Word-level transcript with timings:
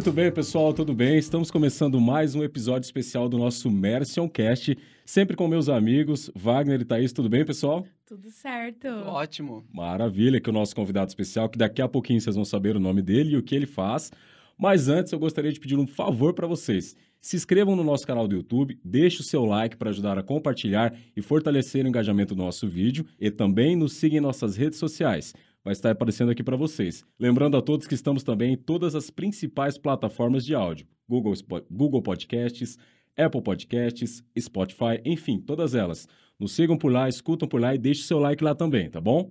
Muito 0.00 0.12
bem, 0.12 0.32
pessoal, 0.32 0.72
tudo 0.72 0.94
bem? 0.94 1.18
Estamos 1.18 1.50
começando 1.50 2.00
mais 2.00 2.34
um 2.34 2.42
episódio 2.42 2.86
especial 2.86 3.28
do 3.28 3.36
nosso 3.36 3.70
Mercion 3.70 4.30
Cast, 4.30 4.74
sempre 5.04 5.36
com 5.36 5.46
meus 5.46 5.68
amigos 5.68 6.30
Wagner 6.34 6.80
e 6.80 6.86
Thaís. 6.86 7.12
Tudo 7.12 7.28
bem, 7.28 7.44
pessoal? 7.44 7.86
Tudo 8.06 8.30
certo. 8.30 8.88
Ótimo. 8.88 9.62
Maravilha, 9.70 10.40
que 10.40 10.48
o 10.48 10.54
nosso 10.54 10.74
convidado 10.74 11.10
especial, 11.10 11.50
que 11.50 11.58
daqui 11.58 11.82
a 11.82 11.86
pouquinho 11.86 12.18
vocês 12.18 12.34
vão 12.34 12.46
saber 12.46 12.76
o 12.76 12.80
nome 12.80 13.02
dele 13.02 13.34
e 13.34 13.36
o 13.36 13.42
que 13.42 13.54
ele 13.54 13.66
faz. 13.66 14.10
Mas 14.56 14.88
antes, 14.88 15.12
eu 15.12 15.18
gostaria 15.18 15.52
de 15.52 15.60
pedir 15.60 15.76
um 15.76 15.86
favor 15.86 16.32
para 16.32 16.46
vocês. 16.46 16.96
Se 17.20 17.36
inscrevam 17.36 17.76
no 17.76 17.84
nosso 17.84 18.06
canal 18.06 18.26
do 18.26 18.34
YouTube, 18.34 18.80
deixe 18.82 19.20
o 19.20 19.22
seu 19.22 19.44
like 19.44 19.76
para 19.76 19.90
ajudar 19.90 20.16
a 20.16 20.22
compartilhar 20.22 20.94
e 21.14 21.20
fortalecer 21.20 21.84
o 21.84 21.88
engajamento 21.88 22.34
do 22.34 22.42
nosso 22.42 22.66
vídeo 22.66 23.04
e 23.20 23.30
também 23.30 23.76
nos 23.76 23.92
siga 23.92 24.16
em 24.16 24.20
nossas 24.20 24.56
redes 24.56 24.78
sociais. 24.78 25.34
Vai 25.62 25.72
estar 25.72 25.90
aparecendo 25.90 26.30
aqui 26.30 26.42
para 26.42 26.56
vocês. 26.56 27.04
Lembrando 27.18 27.56
a 27.56 27.62
todos 27.62 27.86
que 27.86 27.94
estamos 27.94 28.22
também 28.22 28.54
em 28.54 28.56
todas 28.56 28.94
as 28.94 29.10
principais 29.10 29.76
plataformas 29.76 30.44
de 30.44 30.54
áudio: 30.54 30.86
Google, 31.08 31.34
Google 31.70 32.02
Podcasts, 32.02 32.78
Apple 33.16 33.42
Podcasts, 33.42 34.24
Spotify, 34.38 35.00
enfim, 35.04 35.38
todas 35.38 35.74
elas. 35.74 36.08
Nos 36.38 36.52
sigam 36.52 36.78
por 36.78 36.90
lá, 36.90 37.08
escutam 37.08 37.46
por 37.46 37.60
lá 37.60 37.74
e 37.74 37.78
deixe 37.78 38.04
seu 38.04 38.18
like 38.18 38.42
lá 38.42 38.54
também, 38.54 38.88
tá 38.88 39.00
bom? 39.00 39.30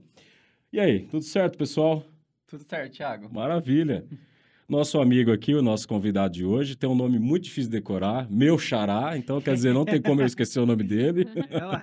E 0.72 0.80
aí, 0.80 1.08
tudo 1.08 1.24
certo, 1.24 1.58
pessoal? 1.58 2.06
Tudo 2.46 2.64
certo, 2.68 2.94
Thiago. 2.94 3.34
Maravilha. 3.34 4.06
Nosso 4.70 5.02
amigo 5.02 5.32
aqui, 5.32 5.56
o 5.56 5.64
nosso 5.64 5.88
convidado 5.88 6.36
de 6.36 6.46
hoje, 6.46 6.76
tem 6.76 6.88
um 6.88 6.94
nome 6.94 7.18
muito 7.18 7.46
difícil 7.46 7.72
de 7.72 7.78
decorar, 7.78 8.30
meu 8.30 8.56
xará, 8.60 9.18
então 9.18 9.42
quer 9.42 9.56
dizer, 9.56 9.74
não 9.74 9.84
tem 9.84 10.00
como 10.00 10.22
eu 10.22 10.28
esquecer 10.28 10.60
o 10.60 10.66
nome 10.66 10.84
dele. 10.84 11.26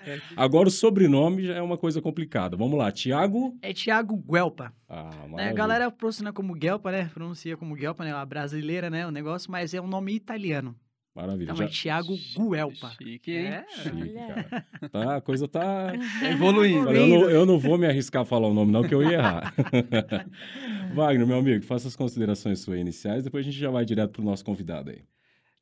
É. 0.07 0.21
Agora 0.37 0.69
o 0.69 0.71
sobrenome 0.71 1.47
já 1.47 1.55
é 1.55 1.63
uma 1.63 1.77
coisa 1.77 2.01
complicada. 2.01 2.57
Vamos 2.57 2.79
lá, 2.79 2.93
Tiago? 2.93 3.57
É 3.63 3.73
Tiago 3.73 4.17
Guelpa. 4.17 4.73
Ah, 4.89 5.11
né? 5.29 5.49
A 5.49 5.53
galera 5.53 5.91
pronuncia 5.91 6.33
como 6.33 6.55
Guelpa, 6.55 6.93
né? 6.93 7.11
Pronuncia 7.13 7.57
como 7.57 7.75
Guelpa, 7.75 8.05
né? 8.05 8.13
A 8.13 8.25
brasileira, 8.25 8.89
né? 8.89 9.07
O 9.07 9.11
negócio, 9.11 9.51
mas 9.51 9.75
é 9.75 9.81
um 9.81 9.87
nome 9.87 10.15
italiano. 10.15 10.77
Maravilha. 11.17 11.45
Então 11.45 11.57
já... 11.57 11.65
é 11.65 11.69
Tiago 11.69 12.15
Guelpa. 12.37 12.91
Chique, 13.03 13.33
hein? 13.33 13.47
É. 13.47 13.65
Chique, 13.71 14.11
cara. 14.11 14.67
Tá, 14.93 15.17
a 15.17 15.21
coisa 15.23 15.49
tá 15.49 15.95
evoluindo. 16.31 16.91
Eu 16.93 17.07
não, 17.07 17.31
eu 17.31 17.47
não 17.47 17.59
vou 17.59 17.79
me 17.79 17.87
arriscar 17.87 18.21
a 18.21 18.25
falar 18.27 18.49
o 18.49 18.53
nome, 18.53 18.71
não, 18.71 18.83
que 18.83 18.95
eu 18.95 19.03
ia 19.03 19.15
errar. 19.15 19.55
Wagner, 20.95 21.27
meu 21.27 21.39
amigo, 21.39 21.65
faça 21.65 21.89
as 21.89 21.97
considerações 21.97 22.61
suas 22.61 22.79
iniciais, 22.79 23.25
depois 23.25 23.47
a 23.47 23.51
gente 23.51 23.59
já 23.59 23.71
vai 23.71 23.87
direto 23.87 24.13
para 24.13 24.21
o 24.21 24.25
nosso 24.27 24.45
convidado 24.45 24.91
aí. 24.91 25.03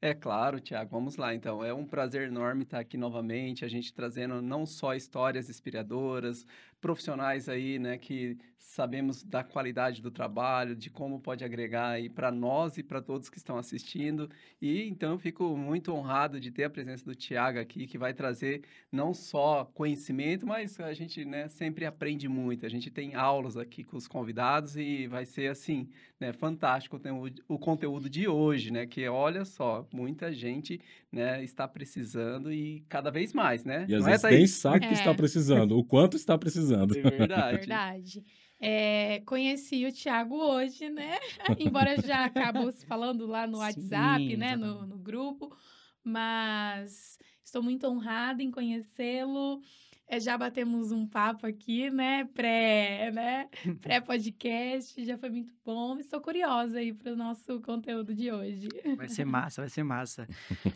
É 0.02 0.12
claro, 0.12 0.60
Tiago. 0.60 0.90
Vamos 0.90 1.16
lá, 1.16 1.32
então. 1.34 1.64
É 1.64 1.72
um 1.72 1.86
prazer 1.86 2.28
enorme 2.28 2.64
estar 2.64 2.80
aqui 2.80 2.98
novamente, 2.98 3.64
a 3.64 3.68
gente 3.68 3.94
trazendo 3.94 4.42
não 4.42 4.66
só 4.66 4.94
histórias 4.94 5.48
inspiradoras, 5.48 6.44
profissionais 6.84 7.48
aí, 7.48 7.78
né, 7.78 7.96
que 7.96 8.36
sabemos 8.58 9.22
da 9.22 9.42
qualidade 9.42 10.02
do 10.02 10.10
trabalho, 10.10 10.74
de 10.74 10.90
como 10.90 11.20
pode 11.20 11.44
agregar 11.44 11.90
aí 11.90 12.10
para 12.10 12.30
nós 12.30 12.76
e 12.76 12.82
para 12.82 13.00
todos 13.00 13.30
que 13.30 13.38
estão 13.38 13.56
assistindo. 13.56 14.28
E 14.60 14.86
então 14.88 15.12
eu 15.12 15.18
fico 15.18 15.56
muito 15.56 15.92
honrado 15.92 16.38
de 16.38 16.50
ter 16.50 16.64
a 16.64 16.70
presença 16.70 17.04
do 17.04 17.14
Tiago 17.14 17.58
aqui, 17.58 17.86
que 17.86 17.96
vai 17.96 18.12
trazer 18.12 18.62
não 18.92 19.14
só 19.14 19.64
conhecimento, 19.64 20.46
mas 20.46 20.78
a 20.78 20.92
gente, 20.92 21.24
né, 21.24 21.48
sempre 21.48 21.86
aprende 21.86 22.28
muito. 22.28 22.66
A 22.66 22.68
gente 22.68 22.90
tem 22.90 23.14
aulas 23.14 23.56
aqui 23.56 23.82
com 23.82 23.96
os 23.96 24.06
convidados 24.06 24.76
e 24.76 25.06
vai 25.06 25.24
ser 25.24 25.50
assim, 25.50 25.88
né, 26.20 26.32
fantástico 26.34 27.00
o 27.48 27.58
conteúdo 27.58 28.10
de 28.10 28.28
hoje, 28.28 28.70
né, 28.70 28.86
que 28.86 29.08
olha 29.08 29.44
só, 29.44 29.86
muita 29.92 30.32
gente, 30.32 30.80
né, 31.10 31.42
está 31.42 31.66
precisando 31.66 32.52
e 32.52 32.84
cada 32.88 33.10
vez 33.10 33.32
mais, 33.32 33.64
né? 33.64 33.86
E 33.88 33.94
às 33.94 34.02
Não 34.02 34.08
é, 34.08 34.12
vezes 34.12 34.24
é, 34.24 34.30
nem 34.30 34.46
sabe 34.46 34.84
é. 34.84 34.88
que 34.88 34.94
está 34.94 35.14
precisando, 35.14 35.78
o 35.78 35.84
quanto 35.84 36.16
está 36.16 36.36
precisando 36.36 36.73
precisando. 36.86 37.12
É 37.12 37.16
verdade. 37.16 37.56
verdade. 37.56 38.24
É, 38.60 39.20
conheci 39.26 39.84
o 39.84 39.92
Thiago 39.92 40.36
hoje, 40.36 40.88
né? 40.88 41.18
Embora 41.58 42.00
já 42.00 42.24
acabou 42.24 42.72
falando 42.86 43.26
lá 43.26 43.46
no 43.46 43.58
WhatsApp, 43.58 44.26
Sim, 44.26 44.36
né? 44.36 44.56
No, 44.56 44.86
no, 44.86 44.96
grupo. 44.96 45.54
Mas 46.02 47.18
estou 47.44 47.62
muito 47.62 47.86
honrada 47.86 48.42
em 48.42 48.50
conhecê-lo. 48.50 49.60
É, 50.06 50.18
já 50.18 50.36
batemos 50.38 50.92
um 50.92 51.06
papo 51.06 51.46
aqui, 51.46 51.90
né? 51.90 52.24
Pré, 52.32 53.10
né? 53.12 53.48
Pré-podcast. 53.82 55.04
Já 55.04 55.18
foi 55.18 55.28
muito 55.28 55.52
bom. 55.62 55.98
Estou 55.98 56.20
curiosa 56.22 56.78
aí 56.78 56.92
para 56.92 57.12
o 57.12 57.16
nosso 57.16 57.60
conteúdo 57.60 58.14
de 58.14 58.30
hoje. 58.30 58.68
Vai 58.96 59.08
ser 59.08 59.24
massa, 59.26 59.60
vai 59.60 59.68
ser 59.68 59.82
massa. 59.82 60.26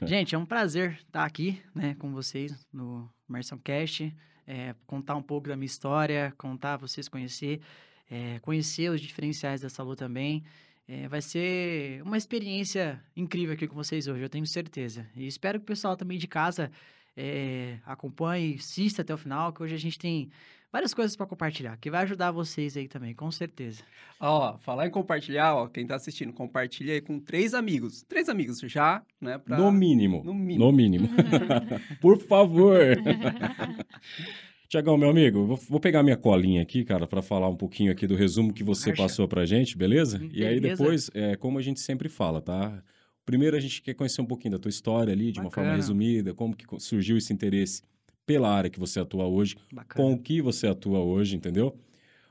Gente, 0.02 0.34
é 0.34 0.38
um 0.38 0.46
prazer 0.46 0.98
estar 1.06 1.24
aqui, 1.24 1.62
né? 1.74 1.94
Com 1.94 2.12
vocês 2.12 2.66
no 2.70 3.08
Merson 3.26 3.58
Cast 3.58 4.14
é, 4.48 4.74
contar 4.86 5.14
um 5.14 5.22
pouco 5.22 5.46
da 5.46 5.54
minha 5.54 5.66
história, 5.66 6.32
contar, 6.38 6.78
vocês 6.78 7.06
conhecer, 7.06 7.60
é, 8.10 8.38
conhecer 8.40 8.90
os 8.90 9.00
diferenciais 9.00 9.60
da 9.60 9.68
Salu 9.68 9.94
também. 9.94 10.42
É, 10.88 11.06
vai 11.06 11.20
ser 11.20 12.02
uma 12.02 12.16
experiência 12.16 12.98
incrível 13.14 13.54
aqui 13.54 13.68
com 13.68 13.74
vocês 13.74 14.08
hoje, 14.08 14.22
eu 14.22 14.28
tenho 14.30 14.46
certeza. 14.46 15.06
E 15.14 15.26
espero 15.26 15.58
que 15.58 15.64
o 15.64 15.66
pessoal 15.66 15.94
também 15.98 16.16
de 16.16 16.26
casa 16.26 16.72
é, 17.14 17.78
acompanhe, 17.84 18.54
assista 18.54 19.02
até 19.02 19.12
o 19.12 19.18
final, 19.18 19.52
que 19.52 19.62
hoje 19.62 19.74
a 19.74 19.78
gente 19.78 19.98
tem 19.98 20.30
várias 20.72 20.92
coisas 20.94 21.16
para 21.16 21.26
compartilhar, 21.26 21.76
que 21.78 21.90
vai 21.90 22.02
ajudar 22.02 22.30
vocês 22.30 22.76
aí 22.76 22.88
também, 22.88 23.14
com 23.14 23.30
certeza. 23.30 23.82
Ó, 24.20 24.58
falar 24.58 24.86
em 24.86 24.90
compartilhar, 24.90 25.54
ó, 25.54 25.66
quem 25.66 25.86
tá 25.86 25.96
assistindo, 25.96 26.32
compartilha 26.32 26.94
aí 26.94 27.00
com 27.00 27.18
três 27.18 27.54
amigos. 27.54 28.02
Três 28.02 28.28
amigos 28.28 28.60
já, 28.60 29.02
né? 29.20 29.38
Pra... 29.38 29.56
No 29.56 29.72
mínimo. 29.72 30.22
No 30.24 30.34
mínimo. 30.34 30.64
No 30.64 30.72
mínimo. 30.72 31.08
Por 32.00 32.18
favor. 32.18 32.78
Tiagão, 34.68 34.98
meu 34.98 35.08
amigo, 35.08 35.46
vou, 35.46 35.56
vou, 35.56 35.80
pegar 35.80 36.02
minha 36.02 36.16
colinha 36.16 36.60
aqui, 36.60 36.84
cara, 36.84 37.06
para 37.06 37.22
falar 37.22 37.48
um 37.48 37.56
pouquinho 37.56 37.90
aqui 37.90 38.06
do 38.06 38.14
resumo 38.14 38.52
que 38.52 38.62
você 38.62 38.90
Marcha. 38.90 39.02
passou 39.02 39.26
pra 39.26 39.46
gente, 39.46 39.78
beleza? 39.78 40.18
beleza? 40.18 40.38
E 40.38 40.44
aí 40.44 40.60
depois, 40.60 41.10
é, 41.14 41.36
como 41.36 41.58
a 41.58 41.62
gente 41.62 41.80
sempre 41.80 42.06
fala, 42.06 42.42
tá? 42.42 42.82
Primeiro 43.24 43.56
a 43.56 43.60
gente 43.60 43.80
quer 43.80 43.94
conhecer 43.94 44.20
um 44.20 44.26
pouquinho 44.26 44.52
da 44.52 44.58
tua 44.58 44.68
história 44.68 45.10
ali, 45.10 45.32
de 45.32 45.40
Bacana. 45.40 45.46
uma 45.46 45.50
forma 45.50 45.74
resumida, 45.74 46.34
como 46.34 46.54
que 46.54 46.66
surgiu 46.80 47.16
esse 47.16 47.32
interesse 47.32 47.82
pela 48.28 48.50
área 48.50 48.68
que 48.68 48.78
você 48.78 49.00
atua 49.00 49.26
hoje, 49.26 49.56
Bacana. 49.72 50.04
com 50.04 50.12
o 50.12 50.18
que 50.22 50.42
você 50.42 50.66
atua 50.66 50.98
hoje, 50.98 51.34
entendeu? 51.34 51.74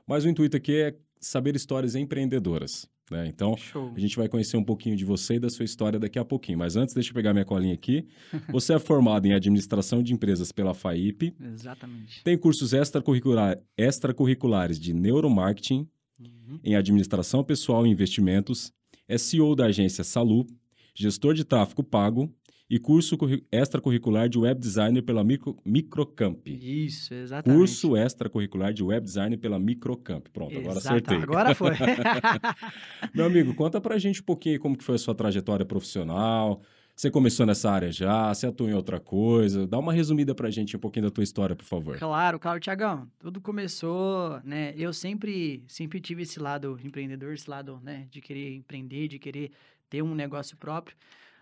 Mas 0.06 0.24
o 0.24 0.28
intuito 0.28 0.56
aqui 0.56 0.76
é 0.76 0.94
saber 1.20 1.56
histórias 1.56 1.96
empreendedoras. 1.96 2.88
Né? 3.10 3.26
Então, 3.26 3.56
Show. 3.56 3.92
a 3.96 3.98
gente 3.98 4.16
vai 4.16 4.28
conhecer 4.28 4.56
um 4.56 4.62
pouquinho 4.62 4.94
de 4.94 5.04
você 5.04 5.34
e 5.34 5.38
da 5.40 5.50
sua 5.50 5.64
história 5.64 5.98
daqui 5.98 6.16
a 6.16 6.24
pouquinho. 6.24 6.56
Mas 6.56 6.76
antes, 6.76 6.94
deixa 6.94 7.10
eu 7.10 7.14
pegar 7.14 7.32
minha 7.32 7.44
colinha 7.44 7.74
aqui. 7.74 8.06
Você 8.52 8.74
é 8.74 8.78
formado 8.78 9.26
em 9.26 9.32
Administração 9.32 10.02
de 10.02 10.12
Empresas 10.12 10.52
pela 10.52 10.72
FAIP. 10.72 11.34
Exatamente. 11.40 12.22
Tem 12.22 12.38
cursos 12.38 12.72
extracurricular, 12.72 13.58
extracurriculares 13.76 14.78
de 14.78 14.92
Neuromarketing, 14.92 15.88
uhum. 16.20 16.60
em 16.62 16.76
Administração 16.76 17.42
Pessoal 17.42 17.86
e 17.86 17.90
Investimentos. 17.90 18.72
É 19.08 19.16
CEO 19.16 19.56
da 19.56 19.66
agência 19.66 20.04
Salu, 20.04 20.46
gestor 20.94 21.32
de 21.34 21.44
tráfego 21.44 21.82
pago 21.82 22.30
e 22.70 22.78
curso 22.78 23.16
extracurricular 23.50 24.28
de 24.28 24.38
web 24.38 24.60
designer 24.60 25.02
pela 25.02 25.24
Micro, 25.24 25.56
Microcamp. 25.64 26.46
Isso, 26.46 27.14
exatamente. 27.14 27.58
Curso 27.58 27.96
extracurricular 27.96 28.74
de 28.74 28.82
web 28.82 29.04
designer 29.04 29.38
pela 29.38 29.58
Microcamp. 29.58 30.26
Pronto, 30.32 30.52
Exato, 30.52 30.68
agora 30.68 30.78
acertei. 30.78 31.16
Agora 31.16 31.54
foi. 31.54 31.70
Meu 33.14 33.24
amigo, 33.24 33.54
conta 33.54 33.80
pra 33.80 33.98
gente 33.98 34.20
um 34.20 34.24
pouquinho 34.24 34.60
como 34.60 34.76
que 34.76 34.84
foi 34.84 34.96
a 34.96 34.98
sua 34.98 35.14
trajetória 35.14 35.64
profissional. 35.64 36.60
Você 36.94 37.12
começou 37.12 37.46
nessa 37.46 37.70
área 37.70 37.92
já? 37.92 38.34
Você 38.34 38.48
atuou 38.48 38.68
em 38.68 38.74
outra 38.74 38.98
coisa? 38.98 39.66
Dá 39.68 39.78
uma 39.78 39.92
resumida 39.92 40.34
pra 40.34 40.50
gente 40.50 40.76
um 40.76 40.80
pouquinho 40.80 41.06
da 41.06 41.10
tua 41.12 41.22
história, 41.22 41.54
por 41.54 41.64
favor. 41.64 41.96
Claro, 41.96 42.40
claro, 42.40 42.58
Tiagão. 42.58 43.08
Tudo 43.20 43.40
começou, 43.40 44.40
né? 44.42 44.74
Eu 44.76 44.92
sempre, 44.92 45.62
sempre 45.68 46.00
tive 46.00 46.22
esse 46.22 46.40
lado 46.40 46.76
empreendedor, 46.82 47.32
esse 47.32 47.48
lado, 47.48 47.80
né? 47.84 48.08
De 48.10 48.20
querer 48.20 48.52
empreender, 48.52 49.06
de 49.06 49.18
querer 49.18 49.52
ter 49.88 50.02
um 50.02 50.12
negócio 50.12 50.56
próprio. 50.56 50.96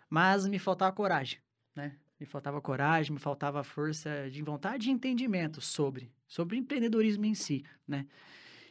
Mas 0.08 0.46
me 0.46 0.58
faltava 0.58 0.92
coragem, 0.92 1.38
né? 1.74 1.96
Me 2.18 2.26
faltava 2.26 2.60
coragem, 2.60 3.12
me 3.12 3.18
faltava 3.18 3.62
força 3.62 4.30
de 4.30 4.42
vontade 4.42 4.88
e 4.88 4.92
entendimento 4.92 5.60
sobre, 5.60 6.10
sobre 6.26 6.56
empreendedorismo 6.56 7.26
em 7.26 7.34
si, 7.34 7.64
né? 7.86 8.06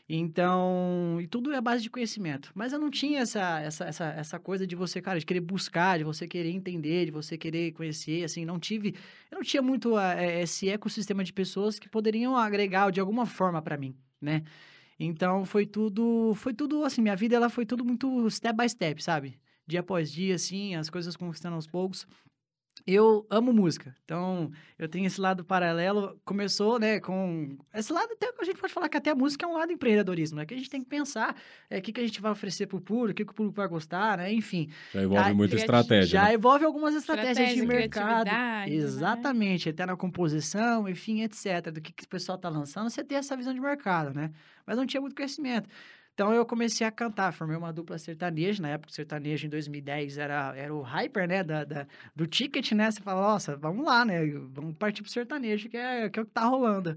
Então, 0.07 1.17
e 1.19 1.27
tudo 1.27 1.51
é 1.51 1.57
a 1.57 1.61
base 1.61 1.81
de 1.81 1.89
conhecimento. 1.89 2.51
Mas 2.53 2.71
eu 2.73 2.79
não 2.79 2.91
tinha 2.91 3.21
essa, 3.21 3.59
essa, 3.59 3.85
essa, 3.85 4.05
essa 4.05 4.39
coisa 4.39 4.65
de 4.65 4.75
você, 4.75 5.01
cara, 5.01 5.19
de 5.19 5.25
querer 5.25 5.39
buscar, 5.41 5.97
de 5.97 6.03
você 6.03 6.27
querer 6.27 6.51
entender, 6.51 7.05
de 7.05 7.11
você 7.11 7.37
querer 7.37 7.71
conhecer, 7.71 8.23
assim, 8.23 8.45
não 8.45 8.59
tive... 8.59 8.95
Eu 9.31 9.37
não 9.37 9.43
tinha 9.43 9.63
muito 9.63 9.97
é, 9.97 10.41
esse 10.41 10.69
ecossistema 10.69 11.23
de 11.23 11.33
pessoas 11.33 11.79
que 11.79 11.89
poderiam 11.89 12.37
agregar 12.37 12.91
de 12.91 12.99
alguma 12.99 13.25
forma 13.25 13.61
para 13.61 13.77
mim, 13.77 13.95
né? 14.21 14.43
Então, 14.99 15.43
foi 15.43 15.65
tudo, 15.65 16.33
foi 16.35 16.53
tudo, 16.53 16.83
assim, 16.83 17.01
minha 17.01 17.15
vida, 17.15 17.35
ela 17.35 17.49
foi 17.49 17.65
tudo 17.65 17.83
muito 17.83 18.29
step 18.29 18.55
by 18.55 18.69
step, 18.69 19.03
sabe? 19.03 19.39
Dia 19.67 19.79
após 19.79 20.11
dia, 20.11 20.35
assim, 20.35 20.75
as 20.75 20.89
coisas 20.89 21.15
conquistando 21.15 21.55
aos 21.55 21.67
poucos. 21.67 22.07
Eu 22.85 23.25
amo 23.31 23.51
música, 23.51 23.95
então 24.03 24.51
eu 24.77 24.87
tenho 24.87 25.07
esse 25.07 25.19
lado 25.19 25.43
paralelo. 25.43 26.19
Começou, 26.23 26.77
né, 26.77 26.99
com 26.99 27.57
esse 27.73 27.91
lado 27.91 28.11
até 28.11 28.29
a 28.37 28.43
gente 28.43 28.59
pode 28.59 28.73
falar 28.73 28.89
que 28.89 28.97
até 28.97 29.09
a 29.09 29.15
música 29.15 29.43
é 29.43 29.49
um 29.49 29.53
lado 29.53 29.71
empreendedorismo, 29.71 30.37
né? 30.37 30.45
Que 30.45 30.53
a 30.53 30.57
gente 30.57 30.69
tem 30.69 30.81
que 30.81 30.87
pensar 30.87 31.35
é, 31.67 31.79
o 31.79 31.81
que, 31.81 31.91
que 31.91 31.99
a 31.99 32.05
gente 32.05 32.21
vai 32.21 32.31
oferecer 32.31 32.67
para 32.67 32.77
o 32.77 32.81
público, 32.81 33.11
o 33.11 33.15
que, 33.15 33.25
que, 33.25 33.31
o 33.31 33.33
público 33.33 33.55
vai 33.55 33.67
gostar, 33.67 34.19
né? 34.19 34.31
Enfim. 34.31 34.69
Já 34.93 35.01
envolve 35.01 35.29
a, 35.29 35.33
muita 35.33 35.55
estratégia. 35.55 36.05
Já 36.05 36.25
né? 36.25 36.35
envolve 36.35 36.63
algumas 36.65 36.93
estratégias 36.93 37.37
Estratégia, 37.37 37.61
de 37.61 37.67
mercado. 37.67 38.27
Né? 38.27 38.65
Exatamente, 38.69 39.67
né? 39.67 39.71
até 39.71 39.85
na 39.85 39.95
composição, 39.95 40.87
enfim, 40.87 41.23
etc. 41.23 41.71
Do 41.71 41.81
que, 41.81 41.91
que 41.91 42.03
o 42.03 42.09
pessoal 42.09 42.35
está 42.35 42.49
lançando, 42.49 42.89
você 42.89 43.03
tem 43.03 43.17
essa 43.17 43.35
visão 43.35 43.53
de 43.53 43.59
mercado, 43.59 44.13
né? 44.13 44.31
Mas 44.65 44.77
não 44.77 44.85
tinha 44.85 45.01
muito 45.01 45.15
conhecimento. 45.15 45.67
Então 46.15 46.33
eu 46.33 46.45
comecei 46.45 46.87
a 46.87 46.91
cantar, 46.91 47.33
formei 47.33 47.57
uma 47.57 47.73
dupla 47.73 47.97
sertaneja, 47.97 48.61
na 48.61 48.69
época 48.69 48.89
o 48.89 48.93
sertanejo 48.95 49.47
em 49.47 49.49
2010 49.49 50.17
era, 50.17 50.53
era 50.55 50.73
o 50.73 50.81
hyper, 50.81 51.27
né, 51.27 51.43
da, 51.43 51.65
da 51.65 51.85
do 52.15 52.25
ticket, 52.25 52.71
né, 52.71 52.89
você 52.89 53.01
fala, 53.01 53.21
nossa, 53.21 53.57
vamos 53.57 53.85
lá, 53.85 54.05
né, 54.05 54.25
vamos 54.53 54.77
partir 54.77 55.01
pro 55.01 55.11
sertanejo, 55.11 55.67
que 55.67 55.75
é, 55.75 56.09
que 56.09 56.17
é 56.17 56.21
o 56.21 56.25
que 56.25 56.31
tá 56.31 56.45
rolando. 56.45 56.95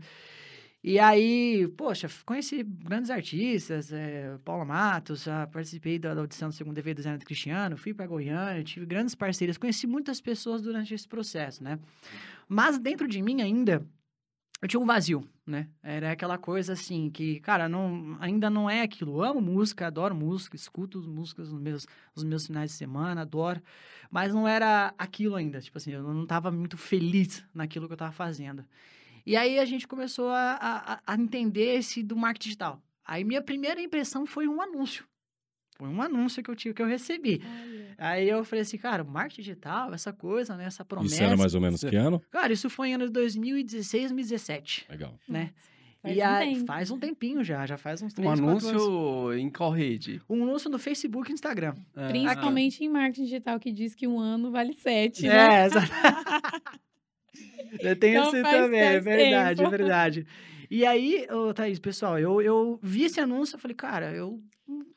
E 0.84 1.00
aí, 1.00 1.66
poxa, 1.76 2.08
conheci 2.24 2.62
grandes 2.62 3.10
artistas, 3.10 3.92
é, 3.92 4.38
Paula 4.44 4.64
Matos, 4.64 5.26
participei 5.52 5.98
da, 5.98 6.14
da, 6.14 6.20
audição 6.20 6.50
do 6.50 6.54
segundo 6.54 6.76
DVD 6.76 6.94
do 6.94 7.02
Zé 7.02 7.10
Neto 7.10 7.26
Cristiano, 7.26 7.76
fui 7.76 7.92
para 7.92 8.06
Goiânia, 8.06 8.62
tive 8.62 8.86
grandes 8.86 9.16
parcerias, 9.16 9.58
conheci 9.58 9.88
muitas 9.88 10.20
pessoas 10.20 10.62
durante 10.62 10.94
esse 10.94 11.08
processo, 11.08 11.64
né? 11.64 11.80
Mas 12.48 12.78
dentro 12.78 13.08
de 13.08 13.20
mim 13.20 13.42
ainda, 13.42 13.84
eu 14.60 14.66
tinha 14.66 14.80
um 14.80 14.86
vazio, 14.86 15.26
né? 15.46 15.68
Era 15.82 16.10
aquela 16.10 16.36
coisa 16.36 16.72
assim 16.72 17.10
que, 17.10 17.38
cara, 17.40 17.68
não, 17.68 18.16
ainda 18.20 18.50
não 18.50 18.68
é 18.68 18.82
aquilo. 18.82 19.16
Eu 19.16 19.22
amo 19.22 19.40
música, 19.40 19.86
adoro 19.86 20.14
música, 20.14 20.56
escuto 20.56 21.00
músicas 21.00 21.52
nos 21.52 21.60
meus, 21.60 21.86
nos 22.14 22.24
meus 22.24 22.46
finais 22.46 22.72
de 22.72 22.76
semana, 22.76 23.20
adoro. 23.20 23.62
Mas 24.10 24.34
não 24.34 24.48
era 24.48 24.92
aquilo 24.98 25.36
ainda. 25.36 25.60
Tipo 25.60 25.78
assim, 25.78 25.92
eu 25.92 26.02
não 26.02 26.24
estava 26.24 26.50
muito 26.50 26.76
feliz 26.76 27.44
naquilo 27.54 27.86
que 27.86 27.92
eu 27.92 27.96
estava 27.96 28.12
fazendo. 28.12 28.64
E 29.24 29.36
aí 29.36 29.58
a 29.60 29.64
gente 29.64 29.86
começou 29.86 30.30
a, 30.30 30.58
a, 30.60 31.00
a 31.06 31.14
entender 31.14 31.76
esse 31.76 32.02
do 32.02 32.16
marketing 32.16 32.48
digital. 32.48 32.82
Aí 33.04 33.22
minha 33.22 33.42
primeira 33.42 33.80
impressão 33.80 34.26
foi 34.26 34.48
um 34.48 34.60
anúncio. 34.60 35.06
Foi 35.78 35.88
um 35.88 36.02
anúncio 36.02 36.42
que 36.42 36.50
eu 36.50 36.56
tive, 36.56 36.74
que 36.74 36.82
eu 36.82 36.86
recebi. 36.86 37.40
Aí 37.96 38.28
eu 38.28 38.44
falei 38.44 38.62
assim, 38.62 38.76
cara, 38.76 39.04
marketing 39.04 39.42
digital, 39.42 39.94
essa 39.94 40.12
coisa, 40.12 40.56
né? 40.56 40.64
Essa 40.64 40.84
promessa. 40.84 41.14
Isso 41.14 41.22
era 41.22 41.36
mais 41.36 41.54
ou 41.54 41.60
menos 41.60 41.84
que 41.84 41.94
ano? 41.94 42.20
Cara, 42.32 42.52
isso 42.52 42.68
foi 42.68 42.88
em 42.88 42.94
ano 42.94 43.06
de 43.06 43.12
2016, 43.12 44.10
2017. 44.10 44.86
Legal. 44.90 45.14
Né? 45.28 45.52
Faz 46.02 46.16
e 46.16 46.20
um 46.20 46.24
aí, 46.24 46.54
tempo. 46.54 46.66
faz 46.66 46.90
um 46.90 46.98
tempinho 46.98 47.44
já, 47.44 47.64
já 47.64 47.76
faz 47.76 48.02
uns 48.02 48.12
três, 48.12 48.28
Um 48.28 48.32
anúncio 48.32 49.34
em 49.34 49.48
qual 49.48 49.70
rede? 49.70 50.20
Um 50.28 50.42
anúncio 50.42 50.68
no 50.68 50.80
Facebook 50.80 51.30
e 51.30 51.34
Instagram. 51.34 51.74
Ah, 51.94 52.08
Principalmente 52.08 52.84
em 52.84 52.88
marketing 52.88 53.24
digital, 53.24 53.60
que 53.60 53.70
diz 53.70 53.94
que 53.94 54.06
um 54.06 54.18
ano 54.18 54.50
vale 54.50 54.74
sete, 54.74 55.28
né? 55.28 55.62
É, 55.62 55.66
exato. 55.66 55.86
eu 57.80 57.96
tenho 57.96 58.18
Então 58.18 58.34
esse 58.34 58.42
também, 58.42 58.80
é 58.80 59.00
verdade, 59.00 59.62
é 59.62 59.68
verdade. 59.68 60.26
E 60.68 60.84
aí, 60.84 61.26
ô, 61.30 61.54
Thaís, 61.54 61.78
pessoal, 61.78 62.18
eu, 62.18 62.42
eu 62.42 62.80
vi 62.82 63.04
esse 63.04 63.20
anúncio, 63.20 63.54
eu 63.54 63.60
falei, 63.60 63.76
cara, 63.76 64.12
eu 64.12 64.40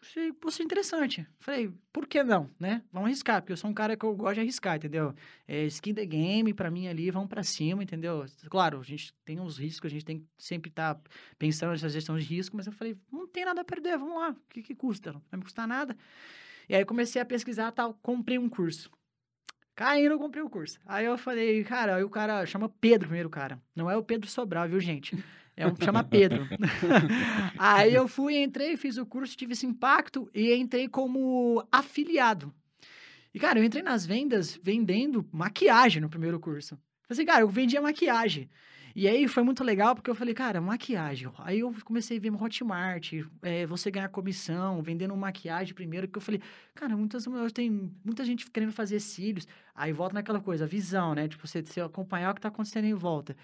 achei, 0.02 0.30
é 0.30 0.64
interessante. 0.64 1.28
Falei, 1.40 1.72
por 1.94 2.08
que 2.08 2.24
não, 2.24 2.50
né? 2.60 2.84
Vamos 2.92 3.08
arriscar, 3.08 3.42
porque 3.42 3.54
eu 3.54 3.58
sou 3.58 3.70
um 3.70 3.74
cara 3.74 3.96
que 3.96 4.06
eu 4.06 4.16
gosto 4.16 4.36
de 4.36 4.42
arriscar, 4.42 4.76
entendeu? 4.76 5.14
É 5.48 5.66
skin 5.66 5.94
the 5.94 6.06
game, 6.06 6.54
pra 6.54 6.70
mim 6.70 6.88
ali, 6.88 7.10
vamos 7.12 7.30
pra 7.30 7.44
cima, 7.44 7.84
entendeu? 7.84 8.26
Claro, 8.50 8.80
a 8.80 8.84
gente 8.84 9.14
tem 9.24 9.40
uns 9.40 9.58
riscos, 9.58 9.92
a 9.92 9.94
gente 9.94 10.06
tem 10.06 10.20
que 10.20 10.28
sempre 10.38 10.70
estar 10.70 11.00
pensando 11.38 11.72
nessa 11.72 11.90
gestão 11.90 12.18
de 12.18 12.26
risco, 12.26 12.56
mas 12.58 12.68
eu 12.68 12.74
falei, 12.74 12.98
não 13.12 13.28
tem 13.28 13.46
nada 13.46 13.62
a 13.62 13.66
perder, 13.66 13.98
vamos 13.98 14.16
lá, 14.16 14.32
o 14.32 14.50
que 14.50 14.62
que 14.62 14.76
custa? 14.76 15.14
Não 15.14 15.22
vai 15.32 15.38
me 15.38 15.44
custar 15.44 15.68
nada. 15.68 15.96
E 16.68 16.76
aí 16.76 16.86
comecei 16.86 17.22
a 17.22 17.26
pesquisar 17.26 17.72
tal, 17.72 17.94
comprei 18.02 18.38
um 18.38 18.50
curso. 18.50 18.90
Caindo, 19.76 20.14
eu 20.14 20.20
comprei 20.20 20.44
o 20.44 20.50
curso. 20.50 20.80
Aí 20.86 21.06
eu 21.06 21.18
falei, 21.18 21.64
cara, 21.64 21.96
aí 21.96 22.04
o 22.04 22.10
cara 22.10 22.46
chama 22.46 22.70
Pedro 22.70 23.08
primeiro, 23.08 23.30
cara. 23.30 23.60
Não 23.76 23.90
é 23.90 23.96
o 23.96 24.04
Pedro 24.04 24.30
Sobral, 24.30 24.68
viu, 24.68 24.80
gente? 24.80 25.18
É 25.56 25.68
um 25.68 25.76
chama 25.76 26.04
Pedro. 26.04 26.48
aí 27.58 27.94
eu 27.94 28.08
fui, 28.08 28.38
entrei, 28.38 28.78
fiz 28.78 28.98
o 28.98 29.06
curso, 29.06 29.38
tive 29.38 29.54
esse 29.54 29.66
impacto 29.66 30.30
e 30.34 30.54
entrei 30.54 30.88
como 30.88 31.66
afiliado. 31.72 32.54
E, 33.34 33.40
cara, 33.40 33.60
eu 33.60 33.64
entrei 33.64 33.82
nas 33.82 34.06
vendas 34.06 34.60
vendendo 34.62 35.28
maquiagem 35.32 36.02
no 36.02 36.10
primeiro 36.10 36.40
curso. 36.40 36.78
Falei 37.08 37.22
assim, 37.22 37.26
cara, 37.26 37.42
eu 37.42 37.50
vendia 37.50 37.82
maquiagem. 37.82 38.50
E 38.96 39.08
aí 39.08 39.28
foi 39.28 39.44
muito 39.44 39.64
legal, 39.64 39.96
porque 39.96 40.10
eu 40.10 40.16
falei, 40.16 40.34
cara, 40.34 40.60
maquiagem. 40.60 41.30
Aí 41.40 41.60
eu 41.60 41.74
comecei 41.86 42.18
a 42.18 42.20
ver 42.20 42.32
Hotmart, 42.32 43.14
é, 43.42 43.66
você 43.66 43.90
ganhar 43.90 44.10
comissão, 44.10 44.82
vendendo 44.82 45.16
maquiagem 45.16 45.74
primeiro, 45.74 46.08
que 46.08 46.18
eu 46.18 46.22
falei, 46.22 46.42
cara, 46.76 46.96
muitas, 46.96 47.26
tem 47.54 47.92
muita 48.04 48.26
gente 48.26 48.50
querendo 48.50 48.72
fazer 48.72 49.00
cílios. 49.00 49.48
Aí 49.74 49.94
volta 49.94 50.14
naquela 50.14 50.42
coisa, 50.42 50.66
visão, 50.66 51.16
né? 51.16 51.28
Tipo, 51.28 51.48
você, 51.48 51.62
você 51.62 51.82
acompanhar 51.82 52.32
o 52.32 52.36
que 52.36 52.42
tá 52.42 52.50
acontecendo 52.50 52.86
em 52.86 52.94
volta. 52.94 53.36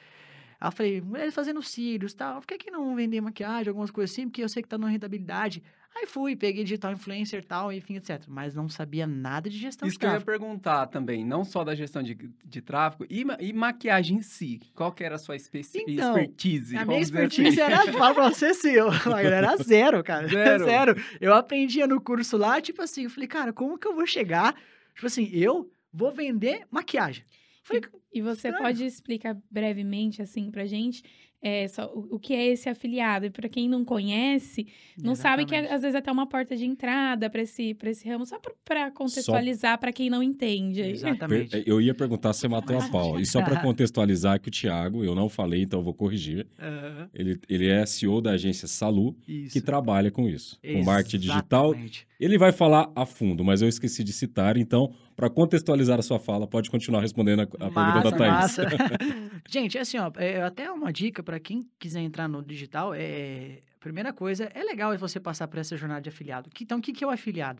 Aí 0.59 0.67
eu 0.67 0.71
falei, 0.71 1.01
mulheres 1.01 1.33
fazendo 1.33 1.61
cílios 1.61 2.13
tal, 2.13 2.41
por 2.41 2.47
que, 2.47 2.57
que 2.57 2.71
não 2.71 2.95
vender 2.95 3.21
maquiagem, 3.21 3.69
algumas 3.69 3.91
coisas 3.91 4.11
assim? 4.11 4.27
Porque 4.27 4.43
eu 4.43 4.49
sei 4.49 4.63
que 4.63 4.69
tá 4.69 4.77
numa 4.77 4.89
rentabilidade. 4.89 5.63
Aí 5.99 6.05
fui, 6.05 6.35
peguei 6.35 6.63
digital 6.63 6.91
influencer 6.93 7.43
tal, 7.43 7.73
enfim, 7.73 7.95
etc. 7.95 8.21
Mas 8.27 8.53
não 8.53 8.69
sabia 8.69 9.07
nada 9.07 9.49
de 9.49 9.57
gestão 9.57 9.87
Isso 9.87 9.95
de 9.95 9.99
que 9.99 10.05
eu 10.05 10.09
ia 10.09 10.19
tráfego. 10.21 10.31
perguntar 10.31 10.85
também, 10.87 11.25
não 11.25 11.43
só 11.43 11.63
da 11.63 11.73
gestão 11.73 12.03
de, 12.03 12.13
de 12.45 12.61
tráfego, 12.61 13.05
e, 13.09 13.25
e 13.39 13.51
maquiagem 13.51 14.17
em 14.17 14.21
si. 14.21 14.59
Qual 14.75 14.91
que 14.91 15.03
era 15.03 15.15
a 15.15 15.17
sua 15.17 15.35
especi- 15.35 15.83
Então, 15.87 16.15
expertise? 16.17 16.77
A 16.77 16.85
minha 16.85 16.99
dizer 16.99 17.17
assim? 17.25 17.25
expertise 17.41 17.59
era, 17.61 17.91
falo 17.93 18.13
pra 18.13 18.29
você 18.29 18.53
sim, 18.53 18.69
eu, 18.73 18.89
era 19.17 19.55
zero, 19.57 20.03
cara. 20.03 20.27
Zero? 20.29 20.65
Zero. 20.65 20.95
Eu 21.19 21.33
aprendia 21.33 21.87
no 21.87 21.99
curso 21.99 22.37
lá, 22.37 22.61
tipo 22.61 22.81
assim, 22.81 23.05
eu 23.05 23.09
falei, 23.09 23.27
cara, 23.27 23.51
como 23.51 23.77
que 23.77 23.87
eu 23.87 23.95
vou 23.95 24.05
chegar? 24.05 24.53
Tipo 24.93 25.07
assim, 25.07 25.27
eu 25.33 25.71
vou 25.91 26.11
vender 26.11 26.65
maquiagem. 26.69 27.23
Falei, 27.63 27.81
E 28.13 28.21
você 28.21 28.49
Estranho. 28.49 28.59
pode 28.63 28.85
explicar 28.85 29.35
brevemente, 29.51 30.21
assim, 30.21 30.49
pra 30.51 30.65
gente, 30.65 31.03
é, 31.41 31.67
só, 31.67 31.85
o, 31.93 32.15
o 32.15 32.19
que 32.19 32.33
é 32.33 32.47
esse 32.47 32.67
afiliado? 32.67 33.25
E 33.27 33.29
pra 33.29 33.47
quem 33.47 33.69
não 33.69 33.85
conhece, 33.85 34.67
não 35.01 35.13
sabe 35.15 35.45
que 35.45 35.53
é, 35.53 35.59
Exatamente. 35.59 35.75
às 35.75 35.81
vezes 35.81 35.95
até 35.95 36.11
uma 36.11 36.25
porta 36.27 36.55
de 36.55 36.65
entrada 36.65 37.29
pra 37.29 37.41
esse, 37.41 37.73
pra 37.75 37.89
esse 37.91 38.07
ramo, 38.07 38.25
só 38.25 38.39
pra 38.65 38.89
contextualizar 38.91 39.79
pra 39.79 39.91
quem 39.91 40.09
não 40.09 40.23
entende. 40.23 40.81
Exatamente. 40.81 41.63
Eu 41.65 41.79
ia 41.79 41.93
perguntar 41.93 42.33
se 42.33 42.41
você 42.41 42.47
matou 42.47 42.77
a 42.77 42.89
pau. 42.89 43.19
E 43.19 43.25
só 43.25 43.41
para 43.43 43.59
contextualizar 43.61 44.39
que 44.39 44.49
o 44.49 44.51
Thiago, 44.51 45.03
eu 45.03 45.13
não 45.13 45.29
falei, 45.29 45.61
então 45.63 45.79
eu 45.79 45.83
vou 45.83 45.93
corrigir. 45.93 46.47
Aham, 46.59 47.09
Ele, 47.13 47.39
ele 47.47 47.67
é 47.67 47.85
CEO 47.85 48.19
da 48.21 48.31
agência 48.31 48.67
Salu, 48.67 49.15
isso. 49.27 49.53
que 49.53 49.61
trabalha 49.61 50.09
com 50.11 50.27
isso, 50.27 50.59
com 50.61 50.83
marketing 50.83 51.19
digital. 51.19 51.67
Exatamente. 51.71 52.07
Ele 52.19 52.37
vai 52.37 52.51
falar 52.51 52.91
a 52.95 53.05
fundo, 53.05 53.43
mas 53.43 53.61
eu 53.61 53.67
esqueci 53.69 54.03
de 54.03 54.11
citar, 54.11 54.57
então, 54.57 54.91
para 55.17 55.29
contextualizar 55.31 55.97
a 55.97 56.01
sua 56.03 56.19
fala, 56.19 56.45
pode 56.47 56.69
continuar 56.69 57.01
respondendo 57.01 57.39
a, 57.41 57.43
a 57.43 57.71
pergunta 57.71 58.11
da 58.11 58.17
Thaís. 58.17 58.31
massa. 58.33 58.63
Gente, 59.49 59.77
assim, 59.77 59.97
ó, 59.97 60.11
é, 60.15 60.43
até 60.43 60.71
uma 60.71 60.93
dica 60.93 61.23
para 61.23 61.39
quem 61.39 61.67
quiser 61.79 62.01
entrar 62.01 62.27
no 62.29 62.41
digital, 62.43 62.93
é, 62.93 63.61
primeira 63.79 64.13
coisa, 64.13 64.45
é 64.53 64.63
legal 64.63 64.95
você 64.97 65.19
passar 65.19 65.47
por 65.47 65.57
essa 65.59 65.75
jornada 65.75 66.01
de 66.01 66.09
afiliado. 66.09 66.49
Que- 66.51 66.63
Então, 66.63 66.77
o 66.77 66.81
que, 66.81 66.93
que 66.93 67.03
é 67.03 67.07
o 67.07 67.09
afiliado? 67.09 67.59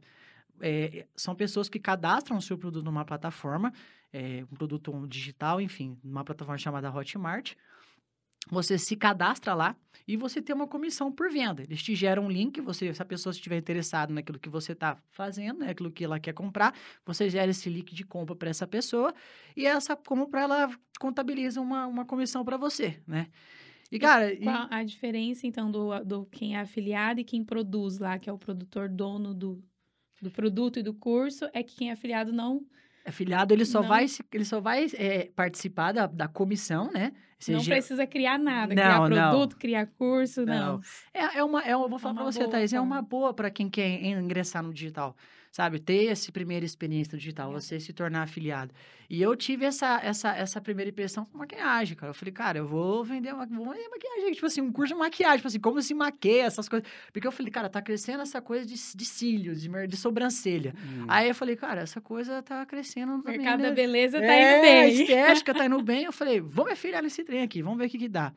É, 0.62 1.06
são 1.16 1.34
pessoas 1.36 1.68
que 1.68 1.80
cadastram 1.80 2.38
o 2.38 2.42
seu 2.42 2.58
produto 2.58 2.86
numa 2.86 3.04
plataforma, 3.04 3.74
é, 4.14 4.44
um 4.52 4.56
produto 4.56 5.06
digital, 5.08 5.60
enfim, 5.60 5.98
numa 6.04 6.24
plataforma 6.24 6.58
chamada 6.60 6.92
Hotmart. 6.92 7.54
Você 8.50 8.78
se 8.78 8.96
cadastra 8.96 9.54
lá 9.54 9.76
e 10.08 10.16
você 10.16 10.42
tem 10.42 10.56
uma 10.56 10.68
comissão 10.68 11.12
por 11.12 11.30
venda. 11.30 11.64
Eles 11.64 11.84
te 11.84 11.94
geram 11.96 12.26
um 12.26 12.30
link, 12.32 12.62
você, 12.62 12.94
se 12.94 13.02
a 13.02 13.06
pessoa 13.06 13.32
estiver 13.32 13.58
interessada 13.58 14.14
naquilo 14.14 14.40
que 14.40 14.50
você 14.50 14.72
está 14.72 14.98
fazendo, 15.10 15.60
né, 15.60 15.72
aquilo 15.72 15.92
que 15.92 16.04
ela 16.06 16.20
quer 16.20 16.34
comprar, 16.34 16.74
você 17.06 17.30
gera 17.30 17.52
esse 17.52 17.70
link 17.70 17.94
de 17.94 18.06
compra 18.06 18.36
para 18.36 18.50
essa 18.50 18.66
pessoa 18.66 19.14
e 19.56 19.66
essa 19.66 19.96
compra 19.96 20.42
ela 20.42 20.70
contabiliza 21.00 21.60
uma, 21.60 21.88
uma 21.88 22.06
comissão 22.06 22.44
para 22.46 22.56
você, 22.58 23.02
né? 23.06 23.28
E 23.92 24.00
cara, 24.00 24.34
e- 24.34 24.44
Qual 24.44 24.68
a 24.70 24.84
diferença, 24.84 25.48
então, 25.48 25.72
do, 25.72 26.04
do 26.04 26.26
quem 26.26 26.56
é 26.56 26.60
afiliado 26.60 27.20
e 27.20 27.24
quem 27.24 27.44
produz 27.44 28.00
lá, 28.00 28.20
que 28.20 28.30
é 28.30 28.34
o 28.34 28.38
produtor 28.38 28.90
dono 28.90 29.34
do, 29.34 29.64
do 30.22 30.32
produto 30.32 30.80
e 30.80 30.84
do 30.84 30.94
curso, 30.94 31.46
é 31.54 31.64
que 31.64 31.76
quem 31.76 31.90
é 31.90 31.94
afiliado 31.94 32.34
não, 32.34 32.66
afiliado 33.08 33.54
ele 33.54 33.66
só 33.66 33.82
Não. 33.82 33.88
vai 33.90 34.06
ele 34.32 34.46
só 34.46 34.60
vai 34.60 34.88
é, 34.96 35.30
participar 35.36 35.92
da, 35.92 36.08
da 36.08 36.28
comissão, 36.28 36.92
né? 36.92 37.14
Você 37.40 37.52
não 37.52 37.64
precisa 37.64 38.08
criar 38.08 38.40
nada, 38.40 38.74
Não, 38.74 38.82
criar 38.82 39.00
não. 39.00 39.30
produto, 39.32 39.58
criar 39.58 39.86
curso, 39.86 40.44
não. 40.46 40.74
Não. 40.78 40.82
É, 41.14 41.38
é 41.38 41.44
uma, 41.44 41.64
é, 41.64 41.74
eu 41.74 41.88
vou 41.88 42.00
falar 42.00 42.14
uma 42.14 42.24
pra 42.24 42.32
você, 42.32 42.40
boa 42.40 42.52
Thaís, 42.52 42.74
é 42.74 42.82
uma 42.82 43.02
boa 43.02 43.34
para 43.34 43.52
quem 43.52 43.70
quer 43.70 44.04
ingressar 44.04 44.64
no 44.64 44.74
digital, 44.74 45.16
sabe? 45.58 45.80
Ter 45.80 46.06
essa 46.06 46.32
primeira 46.32 46.64
experiência 46.64 47.14
no 47.14 47.18
digital, 47.18 47.48
Legal. 47.48 47.62
você 47.62 47.80
se 47.80 47.92
tornar 47.92 48.22
afiliado. 48.22 48.72
E 49.10 49.20
eu 49.20 49.36
tive 49.36 49.66
essa, 49.66 50.00
essa, 50.04 50.30
essa 50.36 50.62
primeira 50.62 50.92
impressão 50.92 51.26
com 51.26 51.36
maquiagem, 51.36 51.98
cara. 51.98 52.12
Eu 52.12 52.14
falei, 52.14 52.32
cara, 52.32 52.60
eu 52.60 52.68
vou 52.68 53.04
vender, 53.04 53.34
uma, 53.34 53.44
vou 53.48 53.74
vender 53.74 53.90
maquiagem, 53.90 54.34
tipo 54.34 54.46
assim, 54.46 54.62
um 54.62 54.72
curso 54.72 54.94
de 54.94 55.00
maquiagem, 55.00 55.38
tipo 55.38 55.48
assim, 55.48 55.60
como 55.60 55.82
se 55.82 55.96
maqueia, 55.96 56.44
essas 56.44 56.70
coisas. 56.70 56.88
Porque 57.12 57.26
eu 57.26 57.32
falei, 57.32 57.52
cara, 57.52 57.70
tá 57.70 57.82
crescendo 57.82 58.22
essa 58.22 58.40
coisa 58.40 58.68
de, 58.68 58.76
de 58.76 59.06
cílios, 59.06 59.60
de, 59.60 59.88
de 59.88 59.98
sobrancelha. 59.98 60.76
Hum. 60.78 61.06
Aí 61.08 61.28
eu 61.28 61.34
falei, 61.34 61.56
cara, 61.56 61.82
essa 61.82 62.00
coisa 62.00 62.44
tá 62.44 62.64
crescendo 62.64 63.14
O 63.16 63.24
mercado 63.24 63.60
né? 63.60 63.70
da 63.70 63.74
beleza 63.74 64.20
tá 64.20 64.28
é, 64.28 64.58
indo 64.58 64.62
bem. 64.62 64.78
a 64.78 64.88
estética 64.90 65.56
tá 65.56 65.66
indo 65.66 65.82
bem. 65.82 66.04
Eu 66.04 66.14
falei, 66.14 66.40
vou 66.40 66.66
me 66.66 66.74
afiliar 66.74 67.02
nesse 67.02 67.24
trem 67.24 67.42
aqui, 67.42 67.64
vamos 67.64 67.80
ver 67.80 67.88
o 67.88 67.90
que 67.90 67.98
que 67.98 68.08
dá. 68.08 68.32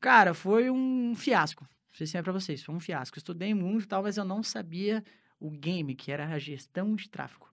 Cara, 0.00 0.34
foi 0.34 0.70
um 0.70 1.14
fiasco. 1.14 1.62
Vou 1.62 1.98
ser 1.98 2.06
sincero 2.06 2.24
pra 2.24 2.32
vocês, 2.32 2.64
foi 2.64 2.74
um 2.74 2.80
fiasco. 2.80 3.16
Estudei 3.16 3.54
muito 3.54 3.84
e 3.84 3.86
tal, 3.86 4.02
mas 4.02 4.16
eu 4.16 4.24
não 4.24 4.42
sabia 4.42 5.04
o 5.40 5.50
game, 5.50 5.94
que 5.94 6.10
era 6.10 6.26
a 6.26 6.38
gestão 6.38 6.94
de 6.94 7.08
tráfego. 7.08 7.48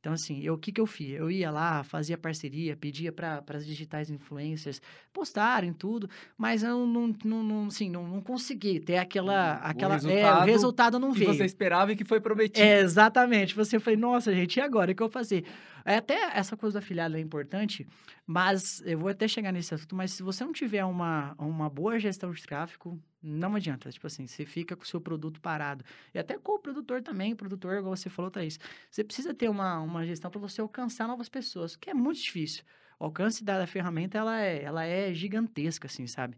Então, 0.00 0.12
assim, 0.12 0.40
eu, 0.42 0.54
o 0.54 0.58
que 0.58 0.70
que 0.70 0.80
eu 0.80 0.86
fiz? 0.86 1.10
Eu 1.10 1.28
ia 1.28 1.50
lá, 1.50 1.82
fazia 1.82 2.16
parceria, 2.16 2.76
pedia 2.76 3.10
para 3.12 3.42
as 3.48 3.66
digitais 3.66 4.10
influencers 4.10 4.80
postarem 5.12 5.72
tudo, 5.72 6.08
mas 6.36 6.62
eu 6.62 6.86
não, 6.86 7.12
não, 7.24 7.42
não, 7.42 7.66
assim, 7.66 7.90
não, 7.90 8.06
não 8.06 8.20
consegui 8.20 8.78
ter 8.78 8.98
aquela... 8.98 9.60
O 9.60 9.66
aquela 9.66 9.94
é, 9.94 9.98
o 9.98 10.00
resultado 10.00 10.46
resultado 10.46 10.98
não 11.00 11.12
que 11.12 11.18
veio. 11.18 11.34
você 11.34 11.44
esperava 11.44 11.92
e 11.92 11.96
que 11.96 12.04
foi 12.04 12.20
prometido. 12.20 12.64
É, 12.64 12.80
exatamente. 12.80 13.56
Você 13.56 13.80
falei, 13.80 13.98
nossa, 13.98 14.32
gente, 14.32 14.58
e 14.58 14.60
agora? 14.60 14.92
O 14.92 14.94
que 14.94 15.02
eu 15.02 15.08
vou 15.08 15.12
fazer? 15.12 15.44
É, 15.84 15.96
Até 15.96 16.30
essa 16.32 16.56
coisa 16.56 16.78
do 16.78 16.82
afiliado 16.82 17.16
é 17.16 17.20
importante, 17.20 17.84
mas 18.24 18.80
eu 18.86 19.00
vou 19.00 19.08
até 19.08 19.26
chegar 19.26 19.50
nesse 19.50 19.74
assunto, 19.74 19.96
mas 19.96 20.12
se 20.12 20.22
você 20.22 20.44
não 20.44 20.52
tiver 20.52 20.84
uma, 20.84 21.34
uma 21.36 21.68
boa 21.68 21.98
gestão 21.98 22.30
de 22.30 22.42
tráfego, 22.42 23.02
Não 23.22 23.54
adianta. 23.54 23.90
Tipo 23.90 24.06
assim, 24.06 24.26
você 24.26 24.44
fica 24.44 24.76
com 24.76 24.84
o 24.84 24.86
seu 24.86 25.00
produto 25.00 25.40
parado. 25.40 25.84
E 26.14 26.18
até 26.18 26.38
com 26.38 26.52
o 26.52 26.58
produtor 26.58 27.02
também, 27.02 27.32
o 27.32 27.36
produtor, 27.36 27.78
igual 27.78 27.96
você 27.96 28.08
falou, 28.08 28.30
Thaís. 28.30 28.58
Você 28.90 29.02
precisa 29.02 29.34
ter 29.34 29.48
uma, 29.48 29.80
uma 29.80 30.06
gestão 30.06 30.30
para 30.30 30.40
você 30.40 30.60
alcançar 30.60 31.08
novas 31.08 31.28
pessoas, 31.28 31.76
que 31.76 31.90
é 31.90 31.94
muito 31.94 32.20
difícil. 32.20 32.64
O 32.98 33.04
alcance 33.04 33.44
da, 33.44 33.58
da 33.58 33.66
ferramenta, 33.66 34.18
ela 34.18 34.40
é, 34.40 34.62
ela 34.62 34.84
é 34.84 35.12
gigantesca, 35.12 35.86
assim, 35.86 36.06
sabe? 36.06 36.36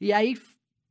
E 0.00 0.12
aí, 0.12 0.40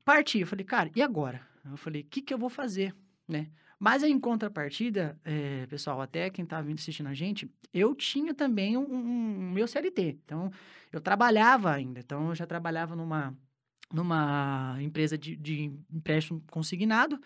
parti. 0.06 0.40
Eu 0.40 0.48
falei, 0.48 0.66
cara, 0.66 0.92
e 0.96 1.02
agora? 1.02 1.42
Eu 1.70 1.78
falei, 1.78 2.02
o 2.02 2.06
que, 2.06 2.22
que 2.22 2.34
eu 2.34 2.38
vou 2.38 2.50
fazer, 2.50 2.96
né? 3.28 3.50
Mas 3.80 4.02
em 4.04 4.20
contrapartida, 4.20 5.20
é, 5.24 5.68
pessoal, 5.68 6.02
até 6.02 6.30
quem 6.30 6.46
tá 6.46 6.62
vindo 6.62 6.80
assistindo 6.80 7.08
a 7.08 7.14
gente, 7.14 7.50
eu 7.72 7.94
tinha 7.94 8.34
também 8.34 8.76
um, 8.76 8.82
um, 8.82 8.98
um 8.98 9.52
meu 9.52 9.68
CLT. 9.68 10.20
Então, 10.26 10.52
eu 10.92 11.00
trabalhava 11.00 11.72
ainda. 11.72 12.00
Então, 12.00 12.30
eu 12.30 12.36
já 12.36 12.48
trabalhava 12.48 12.96
numa, 12.96 13.38
numa 13.94 14.78
empresa 14.82 15.18
de, 15.18 15.36
de 15.36 15.72
empréstimo 15.92 16.44
consignado. 16.52 17.20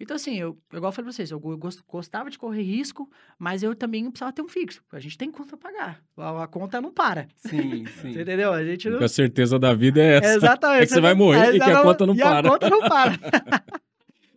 Então, 0.00 0.16
assim, 0.16 0.36
eu, 0.36 0.58
igual 0.72 0.88
eu 0.88 0.92
falei 0.92 1.04
pra 1.04 1.12
vocês, 1.12 1.30
eu 1.30 1.40
gostava 1.86 2.28
de 2.28 2.36
correr 2.36 2.62
risco, 2.62 3.08
mas 3.38 3.62
eu 3.62 3.72
também 3.72 4.10
precisava 4.10 4.32
ter 4.32 4.42
um 4.42 4.48
fixo. 4.48 4.82
A 4.90 4.98
gente 4.98 5.16
tem 5.16 5.30
conta 5.30 5.54
a 5.54 5.58
pagar. 5.58 6.02
A, 6.16 6.42
a 6.42 6.46
conta 6.48 6.80
não 6.80 6.92
para. 6.92 7.28
Sim, 7.36 7.86
sim. 8.00 8.12
Você 8.12 8.22
entendeu? 8.22 8.52
A 8.52 8.64
gente 8.64 8.90
não... 8.90 8.98
A 8.98 9.06
certeza 9.08 9.60
da 9.60 9.72
vida 9.72 10.02
é 10.02 10.16
essa. 10.16 10.26
É 10.26 10.34
exatamente. 10.34 10.82
É 10.82 10.86
que 10.86 10.92
você 10.92 11.00
vai 11.00 11.14
morrer 11.14 11.52
é, 11.52 11.56
e 11.56 11.60
que 11.60 11.70
a 11.70 11.82
conta 11.82 12.04
não 12.04 12.14
e 12.14 12.18
para. 12.18 12.48
a 12.48 12.50
conta 12.50 12.68
não 12.68 12.80
para. 12.80 13.12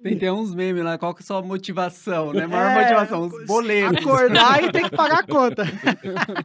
Tem, 0.05 0.15
tem 0.19 0.29
uns 0.29 0.53
memes 0.53 0.83
lá, 0.83 0.99
qual 0.99 1.15
que 1.15 1.23
é 1.23 1.23
a 1.23 1.25
sua 1.25 1.41
motivação, 1.41 2.31
né? 2.31 2.45
Maior 2.45 2.69
é, 2.69 2.83
motivação, 2.83 3.21
os 3.25 3.45
boletos. 3.47 4.05
Acordar 4.05 4.63
e 4.63 4.71
ter 4.71 4.83
que 4.83 4.95
pagar 4.95 5.21
a 5.21 5.23
conta. 5.23 5.63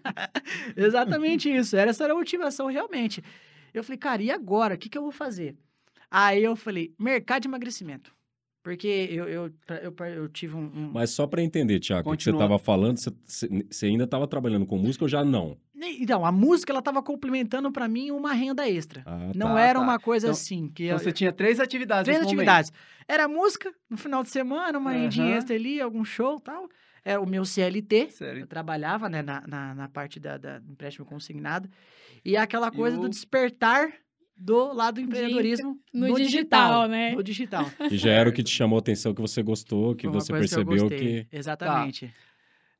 Exatamente 0.74 1.54
isso. 1.54 1.76
Era 1.76 1.90
essa 1.90 2.04
era 2.04 2.14
a 2.14 2.16
motivação, 2.16 2.68
realmente. 2.68 3.22
Eu 3.72 3.84
falei, 3.84 3.98
cara, 3.98 4.22
e 4.22 4.30
agora? 4.30 4.74
O 4.74 4.78
que, 4.78 4.88
que 4.88 4.98
eu 4.98 5.02
vou 5.02 5.12
fazer? 5.12 5.56
Aí 6.10 6.42
eu 6.42 6.56
falei, 6.56 6.92
mercado 6.98 7.42
de 7.42 7.48
emagrecimento. 7.48 8.12
Porque 8.62 9.08
eu, 9.10 9.26
eu, 9.26 9.50
eu, 9.82 10.06
eu 10.06 10.28
tive 10.28 10.54
um, 10.54 10.60
um... 10.74 10.90
Mas 10.92 11.10
só 11.10 11.26
para 11.26 11.42
entender, 11.42 11.80
Tiago, 11.80 12.12
o 12.12 12.16
que 12.16 12.22
você 12.22 12.30
estava 12.30 12.58
falando, 12.58 12.98
você, 12.98 13.10
você 13.70 13.86
ainda 13.86 14.04
estava 14.04 14.28
trabalhando 14.28 14.66
com 14.66 14.76
música 14.76 15.04
ou 15.04 15.08
já 15.08 15.24
não? 15.24 15.56
Então, 15.98 16.26
a 16.26 16.30
música 16.30 16.70
ela 16.70 16.80
estava 16.80 17.02
complementando 17.02 17.72
para 17.72 17.88
mim 17.88 18.10
uma 18.10 18.34
renda 18.34 18.68
extra. 18.68 19.02
Ah, 19.06 19.30
não 19.34 19.54
tá, 19.54 19.60
era 19.62 19.78
tá. 19.78 19.84
uma 19.84 19.98
coisa 19.98 20.26
Então- 20.26 20.32
assim 20.32 20.68
que 20.68 20.84
Então 20.84 20.96
eu- 20.98 21.02
você 21.02 21.10
tinha 21.10 21.32
três 21.32 21.58
atividades 21.58 22.04
três 22.04 22.22
atividades. 22.22 22.70
Era 23.08 23.26
música 23.26 23.72
no 23.88 23.96
final 23.96 24.22
de 24.22 24.28
semana, 24.28 24.78
uma 24.78 24.90
rendinha 24.92 25.24
Aham. 25.28 25.36
extra 25.38 25.56
ali, 25.56 25.80
algum 25.80 26.04
show, 26.04 26.38
tal. 26.38 26.68
Era 27.04 27.20
o 27.20 27.26
meu 27.26 27.44
CLT. 27.44 28.10
Sério. 28.10 28.42
Eu 28.42 28.46
trabalhava 28.46 29.08
né, 29.08 29.22
na, 29.22 29.46
na, 29.46 29.74
na 29.74 29.88
parte 29.88 30.18
da, 30.20 30.36
da 30.36 30.58
do 30.58 30.70
empréstimo 30.72 31.06
consignado. 31.06 31.68
E 32.24 32.36
aquela 32.36 32.70
coisa 32.70 32.96
o- 32.98 33.00
do 33.00 33.08
despertar 33.08 33.90
do 34.36 34.72
lado 34.72 34.94
do 34.94 35.00
empreendedorismo 35.02 35.78
No, 35.92 36.14
digital, 36.16 36.88
né? 36.88 37.12
No 37.14 37.22
digital. 37.22 37.64
E 37.90 37.96
já 37.98 38.10
era 38.10 38.28
o 38.28 38.32
que 38.32 38.42
te 38.42 38.50
chamou 38.50 38.76
a 38.76 38.80
atenção, 38.80 39.12
que 39.14 39.20
você 39.20 39.42
gostou, 39.42 39.94
que 39.94 40.06
Foi 40.08 40.12
você 40.20 40.32
eu 40.32 40.38
percebeu 40.38 40.64
gostei. 40.88 41.24
que... 41.24 41.36
Exatamente. 41.36 42.12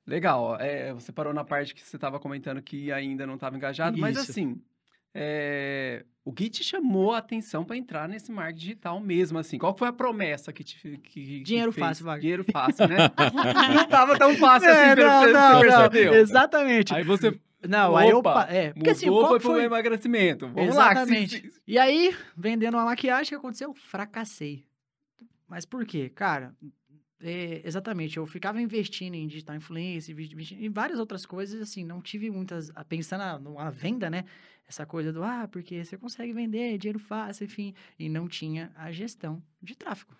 Legal. 0.06 0.42
ó, 0.42 0.56
é, 0.58 0.92
você 0.94 1.12
parou 1.12 1.32
na 1.34 1.44
parte 1.44 1.74
que 1.74 1.82
você 1.82 1.96
estava 1.96 2.18
comentando 2.18 2.62
que 2.62 2.90
ainda 2.90 3.26
não 3.26 3.34
estava 3.34 3.56
engajado, 3.56 3.98
mas 3.98 4.16
Isso. 4.16 4.30
assim, 4.30 4.60
é, 5.14 6.04
o 6.24 6.32
que 6.32 6.48
te 6.48 6.62
chamou 6.62 7.12
a 7.12 7.18
atenção 7.18 7.64
para 7.64 7.76
entrar 7.76 8.08
nesse 8.08 8.30
marketing 8.30 8.58
digital 8.60 9.00
mesmo, 9.00 9.38
assim? 9.38 9.58
Qual 9.58 9.76
foi 9.76 9.88
a 9.88 9.92
promessa 9.92 10.52
que 10.52 10.62
te 10.62 10.76
que, 10.80 10.98
que 10.98 11.42
Dinheiro 11.42 11.72
fez? 11.72 11.86
fácil, 11.86 12.04
Wagner. 12.04 12.20
Dinheiro 12.20 12.44
fácil, 12.52 12.86
né? 12.88 12.96
não 13.74 13.88
tava 13.88 14.18
tão 14.18 14.34
fácil 14.36 14.68
assim, 14.70 14.80
É, 14.80 14.94
que 14.94 15.02
não, 15.02 15.20
você, 15.22 15.32
não, 15.32 15.58
você 15.58 15.66
não. 15.66 15.88
percebeu. 15.90 16.14
Exatamente. 16.14 16.94
Aí 16.94 17.02
você 17.02 17.38
Não, 17.68 17.96
aí 17.96 18.10
eu... 18.10 18.18
Opa, 18.18 18.46
É, 18.48 18.72
porque 18.72 18.78
mudou, 18.78 18.92
assim, 18.92 19.06
qual 19.08 19.28
foi 19.28 19.38
que 19.38 19.44
pro 19.44 19.52
foi... 19.54 19.64
emagrecimento. 19.64 20.48
Vamos 20.48 20.76
lá. 20.76 20.88
que 20.90 20.94
se- 20.94 21.02
Exatamente. 21.02 21.50
E 21.66 21.78
aí, 21.78 22.16
vendendo 22.36 22.74
uma 22.76 22.84
maquiagem, 22.84 23.26
o 23.26 23.28
que 23.28 23.34
aconteceu? 23.34 23.74
Fracassei. 23.74 24.64
Mas 25.48 25.64
por 25.66 25.84
quê? 25.84 26.08
Cara, 26.14 26.54
é, 27.22 27.60
exatamente, 27.64 28.16
eu 28.16 28.26
ficava 28.26 28.60
investindo 28.60 29.14
em 29.14 29.26
digital 29.26 29.56
influencer, 29.56 30.16
em 30.58 30.70
várias 30.70 30.98
outras 30.98 31.26
coisas, 31.26 31.60
assim, 31.60 31.84
não 31.84 32.00
tive 32.00 32.30
muitas, 32.30 32.70
pensando 32.88 33.20
na, 33.20 33.38
numa 33.38 33.70
venda, 33.70 34.08
né? 34.08 34.24
Essa 34.66 34.86
coisa 34.86 35.12
do, 35.12 35.22
ah, 35.24 35.48
porque 35.50 35.84
você 35.84 35.98
consegue 35.98 36.32
vender, 36.32 36.78
dinheiro 36.78 36.98
fácil, 36.98 37.44
enfim, 37.44 37.74
e 37.98 38.08
não 38.08 38.28
tinha 38.28 38.72
a 38.76 38.92
gestão 38.92 39.42
de 39.60 39.76
tráfego. 39.76 40.14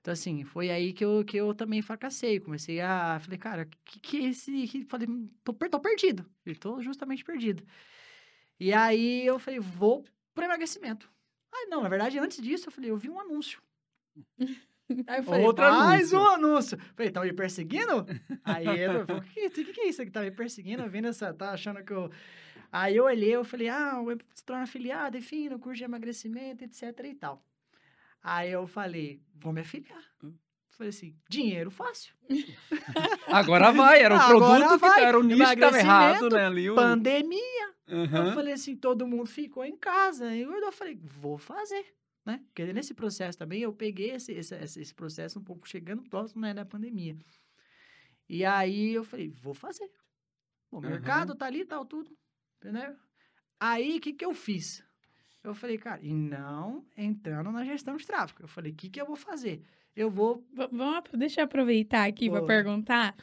Então, 0.00 0.12
assim, 0.12 0.44
foi 0.44 0.70
aí 0.70 0.92
que 0.92 1.04
eu, 1.04 1.24
que 1.24 1.36
eu 1.36 1.54
também 1.54 1.82
fracassei. 1.82 2.40
Comecei 2.40 2.80
a. 2.80 3.20
Falei, 3.20 3.38
cara, 3.38 3.68
que 3.84 4.00
que 4.00 4.16
é 4.16 4.28
esse. 4.30 4.66
Que, 4.66 4.84
falei, 4.86 5.06
"Hum, 5.06 5.28
tô, 5.44 5.52
tô 5.52 5.78
perdido. 5.78 6.24
Eu 6.46 6.56
tô 6.56 6.80
justamente 6.80 7.22
perdido. 7.22 7.62
E 8.58 8.72
aí 8.72 9.26
eu 9.26 9.38
falei, 9.38 9.58
vou 9.58 10.04
pro 10.34 10.44
emagrecimento. 10.44 11.10
Ah, 11.52 11.66
não, 11.68 11.82
na 11.82 11.88
verdade, 11.88 12.18
antes 12.18 12.40
disso, 12.42 12.68
eu 12.68 12.72
falei, 12.72 12.90
eu 12.90 12.96
vi 12.96 13.08
um 13.10 13.18
anúncio. 13.18 13.62
Aí 15.06 15.18
eu 15.18 15.22
falei, 15.24 15.44
Outro 15.44 15.64
mais 15.64 16.12
anúncio. 16.12 16.18
um 16.18 16.26
anúncio. 16.34 16.78
Falei, 16.94 17.10
tá 17.10 17.20
me 17.20 17.32
perseguindo? 17.32 18.06
Aí 18.44 18.80
eu 18.80 19.06
falei, 19.06 19.20
o 19.20 19.22
que, 19.22 19.50
que, 19.50 19.64
que 19.72 19.80
é 19.80 19.88
isso 19.88 20.04
que 20.04 20.10
tá 20.10 20.20
me 20.22 20.30
perseguindo? 20.30 20.88
Vendo 20.88 21.08
essa, 21.08 21.32
tá 21.32 21.50
achando 21.52 21.82
que 21.84 21.92
eu... 21.92 22.10
Aí 22.72 22.96
eu 22.96 23.04
olhei, 23.04 23.34
eu 23.34 23.44
falei, 23.44 23.68
ah, 23.68 24.00
eu 24.06 24.18
se 24.32 24.44
torna 24.44 24.62
afiliado, 24.62 25.16
enfim, 25.16 25.48
no 25.48 25.58
curso 25.58 25.78
de 25.78 25.84
emagrecimento, 25.84 26.62
etc 26.64 26.82
e 27.04 27.14
tal. 27.14 27.44
Aí 28.22 28.52
eu 28.52 28.66
falei, 28.66 29.20
vou 29.34 29.52
me 29.52 29.60
afiliar. 29.60 30.04
Falei 30.68 30.90
assim, 30.90 31.14
dinheiro 31.28 31.70
fácil. 31.70 32.14
Agora 33.26 33.70
vai, 33.72 34.00
era 34.00 34.14
o 34.14 34.18
Agora 34.18 34.64
produto 34.64 34.80
que 34.80 34.86
vai. 34.86 35.04
era 35.04 35.18
o 35.18 35.22
nicho 35.22 35.50
que 35.50 35.56
tava 35.56 35.78
errado, 35.78 36.28
né? 36.30 36.46
Ali, 36.46 36.70
o... 36.70 36.74
Pandemia. 36.76 37.70
Aham. 37.88 38.28
Eu 38.28 38.32
falei 38.32 38.54
assim, 38.54 38.76
todo 38.76 39.06
mundo 39.06 39.26
ficou 39.26 39.64
em 39.64 39.76
casa. 39.76 40.34
E 40.34 40.42
eu 40.42 40.72
falei, 40.72 40.98
vou 41.02 41.36
fazer, 41.36 41.84
né? 42.24 42.40
Porque 42.46 42.72
nesse 42.72 42.94
processo 42.94 43.38
também, 43.38 43.62
eu 43.62 43.72
peguei 43.72 44.10
esse, 44.10 44.32
esse, 44.32 44.54
esse 44.80 44.94
processo 44.94 45.38
um 45.38 45.44
pouco 45.44 45.68
chegando 45.68 46.02
próximo 46.02 46.42
né, 46.42 46.52
da 46.54 46.64
pandemia. 46.64 47.16
E 48.28 48.44
aí 48.44 48.92
eu 48.92 49.04
falei, 49.04 49.28
vou 49.28 49.54
fazer. 49.54 49.90
O 50.70 50.78
Aham. 50.78 50.88
mercado 50.90 51.34
tá 51.34 51.46
ali, 51.46 51.64
tal, 51.64 51.84
tudo. 51.84 52.16
Entendeu? 52.58 52.94
Aí, 53.58 53.96
o 53.96 54.00
que 54.00 54.12
que 54.12 54.24
eu 54.24 54.32
fiz? 54.34 54.84
Eu 55.42 55.54
falei, 55.54 55.78
cara, 55.78 56.00
e 56.02 56.12
não 56.12 56.86
entrando 56.96 57.50
na 57.50 57.64
gestão 57.64 57.96
de 57.96 58.06
tráfego. 58.06 58.42
Eu 58.42 58.48
falei, 58.48 58.72
o 58.72 58.74
que 58.74 58.88
que 58.90 59.00
eu 59.00 59.06
vou 59.06 59.16
fazer? 59.16 59.62
Eu 59.96 60.10
vou... 60.10 60.46
V- 60.52 60.68
Vamos, 60.70 61.10
deixa 61.14 61.40
eu 61.40 61.44
aproveitar 61.46 62.06
aqui 62.06 62.30
para 62.30 62.42
perguntar. 62.44 63.16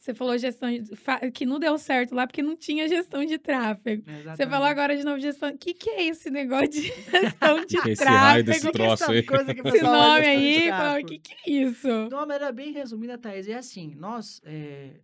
Você 0.00 0.14
falou 0.14 0.38
gestão 0.38 0.70
de, 0.70 0.90
que 1.30 1.44
não 1.44 1.58
deu 1.58 1.76
certo 1.76 2.14
lá 2.14 2.26
porque 2.26 2.42
não 2.42 2.56
tinha 2.56 2.88
gestão 2.88 3.22
de 3.22 3.36
tráfego. 3.36 4.02
Você 4.34 4.46
falou 4.46 4.66
agora 4.66 4.96
de 4.96 5.04
novo 5.04 5.20
gestão. 5.20 5.50
O 5.50 5.58
que, 5.58 5.74
que 5.74 5.90
é 5.90 6.04
esse 6.04 6.30
negócio 6.30 6.70
de 6.70 6.84
gestão 6.84 7.60
de 7.68 7.78
Que 7.78 7.90
é 7.90 7.92
esse 7.92 8.04
raio 8.04 8.42
tráfego? 8.42 8.44
desse 8.46 8.66
que 8.66 8.72
troço 8.72 9.10
aí? 9.10 9.22
coisa 9.22 9.54
que 9.54 9.60
Esse 9.68 9.82
nome 9.82 10.26
aí, 10.26 10.70
o 11.02 11.06
que, 11.06 11.18
que 11.18 11.34
é 11.34 11.52
isso? 11.52 11.86
De 12.08 12.14
uma 12.14 12.24
maneira 12.24 12.50
bem 12.50 12.72
resumida, 12.72 13.18
Thaís, 13.18 13.46
é 13.46 13.56
assim, 13.56 13.94
nós, 13.94 14.40
é, 14.42 15.02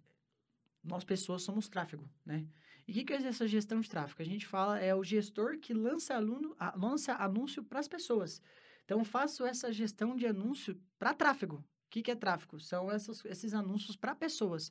nós 0.82 1.04
pessoas 1.04 1.42
somos 1.42 1.68
tráfego, 1.68 2.08
né? 2.24 2.46
E 2.88 2.92
o 2.92 2.94
que, 2.94 3.04
que 3.04 3.12
é 3.12 3.16
essa 3.16 3.46
gestão 3.46 3.78
de 3.80 3.90
tráfego? 3.90 4.22
A 4.22 4.24
gente 4.24 4.46
fala 4.46 4.78
é 4.78 4.94
o 4.94 5.04
gestor 5.04 5.58
que 5.58 5.74
lança, 5.74 6.14
aluno, 6.14 6.56
lança 6.74 7.12
anúncio 7.16 7.62
para 7.62 7.80
as 7.80 7.88
pessoas. 7.88 8.40
Então, 8.86 9.04
faço 9.04 9.44
essa 9.44 9.70
gestão 9.70 10.16
de 10.16 10.26
anúncio 10.26 10.74
para 10.98 11.12
tráfego. 11.12 11.62
O 11.96 11.98
que, 11.98 12.02
que 12.02 12.10
é 12.10 12.14
tráfego? 12.14 12.60
São 12.60 12.92
essas, 12.92 13.24
esses 13.24 13.54
anúncios 13.54 13.96
para 13.96 14.14
pessoas. 14.14 14.70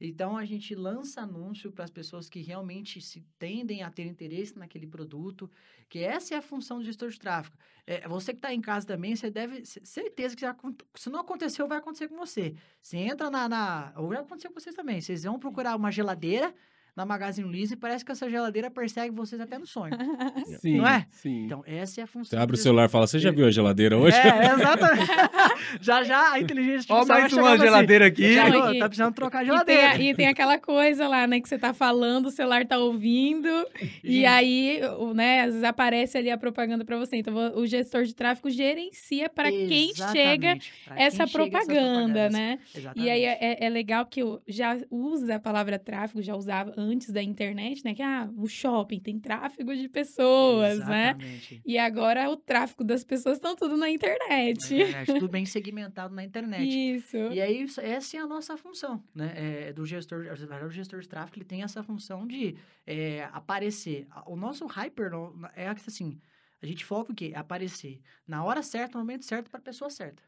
Então, 0.00 0.36
a 0.36 0.44
gente 0.44 0.72
lança 0.72 1.20
anúncio 1.20 1.72
para 1.72 1.84
as 1.84 1.90
pessoas 1.90 2.30
que 2.30 2.40
realmente 2.40 3.00
se 3.00 3.22
tendem 3.40 3.82
a 3.82 3.90
ter 3.90 4.06
interesse 4.06 4.56
naquele 4.56 4.86
produto, 4.86 5.50
que 5.88 5.98
essa 5.98 6.32
é 6.32 6.38
a 6.38 6.42
função 6.42 6.78
do 6.78 6.84
gestor 6.84 7.10
de 7.10 7.18
tráfego. 7.18 7.56
É, 7.84 8.06
você 8.06 8.32
que 8.32 8.38
está 8.38 8.54
em 8.54 8.60
casa 8.60 8.86
também, 8.86 9.16
você 9.16 9.32
deve... 9.32 9.66
Certeza 9.66 10.36
que 10.36 10.42
já, 10.42 10.56
se 10.94 11.10
não 11.10 11.18
aconteceu, 11.18 11.66
vai 11.66 11.78
acontecer 11.78 12.06
com 12.06 12.16
você. 12.16 12.54
Você 12.80 12.98
entra 12.98 13.28
na... 13.28 13.48
na 13.48 13.92
ou 13.96 14.10
vai 14.10 14.18
acontecer 14.18 14.48
com 14.48 14.60
vocês 14.60 14.76
também. 14.76 15.00
Vocês 15.00 15.24
vão 15.24 15.40
procurar 15.40 15.74
uma 15.74 15.90
geladeira 15.90 16.54
na 16.96 17.04
Magazine 17.06 17.46
Luiza 17.48 17.74
e 17.74 17.76
parece 17.76 18.04
que 18.04 18.12
essa 18.12 18.28
geladeira 18.28 18.70
persegue 18.70 19.14
vocês 19.14 19.40
até 19.40 19.58
no 19.58 19.66
sonho. 19.66 19.92
Sim, 20.60 20.78
Não 20.78 20.86
é? 20.88 21.06
Sim. 21.10 21.44
Então, 21.46 21.62
essa 21.66 22.00
é 22.00 22.04
a 22.04 22.06
função 22.06 22.30
Você 22.30 22.36
abre 22.36 22.54
o 22.56 22.58
celular 22.58 22.86
e 22.86 22.88
fala, 22.88 23.06
você 23.06 23.18
já 23.18 23.30
viu 23.30 23.46
a 23.46 23.50
geladeira 23.50 23.96
hoje? 23.96 24.16
é, 24.16 24.52
exatamente. 24.54 25.06
já 25.80 26.02
já 26.04 26.32
a 26.32 26.40
inteligência 26.40 26.86
Ó, 26.94 26.98
artificial 26.98 27.06
vai 27.06 27.20
mais 27.20 27.32
uma 27.32 27.48
assim, 27.54 27.64
geladeira 27.64 28.06
aqui. 28.06 28.22
Thiago, 28.32 28.58
Não, 28.58 28.74
e- 28.74 28.78
tá 28.78 28.88
precisando 28.88 29.14
trocar 29.14 29.38
a 29.38 29.42
E 29.42 29.46
tem, 29.46 29.52
geladeira. 29.54 29.90
a- 29.90 29.98
e 29.98 30.14
tem 30.14 30.26
aquela 30.28 30.58
coisa 30.58 31.08
lá, 31.08 31.26
né, 31.26 31.40
que 31.40 31.48
você 31.48 31.58
tá 31.58 31.72
falando, 31.72 32.26
o 32.26 32.30
celular 32.30 32.66
tá 32.66 32.78
ouvindo, 32.78 33.48
e 34.04 34.24
aí, 34.26 34.80
o- 34.98 35.14
né, 35.14 35.40
às 35.40 35.46
vezes 35.46 35.64
aparece 35.64 36.18
ali 36.18 36.30
a 36.30 36.38
propaganda 36.38 36.84
para 36.84 36.98
você. 36.98 37.16
Então, 37.16 37.34
o 37.56 37.66
gestor 37.66 38.04
de 38.04 38.14
tráfego 38.14 38.50
gerencia 38.50 39.28
para 39.28 39.50
quem 39.50 39.94
chega 39.94 40.56
pra 40.84 40.96
quem 40.96 41.04
essa 41.04 41.26
chega 41.26 41.30
propaganda, 41.32 41.64
propagandas. 41.74 42.32
né? 42.32 42.58
Exatamente. 42.74 43.06
E 43.06 43.10
aí 43.10 43.24
é, 43.24 43.38
é- 43.40 43.64
é 43.66 43.68
legal 43.68 44.04
que 44.06 44.20
eu 44.22 44.42
já 44.46 44.76
usa 44.90 45.36
a 45.36 45.38
palavra 45.40 45.78
tráfego, 45.78 46.22
já 46.22 46.34
usava 46.34 46.72
antes 46.80 47.10
da 47.12 47.22
internet, 47.22 47.84
né? 47.84 47.94
Que 47.94 48.02
ah, 48.02 48.28
o 48.36 48.48
shopping 48.48 48.98
tem 48.98 49.18
tráfego 49.18 49.74
de 49.74 49.88
pessoas, 49.88 50.78
né? 50.80 51.10
Exatamente. 51.10 51.62
E 51.64 51.78
agora 51.78 52.28
o 52.30 52.36
tráfego 52.36 52.82
das 52.82 53.04
pessoas 53.04 53.36
estão 53.36 53.54
tudo 53.54 53.76
na 53.76 53.86
Na 53.86 53.90
internet. 53.90 54.74
internet, 54.74 55.06
tudo 55.06 55.28
bem 55.28 55.44
segmentado 55.46 56.14
na 56.14 56.24
internet. 56.24 56.68
Isso. 56.68 57.16
E 57.16 57.40
aí, 57.40 57.66
essa 57.82 58.16
é 58.16 58.20
a 58.20 58.26
nossa 58.26 58.56
função, 58.56 59.02
né? 59.14 59.32
É, 59.36 59.72
do 59.72 59.84
gestor, 59.84 60.26
o 60.26 60.70
gestor 60.70 61.00
de 61.00 61.08
tráfego, 61.08 61.38
ele 61.38 61.44
tem 61.44 61.62
essa 61.62 61.82
função 61.82 62.26
de 62.26 62.56
é, 62.86 63.28
aparecer. 63.32 64.06
O 64.26 64.36
nosso 64.36 64.66
hyper 64.66 65.10
é 65.54 65.68
assim, 65.68 66.20
A 66.62 66.66
gente 66.66 66.84
foca 66.84 67.12
o 67.12 67.14
quê? 67.14 67.32
Aparecer 67.34 68.00
na 68.26 68.44
hora 68.44 68.62
certa, 68.62 68.98
no 68.98 69.04
momento 69.04 69.24
certo, 69.24 69.50
para 69.50 69.58
a 69.60 69.62
pessoa 69.62 69.90
certa. 69.90 70.22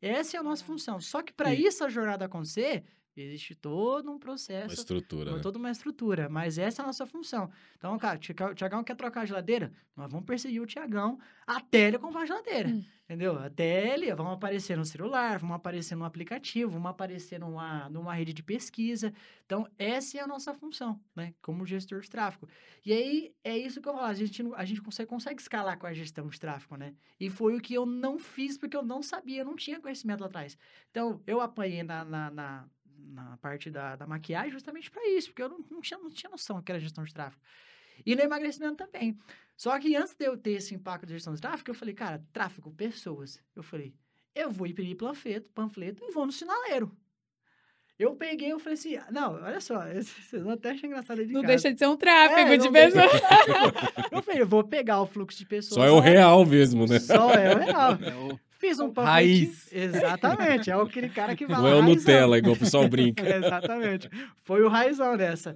Essa 0.00 0.36
é 0.36 0.40
a 0.40 0.42
nossa 0.42 0.64
função. 0.64 1.00
Só 1.00 1.22
que 1.22 1.32
para 1.32 1.54
isso 1.54 1.82
a 1.84 1.88
jornada 1.88 2.26
acontecer, 2.26 2.84
existe 3.22 3.54
todo 3.54 4.08
um 4.08 4.12
Uma 4.12 4.20
processo 4.20 4.74
estrutura. 4.74 5.30
com 5.30 5.36
né? 5.36 5.42
toda 5.42 5.58
uma 5.58 5.70
estrutura, 5.70 6.28
mas 6.28 6.58
essa 6.58 6.82
é 6.82 6.84
a 6.84 6.86
nossa 6.86 7.06
função. 7.06 7.50
Então, 7.76 7.96
cara, 7.98 8.18
o 8.18 8.54
Tiagão 8.54 8.82
quer 8.82 8.96
trocar 8.96 9.22
a 9.22 9.24
geladeira? 9.26 9.72
Nós 9.96 10.10
vamos 10.10 10.26
perseguir 10.26 10.60
o 10.60 10.66
Tiagão 10.66 11.18
até 11.46 11.88
ele 11.88 11.98
comprar 11.98 12.22
a 12.22 12.26
geladeira. 12.26 12.68
Hum. 12.68 12.84
Entendeu? 13.04 13.38
Até 13.38 13.92
ele, 13.92 14.14
vamos 14.14 14.32
aparecer 14.32 14.78
no 14.78 14.84
celular, 14.84 15.38
vamos 15.38 15.56
aparecer 15.56 15.94
no 15.94 16.06
aplicativo, 16.06 16.70
vamos 16.72 16.88
aparecer 16.88 17.38
numa, 17.38 17.86
numa 17.90 18.14
rede 18.14 18.32
de 18.32 18.42
pesquisa. 18.42 19.12
Então, 19.44 19.68
essa 19.78 20.16
é 20.16 20.20
a 20.22 20.26
nossa 20.26 20.54
função, 20.54 20.98
né? 21.14 21.34
Como 21.42 21.66
gestor 21.66 22.00
de 22.00 22.08
tráfego. 22.08 22.48
E 22.84 22.94
aí, 22.94 23.34
é 23.44 23.58
isso 23.58 23.82
que 23.82 23.88
eu 23.88 23.92
falo, 23.92 24.06
a 24.06 24.14
gente, 24.14 24.42
a 24.56 24.64
gente 24.64 24.80
consegue, 24.80 25.08
consegue 25.08 25.38
escalar 25.38 25.78
com 25.78 25.86
a 25.86 25.92
gestão 25.92 26.26
de 26.28 26.40
tráfego, 26.40 26.78
né? 26.78 26.94
E 27.20 27.28
foi 27.28 27.54
o 27.54 27.60
que 27.60 27.74
eu 27.74 27.84
não 27.84 28.18
fiz, 28.18 28.56
porque 28.56 28.76
eu 28.76 28.82
não 28.82 29.02
sabia, 29.02 29.42
eu 29.42 29.44
não 29.44 29.54
tinha 29.54 29.78
conhecimento 29.78 30.20
lá 30.20 30.26
atrás. 30.26 30.56
Então, 30.90 31.22
eu 31.26 31.42
apanhei 31.42 31.82
na, 31.82 32.06
na, 32.06 32.30
na, 32.30 32.68
na 33.08 33.36
parte 33.38 33.70
da, 33.70 33.96
da 33.96 34.06
maquiagem 34.06 34.50
justamente 34.52 34.90
para 34.90 35.06
isso, 35.10 35.28
porque 35.28 35.42
eu 35.42 35.48
não, 35.48 35.64
não, 35.70 35.80
tinha, 35.80 35.98
não 35.98 36.10
tinha 36.10 36.30
noção 36.30 36.62
que 36.62 36.70
era 36.72 36.78
gestão 36.80 37.04
de 37.04 37.12
tráfego. 37.14 37.42
E 38.04 38.14
no 38.16 38.22
emagrecimento 38.22 38.76
também. 38.76 39.18
Só 39.56 39.78
que 39.78 39.94
antes 39.94 40.14
de 40.16 40.24
eu 40.24 40.36
ter 40.36 40.52
esse 40.52 40.74
impacto 40.74 41.06
de 41.06 41.12
gestão 41.14 41.34
de 41.34 41.40
tráfego, 41.40 41.70
eu 41.70 41.74
falei, 41.74 41.94
cara, 41.94 42.22
tráfego, 42.32 42.72
pessoas. 42.72 43.40
Eu 43.54 43.62
falei, 43.62 43.94
eu 44.34 44.50
vou 44.50 44.66
imprimir 44.66 44.96
panfleto, 44.96 45.48
panfleto 45.50 46.02
e 46.04 46.10
vou 46.10 46.26
no 46.26 46.32
sinaleiro. 46.32 46.90
Eu 47.96 48.16
peguei, 48.16 48.50
eu 48.50 48.58
falei 48.58 48.74
assim, 48.74 48.96
não, 49.12 49.34
olha 49.34 49.60
só, 49.60 49.78
vocês 49.94 50.42
vão 50.42 50.52
até 50.54 50.70
achar 50.72 50.88
engraçado 50.88 51.20
aí 51.20 51.26
de 51.26 51.32
Não 51.32 51.42
casa. 51.42 51.52
deixa 51.52 51.72
de 51.72 51.78
ser 51.78 51.86
um 51.86 51.96
tráfego 51.96 52.50
É, 52.52 52.56
de 52.56 52.68
pessoas. 52.70 53.12
Eu 54.10 54.22
falei, 54.22 54.42
eu 54.42 54.46
vou 54.48 54.64
pegar 54.64 55.00
o 55.00 55.06
fluxo 55.06 55.38
de 55.38 55.46
pessoas. 55.46 55.74
Só 55.76 55.84
é 55.84 55.90
o 55.92 56.00
real 56.00 56.44
mesmo, 56.44 56.86
né? 56.86 56.98
Só 56.98 57.30
é 57.30 57.54
o 57.54 57.58
real. 57.58 57.92
É 58.02 58.14
o- 58.16 58.40
Fiz 58.66 58.80
um 58.80 58.90
panfletinho. 58.92 59.46
Raiz. 59.46 59.68
Exatamente, 59.72 60.70
é 60.70 60.74
aquele 60.74 61.08
cara 61.10 61.36
que 61.36 61.46
vai 61.46 61.56
Não 61.56 61.68
é 61.68 61.74
o. 61.74 61.82
Nutella, 61.82 62.38
igual 62.38 62.54
o 62.54 62.58
pessoal 62.58 62.88
brinca. 62.88 63.22
Exatamente. 63.28 64.08
Foi 64.42 64.62
o 64.62 64.68
raizão 64.68 65.16
dessa. 65.16 65.54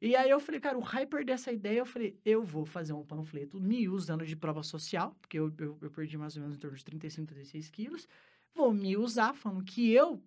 E 0.00 0.14
aí 0.14 0.30
eu 0.30 0.38
falei, 0.38 0.60
cara, 0.60 0.78
o 0.78 0.82
hyper 0.82 1.24
dessa 1.24 1.50
ideia, 1.50 1.78
eu 1.78 1.86
falei, 1.86 2.16
eu 2.24 2.42
vou 2.44 2.64
fazer 2.64 2.92
um 2.92 3.02
panfleto 3.02 3.60
me 3.60 3.88
usando 3.88 4.24
de 4.24 4.36
prova 4.36 4.62
social, 4.62 5.16
porque 5.20 5.38
eu, 5.38 5.52
eu, 5.58 5.78
eu 5.80 5.90
perdi 5.90 6.16
mais 6.18 6.36
ou 6.36 6.42
menos 6.42 6.56
em 6.56 6.60
torno 6.60 6.76
de 6.76 6.84
35, 6.84 7.26
36 7.26 7.70
quilos. 7.70 8.08
Vou 8.54 8.72
me 8.72 8.96
usar, 8.96 9.34
falando 9.34 9.64
que 9.64 9.90
eu 9.92 10.22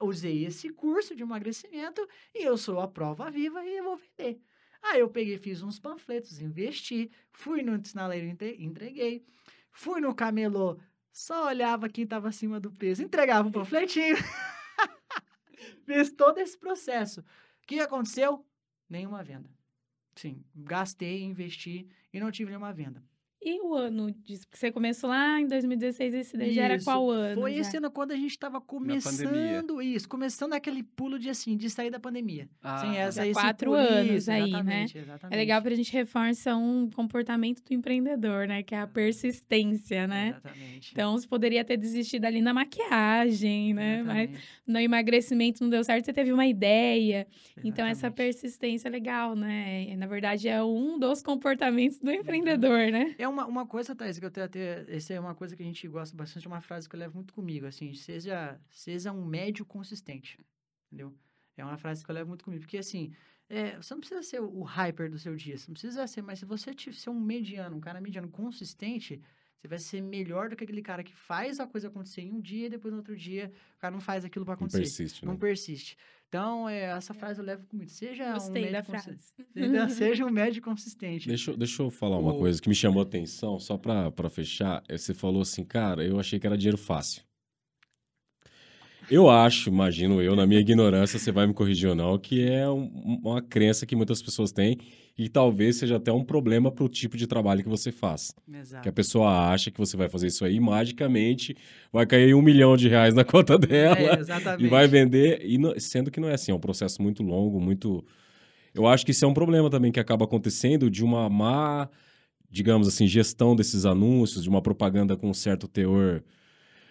usei 0.00 0.44
esse 0.46 0.70
curso 0.70 1.14
de 1.14 1.22
emagrecimento 1.22 2.04
e 2.34 2.42
eu 2.44 2.56
sou 2.56 2.80
a 2.80 2.88
prova 2.88 3.30
viva 3.30 3.64
e 3.64 3.76
eu 3.76 3.84
vou 3.84 3.96
vender. 4.18 4.40
Aí 4.82 5.00
eu 5.00 5.08
peguei, 5.08 5.36
fiz 5.36 5.62
uns 5.62 5.78
panfletos, 5.78 6.40
investi, 6.40 7.10
fui 7.30 7.62
no 7.62 7.78
sinaleiro, 7.84 8.26
entre- 8.26 8.56
entreguei, 8.58 9.22
fui 9.70 10.00
no 10.00 10.14
camelô, 10.14 10.78
só 11.12 11.46
olhava 11.46 11.88
quem 11.88 12.04
estava 12.04 12.28
acima 12.28 12.60
do 12.60 12.70
peso, 12.70 13.02
entregava 13.02 13.48
um 13.48 13.52
panfletinho. 13.52 14.16
Fiz 15.84 16.12
todo 16.12 16.38
esse 16.38 16.58
processo. 16.58 17.20
O 17.20 17.66
que 17.66 17.80
aconteceu? 17.80 18.46
Nenhuma 18.88 19.22
venda. 19.22 19.50
Sim, 20.14 20.44
gastei, 20.54 21.22
investi 21.22 21.88
e 22.12 22.20
não 22.20 22.30
tive 22.30 22.50
nenhuma 22.50 22.72
venda. 22.72 23.02
E 23.42 23.58
o 23.62 23.74
ano 23.74 24.10
disso? 24.10 24.46
Porque 24.46 24.58
você 24.58 24.70
começou 24.70 25.08
lá 25.08 25.40
em 25.40 25.46
2016, 25.46 26.12
esse 26.14 26.36
daí 26.36 26.52
já 26.52 26.64
era 26.64 26.78
qual 26.82 27.08
ano? 27.10 27.40
Foi 27.40 27.54
já? 27.54 27.60
esse 27.62 27.76
ano 27.78 27.90
quando 27.90 28.12
a 28.12 28.16
gente 28.16 28.32
estava 28.32 28.60
começando 28.60 29.80
isso, 29.80 30.06
começando 30.06 30.52
aquele 30.52 30.82
pulo 30.82 31.18
de 31.18 31.30
assim, 31.30 31.56
de 31.56 31.70
sair 31.70 31.90
da 31.90 31.98
pandemia. 31.98 32.48
Ah, 32.62 32.78
Sem 32.78 32.98
essa, 32.98 33.22
Já 33.22 33.26
esse 33.26 33.40
quatro 33.40 33.70
pulo, 33.70 33.82
anos 33.82 34.22
isso, 34.22 34.30
aí, 34.30 34.42
né? 34.42 34.48
exatamente, 34.48 34.98
exatamente. 34.98 35.34
É 35.34 35.36
legal 35.38 35.62
pra 35.62 35.74
gente 35.74 35.90
reforça 35.90 36.54
um 36.54 36.90
comportamento 36.90 37.62
do 37.64 37.72
empreendedor, 37.72 38.46
né? 38.46 38.62
Que 38.62 38.74
é 38.74 38.80
a 38.80 38.86
persistência, 38.86 40.06
né? 40.06 40.28
Exatamente. 40.28 40.90
Então, 40.92 41.12
você 41.16 41.26
poderia 41.26 41.64
ter 41.64 41.78
desistido 41.78 42.26
ali 42.26 42.42
na 42.42 42.52
maquiagem, 42.52 43.72
né? 43.72 44.02
Mas 44.02 44.28
Exatamente, 44.30 44.48
no 44.66 44.78
emagrecimento 44.78 45.62
não 45.62 45.70
deu 45.70 45.82
certo, 45.82 46.04
você 46.04 46.12
teve 46.12 46.30
uma 46.30 46.46
ideia. 46.46 47.26
Então, 47.64 47.86
essa 47.86 48.08
exatamente. 48.08 48.16
persistência 48.16 48.88
é 48.88 48.90
legal, 48.90 49.34
né? 49.34 49.94
Na 49.96 50.06
verdade, 50.06 50.46
é 50.46 50.62
um 50.62 50.98
dos 50.98 51.22
comportamentos 51.22 51.98
do 51.98 52.10
empreendedor, 52.10 52.90
né? 52.92 53.14
É 53.18 53.29
uma, 53.30 53.46
uma 53.46 53.66
coisa, 53.66 53.94
Thaís, 53.94 54.18
que 54.18 54.24
eu 54.24 54.30
tenho 54.30 54.46
até. 54.46 54.84
Essa 54.94 55.14
é 55.14 55.20
uma 55.20 55.34
coisa 55.34 55.56
que 55.56 55.62
a 55.62 55.66
gente 55.66 55.86
gosta 55.88 56.16
bastante, 56.16 56.46
uma 56.46 56.60
frase 56.60 56.88
que 56.88 56.94
eu 56.94 57.00
levo 57.00 57.14
muito 57.14 57.32
comigo, 57.32 57.66
assim, 57.66 57.94
seja, 57.94 58.60
seja 58.70 59.12
um 59.12 59.24
médio 59.24 59.64
consistente. 59.64 60.38
Entendeu? 60.86 61.14
É 61.56 61.64
uma 61.64 61.78
frase 61.78 62.04
que 62.04 62.10
eu 62.10 62.14
levo 62.14 62.28
muito 62.28 62.44
comigo. 62.44 62.62
Porque, 62.62 62.78
assim, 62.78 63.12
é, 63.48 63.76
você 63.76 63.94
não 63.94 64.00
precisa 64.00 64.22
ser 64.22 64.40
o 64.40 64.62
hyper 64.62 65.10
do 65.10 65.18
seu 65.18 65.34
dia, 65.34 65.58
você 65.58 65.68
não 65.68 65.74
precisa 65.74 66.06
ser, 66.06 66.22
mas 66.22 66.38
se 66.38 66.44
você 66.44 66.74
ser 66.92 67.10
um 67.10 67.20
mediano, 67.20 67.76
um 67.76 67.80
cara 67.80 68.00
mediano 68.00 68.28
consistente, 68.28 69.20
você 69.60 69.68
vai 69.68 69.78
ser 69.78 70.00
melhor 70.00 70.48
do 70.48 70.56
que 70.56 70.64
aquele 70.64 70.80
cara 70.82 71.02
que 71.04 71.14
faz 71.14 71.60
a 71.60 71.66
coisa 71.66 71.88
acontecer 71.88 72.22
em 72.22 72.32
um 72.32 72.40
dia 72.40 72.66
e 72.66 72.70
depois 72.70 72.92
no 72.92 72.98
outro 72.98 73.14
dia 73.16 73.52
o 73.76 73.80
cara 73.80 73.92
não 73.92 74.00
faz 74.00 74.24
aquilo 74.24 74.44
para 74.44 74.52
Não 74.52 74.56
acontecer. 74.60 74.78
persiste, 74.78 75.24
né? 75.24 75.30
Não 75.30 75.38
persiste. 75.38 75.96
Então, 76.28 76.68
é, 76.68 76.84
essa 76.96 77.12
frase 77.12 77.40
eu 77.40 77.44
levo 77.44 77.66
comigo. 77.66 77.90
Seja 77.90 78.30
um 78.30 78.32
Gostei 78.34 78.62
médio 78.62 78.72
da 78.72 78.82
consi- 78.84 79.04
frase. 79.04 79.34
Então, 79.56 79.88
seja 79.90 80.24
um 80.24 80.30
médio 80.30 80.62
consistente. 80.62 81.26
Deixa, 81.28 81.50
eu- 81.50 81.56
deixa 81.56 81.82
eu 81.82 81.90
falar 81.90 82.18
uma 82.18 82.32
O- 82.32 82.38
coisa 82.38 82.62
que 82.62 82.68
me 82.68 82.74
chamou 82.74 83.00
a 83.00 83.02
atenção, 83.04 83.58
só 83.58 83.76
pra, 83.76 84.10
pra 84.12 84.30
fechar. 84.30 84.82
É, 84.88 84.96
Você 84.96 85.12
falou 85.12 85.42
assim, 85.42 85.64
cara, 85.64 86.04
eu 86.04 86.18
achei 86.20 86.38
que 86.38 86.46
era 86.46 86.56
dinheiro 86.56 86.78
fácil. 86.78 87.22
Eu 89.10 89.28
acho, 89.28 89.68
imagino 89.68 90.22
eu, 90.22 90.36
na 90.36 90.46
minha 90.46 90.60
ignorância, 90.60 91.18
você 91.18 91.32
vai 91.32 91.46
me 91.46 91.52
corrigir 91.52 91.88
ou 91.88 91.94
não, 91.94 92.16
que 92.18 92.42
é 92.48 92.68
um- 92.68 93.18
uma 93.24 93.42
crença 93.42 93.84
que 93.84 93.96
muitas 93.96 94.22
pessoas 94.22 94.52
têm 94.52 94.78
e 95.18 95.28
talvez 95.28 95.76
seja 95.76 95.96
até 95.96 96.12
um 96.12 96.24
problema 96.24 96.70
pro 96.70 96.88
tipo 96.88 97.16
de 97.16 97.26
trabalho 97.26 97.62
que 97.62 97.68
você 97.68 97.90
faz. 97.90 98.32
Exato. 98.52 98.82
Que 98.82 98.88
a 98.88 98.92
pessoa 98.92 99.48
acha 99.50 99.70
que 99.70 99.78
você 99.78 99.96
vai 99.96 100.08
fazer 100.08 100.28
isso 100.28 100.44
aí 100.44 100.54
e 100.54 100.60
magicamente 100.60 101.56
vai 101.92 102.06
cair 102.06 102.34
um 102.34 102.40
milhão 102.42 102.76
de 102.76 102.88
reais 102.88 103.12
na 103.12 103.24
conta 103.24 103.58
dela. 103.58 103.96
É. 103.98 104.62
E 104.62 104.68
vai 104.68 104.86
vender, 104.86 105.42
e 105.44 105.58
não- 105.58 105.74
sendo 105.78 106.10
que 106.10 106.20
não 106.20 106.28
é 106.28 106.34
assim, 106.34 106.52
é 106.52 106.54
um 106.54 106.60
processo 106.60 107.02
muito 107.02 107.22
longo, 107.22 107.60
muito. 107.60 108.04
Eu 108.72 108.86
acho 108.86 109.04
que 109.04 109.10
isso 109.10 109.24
é 109.24 109.28
um 109.28 109.34
problema 109.34 109.68
também 109.68 109.90
que 109.90 109.98
acaba 109.98 110.24
acontecendo 110.24 110.88
de 110.88 111.02
uma 111.02 111.28
má, 111.28 111.88
digamos 112.48 112.86
assim, 112.86 113.06
gestão 113.08 113.56
desses 113.56 113.84
anúncios, 113.84 114.42
de 114.44 114.48
uma 114.48 114.62
propaganda 114.62 115.16
com 115.16 115.28
um 115.28 115.34
certo 115.34 115.66
teor. 115.66 116.22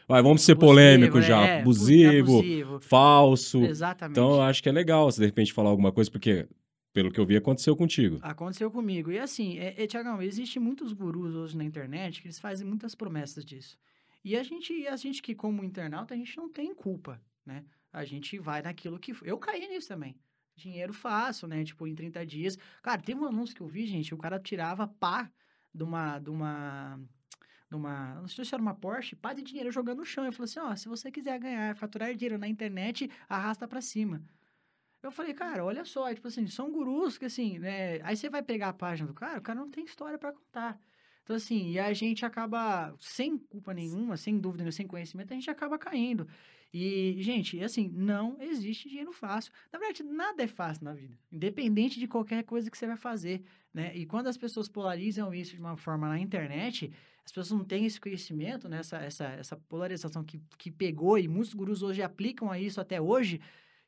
Vai, 0.10 0.24
vamos 0.24 0.42
ser 0.42 0.54
Abusivo, 0.54 0.72
polêmico 0.72 1.22
já, 1.22 1.46
é, 1.46 1.62
abusivo, 1.62 2.40
abusivo. 2.40 2.80
falso. 2.80 3.64
Exatamente. 3.64 4.18
Então 4.18 4.34
eu 4.34 4.42
acho 4.42 4.64
que 4.64 4.68
é 4.68 4.72
legal 4.72 5.08
de 5.08 5.24
repente 5.24 5.54
falar 5.54 5.70
alguma 5.70 5.92
coisa, 5.92 6.10
porque, 6.10 6.48
pelo 6.92 7.12
que 7.12 7.20
eu 7.20 7.26
vi, 7.28 7.38
aconteceu 7.38 7.76
contigo. 7.76 8.18
Aconteceu 8.24 8.72
comigo. 8.72 9.12
E 9.12 9.20
assim, 9.20 9.60
é, 9.60 9.76
é, 9.78 9.86
Tiagão, 9.86 10.20
existem 10.20 10.60
muitos 10.60 10.94
gurus 10.94 11.36
hoje 11.36 11.56
na 11.56 11.64
internet 11.64 12.24
que 12.24 12.28
eles 12.28 12.40
fazem 12.40 12.66
muitas 12.66 12.96
promessas 12.96 13.46
disso. 13.46 13.78
E 14.26 14.36
a 14.36 14.42
gente, 14.42 14.74
e 14.74 14.88
a 14.88 14.96
gente 14.96 15.22
que, 15.22 15.36
como 15.36 15.64
internauta, 15.64 16.16
a 16.16 16.18
gente 16.18 16.36
não 16.36 16.50
tem 16.50 16.74
culpa, 16.74 17.22
né? 17.46 17.64
A 17.94 18.04
gente 18.04 18.40
vai 18.40 18.64
naquilo 18.64 18.98
que... 18.98 19.14
Eu 19.22 19.38
caí 19.38 19.68
nisso 19.68 19.90
também. 19.90 20.16
Dinheiro 20.56 20.92
fácil, 20.92 21.48
né? 21.48 21.64
Tipo, 21.64 21.86
em 21.86 21.94
30 21.94 22.26
dias. 22.26 22.58
Cara, 22.82 23.00
tem 23.00 23.16
um 23.16 23.26
anúncio 23.26 23.56
que 23.56 23.62
eu 23.62 23.68
vi, 23.68 23.86
gente, 23.86 24.12
o 24.12 24.18
cara 24.18 24.40
tirava 24.40 24.88
pá 24.88 25.30
de 25.72 25.84
uma... 25.84 26.18
De 26.18 26.32
uma 26.32 27.00
de 27.70 27.76
uma, 27.76 28.16
não 28.16 28.28
sei 28.28 28.44
se 28.44 28.54
era 28.54 28.62
uma 28.62 28.74
Porsche, 28.74 29.16
pá 29.16 29.34
de 29.34 29.44
dinheiro 29.44 29.72
jogando 29.72 30.00
no 30.00 30.06
chão. 30.06 30.26
Eu 30.26 30.34
falei 30.34 30.46
assim, 30.50 30.60
ó, 30.60 30.76
se 30.76 30.88
você 30.88 31.12
quiser 31.12 31.40
ganhar, 31.40 31.76
faturar 31.76 32.14
dinheiro 32.16 32.38
na 32.38 32.48
internet, 32.48 33.10
arrasta 33.28 33.68
pra 33.68 33.82
cima. 33.82 34.24
Eu 35.02 35.12
falei, 35.12 35.34
cara, 35.34 35.64
olha 35.64 35.86
só, 35.86 36.14
tipo 36.14 36.28
assim, 36.28 36.46
são 36.48 36.72
gurus 36.72 37.18
que 37.18 37.26
assim, 37.26 37.60
né? 37.60 38.02
Aí 38.04 38.18
você 38.18 38.30
vai 38.30 38.42
pegar 38.44 38.70
a 38.70 38.74
página 38.74 39.08
do 39.08 39.14
cara, 39.14 39.40
o 39.40 39.42
cara 39.42 39.60
não 39.60 39.70
tem 39.70 39.86
história 39.86 40.18
pra 40.18 40.34
contar. 40.34 40.80
Então, 41.24 41.36
assim, 41.36 41.70
e 41.70 41.80
a 41.80 41.94
gente 41.94 42.26
acaba, 42.26 42.96
sem 43.00 43.38
culpa 43.38 43.72
nenhuma, 43.74 44.18
sem 44.18 44.40
dúvida, 44.40 44.72
sem 44.72 44.88
conhecimento, 44.88 45.32
a 45.32 45.36
gente 45.36 45.50
acaba 45.50 45.78
caindo. 45.78 46.28
E, 46.74 47.16
gente, 47.22 47.64
assim, 47.64 47.88
não 47.88 48.38
existe 48.42 48.90
dinheiro 48.90 49.12
fácil. 49.12 49.52
Na 49.72 49.80
verdade, 49.80 50.04
nada 50.04 50.44
é 50.44 50.48
fácil 50.48 50.86
na 50.86 50.94
vida, 50.94 51.16
independente 51.32 52.00
de 52.00 52.08
qualquer 52.08 52.44
coisa 52.44 52.70
que 52.70 52.78
você 52.78 52.88
vai 52.88 52.98
fazer, 52.98 53.44
né? 53.74 53.96
E 53.96 54.06
quando 54.06 54.28
as 54.28 54.38
pessoas 54.38 54.68
polarizam 54.68 55.34
isso 55.34 55.56
de 55.56 55.62
uma 55.62 55.78
forma 55.78 56.10
na 56.10 56.20
internet, 56.20 56.92
as 57.30 57.32
pessoas 57.32 57.60
não 57.60 57.64
têm 57.64 57.86
esse 57.86 58.02
conhecimento, 58.02 58.68
né? 58.68 58.80
Essa, 58.80 58.98
essa, 58.98 59.26
essa 59.26 59.56
polarização 59.56 60.24
que, 60.24 60.42
que 60.58 60.72
pegou 60.72 61.16
e 61.16 61.28
muitos 61.28 61.54
gurus 61.54 61.84
hoje 61.84 62.02
aplicam 62.02 62.50
a 62.50 62.60
isso 62.60 62.82
até 62.82 63.00
hoje, 63.00 63.40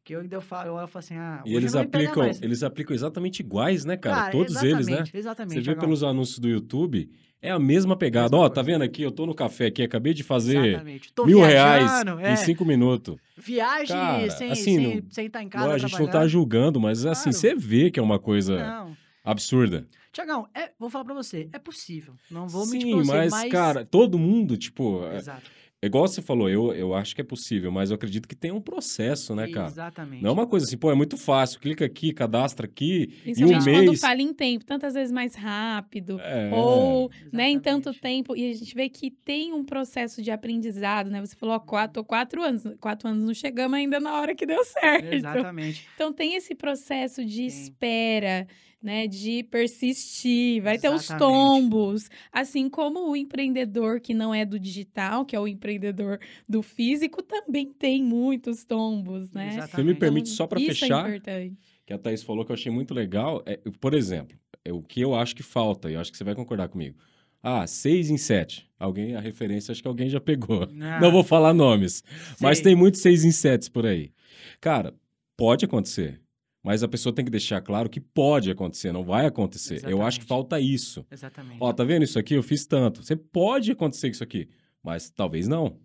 que 0.03 0.13
eu 0.13 0.19
ainda 0.19 0.39
falo, 0.39 0.79
eu 0.79 0.87
falo 0.87 0.99
assim, 1.03 1.15
ah, 1.15 1.41
E 1.43 1.55
eles 1.55 1.73
aplicam, 1.73 2.23
eles 2.39 2.61
aplicam 2.61 2.93
exatamente 2.93 3.39
iguais, 3.39 3.83
né, 3.83 3.97
cara? 3.97 4.31
Todos 4.31 4.61
eles, 4.61 4.85
né? 4.85 5.03
exatamente. 5.11 5.55
Você 5.55 5.61
vê 5.61 5.75
pelos 5.75 6.03
anúncios 6.03 6.37
do 6.37 6.47
YouTube, 6.47 7.09
é 7.41 7.49
a 7.49 7.57
mesma 7.57 7.95
pegada. 7.95 8.35
Ó, 8.37 8.41
coisa. 8.41 8.53
tá 8.53 8.61
vendo 8.61 8.83
aqui? 8.83 9.01
Eu 9.01 9.11
tô 9.11 9.25
no 9.25 9.33
café 9.33 9.65
aqui, 9.65 9.81
acabei 9.81 10.13
de 10.13 10.21
fazer 10.21 10.79
mil 11.25 11.41
reais 11.41 11.91
é. 12.21 12.33
em 12.33 12.35
cinco 12.35 12.63
minutos. 12.63 13.15
Viagem 13.35 13.87
Cara, 13.95 14.29
sem, 14.29 14.51
assim, 14.51 14.63
sem, 14.63 14.95
não- 14.97 15.03
sem 15.09 15.25
estar 15.25 15.41
em 15.41 15.49
casa 15.49 15.73
a 15.73 15.77
gente 15.79 15.99
não 15.99 16.07
tá 16.07 16.27
julgando, 16.27 16.79
mas 16.79 17.07
assim, 17.07 17.31
Claro. 17.31 17.37
você 17.37 17.55
vê 17.55 17.89
que 17.89 17.99
é 17.99 18.03
uma 18.03 18.19
coisa 18.19 18.59
Não. 18.59 18.95
absurda. 19.23 19.87
Tiagão, 20.11 20.47
é, 20.53 20.71
vou 20.77 20.89
falar 20.89 21.05
pra 21.05 21.13
você, 21.13 21.49
é 21.53 21.59
possível. 21.59 22.15
Não 22.29 22.47
vou 22.47 22.65
mentir 22.65 22.81
Sim, 22.81 22.95
pra 22.95 23.03
você, 23.03 23.11
mas, 23.11 23.31
mas... 23.31 23.51
cara, 23.51 23.85
todo 23.85 24.19
mundo, 24.19 24.57
tipo, 24.57 25.05
é, 25.05 25.17
Exato. 25.17 25.51
É 25.83 25.87
igual 25.87 26.07
você 26.07 26.21
falou, 26.21 26.47
eu, 26.47 26.71
eu 26.73 26.93
acho 26.93 27.15
que 27.15 27.21
é 27.21 27.23
possível, 27.23 27.71
mas 27.71 27.89
eu 27.89 27.95
acredito 27.95 28.27
que 28.27 28.35
tem 28.35 28.51
um 28.51 28.61
processo, 28.61 29.33
né, 29.33 29.47
cara? 29.47 29.65
Exatamente. 29.65 30.21
Não 30.21 30.29
é 30.29 30.33
uma 30.33 30.45
coisa 30.45 30.67
assim, 30.67 30.77
pô, 30.77 30.91
é 30.91 30.93
muito 30.93 31.17
fácil, 31.17 31.59
clica 31.59 31.83
aqui, 31.83 32.13
cadastra 32.13 32.67
aqui, 32.67 33.09
e 33.25 33.31
um 33.31 33.33
Principalmente 33.33 33.63
quando 33.63 33.87
mês... 33.87 33.99
fala 33.99 34.21
em 34.21 34.31
tempo, 34.31 34.63
tantas 34.63 34.93
vezes 34.93 35.11
mais 35.11 35.33
rápido, 35.33 36.19
É, 36.19 36.51
ou 36.53 37.09
né, 37.33 37.49
em 37.49 37.59
tanto 37.59 37.89
Exatamente. 37.89 37.99
tempo. 37.99 38.35
E 38.35 38.51
a 38.51 38.53
gente 38.53 38.75
vê 38.75 38.89
que 38.89 39.09
tem 39.09 39.53
um 39.53 39.63
processo 39.63 40.21
de 40.21 40.29
aprendizado, 40.29 41.09
né? 41.09 41.19
Você 41.19 41.35
falou, 41.35 41.55
ó, 41.55 41.59
quatro, 41.59 41.93
tô 41.93 42.03
quatro 42.03 42.43
anos. 42.43 42.61
Quatro 42.79 43.09
anos 43.09 43.23
não 43.25 43.33
chegamos 43.33 43.75
ainda 43.75 43.99
na 43.99 44.21
hora 44.21 44.35
que 44.35 44.45
deu 44.45 44.63
certo. 44.63 45.11
Exatamente. 45.11 45.87
Então 45.95 46.13
tem 46.13 46.35
esse 46.35 46.53
processo 46.53 47.25
de 47.25 47.37
Tem. 47.37 47.47
espera, 47.47 48.47
né? 48.81 49.07
De 49.07 49.43
persistir, 49.43 50.61
vai 50.61 50.77
ter 50.77 50.89
os 50.89 51.03
Exatamente. 51.03 51.33
tombos. 51.37 52.09
Assim 52.31 52.69
como 52.69 53.09
o 53.09 53.15
empreendedor 53.15 53.99
que 53.99 54.13
não 54.13 54.33
é 54.33 54.45
do 54.45 54.59
digital, 54.59 55.25
que 55.25 55.35
é 55.35 55.39
o 55.39 55.47
empreendedor 55.47 56.19
do 56.47 56.61
físico, 56.61 57.21
também 57.21 57.71
tem 57.71 58.03
muitos 58.03 58.63
tombos, 58.63 59.31
né? 59.31 59.47
Exatamente. 59.49 59.71
Você 59.75 59.83
me 59.83 59.93
permite 59.95 60.29
só 60.29 60.47
para 60.47 60.59
Isso 60.59 60.79
fechar, 60.79 61.05
é 61.05 61.09
importante. 61.17 61.57
que 61.85 61.93
a 61.93 61.97
Thaís 61.97 62.23
falou 62.23 62.43
que 62.45 62.51
eu 62.51 62.55
achei 62.55 62.71
muito 62.71 62.93
legal, 62.93 63.43
é, 63.45 63.57
por 63.79 63.93
exemplo, 63.93 64.37
é 64.63 64.71
o 64.71 64.81
que 64.81 65.01
eu 65.01 65.15
acho 65.15 65.35
que 65.35 65.43
falta, 65.43 65.89
e 65.89 65.93
eu 65.93 65.99
acho 65.99 66.11
que 66.11 66.17
você 66.17 66.23
vai 66.23 66.35
concordar 66.35 66.67
comigo. 66.69 66.97
Ah, 67.43 67.65
seis 67.65 68.09
em 68.11 68.17
sete. 68.17 68.69
Alguém, 68.77 69.15
a 69.15 69.19
referência, 69.19 69.71
acho 69.71 69.81
que 69.81 69.87
alguém 69.87 70.07
já 70.09 70.19
pegou. 70.21 70.67
Ah, 70.81 70.99
Não 70.99 71.11
vou 71.11 71.23
falar 71.23 71.53
nomes. 71.53 72.03
Mas 72.39 72.59
tem 72.59 72.75
muitos 72.75 73.01
seis 73.01 73.25
em 73.25 73.31
sete 73.31 73.69
por 73.71 73.85
aí. 73.85 74.11
Cara, 74.59 74.93
pode 75.35 75.65
acontecer. 75.65 76.19
Mas 76.63 76.83
a 76.83 76.87
pessoa 76.87 77.13
tem 77.13 77.25
que 77.25 77.31
deixar 77.31 77.59
claro 77.61 77.89
que 77.89 77.99
pode 77.99 78.51
acontecer, 78.51 78.91
não 78.91 79.03
vai 79.03 79.25
acontecer. 79.25 79.81
Eu 79.83 80.01
acho 80.03 80.19
que 80.19 80.25
Exatamente. 80.25 80.27
falta 80.27 80.59
isso. 80.59 81.05
Exatamente. 81.11 81.57
Ó, 81.59 81.73
tá 81.73 81.83
vendo 81.83 82.03
isso 82.03 82.19
aqui? 82.19 82.35
Eu 82.35 82.43
fiz 82.43 82.65
tanto. 82.67 83.03
Você 83.03 83.15
pode 83.15 83.71
acontecer 83.71 84.09
isso 84.09 84.23
aqui, 84.23 84.47
mas 84.83 85.09
talvez 85.09 85.47
não. 85.47 85.79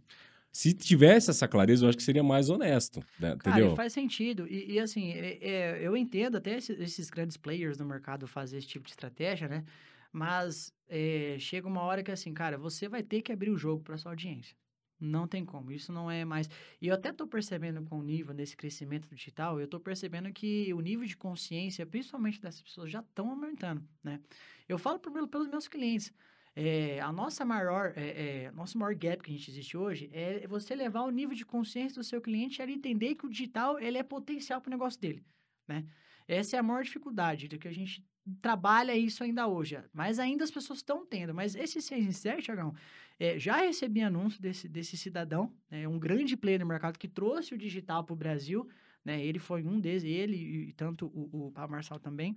Se 0.53 0.73
tivesse 0.75 1.31
essa 1.31 1.47
clareza, 1.49 1.85
eu 1.85 1.89
acho 1.89 1.97
que 1.99 2.05
seria 2.05 2.23
mais 2.23 2.49
honesto, 2.51 3.01
né? 3.19 3.37
Cara, 3.39 3.57
entendeu? 3.59 3.77
faz 3.77 3.93
sentido. 3.93 4.47
E, 4.49 4.73
e, 4.75 4.79
assim, 4.81 5.13
é- 5.13 5.39
é, 5.43 5.79
eu 5.83 5.97
entendo 5.97 6.37
até 6.37 6.57
esse- 6.59 6.73
esses 6.75 7.09
grandes 7.11 7.37
players 7.37 7.79
no 7.79 7.85
mercado 7.87 8.27
fazer 8.27 8.59
esse 8.59 8.67
tipo 8.69 8.85
de 8.85 8.91
estratégia, 8.91 9.49
né? 9.49 9.65
Mas 10.13 10.73
é, 10.89 11.37
chega 11.39 11.67
uma 11.69 11.83
hora 11.83 12.03
que 12.03 12.11
assim, 12.11 12.33
cara, 12.33 12.57
você 12.57 12.89
vai 12.89 13.03
ter 13.03 13.21
que 13.23 13.33
abrir 13.33 13.51
o 13.51 13.57
jogo 13.57 13.83
para 13.83 13.99
sua 13.99 14.13
audiência. 14.13 14.57
Não 14.99 15.27
tem 15.29 15.45
como. 15.45 15.71
Isso 15.71 15.93
não 15.93 16.11
é 16.11 16.25
mais. 16.25 16.49
E 16.81 16.89
eu 16.89 16.95
até 16.95 17.13
tô 17.13 17.27
percebendo 17.27 17.83
com 17.85 17.99
o 17.99 18.03
nível 18.03 18.33
desse 18.35 18.57
crescimento 18.57 19.09
digital, 19.15 19.61
eu 19.61 19.69
tô 19.69 19.79
percebendo 19.79 20.33
que 20.33 20.73
o 20.73 20.81
nível 20.81 21.07
de 21.07 21.17
consciência, 21.17 21.85
principalmente 21.87 22.41
dessas 22.41 22.63
pessoas, 22.63 22.91
já 22.91 23.01
estão 23.01 23.29
aumentando, 23.31 23.87
né? 24.03 24.21
Eu 24.69 24.79
falo 24.79 24.99
por- 24.99 25.29
pelos 25.29 25.49
meus 25.49 25.69
clientes. 25.69 26.13
É, 26.59 26.99
a 27.01 27.13
nossa 27.13 27.45
maior, 27.45 27.93
é, 27.95 28.45
é, 28.47 28.51
nosso 28.53 28.79
maior 28.79 28.95
gap 28.95 29.23
que 29.23 29.31
a 29.31 29.35
gente 29.37 29.51
existe 29.51 29.77
hoje 29.77 30.09
é 30.13 30.47
você 30.49 30.75
levar 30.75 31.03
o 31.03 31.11
nível 31.11 31.37
de 31.37 31.45
consciência 31.45 32.01
do 32.01 32.05
seu 32.05 32.19
cliente 32.23 32.63
a 32.63 32.65
ele 32.65 32.73
entender 32.73 33.15
que 33.15 33.27
o 33.27 33.29
digital 33.29 33.79
ele 33.79 33.99
é 33.99 34.03
potencial 34.03 34.59
para 34.63 34.71
o 34.71 34.73
negócio 34.73 34.99
dele, 34.99 35.23
né? 35.69 35.85
Essa 36.27 36.57
é 36.57 36.59
a 36.59 36.63
maior 36.63 36.83
dificuldade 36.83 37.47
do 37.47 37.59
que 37.59 37.69
a 37.69 37.73
gente 37.73 38.03
trabalha 38.41 38.97
isso 38.97 39.23
ainda 39.23 39.47
hoje. 39.47 39.79
Mas 39.93 40.19
ainda 40.19 40.45
as 40.45 40.51
pessoas 40.51 40.81
estão 40.81 41.07
tendo. 41.07 41.35
Mas 41.35 41.55
esse 41.55 41.81
6 41.81 42.05
em 42.07 42.13
7, 42.13 42.45
Thiagão, 42.45 42.75
é, 43.19 43.39
já 43.39 43.57
recebi 43.57 44.03
anúncio 44.03 44.41
desse, 44.41 44.69
desse 44.69 44.97
cidadão, 44.97 45.53
né, 45.71 45.87
um 45.89 45.99
grande 45.99 46.37
player 46.37 46.61
no 46.61 46.67
mercado 46.67 46.99
que 46.99 47.09
trouxe 47.09 47.55
o 47.55 47.59
digital 47.59 48.05
para 48.05 48.13
o 48.13 48.17
Brasil, 48.17 48.69
né? 49.05 49.25
Ele 49.25 49.39
foi 49.39 49.63
um 49.63 49.79
deles, 49.81 50.05
ele 50.05 50.37
e 50.69 50.73
tanto 50.73 51.07
o, 51.07 51.47
o 51.47 51.53
Paulo 51.53 51.71
Marçal 51.71 51.99
também. 51.99 52.35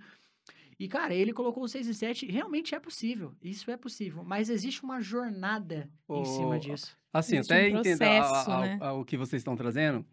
E, 0.79 0.87
cara, 0.87 1.13
ele 1.13 1.33
colocou 1.33 1.63
o 1.63 1.67
6 1.67 1.87
e 1.87 1.93
7, 1.93 2.25
realmente 2.27 2.73
é 2.73 2.79
possível, 2.79 3.35
isso 3.41 3.69
é 3.69 3.75
possível, 3.75 4.23
mas 4.23 4.49
existe 4.49 4.81
uma 4.83 5.01
jornada 5.01 5.91
em 6.09 6.23
cima 6.25 6.57
disso. 6.59 6.97
Assim, 7.11 7.37
Existe 7.37 7.51
até 7.51 7.69
um 7.73 7.75
a- 8.53 8.61
né? 8.61 8.91
o 8.93 9.03
que 9.03 9.17
vocês 9.17 9.41
estão 9.41 9.55
trazendo, 9.57 10.05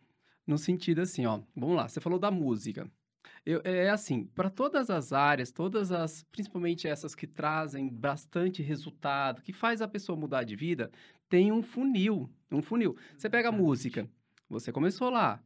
no 0.46 0.59
sentido 0.59 1.02
assim, 1.02 1.24
ó, 1.26 1.40
vamos 1.55 1.76
lá, 1.76 1.88
você 1.88 2.00
falou 2.00 2.18
da 2.18 2.31
música. 2.31 2.90
Eu- 3.45 3.61
é 3.65 3.89
assim, 3.91 4.25
para 4.25 4.51
todas 4.51 4.91
as 4.91 5.12
áreas, 5.12 5.51
todas 5.53 5.93
as, 5.93 6.25
principalmente 6.25 6.87
essas 6.89 7.15
que 7.15 7.27
trazem 7.27 7.89
bastante 7.89 8.62
resultado, 8.62 9.43
que 9.43 9.53
faz 9.53 9.81
a 9.83 9.89
pessoa 9.89 10.17
mudar 10.19 10.45
de 10.45 10.57
vida, 10.57 10.91
tem 11.29 11.53
um 11.53 11.62
funil, 11.62 12.31
um 12.51 12.62
funil. 12.62 12.97
Você 13.17 13.29
pega 13.31 13.49
a 13.49 13.53
música, 13.53 14.09
você 14.49 14.73
começou 14.73 15.11
lá. 15.11 15.43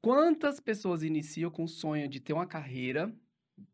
Quantas 0.00 0.60
pessoas 0.60 1.02
iniciam 1.02 1.50
com 1.50 1.64
o 1.64 1.68
sonho 1.68 2.08
de 2.08 2.20
ter 2.20 2.32
uma 2.32 2.46
carreira 2.46 3.12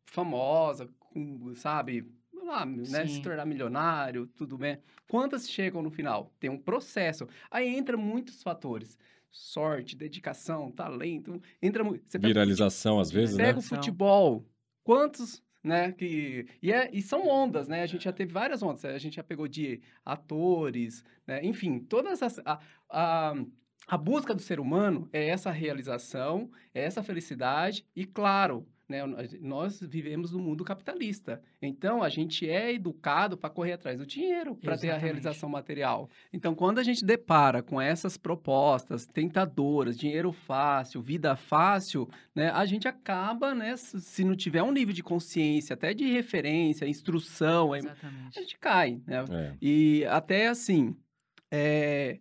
famosa, 0.06 0.88
com, 0.98 1.54
sabe, 1.54 2.10
lá, 2.32 2.64
né, 2.66 3.06
se 3.06 3.20
tornar 3.22 3.46
milionário, 3.46 4.26
tudo 4.26 4.56
bem. 4.58 4.78
Quantas 5.08 5.48
chegam 5.50 5.82
no 5.82 5.90
final? 5.90 6.32
Tem 6.38 6.50
um 6.50 6.58
processo. 6.58 7.26
Aí 7.50 7.68
entra 7.68 7.96
muitos 7.96 8.42
fatores. 8.42 8.98
Sorte, 9.36 9.96
dedicação, 9.96 10.70
talento, 10.70 11.42
entra 11.60 11.82
muito. 11.82 12.04
Pega, 12.08 12.28
Viralização, 12.28 13.00
às 13.00 13.10
vezes, 13.10 13.36
né? 13.36 13.46
pega 13.46 13.58
o 13.58 13.62
futebol. 13.62 14.46
Quantos, 14.84 15.42
né, 15.60 15.90
que... 15.90 16.46
E, 16.62 16.72
é, 16.72 16.88
e 16.92 17.02
são 17.02 17.26
ondas, 17.26 17.66
né? 17.66 17.82
A 17.82 17.86
gente 17.86 18.04
já 18.04 18.12
teve 18.12 18.32
várias 18.32 18.62
ondas. 18.62 18.84
A 18.84 18.96
gente 18.96 19.16
já 19.16 19.24
pegou 19.24 19.48
de 19.48 19.80
atores, 20.04 21.02
né? 21.26 21.44
Enfim, 21.44 21.80
todas 21.80 22.22
as... 22.22 22.38
A, 22.44 22.60
a, 22.88 23.34
a 23.88 23.98
busca 23.98 24.32
do 24.36 24.40
ser 24.40 24.60
humano 24.60 25.08
é 25.12 25.26
essa 25.26 25.50
realização, 25.50 26.48
é 26.72 26.84
essa 26.84 27.02
felicidade 27.02 27.84
e, 27.94 28.06
claro, 28.06 28.64
né, 28.88 29.02
nós 29.40 29.80
vivemos 29.80 30.32
no 30.32 30.38
mundo 30.38 30.64
capitalista. 30.64 31.40
Então, 31.60 32.02
a 32.02 32.08
gente 32.08 32.48
é 32.48 32.72
educado 32.72 33.36
para 33.36 33.48
correr 33.50 33.72
atrás 33.72 33.98
do 33.98 34.06
dinheiro, 34.06 34.54
para 34.56 34.76
ter 34.76 34.90
a 34.90 34.98
realização 34.98 35.48
material. 35.48 36.08
Então, 36.32 36.54
quando 36.54 36.78
a 36.78 36.82
gente 36.82 37.04
depara 37.04 37.62
com 37.62 37.80
essas 37.80 38.16
propostas 38.16 39.06
tentadoras, 39.06 39.96
dinheiro 39.96 40.32
fácil, 40.32 41.00
vida 41.00 41.34
fácil, 41.34 42.08
né, 42.34 42.50
a 42.50 42.64
gente 42.66 42.86
acaba, 42.86 43.54
né, 43.54 43.76
se 43.76 44.24
não 44.24 44.36
tiver 44.36 44.62
um 44.62 44.72
nível 44.72 44.94
de 44.94 45.02
consciência, 45.02 45.74
até 45.74 45.94
de 45.94 46.04
referência, 46.12 46.86
instrução, 46.86 47.72
aí 47.72 47.82
a 48.36 48.40
gente 48.40 48.58
cai, 48.58 49.00
né? 49.06 49.24
É, 49.30 49.54
E 49.60 50.04
até 50.06 50.48
assim, 50.48 50.94
é, 51.50 52.18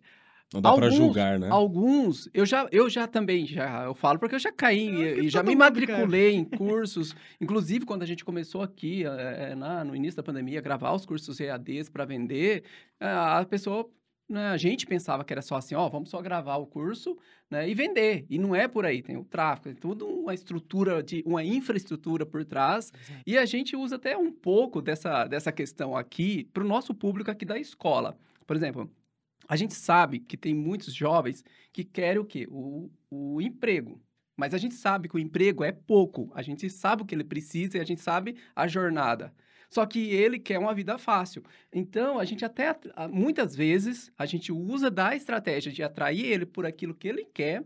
não 0.54 0.60
dá 0.62 0.72
pra 0.72 0.86
Alguns- 0.86 0.96
julgar, 0.96 1.38
né? 1.38 1.48
Alguns, 1.50 2.30
eu 2.32 2.46
já, 2.46 2.66
eu 2.70 2.88
já 2.88 3.06
também, 3.06 3.44
já, 3.44 3.84
eu 3.84 3.94
falo 3.94 4.18
porque 4.18 4.36
eu 4.36 4.38
já 4.38 4.52
caí 4.52 5.24
e 5.24 5.28
já 5.28 5.42
me 5.42 5.54
matriculei 5.56 6.34
em 6.36 6.44
cursos, 6.44 7.14
inclusive 7.40 7.84
quando 7.84 8.02
a 8.02 8.06
gente 8.06 8.24
começou 8.24 8.62
aqui, 8.62 9.04
eh, 9.04 9.54
na- 9.56 9.84
no 9.84 9.94
início 9.96 10.16
da 10.16 10.22
pandemia, 10.22 10.60
gravar 10.60 10.92
os 10.94 11.04
cursos 11.04 11.40
EADs 11.40 11.88
para 11.88 12.04
vender, 12.04 12.62
eh, 13.00 13.06
a 13.08 13.44
pessoa, 13.44 13.90
né, 14.28 14.46
a 14.48 14.56
gente 14.56 14.86
pensava 14.86 15.24
que 15.24 15.32
era 15.32 15.42
só 15.42 15.56
assim, 15.56 15.74
ó, 15.74 15.88
vamos 15.88 16.08
só 16.08 16.22
gravar 16.22 16.56
o 16.56 16.66
curso, 16.66 17.18
né, 17.50 17.68
e 17.68 17.74
vender, 17.74 18.24
e 18.30 18.38
não 18.38 18.54
é 18.54 18.66
por 18.68 18.86
aí, 18.86 19.02
tem 19.02 19.16
o 19.16 19.24
tráfego, 19.24 19.64
tem 19.64 19.74
toda 19.74 20.04
uma 20.04 20.32
estrutura, 20.32 21.02
de 21.02 21.22
uma 21.26 21.44
infraestrutura 21.44 22.24
por 22.24 22.44
trás, 22.44 22.90
Exato. 22.94 23.22
e 23.26 23.36
a 23.36 23.44
gente 23.44 23.76
usa 23.76 23.96
até 23.96 24.16
um 24.16 24.30
pouco 24.32 24.80
dessa, 24.80 25.26
dessa 25.26 25.50
questão 25.52 25.96
aqui 25.96 26.48
para 26.54 26.62
o 26.64 26.66
nosso 26.66 26.94
público 26.94 27.30
aqui 27.30 27.44
da 27.44 27.58
escola. 27.58 28.16
Por 28.46 28.56
exemplo, 28.56 28.90
a 29.48 29.56
gente 29.56 29.74
sabe 29.74 30.18
que 30.20 30.36
tem 30.36 30.54
muitos 30.54 30.94
jovens 30.94 31.44
que 31.72 31.84
querem 31.84 32.20
o 32.20 32.24
quê? 32.24 32.46
O, 32.50 32.90
o 33.10 33.40
emprego. 33.40 34.00
Mas 34.36 34.52
a 34.52 34.58
gente 34.58 34.74
sabe 34.74 35.08
que 35.08 35.16
o 35.16 35.18
emprego 35.18 35.62
é 35.62 35.72
pouco. 35.72 36.30
A 36.34 36.42
gente 36.42 36.68
sabe 36.68 37.02
o 37.02 37.06
que 37.06 37.14
ele 37.14 37.24
precisa 37.24 37.76
e 37.76 37.80
a 37.80 37.84
gente 37.84 38.00
sabe 38.00 38.36
a 38.54 38.66
jornada. 38.66 39.32
Só 39.70 39.84
que 39.86 40.10
ele 40.10 40.38
quer 40.38 40.58
uma 40.58 40.74
vida 40.74 40.98
fácil. 40.98 41.42
Então, 41.72 42.18
a 42.18 42.24
gente 42.24 42.44
até, 42.44 42.76
muitas 43.10 43.56
vezes, 43.56 44.12
a 44.16 44.26
gente 44.26 44.52
usa 44.52 44.90
da 44.90 45.16
estratégia 45.16 45.72
de 45.72 45.82
atrair 45.82 46.24
ele 46.24 46.46
por 46.46 46.64
aquilo 46.64 46.94
que 46.94 47.08
ele 47.08 47.24
quer, 47.24 47.64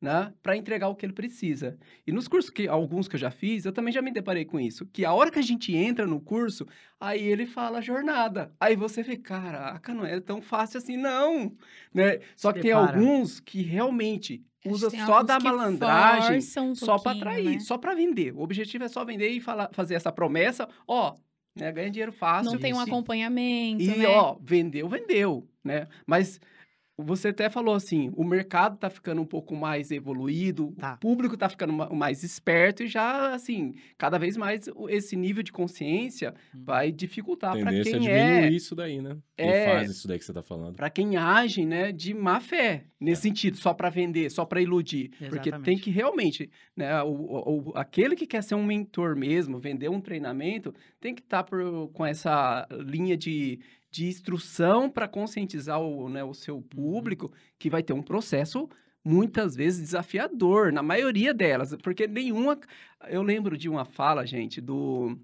né? 0.00 0.32
Para 0.42 0.56
entregar 0.56 0.88
o 0.88 0.94
que 0.94 1.06
ele 1.06 1.12
precisa. 1.12 1.78
E 2.06 2.12
nos 2.12 2.28
cursos 2.28 2.50
que 2.50 2.68
alguns 2.68 3.08
que 3.08 3.16
eu 3.16 3.20
já 3.20 3.30
fiz, 3.30 3.64
eu 3.64 3.72
também 3.72 3.92
já 3.92 4.02
me 4.02 4.12
deparei 4.12 4.44
com 4.44 4.60
isso, 4.60 4.86
que 4.86 5.04
a 5.04 5.12
hora 5.12 5.30
que 5.30 5.38
a 5.38 5.42
gente 5.42 5.74
entra 5.74 6.06
no 6.06 6.20
curso, 6.20 6.66
aí 7.00 7.22
ele 7.26 7.46
fala 7.46 7.80
jornada. 7.80 8.52
Aí 8.60 8.76
você 8.76 9.02
vê, 9.02 9.16
caraca, 9.16 9.94
não 9.94 10.04
é 10.04 10.20
tão 10.20 10.42
fácil 10.42 10.78
assim 10.78 10.96
não, 10.96 11.52
né? 11.92 12.20
Só 12.36 12.52
que 12.52 12.60
tem 12.60 12.72
alguns 12.72 13.40
que 13.40 13.62
realmente 13.62 14.44
usa 14.66 14.90
só 14.90 15.22
da 15.22 15.38
malandragem, 15.38 16.40
um 16.58 16.74
só 16.74 16.98
para 16.98 17.16
atrair, 17.16 17.54
né? 17.54 17.60
só 17.60 17.78
para 17.78 17.94
vender. 17.94 18.32
O 18.34 18.40
objetivo 18.40 18.84
é 18.84 18.88
só 18.88 19.04
vender 19.04 19.28
e 19.28 19.40
falar, 19.40 19.70
fazer 19.72 19.94
essa 19.94 20.12
promessa, 20.12 20.68
ó, 20.86 21.14
né, 21.56 21.72
ganha 21.72 21.90
dinheiro 21.90 22.12
fácil. 22.12 22.52
Não 22.52 22.58
tem 22.58 22.74
um 22.74 22.80
acompanhamento, 22.80 23.82
e, 23.82 23.96
né? 23.96 24.06
ó, 24.08 24.36
vendeu, 24.40 24.88
vendeu, 24.88 25.48
né? 25.64 25.88
Mas 26.06 26.38
você 26.98 27.28
até 27.28 27.50
falou 27.50 27.74
assim, 27.74 28.10
o 28.16 28.24
mercado 28.24 28.78
tá 28.78 28.88
ficando 28.88 29.20
um 29.20 29.26
pouco 29.26 29.54
mais 29.54 29.90
evoluído, 29.90 30.72
Tá. 30.78 30.94
o 30.94 30.98
público 30.98 31.36
tá 31.36 31.48
ficando 31.48 31.72
ma- 31.72 31.90
mais 31.90 32.22
esperto 32.22 32.82
e 32.82 32.86
já, 32.86 33.34
assim, 33.34 33.74
cada 33.98 34.18
vez 34.18 34.36
mais 34.36 34.68
esse 34.88 35.14
nível 35.16 35.42
de 35.42 35.52
consciência 35.52 36.34
Hum. 36.54 36.62
vai 36.64 36.90
dificultar 36.90 37.52
para 37.58 37.70
Tendência 37.70 37.98
quem 37.98 38.08
é 38.08 38.18
diminuir 38.18 38.44
é, 38.44 38.50
isso 38.50 38.74
daí, 38.74 39.02
né? 39.02 39.16
Quem 39.36 39.48
É. 39.50 39.64
faz 39.66 39.90
isso 39.90 40.08
daí 40.08 40.18
que 40.18 40.24
você 40.24 40.32
tá 40.32 40.42
falando. 40.42 40.76
para 40.76 40.88
quem 40.88 41.16
age, 41.16 41.66
né, 41.66 41.92
de 41.92 42.14
má 42.14 42.40
fé, 42.40 42.84
nesse 42.98 43.22
sentido, 43.22 43.56
só 43.58 43.74
para 43.74 43.90
vender, 43.90 44.30
só 44.30 44.44
para 44.46 44.60
iludir. 44.62 45.10
Porque 45.28 45.50
tem 45.50 45.54
Exatamente. 45.58 45.82
que 45.82 45.90
realmente, 45.90 46.50
né, 46.74 47.02
o, 47.02 47.08
o- 47.08 47.68
o- 47.68 47.72
aquele 47.76 48.16
que 48.16 48.26
quer 48.26 48.42
ser 48.42 48.54
um 48.54 48.64
mentor 48.64 49.14
mesmo, 49.16 49.58
vender 49.58 49.90
um 49.90 50.00
treinamento, 50.00 50.74
tem 51.00 51.14
que 51.14 51.20
estar 51.20 51.44
com 51.92 52.06
essa 52.06 52.66
linha 52.70 53.16
de, 53.16 53.60
de 53.90 54.06
instrução 54.06 54.90
para 54.90 55.08
conscientizar 55.08 55.80
o, 55.80 56.08
né, 56.08 56.22
o 56.24 56.34
seu 56.34 56.60
público, 56.60 57.32
que 57.58 57.70
vai 57.70 57.82
ter 57.82 57.92
um 57.92 58.02
processo 58.02 58.68
muitas 59.04 59.54
vezes 59.54 59.80
desafiador, 59.80 60.72
na 60.72 60.82
maioria 60.82 61.32
delas, 61.32 61.74
porque 61.76 62.06
nenhuma. 62.06 62.58
Eu 63.08 63.22
lembro 63.22 63.56
de 63.56 63.68
uma 63.68 63.84
fala, 63.84 64.26
gente, 64.26 64.60
do 64.60 65.16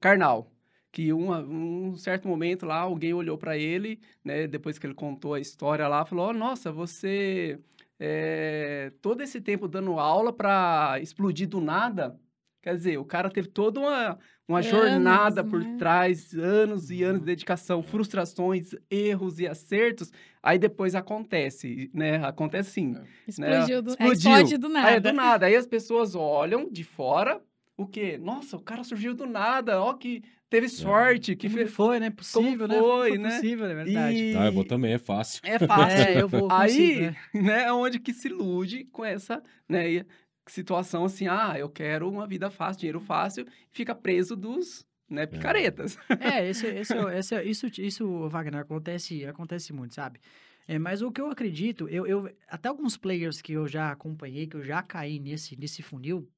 Karnal, 0.00 0.52
que 0.92 1.12
uma, 1.12 1.40
um 1.40 1.96
certo 1.96 2.28
momento 2.28 2.64
lá 2.64 2.78
alguém 2.78 3.12
olhou 3.12 3.36
para 3.36 3.58
ele, 3.58 4.00
né, 4.24 4.46
depois 4.46 4.78
que 4.78 4.86
ele 4.86 4.94
contou 4.94 5.34
a 5.34 5.40
história 5.40 5.88
lá, 5.88 6.04
falou: 6.04 6.28
oh, 6.28 6.32
Nossa, 6.32 6.70
você 6.70 7.58
é, 7.98 8.92
todo 9.00 9.22
esse 9.22 9.40
tempo 9.40 9.68
dando 9.68 9.98
aula 9.98 10.32
para 10.32 10.98
explodir 11.00 11.48
do 11.48 11.60
nada. 11.60 12.18
Quer 12.64 12.76
dizer, 12.76 12.96
o 12.96 13.04
cara 13.04 13.28
teve 13.28 13.46
toda 13.46 13.78
uma, 13.78 14.18
uma 14.48 14.60
anos, 14.60 14.70
jornada 14.70 15.44
por 15.44 15.60
né? 15.60 15.76
trás, 15.78 16.32
anos 16.32 16.90
e 16.90 17.02
anos 17.02 17.20
de 17.20 17.26
dedicação, 17.26 17.82
frustrações, 17.82 18.70
erros 18.90 19.38
e 19.38 19.46
acertos. 19.46 20.10
Aí 20.42 20.58
depois 20.58 20.94
acontece, 20.94 21.90
né? 21.92 22.24
Acontece 22.24 22.70
sim. 22.70 22.96
É. 22.96 23.04
Explodiu, 23.28 23.76
né? 23.76 23.82
do, 23.82 23.90
Explodiu. 23.90 24.14
explode 24.14 24.56
do 24.56 24.68
nada. 24.70 24.90
É, 24.90 24.98
do 24.98 25.12
nada. 25.12 25.44
Aí 25.44 25.54
as 25.54 25.66
pessoas 25.66 26.14
olham 26.14 26.66
de 26.72 26.84
fora, 26.84 27.38
o 27.76 27.86
quê? 27.86 28.16
Nossa, 28.16 28.56
o 28.56 28.62
cara 28.62 28.82
surgiu 28.82 29.12
do 29.12 29.26
nada, 29.26 29.82
ó 29.82 29.92
que 29.92 30.22
teve 30.48 30.64
é. 30.64 30.70
sorte, 30.70 31.36
que 31.36 31.50
fez... 31.50 31.70
foi, 31.70 32.00
né? 32.00 32.08
Possível, 32.08 32.66
né? 32.66 32.78
Foi, 32.78 33.08
foi 33.10 33.18
né? 33.18 33.28
Possível, 33.28 33.66
é 33.66 33.74
verdade. 33.74 34.16
E... 34.16 34.36
Ah, 34.38 34.46
eu 34.46 34.52
vou 34.52 34.64
também, 34.64 34.94
é 34.94 34.98
fácil. 34.98 35.42
É 35.44 35.58
fácil. 35.58 35.98
é, 36.00 36.22
eu 36.22 36.28
vou. 36.28 36.48
Aí, 36.50 37.02
né? 37.02 37.16
né, 37.34 37.64
é 37.64 37.72
onde 37.74 37.98
que 37.98 38.14
se 38.14 38.28
ilude 38.28 38.84
com 38.84 39.04
essa, 39.04 39.42
né, 39.68 40.06
situação 40.46 41.04
assim, 41.04 41.26
ah, 41.26 41.54
eu 41.58 41.68
quero 41.68 42.08
uma 42.08 42.26
vida 42.26 42.50
fácil, 42.50 42.80
dinheiro 42.80 43.00
fácil, 43.00 43.46
fica 43.70 43.94
preso 43.94 44.36
dos, 44.36 44.86
né, 45.08 45.22
é. 45.22 45.26
picaretas. 45.26 45.96
É, 46.20 46.48
esse, 46.48 46.66
esse, 46.68 46.94
esse, 46.94 47.42
isso, 47.42 47.66
isso, 47.80 48.28
Wagner, 48.28 48.60
acontece, 48.60 49.24
acontece 49.26 49.72
muito, 49.72 49.94
sabe? 49.94 50.20
É, 50.66 50.78
mas 50.78 51.02
o 51.02 51.12
que 51.12 51.20
eu 51.20 51.30
acredito, 51.30 51.88
eu, 51.88 52.06
eu, 52.06 52.34
até 52.48 52.68
alguns 52.68 52.96
players 52.96 53.42
que 53.42 53.52
eu 53.52 53.68
já 53.68 53.90
acompanhei, 53.90 54.46
que 54.46 54.56
eu 54.56 54.62
já 54.62 54.82
caí 54.82 55.18
nesse, 55.18 55.56
nesse 55.56 55.82
funil, 55.82 56.28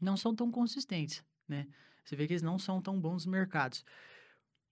não 0.00 0.16
são 0.16 0.34
tão 0.34 0.50
consistentes, 0.50 1.22
né? 1.46 1.66
Você 2.04 2.16
vê 2.16 2.26
que 2.26 2.32
eles 2.32 2.42
não 2.42 2.58
são 2.58 2.80
tão 2.80 2.98
bons 2.98 3.12
nos 3.12 3.26
mercados. 3.26 3.84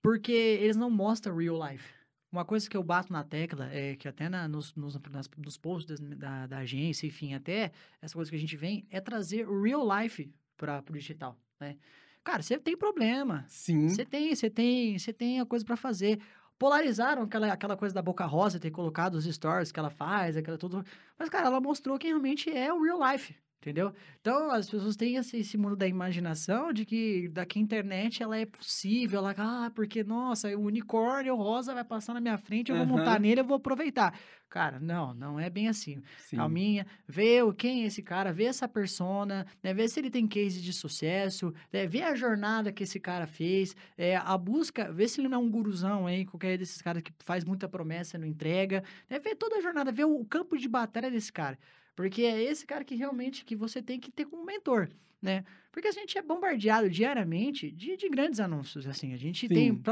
Porque 0.03 0.33
eles 0.33 0.77
não 0.77 0.89
mostram 0.89 1.37
real 1.37 1.59
life. 1.69 1.96
Uma 2.37 2.45
coisa 2.45 2.69
que 2.69 2.77
eu 2.77 2.83
bato 2.83 3.11
na 3.11 3.25
tecla 3.25 3.67
é 3.73 3.97
que 3.97 4.07
até 4.07 4.29
na, 4.29 4.47
nos, 4.47 4.75
nos, 4.75 4.95
nas, 5.11 5.27
nos 5.39 5.57
posts 5.57 5.99
da, 5.99 6.47
da, 6.47 6.59
agência, 6.59 7.07
enfim, 7.07 7.33
até 7.33 7.73
essa 7.99 8.13
coisa 8.13 8.31
que 8.31 8.37
a 8.37 8.39
gente 8.39 8.59
vem 8.59 8.87
é 8.91 9.01
trazer 9.01 9.49
o 9.49 9.63
real 9.63 9.83
life 9.99 10.31
para 10.55 10.85
o 10.87 10.93
digital, 10.93 11.35
né? 11.59 11.79
Cara, 12.23 12.43
você 12.43 12.59
tem 12.59 12.77
problema. 12.77 13.47
Sim. 13.49 13.89
Você 13.89 14.05
tem, 14.05 14.35
você 14.35 14.51
tem, 14.51 14.99
você 14.99 15.15
tem 15.15 15.41
a 15.41 15.47
coisa 15.47 15.65
para 15.65 15.79
fazer. 15.79 16.21
Polarizaram 16.59 17.23
aquela, 17.23 17.51
aquela 17.51 17.75
coisa 17.75 17.95
da 17.95 18.03
Boca 18.03 18.27
Rosa, 18.27 18.61
ter 18.61 18.71
colocado 18.71 19.15
os 19.15 19.25
stories 19.25 19.73
que 19.73 19.81
ela 19.81 19.89
faz, 19.89 20.37
aquela 20.37 20.59
tudo. 20.59 20.85
Mas, 21.19 21.31
cara, 21.31 21.47
ela 21.47 21.61
mostrou 21.61 21.99
quem 21.99 22.11
realmente 22.11 22.51
é 22.51 22.71
o 22.71 22.83
real 22.83 23.01
life. 23.13 23.35
Entendeu? 23.61 23.93
Então, 24.21 24.51
as 24.51 24.69
pessoas 24.71 24.95
têm 24.97 25.17
esse, 25.17 25.39
esse, 25.39 25.57
mundo 25.59 25.75
da 25.75 25.89
imaginação 25.89 26.73
de 26.73 26.85
que 26.85 27.29
daqui 27.29 27.59
a 27.59 27.63
internet 27.63 28.23
ela 28.23 28.37
é 28.37 28.47
possível, 28.47 29.19
ela, 29.19 29.35
ah, 29.37 29.73
porque, 29.75 30.05
nossa, 30.05 30.57
o 30.57 30.61
unicórnio 30.61 31.35
rosa 31.35 31.75
vai 31.75 31.85
passar 31.85 32.15
na 32.15 32.21
minha 32.21 32.39
frente, 32.39 32.71
eu 32.71 32.77
vou 32.77 32.87
uhum. 32.87 32.99
montar 32.99 33.19
nele, 33.19 33.41
eu 33.41 33.45
vou 33.45 33.57
aproveitar. 33.57 34.17
Cara, 34.49 34.79
não, 34.79 35.13
não 35.13 35.41
é 35.41 35.51
bem 35.51 35.69
assim. 35.69 36.01
Sim. 36.19 36.37
Calminha, 36.37 36.87
vê 37.09 37.39
quem 37.59 37.83
é 37.83 37.87
esse 37.87 38.03
cara, 38.03 38.33
vê 38.33 38.45
essa 38.45 38.69
persona, 38.69 39.45
né, 39.63 39.75
vê 39.75 39.89
se 39.89 39.99
ele 39.99 40.11
tem 40.11 40.29
case 40.29 40.61
de 40.61 40.73
sucesso, 40.73 41.53
né, 41.73 41.87
vê 41.87 42.03
a 42.03 42.15
jornada 42.15 42.73
que 42.73 42.85
esse 42.85 43.01
cara 43.01 43.27
fez, 43.27 43.75
é, 43.99 44.17
a 44.17 44.39
busca, 44.39 44.93
vê 44.93 45.09
se 45.09 45.21
ele 45.21 45.29
não 45.29 45.39
é 45.39 45.43
um 45.43 45.51
guruzão, 45.51 46.09
hein, 46.09 46.25
qualquer 46.25 46.57
desses 46.57 46.81
caras 46.81 47.03
que 47.03 47.13
faz 47.25 47.45
muita 47.45 47.69
promessa 47.69 48.17
e 48.17 48.21
não 48.21 48.27
entrega, 48.27 48.85
né, 49.11 49.19
vê 49.19 49.35
toda 49.35 49.57
a 49.57 49.61
jornada, 49.61 49.91
vê 49.91 50.05
o 50.05 50.25
campo 50.25 50.57
de 50.57 50.69
batalha 50.69 51.11
desse 51.11 51.33
cara. 51.33 51.59
Porque 51.97 52.23
é 52.23 52.43
esse 52.43 52.67
cara 52.67 52.85
que 52.85 52.95
realmente 52.95 53.45
que 53.45 53.57
você 53.57 53.83
tem 53.83 53.99
que 53.99 54.13
ter 54.13 54.27
como 54.27 54.45
mentor, 54.45 54.91
né? 55.21 55.45
Porque 55.73 55.89
a 55.89 55.93
gente 55.93 56.17
é 56.19 56.23
bombardeado 56.23 56.91
diariamente 56.91 57.71
de, 57.71 57.97
de 57.97 58.09
grandes 58.11 58.39
anúncios, 58.39 58.87
assim. 58.87 59.15
A 59.15 59.17
gente 59.17 59.49
Sim. 59.49 59.55
tem, 59.55 59.83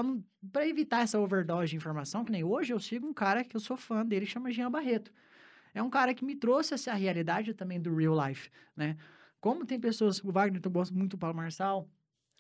para 0.53 0.69
evitar 0.69 1.03
essa 1.03 1.19
overdose 1.19 1.71
de 1.71 1.77
informação, 1.77 2.25
que 2.25 2.31
nem 2.31 2.45
hoje 2.45 2.75
eu 2.75 2.79
sigo 2.79 3.07
um 3.07 3.15
cara 3.15 3.43
que 3.43 3.57
eu 3.57 3.61
sou 3.61 3.77
fã 3.77 4.05
dele, 4.05 4.27
chama 4.27 4.53
Jean 4.53 4.71
Barreto. 4.71 5.11
É 5.75 5.83
um 5.83 5.91
cara 5.91 6.15
que 6.15 6.25
me 6.25 6.37
trouxe 6.37 6.75
essa 6.75 6.93
realidade 6.93 7.55
também 7.55 7.81
do 7.81 7.97
real 7.97 8.15
life, 8.29 8.51
né? 8.77 8.97
Como 9.41 9.67
tem 9.67 9.81
pessoas, 9.81 10.23
o 10.23 10.31
Wagner, 10.31 10.61
eu 10.63 10.71
gosto 10.71 10.95
muito 10.95 11.13
do 11.13 11.19
Paulo 11.19 11.37
Marçal, 11.37 11.89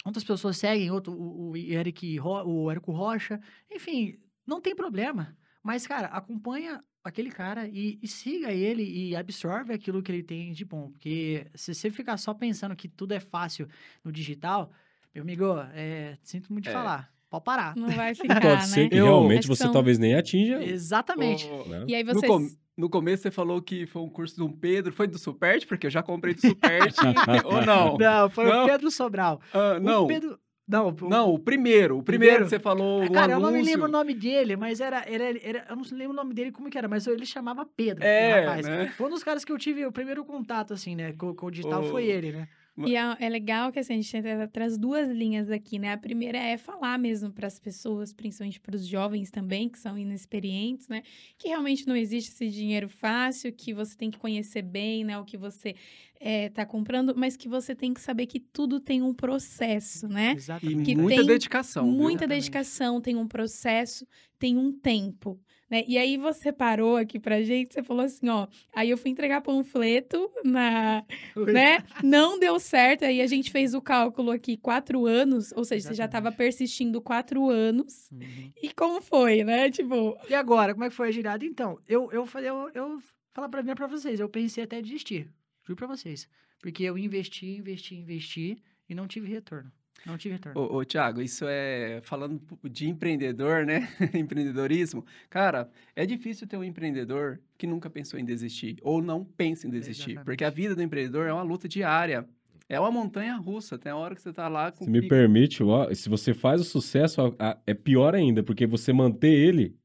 outras 0.04 0.24
pessoas 0.24 0.58
seguem, 0.58 0.90
outro, 0.90 1.12
o, 1.12 1.50
o, 1.50 1.56
Eric, 1.56 2.20
o 2.20 2.70
Érico 2.70 2.92
Rocha, 2.92 3.40
enfim, 3.70 4.18
não 4.46 4.60
tem 4.60 4.74
problema. 4.74 5.36
Mas, 5.62 5.86
cara, 5.86 6.08
acompanha 6.08 6.82
aquele 7.04 7.30
cara 7.30 7.68
e, 7.68 7.98
e, 8.02 8.08
siga 8.08 8.50
ele 8.50 8.82
e 8.82 9.14
absorve 9.14 9.74
aquilo 9.74 10.02
que 10.02 10.10
ele 10.10 10.22
tem 10.22 10.52
de 10.52 10.64
bom. 10.64 10.90
Porque 10.90 11.46
se 11.54 11.74
você 11.74 11.90
ficar 11.90 12.16
só 12.16 12.32
pensando 12.32 12.74
que 12.74 12.88
tudo 12.88 13.12
é 13.12 13.20
fácil 13.20 13.68
no 14.02 14.10
digital, 14.10 14.72
meu 15.14 15.22
amigo, 15.22 15.44
é, 15.74 16.16
sinto 16.22 16.50
muito 16.52 16.64
de 16.64 16.70
é. 16.70 16.72
falar. 16.72 17.12
Pode 17.28 17.44
parar. 17.44 17.76
Não 17.76 17.90
vai 17.90 18.14
ficar, 18.16 18.40
Pode 18.40 18.62
né? 18.62 18.66
ser 18.66 18.88
que 18.88 18.96
realmente 18.96 19.46
você 19.46 19.64
são... 19.64 19.72
talvez 19.72 19.98
nem 19.98 20.14
atinja. 20.14 20.64
Exatamente. 20.64 21.46
O... 21.46 21.68
Né? 21.68 21.84
E 21.88 21.94
aí 21.94 22.02
vocês... 22.02 22.22
No, 22.22 22.28
com... 22.28 22.48
no, 22.76 22.88
começo 22.88 23.22
você 23.24 23.30
falou 23.30 23.60
que 23.60 23.86
foi 23.86 24.02
um 24.02 24.08
curso 24.08 24.36
do 24.36 24.48
Pedro. 24.48 24.92
Foi 24.92 25.06
do 25.06 25.18
Superti? 25.18 25.66
Porque 25.66 25.86
eu 25.86 25.90
já 25.90 26.02
comprei 26.02 26.34
do 26.34 26.40
Superti. 26.46 27.00
ou 27.44 27.64
não? 27.66 27.98
Não, 27.98 28.30
foi 28.30 28.46
não? 28.46 28.64
o 28.64 28.66
Pedro 28.66 28.90
Sobral. 28.90 29.40
Uh, 29.52 29.80
não. 29.80 30.04
O 30.04 30.06
Pedro... 30.06 30.38
Não, 30.66 30.88
o, 30.88 31.08
não, 31.08 31.34
o 31.34 31.38
primeiro. 31.38 31.98
O 31.98 32.02
primeiro, 32.02 32.44
que 32.44 32.50
você 32.50 32.58
falou. 32.58 33.02
Ah, 33.02 33.10
cara, 33.10 33.32
eu 33.34 33.40
não 33.40 33.52
me 33.52 33.62
lembro 33.62 33.86
o 33.86 33.90
nome 33.90 34.14
dele, 34.14 34.56
mas 34.56 34.80
era, 34.80 35.04
era, 35.06 35.24
era. 35.42 35.66
Eu 35.68 35.76
não 35.76 35.84
lembro 35.92 36.12
o 36.12 36.16
nome 36.16 36.32
dele 36.32 36.50
como 36.50 36.70
que 36.70 36.78
era, 36.78 36.88
mas 36.88 37.06
ele 37.06 37.26
chamava 37.26 37.66
Pedro. 37.66 38.02
É, 38.02 38.40
rapaz. 38.40 38.66
Né? 38.66 38.92
Foi 38.96 39.06
um 39.06 39.10
dos 39.10 39.22
caras 39.22 39.44
que 39.44 39.52
eu 39.52 39.58
tive 39.58 39.84
o 39.84 39.92
primeiro 39.92 40.24
contato, 40.24 40.72
assim, 40.72 40.96
né? 40.96 41.12
Com, 41.12 41.34
com 41.34 41.46
o 41.46 41.50
digital 41.50 41.82
oh. 41.82 41.90
foi 41.90 42.06
ele, 42.06 42.32
né? 42.32 42.48
E 42.76 42.96
é, 42.96 43.16
é, 43.20 43.28
legal 43.28 43.70
que 43.70 43.78
assim, 43.78 43.94
a 43.94 43.96
gente 44.00 44.48
traz 44.52 44.76
duas 44.76 45.08
linhas 45.08 45.48
aqui, 45.48 45.78
né? 45.78 45.92
A 45.92 45.96
primeira 45.96 46.38
é 46.38 46.56
falar 46.56 46.98
mesmo 46.98 47.30
para 47.30 47.46
as 47.46 47.58
pessoas, 47.60 48.12
principalmente 48.12 48.58
para 48.58 48.74
os 48.74 48.84
jovens 48.84 49.30
também, 49.30 49.68
que 49.68 49.78
são 49.78 49.96
inexperientes, 49.96 50.88
né? 50.88 51.04
Que 51.38 51.48
realmente 51.48 51.86
não 51.86 51.94
existe 51.94 52.32
esse 52.32 52.48
dinheiro 52.48 52.88
fácil, 52.88 53.52
que 53.52 53.72
você 53.72 53.96
tem 53.96 54.10
que 54.10 54.18
conhecer 54.18 54.62
bem, 54.62 55.04
né? 55.04 55.16
O 55.16 55.24
que 55.24 55.36
você 55.36 55.76
está 56.24 56.62
é, 56.62 56.64
comprando, 56.64 57.14
mas 57.14 57.36
que 57.36 57.48
você 57.48 57.74
tem 57.74 57.92
que 57.92 58.00
saber 58.00 58.26
que 58.26 58.40
tudo 58.40 58.80
tem 58.80 59.02
um 59.02 59.12
processo, 59.12 60.08
né? 60.08 60.32
Exatamente. 60.34 60.82
Que 60.82 60.96
muita 60.96 61.22
dedicação. 61.22 61.86
Muita 61.86 62.26
dedicação, 62.26 63.00
tem 63.00 63.14
um 63.14 63.28
processo, 63.28 64.06
tem 64.38 64.56
um 64.56 64.72
tempo. 64.72 65.38
Né? 65.70 65.84
E 65.86 65.98
aí 65.98 66.16
você 66.16 66.52
parou 66.52 66.96
aqui 66.96 67.18
pra 67.18 67.42
gente, 67.42 67.74
você 67.74 67.82
falou 67.82 68.04
assim, 68.04 68.28
ó, 68.28 68.46
aí 68.74 68.90
eu 68.90 68.96
fui 68.96 69.10
entregar 69.10 69.40
panfleto 69.40 70.30
na, 70.44 71.04
né? 71.36 71.78
Não 72.02 72.38
deu 72.38 72.58
certo, 72.58 73.04
aí 73.04 73.20
a 73.20 73.26
gente 73.26 73.50
fez 73.50 73.74
o 73.74 73.82
cálculo 73.82 74.30
aqui, 74.30 74.56
quatro 74.56 75.06
anos, 75.06 75.52
ou 75.52 75.64
seja, 75.64 75.80
Exatamente. 75.80 75.88
você 75.88 75.94
já 75.94 76.04
estava 76.04 76.32
persistindo 76.32 77.02
quatro 77.02 77.50
anos. 77.50 78.10
Uhum. 78.12 78.52
E 78.62 78.72
como 78.72 79.02
foi, 79.02 79.42
né? 79.42 79.70
Tipo... 79.70 80.16
E 80.28 80.34
agora, 80.34 80.72
como 80.72 80.84
é 80.84 80.88
que 80.88 80.94
foi 80.94 81.08
a 81.08 81.12
girada? 81.12 81.44
Então, 81.44 81.78
eu, 81.86 82.10
eu, 82.12 82.24
falei, 82.24 82.50
eu, 82.50 82.70
eu 82.74 82.98
falar 83.32 83.48
pra 83.48 83.62
mim 83.62 83.74
pra 83.74 83.86
vocês, 83.86 84.20
eu 84.20 84.28
pensei 84.28 84.64
até 84.64 84.80
desistir, 84.80 85.30
juro 85.64 85.76
pra 85.76 85.86
vocês. 85.86 86.28
Porque 86.60 86.84
eu 86.84 86.96
investi, 86.96 87.56
investi, 87.56 87.96
investi 87.96 88.62
e 88.88 88.94
não 88.94 89.06
tive 89.06 89.28
retorno. 89.28 89.70
Não 90.06 90.18
tive 90.18 90.34
retorno. 90.34 90.60
Ô, 90.60 90.76
ô 90.76 90.84
Tiago, 90.84 91.22
isso 91.22 91.46
é 91.48 92.00
falando 92.02 92.40
de 92.64 92.88
empreendedor, 92.88 93.64
né? 93.64 93.88
Empreendedorismo. 94.12 95.04
Cara, 95.30 95.70
é 95.96 96.04
difícil 96.04 96.46
ter 96.46 96.56
um 96.56 96.64
empreendedor 96.64 97.40
que 97.56 97.66
nunca 97.66 97.88
pensou 97.88 98.18
em 98.20 98.24
desistir 98.24 98.76
ou 98.82 99.02
não 99.02 99.24
pensa 99.24 99.66
em 99.66 99.70
desistir. 99.70 100.12
Exatamente. 100.12 100.24
Porque 100.26 100.44
a 100.44 100.50
vida 100.50 100.74
do 100.74 100.82
empreendedor 100.82 101.26
é 101.26 101.32
uma 101.32 101.42
luta 101.42 101.66
diária. 101.66 102.26
É 102.68 102.78
uma 102.78 102.90
montanha 102.90 103.36
russa. 103.36 103.78
Tem 103.78 103.92
a 103.92 103.96
hora 103.96 104.14
que 104.14 104.22
você 104.22 104.32
tá 104.32 104.48
lá 104.48 104.70
com. 104.72 104.84
Se 104.84 104.90
me 104.90 105.00
pico. 105.00 105.10
permite, 105.10 105.62
ó, 105.62 105.92
se 105.94 106.08
você 106.08 106.34
faz 106.34 106.60
o 106.60 106.64
sucesso, 106.64 107.20
é 107.66 107.74
pior 107.74 108.14
ainda, 108.14 108.42
porque 108.42 108.66
você 108.66 108.92
manter 108.92 109.32
ele 109.32 109.76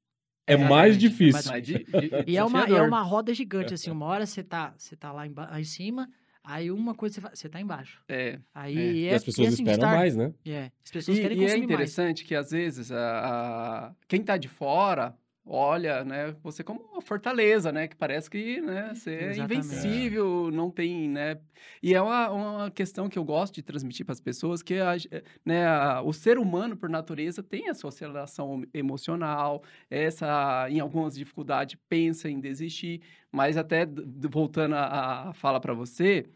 é, 0.49 0.53
é 0.53 0.57
mais 0.57 0.97
difícil. 0.97 1.61
de, 1.61 1.83
de, 1.83 1.85
e 2.27 2.37
é 2.37 2.43
uma, 2.43 2.63
é 2.65 2.81
uma 2.81 3.01
roda 3.01 3.33
gigante, 3.33 3.73
assim. 3.73 3.91
Uma 3.91 4.05
hora 4.05 4.25
você 4.25 4.43
tá, 4.43 4.73
você 4.77 4.95
tá 4.95 5.11
lá, 5.11 5.25
em, 5.25 5.33
lá 5.33 5.59
em 5.59 5.63
cima, 5.63 6.09
Aí 6.43 6.71
uma 6.71 6.95
coisa 6.95 7.15
você, 7.15 7.21
faz, 7.21 7.39
você 7.39 7.47
tá 7.47 7.61
embaixo. 7.61 8.01
É. 8.07 8.39
Aí 8.55 8.77
é. 8.77 8.81
é 8.81 8.93
e 8.93 9.09
as 9.13 9.23
pessoas 9.23 9.53
assim, 9.53 9.63
esperam 9.63 9.89
mais, 9.91 10.15
né? 10.15 10.33
É. 10.47 10.71
As 10.83 10.89
pessoas 10.89 11.17
e, 11.17 11.21
querem 11.21 11.37
e 11.37 11.41
é 11.41 11.43
consumir 11.45 11.61
é 11.61 11.65
interessante 11.65 12.17
mais. 12.17 12.27
que 12.27 12.35
às 12.35 12.49
vezes 12.49 12.91
a, 12.91 12.97
a, 12.97 13.91
quem 14.07 14.23
tá 14.23 14.35
de 14.35 14.47
fora 14.47 15.15
olha, 15.51 16.03
né, 16.05 16.35
você 16.43 16.63
como 16.63 16.81
uma 16.91 17.01
fortaleza, 17.01 17.71
né, 17.71 17.87
que 17.87 17.95
parece 17.95 18.29
que, 18.29 18.61
né, 18.61 18.93
você 18.93 19.11
é 19.15 19.37
invencível, 19.37 20.51
não 20.51 20.69
tem, 20.69 21.09
né, 21.09 21.39
e 21.81 21.95
é 21.95 22.01
uma, 22.01 22.29
uma 22.29 22.71
questão 22.71 23.09
que 23.09 23.17
eu 23.17 23.23
gosto 23.23 23.55
de 23.55 23.63
transmitir 23.63 24.05
para 24.05 24.13
as 24.13 24.21
pessoas, 24.21 24.61
que, 24.61 24.75
a, 24.75 24.95
né, 25.43 25.65
a, 25.65 26.01
o 26.03 26.13
ser 26.13 26.37
humano, 26.37 26.77
por 26.77 26.87
natureza, 26.87 27.41
tem 27.41 27.67
a 27.67 27.73
sua 27.73 27.89
aceleração 27.89 28.63
emocional, 28.71 29.63
essa, 29.89 30.67
em 30.69 30.79
algumas 30.79 31.15
dificuldades, 31.15 31.79
pensa 31.89 32.29
em 32.29 32.39
desistir, 32.39 33.01
mas 33.31 33.57
até, 33.57 33.87
voltando 34.29 34.75
a, 34.75 35.29
a 35.29 35.33
fala 35.33 35.59
para 35.59 35.73
você, 35.73 36.27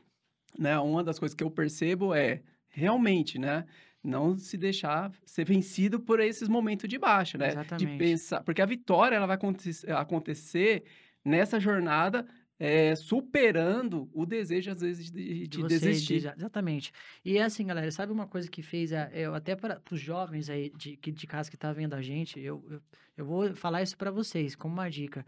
né, 0.58 0.78
uma 0.80 1.04
das 1.04 1.20
coisas 1.20 1.36
que 1.36 1.44
eu 1.44 1.52
percebo 1.52 2.16
é, 2.16 2.42
realmente, 2.68 3.38
né, 3.38 3.66
não 4.04 4.38
se 4.38 4.58
deixar 4.58 5.12
ser 5.26 5.46
vencido 5.46 6.00
por 6.00 6.20
esses 6.20 6.50
momentos 6.50 6.90
de 6.90 6.98
baixa, 6.98 7.38
né? 7.38 7.50
Exatamente. 7.50 7.92
De 7.92 7.98
pensar, 7.98 8.44
porque 8.44 8.62
a 8.62 8.66
vitória 8.66 9.16
ela 9.16 9.26
vai 9.26 9.38
acontecer, 9.38 10.84
nessa 11.24 11.60
jornada 11.60 12.26
é, 12.60 12.96
superando 12.96 14.10
o 14.14 14.26
desejo 14.26 14.72
às 14.72 14.82
vezes 14.82 15.10
de, 15.12 15.48
de 15.48 15.64
desistir. 15.64 16.16
exatamente. 16.38 16.92
E 17.24 17.38
é 17.38 17.44
assim, 17.44 17.66
galera, 17.66 17.90
sabe 17.92 18.12
uma 18.12 18.28
coisa 18.28 18.50
que 18.50 18.62
fez, 18.62 18.94
a, 18.94 19.10
eu, 19.12 19.34
até 19.34 19.56
para 19.56 19.82
os 19.92 20.00
jovens 20.00 20.50
aí 20.50 20.70
de, 20.76 20.96
que- 20.98 21.12
de 21.12 21.28
casa 21.28 21.50
que 21.50 21.58
tá 21.58 21.72
vendo 21.74 21.94
a 21.94 22.02
gente, 22.02 22.40
eu, 22.40 22.64
eu, 22.70 22.82
eu 23.18 23.26
vou 23.26 23.54
falar 23.56 23.82
isso 23.82 23.98
para 23.98 24.12
vocês 24.12 24.56
como 24.56 24.74
uma 24.74 24.90
dica. 24.90 25.26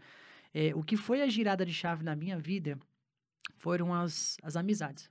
É, 0.54 0.74
o 0.74 0.82
que 0.82 0.96
foi 0.96 1.20
a 1.22 1.26
girada 1.28 1.64
de 1.66 1.74
chave 1.74 2.04
na 2.04 2.14
minha 2.16 2.38
vida 2.38 2.78
foram 3.56 3.92
as, 3.92 4.36
as 4.42 4.56
amizades. 4.56 5.10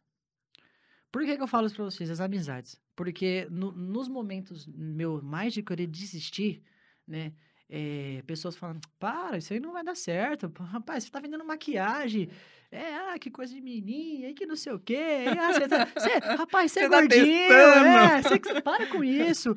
Por 1.16 1.26
que, 1.26 1.38
que 1.38 1.42
eu 1.44 1.48
falo 1.48 1.66
isso 1.68 1.76
pra 1.78 1.86
vocês? 1.86 2.10
As 2.10 2.20
amizades. 2.20 2.78
Porque 2.96 3.48
no- 3.50 3.72
nos 3.72 4.08
momentos 4.10 4.68
meu 4.68 5.22
mais 5.24 5.54
de 5.54 5.64
querer 5.64 5.88
desistir, 5.88 6.62
né? 7.08 7.32
é, 7.70 8.22
pessoas 8.28 8.56
falando, 8.56 8.82
para, 9.00 9.38
isso 9.38 9.52
aí 9.54 9.60
não 9.60 9.72
vai 9.74 9.84
dar 9.84 9.96
certo. 9.96 10.52
Rapaz, 10.60 11.04
você 11.06 11.10
tá 11.10 11.20
vendendo 11.20 11.44
maquiagem. 11.46 12.30
É, 12.72 12.94
ah, 12.96 13.18
que 13.18 13.32
coisa 13.32 13.54
de 13.56 13.62
menininha, 13.62 14.30
e 14.30 14.34
que 14.34 14.46
não 14.46 14.56
sei 14.56 14.74
o 14.74 14.80
quê. 14.80 15.26
ah, 15.40 15.54
você 15.54 15.68
tá- 15.68 15.86
você- 15.86 16.18
rapaz, 16.36 16.72
você 16.74 16.82
é 16.82 16.90
tá 16.90 17.00
gordinho. 17.00 17.26
testando. 17.26 17.88
É, 17.88 18.22
você, 18.22 18.62
para 18.62 18.86
com 18.88 19.04
isso. 19.04 19.56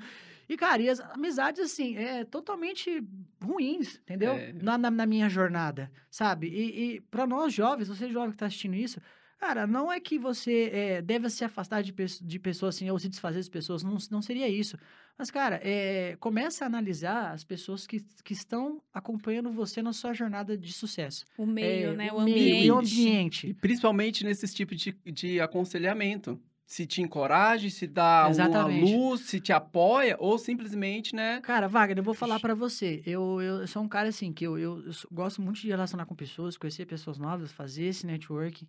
E, 0.49 0.57
cara, 0.57 0.81
e 0.81 0.89
as 0.89 1.01
amizades, 1.01 1.61
assim, 1.61 1.97
é 1.99 2.25
totalmente 2.25 3.03
ruins, 3.43 3.97
entendeu? 3.97 4.33
É. 4.33 4.53
Na, 4.55 4.79
na, 4.79 4.91
na 4.91 5.05
minha 5.07 5.29
jornada, 5.29 5.91
sabe? 6.11 6.47
E, 6.49 6.95
e 6.97 7.01
para 7.03 7.27
nós 7.27 7.53
jovens, 7.53 7.89
você 7.89 8.09
jovem 8.09 8.31
que 8.31 8.37
tá 8.39 8.47
assistindo 8.47 8.75
isso, 8.75 8.99
cara, 9.39 9.67
não 9.67 9.91
é 9.91 10.01
que 10.01 10.19
você 10.19 10.71
é, 10.73 11.03
deve 11.03 11.29
se 11.31 11.45
afastar 11.45 11.83
de, 11.83 11.93
de 11.93 12.39
pessoas 12.39 12.75
assim, 12.77 12.91
ou 12.91 12.99
se 12.99 13.09
desfazer 13.09 13.43
de 13.43 13.51
pessoas, 13.51 13.83
não, 13.83 13.97
não 14.11 14.21
seria 14.23 14.49
isso. 14.49 14.77
Mas, 15.17 15.31
cara, 15.31 15.61
é, 15.65 16.17
começa 16.21 16.65
a 16.65 16.67
analisar 16.69 17.33
as 17.33 17.43
pessoas 17.43 17.87
que, 17.87 18.01
que 18.23 18.33
estão 18.33 18.81
acompanhando 18.95 19.51
você 19.51 19.83
na 19.83 19.93
sua 19.93 20.13
jornada 20.13 20.57
de 20.57 20.73
sucesso. 20.73 21.25
O 21.37 21.45
meio, 21.45 21.91
É, 21.91 21.97
né? 21.97 22.13
O, 22.13 22.21
meio 22.23 22.23
ambiente. 22.23 22.65
e 22.67 22.71
o 22.71 22.75
E 22.75 22.79
ambiente. 22.79 23.55
principalmente 23.55 24.25
nesses 24.25 24.55
tipos 24.55 24.77
de, 24.81 24.93
de 25.07 25.41
aconselhamento. 25.41 26.41
Se 26.65 26.87
te 26.87 27.01
encoraja, 27.01 27.69
se 27.71 27.87
dá 27.87 28.25
uma 28.25 28.31
Exatamente. 28.31 28.93
luz, 28.95 29.23
se 29.23 29.41
te 29.41 29.55
apoia, 29.55 30.17
ou 30.21 30.37
simplesmente, 30.39 31.17
né? 31.17 31.41
Cara, 31.41 31.67
Wagner, 31.67 31.97
eu 31.99 32.03
vou 32.05 32.13
falar 32.13 32.39
pra 32.39 32.55
você. 32.55 33.03
Eu, 33.07 33.41
eu 33.41 33.67
sou 33.67 33.83
um 33.83 33.89
cara 33.89 34.11
assim, 34.11 34.35
que 34.35 34.47
eu, 34.47 34.59
eu, 34.59 34.85
eu 34.85 34.93
gosto 35.11 35.41
muito 35.41 35.59
de 35.63 35.69
relacionar 35.69 36.05
com 36.05 36.15
pessoas, 36.15 36.59
conhecer 36.59 36.85
pessoas 36.85 37.17
novas, 37.17 37.51
fazer 37.51 37.85
esse 37.85 38.07
network. 38.07 38.69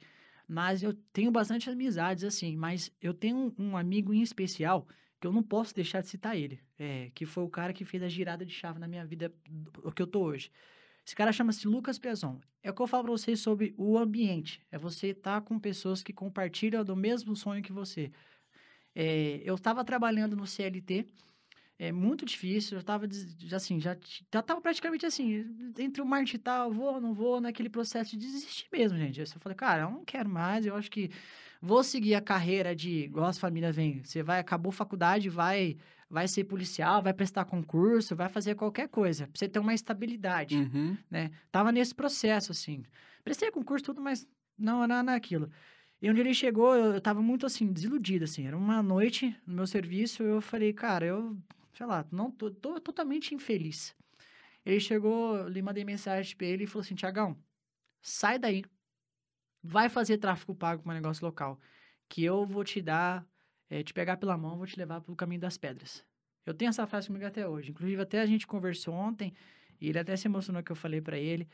Mas 0.49 0.81
eu 0.81 0.95
tenho 1.13 1.29
bastante 1.29 1.69
amizades, 1.69 2.23
assim. 2.23 2.57
Mas 2.57 2.91
eu 2.99 3.13
tenho 3.13 3.53
um, 3.55 3.77
amigo 3.77 4.11
em 4.11 4.23
especial 4.23 4.87
que 5.21 5.27
eu 5.27 5.31
não 5.31 5.43
posso 5.43 5.75
deixar 5.75 6.01
de 6.01 6.07
citar 6.07 6.35
ele. 6.35 6.59
É, 6.79 7.11
que 7.13 7.23
foi 7.23 7.43
o 7.43 7.49
cara 7.49 7.71
que 7.71 7.85
fez 7.85 8.01
a 8.01 8.09
girada 8.09 8.43
de 8.43 8.51
chave 8.51 8.79
na 8.79 8.87
minha 8.87 9.05
vida, 9.05 9.31
o 9.83 9.91
que 9.91 10.01
eu 10.01 10.07
tô 10.07 10.21
hoje. 10.21 10.51
Esse 11.05 11.15
cara 11.15 11.31
chama-se 11.31 11.67
Lucas 11.67 11.99
Pezon. 11.99 12.39
É 12.63 12.71
o 12.71 12.73
que 12.73 12.81
eu 12.81 12.87
falo 12.87 13.03
pra 13.03 13.11
vocês 13.11 13.39
sobre 13.39 13.75
o 13.77 13.95
ambiente. 13.95 14.59
É 14.71 14.77
você 14.79 15.09
estar 15.09 15.39
com 15.41 15.59
pessoas 15.59 16.01
que 16.01 16.11
compartilham 16.11 16.83
do 16.83 16.95
mesmo 16.95 17.35
sonho 17.35 17.61
que 17.61 17.71
você. 17.71 18.11
É, 18.95 19.41
eu 19.45 19.53
estava 19.53 19.85
trabalhando 19.85 20.35
no 20.35 20.47
CLT, 20.47 21.05
é 21.79 21.93
muito 21.93 22.25
difícil, 22.25 22.77
eu 22.77 22.81
estava 22.81 23.07
assim, 23.53 23.79
já 23.79 23.95
já 24.31 24.41
tava 24.41 24.59
praticamente 24.59 25.05
assim, 25.05 25.45
entre 25.77 26.01
o 26.01 26.05
marketing 26.05 26.35
e 26.35 26.39
tal, 26.39 26.71
vou, 26.73 26.99
não 26.99 27.13
vou, 27.13 27.39
naquele 27.39 27.69
processo 27.69 28.11
de 28.11 28.17
desistir 28.17 28.67
mesmo, 28.69 28.97
gente. 28.97 29.19
Eu 29.21 29.25
falei, 29.39 29.55
cara, 29.55 29.83
eu 29.83 29.89
não 29.89 30.03
quero 30.03 30.29
mais, 30.29 30.65
eu 30.65 30.75
acho 30.75 30.91
que 30.91 31.09
vou 31.61 31.81
seguir 31.81 32.15
a 32.15 32.21
carreira 32.21 32.75
de, 32.75 33.05
igual 33.05 33.27
as 33.27 33.39
famílias 33.39 33.73
vêm, 33.73 34.03
você 34.03 34.21
vai, 34.21 34.39
acabou 34.39 34.73
faculdade, 34.73 35.29
vai, 35.29 35.77
vai 36.09 36.27
ser 36.27 36.43
policial, 36.43 37.01
vai 37.01 37.13
prestar 37.13 37.45
concurso, 37.45 38.13
vai 38.13 38.27
fazer 38.27 38.55
qualquer 38.55 38.89
coisa, 38.89 39.25
pra 39.25 39.39
você 39.39 39.47
ter 39.47 39.59
uma 39.59 39.73
estabilidade 39.73 40.57
Uhum. 40.57 40.97
né? 41.09 41.31
Tava 41.49 41.71
nesse 41.71 41.95
processo, 41.95 42.51
assim. 42.51 42.83
Prestei 43.23 43.51
concurso, 43.51 43.85
tudo, 43.85 44.01
mas 44.01 44.27
não 44.57 44.83
era 44.83 45.01
naquilo. 45.01 45.49
E 46.01 46.09
onde 46.09 46.19
ele 46.19 46.33
chegou, 46.33 46.75
eu, 46.75 46.93
eu 46.95 47.01
tava 47.01 47.21
muito, 47.21 47.45
assim, 47.45 47.71
desiludido, 47.71 48.25
assim. 48.25 48.47
Era 48.47 48.57
uma 48.57 48.83
noite 48.83 49.33
no 49.47 49.53
meu 49.55 49.67
serviço, 49.67 50.23
eu 50.23 50.41
falei, 50.41 50.73
cara, 50.73 51.05
eu, 51.05 51.37
sei 51.79 51.85
lá, 51.85 52.05
não 52.11 52.29
tô, 52.29 52.51
tô 52.51 52.77
totalmente 52.81 53.33
infeliz. 53.33 53.95
Ele 54.65 54.81
chegou, 54.81 55.47
lhe 55.47 55.61
mandei 55.61 55.85
mensagem 55.85 56.35
pra 56.35 56.45
ele 56.45 56.65
e 56.65 56.67
falou 56.67 56.81
assim, 56.81 56.93
Tiagão, 56.93 57.41
sai 58.01 58.37
daí. 58.37 58.65
Vai 59.63 59.87
fazer 59.87 60.17
tráfego 60.17 60.53
pago 60.53 60.83
com 60.83 60.89
um 60.89 60.93
negócio 60.93 61.25
local. 61.25 61.57
Que 62.09 62.21
eu 62.21 62.45
vou 62.45 62.65
te 62.65 62.81
dar, 62.81 63.25
eh, 63.69 63.81
te 63.81 63.93
pegar 63.93 64.17
pela 64.17 64.37
mão, 64.37 64.57
vou 64.57 64.67
te 64.67 64.77
levar 64.77 64.99
pelo 64.99 65.15
caminho 65.15 65.39
das 65.39 65.57
pedras. 65.57 66.05
Eu 66.45 66.53
tenho 66.53 66.67
essa 66.67 66.85
frase 66.85 67.07
comigo 67.07 67.25
até 67.25 67.47
hoje. 67.47 67.71
Inclusive, 67.71 68.01
até 68.01 68.19
a 68.19 68.25
gente 68.25 68.45
conversou 68.45 68.93
ontem, 68.93 69.33
e 69.79 69.87
ele 69.87 69.99
até 69.99 70.17
se 70.17 70.27
emocionou 70.27 70.61
que 70.61 70.73
eu 70.73 70.75
falei 70.75 70.99
pra 70.99 71.17
ele. 71.17 71.47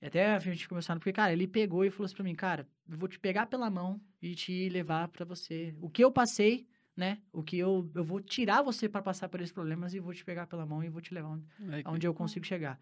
Até 0.00 0.34
a 0.34 0.38
gente 0.38 0.66
começou, 0.66 0.96
porque, 0.96 1.12
cara, 1.12 1.34
ele 1.34 1.46
pegou 1.46 1.84
e 1.84 1.90
falou 1.90 2.06
assim 2.06 2.14
pra 2.14 2.24
mim, 2.24 2.34
cara, 2.34 2.66
eu 2.88 2.96
vou 2.96 3.08
te 3.10 3.18
pegar 3.18 3.44
pela 3.44 3.68
mão 3.68 4.00
e 4.22 4.34
te 4.34 4.70
levar 4.70 5.08
pra 5.08 5.26
você. 5.26 5.74
O 5.82 5.90
que 5.90 6.02
eu 6.02 6.10
passei, 6.10 6.66
né? 6.96 7.20
O 7.32 7.42
que 7.42 7.58
eu, 7.58 7.90
eu 7.94 8.02
vou 8.04 8.20
tirar 8.20 8.62
você 8.62 8.88
pra 8.88 9.02
passar 9.02 9.28
por 9.28 9.40
esses 9.40 9.52
problemas 9.52 9.92
e 9.94 10.00
vou 10.00 10.14
te 10.14 10.24
pegar 10.24 10.46
pela 10.46 10.64
mão 10.64 10.82
e 10.82 10.88
vou 10.88 11.00
te 11.02 11.12
levar 11.12 11.28
onde, 11.28 11.44
É 11.72 11.82
que- 11.82 11.88
aonde 11.88 12.06
eu 12.06 12.14
consigo 12.14 12.46
chegar. 12.46 12.80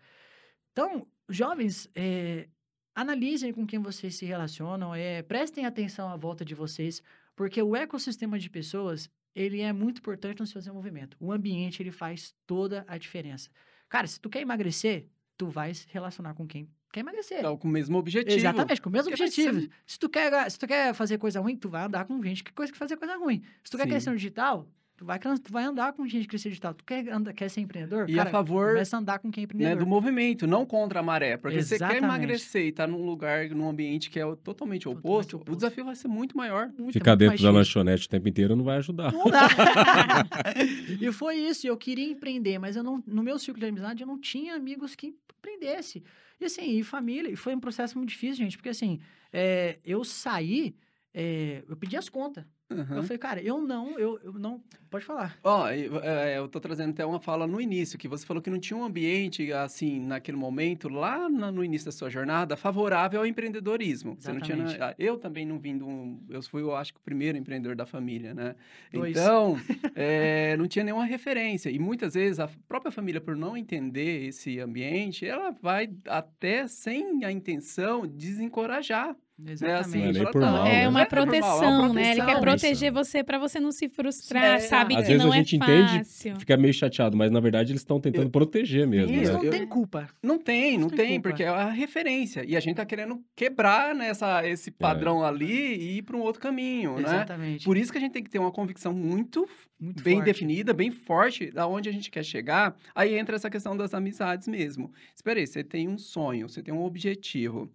Então, 0.72 1.07
jovens, 1.29 1.88
é, 1.94 2.48
analisem 2.94 3.53
com 3.53 3.66
quem 3.66 3.79
vocês 3.79 4.14
se 4.14 4.24
relacionam, 4.24 4.94
é, 4.94 5.22
prestem 5.22 5.66
atenção 5.66 6.09
à 6.09 6.16
volta 6.16 6.44
de 6.44 6.55
vocês, 6.55 7.03
porque 7.37 7.61
o 7.61 7.74
ecossistema 7.74 8.38
de 8.38 8.48
pessoas, 8.48 9.11
ele 9.35 9.61
é 9.61 9.72
muito 9.72 9.98
importante 9.98 10.40
no 10.40 10.46
seu 10.46 10.61
desenvolvimento. 10.61 11.16
O 11.18 11.33
ambiente, 11.33 11.83
ele 11.83 11.90
faz 11.90 12.35
toda 12.46 12.85
a 12.87 12.96
diferença. 12.96 13.50
Cara, 13.88 14.07
se 14.07 14.20
tu 14.20 14.31
quer 14.31 14.40
emagrecer, 14.42 15.09
tu 15.37 15.48
vai 15.48 15.74
se 15.74 15.87
relacionar 15.88 16.35
com 16.35 16.46
quem 16.46 16.68
quer 16.94 17.00
emagrecer. 17.00 17.42
Tá 17.42 17.57
com 17.57 17.68
o 17.68 17.70
mesmo 17.70 17.98
objetivo. 17.98 18.37
Exatamente, 18.37 18.80
com 18.80 18.88
o 18.88 18.92
mesmo 18.92 19.11
objetivo. 19.11 19.61
ser- 19.61 19.70
Se, 19.87 19.98
tu 19.98 20.09
quer, 20.09 20.50
se 20.50 20.59
tu 20.59 20.66
quer 20.66 20.94
fazer 20.94 21.18
coisa 21.18 21.40
ruim, 21.40 21.57
tu 21.57 21.68
vai 21.68 21.85
andar 21.85 22.04
com 22.04 22.22
gente 22.22 22.42
que 22.44 22.52
coisa 22.52 22.72
que 22.72 22.78
fazer 22.78 22.96
coisa 22.96 23.16
ruim. 23.16 23.42
Se 23.62 23.70
tu 23.70 23.76
quer 23.76 23.85
Sim. 23.85 23.90
crescer 23.90 24.11
no 24.11 24.16
digital, 24.16 24.68
tu 24.96 25.04
vai, 25.04 25.18
tu 25.18 25.50
vai 25.52 25.64
andar 25.64 25.92
com 25.92 26.07
gente 26.07 26.22
que 26.22 26.28
crescer 26.28 26.48
no 26.48 26.52
digital. 26.52 26.72
Tu 26.74 26.85
quer, 26.85 27.09
anda, 27.11 27.33
quer 27.33 27.48
ser 27.50 27.61
empreendedor? 27.61 28.09
E 28.09 28.18
a 28.20 28.26
favor, 28.26 28.68
começa 28.74 28.96
a 28.96 29.00
andar 29.00 29.18
com 29.18 29.30
quem 29.30 29.42
é 29.42 29.46
né, 29.46 29.52
empreendedor. 29.52 29.85
do 29.85 29.87
movimento, 29.90 30.46
não 30.46 30.64
contra 30.64 31.00
a 31.00 31.02
maré. 31.02 31.37
Porque 31.37 31.61
se 31.62 31.68
você 31.70 31.78
quer 31.78 31.85
Exatamente. 31.87 32.04
emagrecer 32.04 32.66
e 32.66 32.72
tá 32.72 32.87
num 32.87 33.04
lugar, 33.04 33.48
num 33.50 33.68
ambiente 33.68 34.09
que 34.09 34.18
é 34.20 34.22
totalmente, 34.22 34.44
Totalmente 34.85 34.88
oposto, 34.88 35.37
oposto. 35.37 35.52
o 35.52 35.57
desafio 35.57 35.85
vai 35.85 35.96
ser 35.96 36.07
muito 36.09 36.37
maior. 36.37 36.68
Muito, 36.78 36.92
Ficar 36.92 37.11
muito 37.12 37.18
dentro 37.18 37.26
mais 37.33 37.40
da 37.42 37.48
difícil. 37.50 37.80
lanchonete 37.80 38.07
o 38.07 38.09
tempo 38.11 38.28
inteiro 38.28 38.54
não 38.54 38.64
vai 38.64 38.76
ajudar. 38.78 39.12
Não 39.12 39.24
dá. 39.24 39.48
e 41.00 41.11
foi 41.12 41.37
isso. 41.37 41.66
Eu 41.66 41.76
queria 41.76 42.09
empreender, 42.11 42.59
mas 42.59 42.76
eu 42.76 42.83
não, 42.83 43.02
no 43.07 43.22
meu 43.22 43.38
círculo 43.38 43.64
de 43.64 43.70
amizade 43.70 44.02
eu 44.02 44.07
não 44.07 44.18
tinha 44.20 44.54
amigos 44.54 44.94
que 44.94 45.14
empreendesse. 45.44 46.02
E 46.40 46.44
assim, 46.44 46.78
e 46.78 46.83
família, 46.83 47.30
e 47.30 47.37
foi 47.37 47.54
um 47.54 47.61
processo 47.61 47.96
muito 47.96 48.11
difícil, 48.11 48.44
gente, 48.44 48.57
porque 48.57 48.70
assim, 48.70 49.00
é, 49.33 49.78
eu 49.85 50.04
saí, 50.04 50.74
é, 51.14 51.62
eu 51.68 51.77
pedi 51.77 51.96
as 51.96 52.09
contas. 52.09 52.44
Uhum. 52.68 52.96
Eu 52.96 53.03
falei, 53.05 53.18
cara, 53.18 53.40
eu 53.40 53.61
não, 53.61 53.96
eu, 53.96 54.18
eu 54.24 54.33
não. 54.33 54.61
Pode 54.90 55.05
falar. 55.05 55.38
Ó, 55.44 55.68
eu, 55.70 56.00
é, 56.03 56.38
eu 56.38 56.48
tô 56.48 56.59
trazendo 56.59 56.90
até 56.90 57.07
uma 57.07 57.20
fala 57.20 57.46
no 57.46 57.61
início, 57.61 57.96
que 57.98 58.09
você 58.09 58.27
falou 58.27 58.42
que 58.42 58.50
não 58.50 58.59
tinha 58.59 58.77
um 58.77 58.85
ambiente, 58.85 59.53
assim, 59.53 60.00
naquele 60.00 60.37
momento, 60.37 60.88
lá 60.88 61.29
no 61.29 61.62
início 61.62 61.87
da 61.87 61.92
sua 61.92 62.11
jornada, 62.11 62.57
favorável 62.57 63.20
ao 63.20 63.27
empreendedorismo. 63.27 64.16
Você 64.18 64.33
não 64.33 64.40
tinha, 64.40 64.57
Exatamente. 64.57 64.83
ah, 64.83 64.94
eu 64.98 65.16
também 65.16 65.46
não 65.46 65.59
vim 65.59 65.79
de 65.79 65.85
um... 65.85 66.20
Eu 66.29 66.42
fui, 66.42 66.62
eu 66.62 66.74
acho 66.74 66.92
que 66.92 66.98
o 66.98 67.03
primeiro 67.03 67.38
empreendedor 67.38 67.77
da 67.77 67.87
família, 67.87 68.35
né? 68.35 68.57
Dois. 68.92 69.16
Então, 69.16 69.57
é, 69.94 70.57
não 70.59 70.66
tinha 70.66 70.85
nenhuma 70.85 71.05
referência. 71.05 71.70
E 71.70 71.79
muitas 71.79 72.14
vezes 72.14 72.40
a 72.40 72.48
própria 72.66 72.90
família, 72.90 73.20
por 73.20 73.37
não 73.37 73.57
entender 73.57 74.27
esse 74.27 74.59
ambiente, 74.59 75.24
ela 75.24 75.53
vai 75.53 75.92
até, 76.07 76.66
sem 76.66 77.24
a 77.24 77.31
intenção, 77.31 78.05
desencorajar. 78.07 79.14
Exatamente. 79.37 79.97
Não 79.99 80.03
é 80.05 80.12
nem 80.12 80.14
Fala, 80.23 80.31
por 80.33 80.40
"Não, 80.40 80.53
mal, 80.53 80.66
É 80.66 80.70
né? 80.70 80.88
uma 80.88 81.01
é 81.03 81.05
por 81.07 81.16
mal, 81.16 81.25
é 81.25 81.27
uma 81.27 81.40
proteção, 81.40 81.92
né? 81.92 82.03
Ele 82.12 82.14
quer 82.14 82.25
proteção. 82.25 82.40
proteger 82.42 82.92
você 82.92 83.25
pra 83.25 83.38
você 83.38 83.59
não 83.59 83.73
se 83.73 83.88
frustrar, 83.88 84.44
É, 84.44 84.59
sabe 84.61 84.94
às 84.94 85.03
que 85.03 85.09
vezes 85.09 85.25
não 85.25 85.33
a 85.33 85.37
gente 85.37 85.55
é 85.55 85.59
entende, 85.59 85.99
fácil. 85.99 86.37
Fica 86.37 86.57
meio 86.57 86.73
chateado, 86.73 87.16
mas 87.16 87.31
na 87.33 87.40
verdade 87.40 87.73
eles 87.73 87.81
estão 87.81 87.98
tentando 88.00 88.31
proteger 88.31 88.87
mesmo, 88.87 89.13
Eles 89.13 89.29
né? 89.29 89.35
não 89.35 89.42
Eu- 89.44 89.50
têm 89.50 89.67
culpa. 89.67 90.06
Não 90.23 90.38
tem, 90.38 90.79
não 90.79 90.88
tem 90.88 90.96
tem, 90.98 91.08
culpa. 91.15 91.29
porque 91.31 91.42
é 91.42 91.48
a 91.48 91.69
referência. 91.71 92.44
E 92.46 92.56
a 92.56 92.61
gente 92.61 92.77
tá 92.77 92.87
querendo 92.87 93.21
quebrar 93.35 93.92
nessa, 93.94 94.46
esse 94.46 94.71
padrão 94.71 95.25
ali 95.25 95.75
e 95.75 95.98
ir 95.98 96.02
para 96.02 96.17
um 96.17 96.21
outro 96.21 96.40
caminho, 96.40 96.94
né? 96.94 97.00
Exatamente. 97.02 97.65
Por 97.65 97.77
isso 97.77 97.90
que 97.90 97.98
a 97.98 98.00
gente 98.00 98.13
tem 98.13 98.23
que 98.23 98.31
ter 98.31 98.38
uma 98.38 98.52
convicção 98.52 98.92
muito 98.92 99.48
Muito 99.81 100.02
bem 100.04 100.15
forte. 100.17 100.27
definida, 100.27 100.73
bem 100.73 100.92
forte, 100.92 101.50
da 101.50 101.67
onde 101.67 101.88
a 101.88 101.92
gente 101.92 102.08
quer 102.08 102.25
chegar. 102.25 102.77
Aí 102.94 103.17
entra 103.19 103.35
essa 103.35 103.50
questão 103.50 103.77
das 103.77 103.94
amizades 103.94 104.46
mesmo. 104.46 104.92
Espera 105.15 105.40
aí, 105.40 105.46
você 105.46 105.65
tem 105.65 105.88
um 105.88 105.98
sonho, 105.98 106.48
você 106.48 106.63
tem 106.63 106.73
um 106.73 106.85
objetivo. 106.85 107.69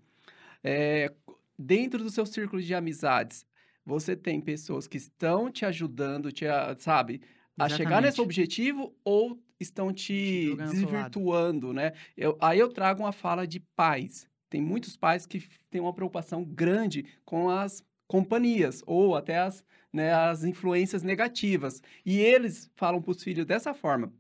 É, 0.64 1.12
dentro 1.60 2.04
do 2.04 2.10
seu 2.10 2.26
círculo 2.26 2.62
de 2.62 2.74
amizades, 2.74 3.46
você 3.86 4.16
tem 4.16 4.42
pessoas 4.42 4.88
que 4.88 4.98
estão 4.98 5.52
te 5.52 5.66
ajudando, 5.66 6.32
te, 6.32 6.46
a- 6.48 6.76
sabe, 6.80 7.22
a 7.58 7.68
chegar 7.70 8.02
nesse 8.02 8.22
objetivo 8.22 8.96
ou 9.04 9.42
estão 9.60 9.94
Te 9.94 10.24
te 10.24 10.56
desvirtuando, 10.56 11.74
né? 11.74 11.94
Eu- 12.16 12.38
aí 12.42 12.60
eu 12.60 12.70
trago 12.72 13.02
uma 13.04 13.12
fala 13.12 13.46
de 13.48 13.60
pais. 13.76 14.28
Tem 14.50 14.62
muitos 14.62 14.96
pais 14.98 15.26
que 15.26 15.48
têm 15.70 15.82
uma 15.82 15.94
preocupação 15.94 16.44
grande 16.44 17.06
com 17.26 17.50
as 17.50 17.84
companhias 18.08 18.82
ou 18.88 19.16
até 19.16 19.38
as, 19.40 19.64
né, 19.94 20.14
as 20.14 20.44
influências 20.44 21.04
negativas. 21.04 21.82
E 22.06 22.20
eles 22.20 22.70
falam 22.76 23.02
para 23.02 23.12
os 23.12 23.24
filhos 23.24 23.46
dessa 23.46 23.74
forma: 23.74 24.12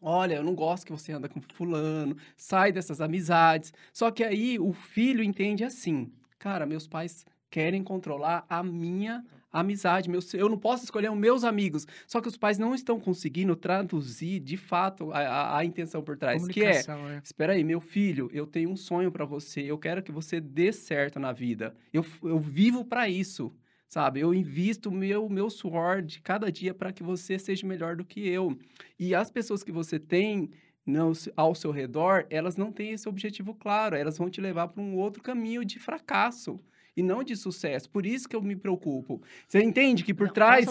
Olha, 0.00 0.34
eu 0.34 0.42
não 0.44 0.54
gosto 0.54 0.84
que 0.86 0.92
você 0.92 1.12
anda 1.12 1.28
com 1.28 1.40
fulano, 1.40 2.16
sai 2.36 2.72
dessas 2.72 3.00
amizades. 3.00 3.72
Só 3.92 4.10
que 4.10 4.22
aí 4.22 4.58
o 4.58 4.72
filho 4.72 5.22
entende 5.22 5.64
assim: 5.64 6.12
cara, 6.44 6.66
meus 6.66 6.86
pais 6.86 7.24
querem 7.50 7.82
controlar 7.82 8.44
a 8.50 8.62
minha 8.62 9.24
amizade, 9.50 10.10
meus, 10.10 10.34
eu 10.34 10.46
não 10.46 10.58
posso 10.58 10.84
escolher 10.84 11.10
os 11.10 11.16
meus 11.16 11.42
amigos. 11.42 11.86
Só 12.06 12.20
que 12.20 12.28
os 12.28 12.36
pais 12.36 12.58
não 12.58 12.74
estão 12.74 13.00
conseguindo 13.00 13.56
traduzir 13.56 14.40
de 14.40 14.58
fato 14.58 15.10
a, 15.10 15.20
a, 15.20 15.58
a 15.58 15.64
intenção 15.64 16.02
por 16.02 16.18
trás, 16.18 16.46
que 16.46 16.62
é, 16.62 16.80
é, 16.80 17.20
espera 17.22 17.54
aí, 17.54 17.64
meu 17.64 17.80
filho, 17.80 18.28
eu 18.30 18.46
tenho 18.46 18.68
um 18.68 18.76
sonho 18.76 19.10
para 19.10 19.24
você, 19.24 19.62
eu 19.62 19.78
quero 19.78 20.02
que 20.02 20.12
você 20.12 20.38
dê 20.38 20.70
certo 20.70 21.18
na 21.18 21.32
vida. 21.32 21.74
Eu, 21.90 22.04
eu 22.22 22.38
vivo 22.38 22.84
para 22.84 23.08
isso, 23.08 23.50
sabe? 23.88 24.20
Eu 24.20 24.34
invisto 24.34 24.92
meu 24.92 25.30
meu 25.30 25.48
suor 25.48 26.02
de 26.02 26.20
cada 26.20 26.52
dia 26.52 26.74
para 26.74 26.92
que 26.92 27.02
você 27.02 27.38
seja 27.38 27.66
melhor 27.66 27.96
do 27.96 28.04
que 28.04 28.28
eu. 28.28 28.54
E 28.98 29.14
as 29.14 29.30
pessoas 29.30 29.62
que 29.62 29.72
você 29.72 29.98
tem 29.98 30.50
não, 30.86 31.12
ao 31.36 31.54
seu 31.54 31.70
redor, 31.70 32.26
elas 32.28 32.56
não 32.56 32.70
têm 32.70 32.92
esse 32.92 33.08
objetivo 33.08 33.54
claro, 33.54 33.96
elas 33.96 34.18
vão 34.18 34.28
te 34.28 34.40
levar 34.40 34.68
para 34.68 34.82
um 34.82 34.96
outro 34.96 35.22
caminho 35.22 35.64
de 35.64 35.78
fracasso 35.78 36.60
e 36.96 37.02
não 37.02 37.24
de 37.24 37.36
sucesso. 37.36 37.88
Por 37.90 38.06
isso 38.06 38.28
que 38.28 38.36
eu 38.36 38.42
me 38.42 38.54
preocupo. 38.54 39.22
Você 39.46 39.62
entende 39.62 40.04
que 40.04 40.14
por 40.14 40.28
não, 40.28 40.34
trás 40.34 40.66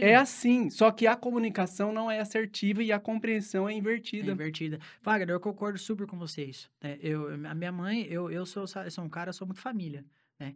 é 0.00 0.16
assim, 0.16 0.70
só 0.70 0.90
que 0.90 1.06
a 1.06 1.14
comunicação 1.14 1.92
não 1.92 2.10
é 2.10 2.20
assertiva 2.20 2.82
e 2.82 2.90
a 2.90 2.98
compreensão 2.98 3.68
é 3.68 3.72
invertida. 3.72 4.30
É 4.30 4.34
invertida. 4.34 4.80
Wagner, 5.02 5.30
eu 5.30 5.40
concordo 5.40 5.78
super 5.78 6.06
com 6.06 6.18
vocês. 6.18 6.68
Né? 6.82 6.98
Eu, 7.00 7.28
a 7.46 7.54
minha 7.54 7.72
mãe, 7.72 8.06
eu, 8.10 8.30
eu, 8.30 8.44
sou, 8.44 8.64
eu 8.84 8.90
sou 8.90 9.04
um 9.04 9.08
cara, 9.08 9.32
sou 9.32 9.46
muito 9.46 9.60
família, 9.60 10.04
né? 10.38 10.54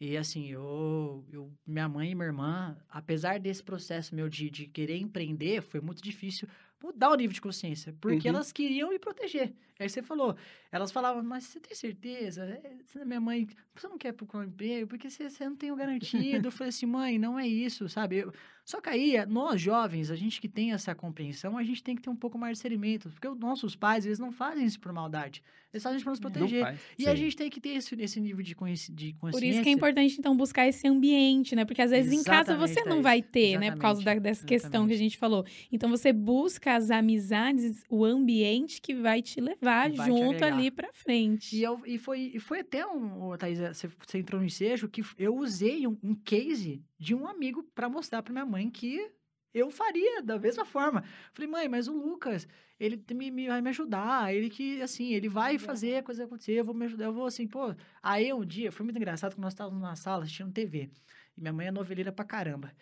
E 0.00 0.16
assim, 0.16 0.50
eu, 0.50 1.24
eu, 1.32 1.52
minha 1.64 1.88
mãe 1.88 2.10
e 2.10 2.14
minha 2.14 2.26
irmã, 2.26 2.76
apesar 2.90 3.38
desse 3.38 3.62
processo 3.62 4.14
meu 4.14 4.28
de, 4.28 4.50
de 4.50 4.66
querer 4.66 4.98
empreender, 4.98 5.62
foi 5.62 5.80
muito 5.80 6.02
difícil 6.02 6.48
mudar 6.84 7.10
o 7.10 7.14
nível 7.14 7.32
de 7.32 7.40
consciência, 7.40 7.94
porque 8.00 8.28
uhum. 8.28 8.34
elas 8.34 8.52
queriam 8.52 8.90
me 8.90 8.98
proteger. 8.98 9.54
Aí 9.78 9.88
você 9.88 10.02
falou, 10.02 10.36
elas 10.70 10.92
falavam, 10.92 11.22
mas 11.22 11.44
você 11.44 11.58
tem 11.58 11.74
certeza? 11.74 12.44
É, 12.44 13.04
minha 13.04 13.20
mãe, 13.20 13.48
você 13.74 13.88
não 13.88 13.96
quer 13.96 14.12
procurar 14.12 14.44
um 14.44 14.46
emprego 14.46 14.86
porque 14.86 15.08
você, 15.08 15.30
você 15.30 15.48
não 15.48 15.56
tem 15.56 15.72
o 15.72 15.76
garantido. 15.76 16.48
eu 16.48 16.52
falei 16.52 16.68
assim, 16.68 16.86
mãe, 16.86 17.18
não 17.18 17.38
é 17.38 17.46
isso, 17.46 17.88
sabe? 17.88 18.18
Eu, 18.18 18.32
só 18.64 18.80
que 18.80 18.88
aí, 18.88 19.26
nós 19.26 19.60
jovens, 19.60 20.10
a 20.10 20.16
gente 20.16 20.40
que 20.40 20.48
tem 20.48 20.72
essa 20.72 20.94
compreensão, 20.94 21.58
a 21.58 21.62
gente 21.62 21.82
tem 21.82 21.94
que 21.94 22.00
ter 22.00 22.08
um 22.08 22.16
pouco 22.16 22.38
mais 22.38 22.52
de 22.52 22.54
discernimento, 22.56 23.10
porque 23.10 23.28
os 23.28 23.38
nossos 23.38 23.76
pais, 23.76 24.06
eles 24.06 24.18
não 24.18 24.32
fazem 24.32 24.64
isso 24.64 24.80
por 24.80 24.90
maldade. 24.90 25.42
Eles 25.70 25.82
fazem 25.82 25.96
isso 25.96 26.04
para 26.04 26.12
nos 26.12 26.20
proteger. 26.20 26.78
E 26.96 27.02
Sim. 27.02 27.08
a 27.10 27.14
gente 27.16 27.36
tem 27.36 27.50
que 27.50 27.60
ter 27.60 27.70
esse, 27.70 28.00
esse 28.00 28.20
nível 28.20 28.42
de, 28.42 28.54
consci, 28.54 28.92
de 28.92 29.12
consciência. 29.14 29.40
Por 29.40 29.44
isso 29.44 29.62
que 29.62 29.68
é 29.68 29.72
importante, 29.72 30.16
então, 30.18 30.36
buscar 30.36 30.68
esse 30.68 30.86
ambiente, 30.86 31.56
né? 31.56 31.64
Porque 31.64 31.82
às 31.82 31.90
vezes 31.90 32.12
Exatamente, 32.12 32.30
em 32.30 32.54
casa 32.54 32.56
você 32.56 32.84
não 32.84 33.02
vai 33.02 33.20
ter, 33.20 33.50
Exatamente. 33.50 33.70
né? 33.70 33.76
Por 33.76 33.82
causa 33.82 34.02
da, 34.02 34.14
dessa 34.14 34.40
Exatamente. 34.40 34.62
questão 34.62 34.86
que 34.86 34.94
a 34.94 34.96
gente 34.96 35.18
falou. 35.18 35.44
Então 35.72 35.90
você 35.90 36.12
busca 36.12 36.76
as 36.76 36.90
amizades, 36.92 37.82
o 37.90 38.04
ambiente 38.04 38.80
que 38.80 38.94
vai 38.94 39.20
te 39.20 39.40
levar 39.40 39.90
vai 39.90 40.06
junto 40.06 40.38
te 40.38 40.44
ali 40.44 40.70
para 40.70 40.92
frente. 40.92 41.56
E, 41.56 41.62
eu, 41.62 41.82
e, 41.84 41.98
foi, 41.98 42.30
e 42.32 42.38
foi 42.38 42.60
até 42.60 42.86
um, 42.86 43.36
Thaís, 43.36 43.58
você, 43.58 43.90
você 44.06 44.18
entrou 44.18 44.40
no 44.40 44.46
ensejo, 44.46 44.88
que 44.88 45.02
eu 45.18 45.36
usei 45.36 45.88
um, 45.88 45.98
um 46.02 46.14
case 46.14 46.80
de 47.00 47.14
um 47.14 47.26
amigo 47.26 47.64
para 47.74 47.88
mostrar 47.88 48.22
para 48.22 48.32
minha 48.32 48.46
mãe 48.46 48.53
que 48.70 49.10
eu 49.52 49.70
faria 49.70 50.20
da 50.22 50.38
mesma 50.38 50.64
forma. 50.64 51.04
Falei, 51.32 51.48
mãe, 51.48 51.68
mas 51.68 51.86
o 51.86 51.92
Lucas, 51.92 52.46
ele 52.78 53.02
me, 53.12 53.30
me, 53.30 53.46
vai 53.46 53.60
me 53.62 53.68
ajudar, 53.70 54.34
ele 54.34 54.50
que, 54.50 54.82
assim, 54.82 55.14
ele 55.14 55.28
vai 55.28 55.58
fazer 55.58 55.96
a 55.96 56.02
coisa 56.02 56.24
acontecer, 56.24 56.52
eu 56.52 56.64
vou 56.64 56.74
me 56.74 56.86
ajudar, 56.86 57.04
eu 57.04 57.12
vou 57.12 57.26
assim, 57.26 57.46
pô. 57.46 57.74
Aí 58.02 58.32
um 58.32 58.44
dia, 58.44 58.72
foi 58.72 58.84
muito 58.84 58.96
engraçado 58.96 59.34
que 59.34 59.40
nós 59.40 59.52
estávamos 59.52 59.80
na 59.80 59.94
sala 59.94 60.24
assistindo 60.24 60.52
TV, 60.52 60.90
e 61.36 61.40
minha 61.40 61.52
mãe 61.52 61.68
é 61.68 61.70
noveleira 61.70 62.10
pra 62.10 62.24
caramba. 62.24 62.74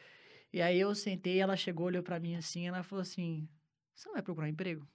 E 0.53 0.61
aí 0.63 0.81
eu 0.81 0.95
sentei, 0.95 1.39
ela 1.39 1.57
chegou, 1.57 1.87
olhou 1.87 2.03
pra 2.03 2.19
mim 2.19 2.37
assim, 2.37 2.67
ela 2.67 2.83
falou 2.83 3.03
assim, 3.03 3.49
você 3.95 4.09
não 4.09 4.15
vai 4.15 4.23
procurar 4.23 4.49
emprego? 4.49 4.87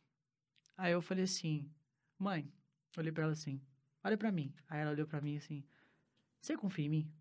Aí 0.75 0.93
eu 0.93 1.01
falei 1.01 1.23
assim, 1.23 1.69
mãe, 2.17 2.51
olhei 2.97 3.11
pra 3.11 3.23
ela 3.23 3.33
assim, 3.33 3.61
olha 4.03 4.17
pra 4.17 4.31
mim. 4.31 4.53
Aí 4.69 4.81
ela 4.81 4.91
olhou 4.91 5.07
pra 5.07 5.21
mim 5.21 5.37
assim, 5.37 5.63
você 6.39 6.55
confia 6.55 6.85
em 6.85 6.89
mim? 6.89 7.11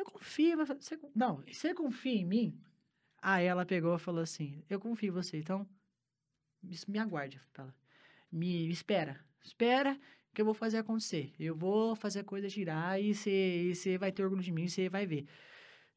Eu 0.00 0.04
confio, 0.06 0.56
mas 0.56 0.68
você, 0.68 0.98
não, 1.14 1.42
você 1.46 1.74
confia 1.74 2.14
em 2.14 2.24
mim? 2.24 2.58
Aí 3.20 3.44
ela 3.44 3.66
pegou 3.66 3.94
e 3.94 3.98
falou 3.98 4.22
assim: 4.22 4.64
Eu 4.68 4.80
confio 4.80 5.08
em 5.08 5.12
você, 5.12 5.36
então 5.36 5.68
me 6.88 6.98
aguarde. 6.98 7.38
Ela, 7.54 7.74
me 8.32 8.70
espera, 8.70 9.22
espera 9.42 10.00
que 10.32 10.40
eu 10.40 10.44
vou 10.46 10.54
fazer 10.54 10.78
acontecer. 10.78 11.34
Eu 11.38 11.54
vou 11.54 11.94
fazer 11.94 12.20
a 12.20 12.24
coisa 12.24 12.48
girar 12.48 12.98
e 12.98 13.14
você 13.14 13.98
vai 13.98 14.10
ter 14.10 14.24
orgulho 14.24 14.42
de 14.42 14.50
mim, 14.50 14.68
você 14.68 14.88
vai 14.88 15.04
ver. 15.06 15.26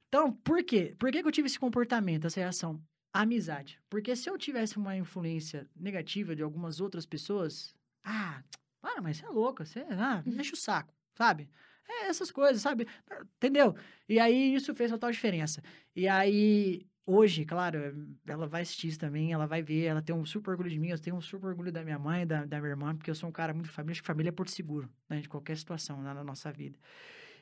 Então, 0.09 0.33
por 0.33 0.61
quê? 0.65 0.93
Por 0.99 1.09
que, 1.09 1.21
que 1.21 1.27
eu 1.27 1.31
tive 1.31 1.45
esse 1.45 1.59
comportamento, 1.59 2.27
essa 2.27 2.41
reação? 2.41 2.83
Amizade. 3.13 3.79
Porque 3.89 4.17
se 4.17 4.29
eu 4.29 4.37
tivesse 4.37 4.75
uma 4.75 4.97
influência 4.97 5.69
negativa 5.73 6.35
de 6.35 6.43
algumas 6.43 6.81
outras 6.81 7.05
pessoas, 7.05 7.73
ah, 8.03 8.43
para, 8.81 9.01
mas 9.01 9.17
você 9.17 9.25
é 9.25 9.29
louca, 9.29 9.63
você 9.63 9.79
ah, 9.91 10.21
me 10.25 10.41
o 10.41 10.57
saco, 10.57 10.93
sabe? 11.15 11.49
É 11.87 12.07
essas 12.07 12.31
coisas, 12.31 12.61
sabe? 12.61 12.87
Entendeu? 13.37 13.75
E 14.07 14.19
aí 14.19 14.53
isso 14.55 14.73
fez 14.75 14.91
total 14.91 15.11
diferença. 15.11 15.61
E 15.95 16.07
aí, 16.07 16.85
hoje, 17.05 17.45
claro, 17.45 17.79
ela 18.25 18.47
vai 18.47 18.61
assistir 18.61 18.97
também, 18.97 19.33
ela 19.33 19.45
vai 19.45 19.61
ver, 19.61 19.85
ela 19.85 20.01
tem 20.01 20.15
um 20.15 20.25
super 20.25 20.51
orgulho 20.51 20.69
de 20.69 20.79
mim, 20.79 20.89
eu 20.89 20.99
tenho 20.99 21.15
um 21.15 21.21
super 21.21 21.47
orgulho 21.47 21.71
da 21.71 21.83
minha 21.83 21.99
mãe, 21.99 22.25
da, 22.25 22.45
da 22.45 22.59
minha 22.59 22.71
irmã, 22.71 22.95
porque 22.95 23.09
eu 23.11 23.15
sou 23.15 23.29
um 23.29 23.31
cara 23.31 23.53
muito 23.53 23.69
família, 23.69 23.93
acho 23.93 24.01
que 24.01 24.07
família 24.07 24.29
é 24.29 24.31
porto 24.31 24.51
seguro, 24.51 24.89
né? 25.09 25.19
De 25.21 25.29
qualquer 25.29 25.57
situação 25.57 26.01
né, 26.01 26.13
na 26.13 26.23
nossa 26.23 26.51
vida. 26.51 26.77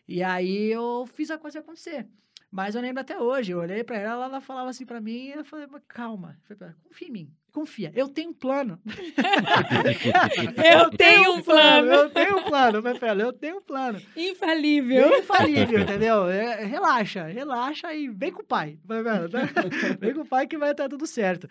E 0.07 0.23
aí 0.23 0.71
eu 0.71 1.05
fiz 1.07 1.31
a 1.31 1.37
coisa 1.37 1.59
acontecer. 1.59 2.07
Mas 2.51 2.75
eu 2.75 2.81
lembro 2.81 2.99
até 2.99 3.17
hoje, 3.17 3.53
eu 3.53 3.59
olhei 3.59 3.81
para 3.81 3.97
ela, 3.97 4.25
ela 4.25 4.41
falava 4.41 4.69
assim 4.69 4.85
para 4.85 4.99
mim, 4.99 5.27
e 5.27 5.31
eu 5.31 5.45
falei, 5.45 5.65
calma, 5.87 6.37
confia 6.83 7.07
em 7.07 7.11
mim, 7.11 7.33
confia, 7.49 7.93
eu 7.95 8.09
tenho 8.09 8.31
um 8.31 8.33
plano. 8.33 8.77
eu, 10.83 10.89
tenho 10.91 11.35
um 11.35 11.41
plano. 11.41 11.87
Eu 11.89 12.09
tenho 12.09 12.39
um 12.39 12.43
plano, 12.43 12.83
Pepe, 12.83 13.05
eu 13.21 13.31
tenho 13.31 13.57
um 13.59 13.61
plano. 13.61 14.01
Infalível. 14.17 15.17
Infalível, 15.19 15.79
entendeu? 15.79 16.29
É, 16.29 16.65
relaxa, 16.65 17.23
relaxa 17.23 17.93
e 17.93 18.09
vem 18.09 18.33
com 18.33 18.41
o 18.41 18.45
pai. 18.45 18.77
vem 19.97 20.13
com 20.13 20.21
o 20.21 20.27
pai 20.27 20.45
que 20.45 20.57
vai 20.57 20.71
estar 20.71 20.89
tudo 20.89 21.07
certo. 21.07 21.47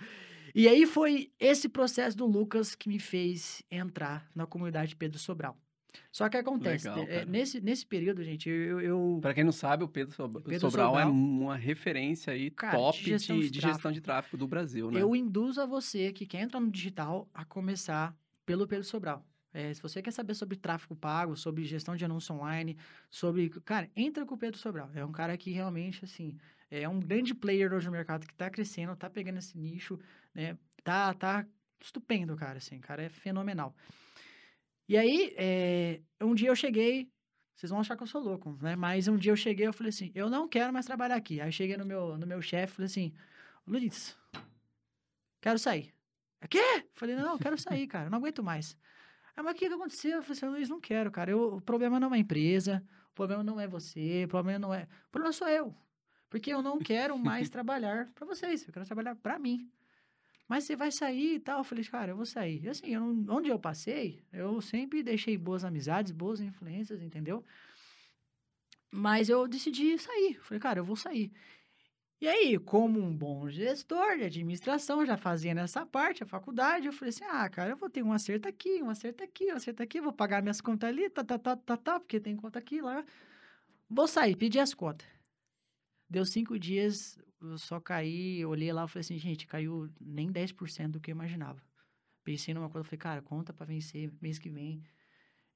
E 0.55 0.69
aí 0.69 0.85
foi 0.85 1.31
esse 1.41 1.67
processo 1.67 2.15
do 2.15 2.27
Lucas 2.27 2.75
que 2.75 2.91
me 2.91 2.99
fez 2.99 3.63
entrar 3.71 4.27
na 4.35 4.47
comunidade 4.47 4.95
Pedro 4.97 5.19
Sobral. 5.19 5.57
Só 6.13 6.29
que 6.29 6.37
acontece, 6.37 6.89
Legal, 6.89 7.07
é, 7.09 7.25
nesse, 7.25 7.61
nesse 7.61 7.87
período, 7.87 8.23
gente, 8.23 8.49
eu... 8.49 8.81
eu... 8.81 9.19
Para 9.21 9.35
quem 9.35 9.45
não 9.45 9.53
sabe, 9.53 9.85
o 9.85 9.89
Pedro, 9.89 10.15
Sobral, 10.15 10.43
Pedro 10.43 10.61
Sobral, 10.61 10.99
é 10.99 11.05
uma 11.05 11.57
referência 11.57 12.33
aí 12.33 12.51
cara, 12.51 12.77
top 12.77 12.99
de 12.99 13.05
gestão 13.05 13.39
de, 13.39 13.51
de, 13.51 13.61
gestão 13.61 13.93
de 13.93 14.01
tráfego 14.01 14.37
do 14.37 14.47
Brasil, 14.47 14.91
né? 14.91 15.01
Eu 15.01 15.15
induzo 15.15 15.61
a 15.61 15.67
você 15.67 16.13
que 16.13 16.27
quer 16.27 16.41
entrar 16.41 16.61
no 16.61 16.71
digital 16.71 17.29
a 17.33 17.45
começar 17.45 18.15
pelo 18.45 18.67
Pedro 18.67 18.85
Sobral. 18.85 19.25
É, 19.53 19.75
se 19.75 19.83
você 19.83 20.01
quer 20.01 20.13
saber 20.13 20.35
sobre 20.35 20.57
tráfego 20.57 20.95
pago, 20.95 21.37
sobre 21.37 21.65
gestão 21.65 21.97
de 21.97 22.05
anúncio 22.05 22.35
online, 22.35 22.77
sobre... 23.11 23.51
Cara, 23.65 23.91
entra 23.97 24.25
com 24.25 24.35
o 24.35 24.39
Pedro 24.39 24.59
Sobral. 24.59 24.91
É 24.95 25.05
um 25.05 25.11
cara 25.11 25.37
que 25.37 25.51
realmente, 25.51 26.05
assim, 26.05 26.37
é 26.71 26.89
um 26.89 27.01
grande 27.01 27.35
player 27.35 27.73
hoje 27.73 27.87
no 27.87 27.93
mercado 27.93 28.27
que 28.27 28.33
está 28.33 28.49
crescendo, 28.49 28.93
está 28.93 29.11
pegando 29.11 29.39
esse 29.39 29.59
nicho, 29.59 29.99
né? 30.33 30.57
Tá, 30.85 31.13
tá 31.15 31.45
estupendo, 31.81 32.37
cara, 32.37 32.59
assim. 32.59 32.79
Cara 32.79 33.03
é 33.03 33.09
fenomenal. 33.09 33.75
E 34.91 34.99
aí, 34.99 35.33
é, 35.39 36.01
um 36.21 36.35
dia 36.35 36.49
eu 36.49 36.57
cheguei, 36.57 37.09
vocês 37.55 37.71
vão 37.71 37.79
achar 37.79 37.97
que 37.97 38.03
eu 38.03 38.09
sou 38.09 38.21
louco, 38.21 38.59
né? 38.61 38.75
Mas 38.75 39.07
um 39.07 39.17
dia 39.17 39.31
eu 39.31 39.37
cheguei 39.37 39.69
eu 39.69 39.73
falei 39.73 39.91
assim, 39.91 40.11
eu 40.17 40.29
não 40.29 40.49
quero 40.49 40.73
mais 40.73 40.85
trabalhar 40.85 41.15
aqui. 41.15 41.41
Aí 41.41 41.53
cheguei 41.53 41.77
no 41.77 41.87
meu, 41.87 42.19
no 42.19 42.27
meu 42.27 42.43
chefe 42.43 42.75
falei 42.75 42.87
assim, 42.87 43.15
Luiz, 43.65 44.19
quero 45.41 45.61
sair. 45.61 45.95
É 46.41 46.49
quê? 46.49 46.89
Falei, 46.93 47.15
não, 47.15 47.39
quero 47.39 47.57
sair, 47.57 47.87
cara, 47.87 48.11
não 48.11 48.19
aguento 48.19 48.43
mais. 48.43 48.77
Aí, 49.37 49.45
mas 49.45 49.55
o 49.55 49.57
que, 49.57 49.69
que 49.69 49.75
aconteceu? 49.75 50.17
Eu 50.17 50.23
falei 50.25 50.37
assim, 50.37 50.47
Luiz, 50.47 50.69
não 50.69 50.81
quero, 50.81 51.09
cara. 51.13 51.31
Eu, 51.31 51.55
o 51.55 51.61
problema 51.61 52.01
não 52.01 52.13
é 52.13 52.17
a 52.17 52.21
empresa, 52.21 52.85
o 53.13 53.15
problema 53.15 53.45
não 53.45 53.61
é 53.61 53.69
você, 53.69 54.25
o 54.25 54.29
problema 54.29 54.59
não 54.59 54.75
é... 54.75 54.89
O 55.07 55.11
problema 55.13 55.33
sou 55.33 55.47
eu. 55.47 55.73
Porque 56.29 56.53
eu 56.53 56.63
não 56.63 56.81
quero 56.81 57.17
mais 57.17 57.49
trabalhar 57.49 58.11
para 58.13 58.27
vocês, 58.27 58.67
eu 58.67 58.73
quero 58.73 58.87
trabalhar 58.87 59.15
para 59.15 59.39
mim 59.39 59.71
mas 60.51 60.65
você 60.65 60.75
vai 60.75 60.91
sair 60.91 61.37
e 61.37 61.39
tal. 61.39 61.59
Eu 61.59 61.65
falei, 61.65 61.85
cara, 61.85 62.11
eu 62.11 62.17
vou 62.17 62.27
sair. 62.27 62.61
E 62.65 62.69
assim, 62.69 62.89
eu 62.93 63.01
não, 63.01 63.37
onde 63.37 63.49
eu 63.49 63.57
passei, 63.57 64.21
eu 64.33 64.61
sempre 64.61 65.01
deixei 65.01 65.39
boas 65.39 65.65
amizades, 65.65 66.11
boas 66.11 66.41
influências, 66.41 67.01
entendeu? 67.01 67.45
Mas 68.91 69.29
eu 69.29 69.47
decidi 69.47 69.97
sair. 69.97 70.41
Falei, 70.43 70.61
cara, 70.61 70.81
eu 70.81 70.85
vou 70.85 70.97
sair. 70.97 71.31
E 72.21 72.27
aí, 72.27 72.59
como 72.59 73.01
um 73.01 73.17
bom 73.17 73.49
gestor 73.49 74.17
de 74.19 74.25
administração, 74.25 75.07
já 75.07 75.17
fazia 75.17 75.55
nessa 75.55 75.87
parte, 75.87 76.25
a 76.25 76.27
faculdade, 76.27 76.87
eu 76.87 76.93
falei 76.93 77.11
assim, 77.11 77.25
ah, 77.25 77.49
cara, 77.49 77.71
eu 77.71 77.77
vou 77.77 77.89
ter 77.89 78.03
um 78.03 78.13
acerto 78.13 78.49
aqui, 78.49 78.83
um 78.83 78.91
acerto 78.91 79.23
aqui, 79.23 79.53
um 79.53 79.57
acerto 79.57 79.85
aqui, 79.85 80.01
vou 80.01 80.13
pagar 80.13 80.43
minhas 80.43 80.61
contas 80.61 80.89
ali, 80.89 81.09
tá, 81.09 81.23
tá, 81.23 81.39
tá, 81.39 81.57
tá, 81.57 81.77
tá, 81.77 82.01
porque 82.01 82.19
tem 82.19 82.35
conta 82.37 82.59
aqui, 82.59 82.81
lá. 82.83 83.05
Vou 83.89 84.09
sair, 84.09 84.35
pedir 84.35 84.59
as 84.59 84.75
contas. 84.75 85.07
Deu 86.09 86.25
cinco 86.27 86.59
dias, 86.59 87.17
eu 87.43 87.59
só 87.59 87.81
caí, 87.81 88.45
olhei 88.45 88.73
lá 88.73 88.85
e 88.85 88.89
falei 88.89 89.01
assim, 89.01 89.19
gente, 89.19 89.47
caiu 89.47 89.89
nem 90.01 90.31
10% 90.33 90.89
do 90.93 91.01
que 91.01 91.11
eu 91.11 91.15
imaginava. 91.15 91.61
Pensei 92.23 92.53
numa 92.55 92.69
coisa, 92.69 92.85
falei, 92.85 92.99
cara, 92.99 93.23
conta 93.23 93.53
para 93.53 93.67
vencer 93.67 94.13
mês 94.21 94.39
que 94.39 94.49
vem. 94.51 94.83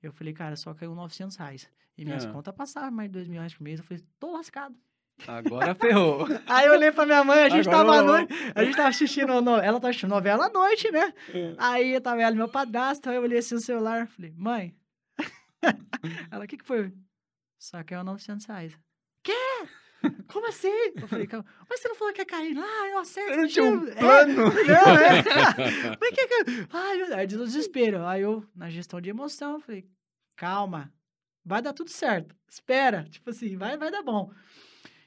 Eu 0.02 0.12
falei, 0.12 0.32
cara, 0.32 0.56
só 0.56 0.72
caiu 0.74 0.94
900 0.94 1.36
reais. 1.36 1.70
E 1.96 2.04
minhas 2.04 2.24
Ah. 2.24 2.32
contas 2.32 2.54
passavam 2.54 2.90
mais 2.90 3.08
de 3.08 3.12
2 3.12 3.28
mil 3.28 3.38
reais 3.38 3.54
por 3.54 3.62
mês. 3.62 3.78
Eu 3.80 3.84
falei, 3.84 4.02
tô 4.18 4.32
lascado. 4.32 4.74
Agora 5.28 5.74
ferrou. 5.74 6.26
Aí 6.46 6.66
eu 6.66 6.72
olhei 6.72 6.90
pra 6.90 7.06
minha 7.06 7.22
mãe, 7.22 7.44
a 7.44 7.48
gente 7.48 7.68
Agora 7.68 7.86
tava 7.86 7.98
à 7.98 8.02
noite, 8.02 8.34
a 8.54 8.64
gente 8.64 8.76
tava 8.76 8.88
assistindo, 8.88 9.40
no, 9.40 9.52
ela 9.56 9.78
tava 9.78 9.90
assistindo 9.90 10.10
novela 10.10 10.46
à 10.46 10.50
noite, 10.50 10.90
né? 10.90 11.14
Aí 11.56 11.92
eu 11.94 12.00
tava 12.00 12.20
ela 12.20 12.34
meu 12.34 12.48
padrasto, 12.48 13.08
aí 13.08 13.16
eu 13.16 13.22
olhei 13.22 13.38
assim 13.38 13.54
o 13.54 13.60
celular, 13.60 14.08
falei, 14.08 14.32
mãe. 14.36 14.74
ela, 16.30 16.44
o 16.44 16.48
que 16.48 16.56
que 16.56 16.64
foi? 16.64 16.92
Só 17.58 17.78
é 17.78 18.02
900 18.02 18.44
reais. 18.46 18.76
Como 20.28 20.46
assim? 20.48 20.68
Eu 20.96 21.06
falei, 21.08 21.26
"Calma, 21.26 21.46
mas 21.68 21.80
você 21.80 21.88
não 21.88 21.94
falou 21.96 22.12
que 22.12 22.20
ia 22.20 22.26
cair 22.26 22.54
lá? 22.54 22.88
Eu 22.88 22.98
acerto. 22.98 23.30
Eu 23.30 23.36
não 23.38 23.48
tinha 23.48 23.64
um 23.64 23.86
É, 23.88 23.94
plano. 23.94 24.34
Não, 24.36 24.98
é. 24.98 25.22
Mas 26.00 26.10
que 26.10 26.26
que... 26.26 26.66
Ai, 26.72 26.96
meu 26.96 27.08
Deus, 27.26 27.32
no 27.40 27.44
desespero. 27.46 28.04
Aí 28.06 28.22
eu, 28.22 28.44
na 28.54 28.68
gestão 28.70 29.00
de 29.00 29.10
emoção, 29.10 29.60
falei, 29.60 29.86
calma, 30.36 30.92
vai 31.44 31.60
dar 31.62 31.72
tudo 31.72 31.90
certo. 31.90 32.34
Espera, 32.48 33.04
tipo 33.10 33.30
assim, 33.30 33.56
vai, 33.56 33.76
vai 33.76 33.90
dar 33.90 34.02
bom. 34.02 34.30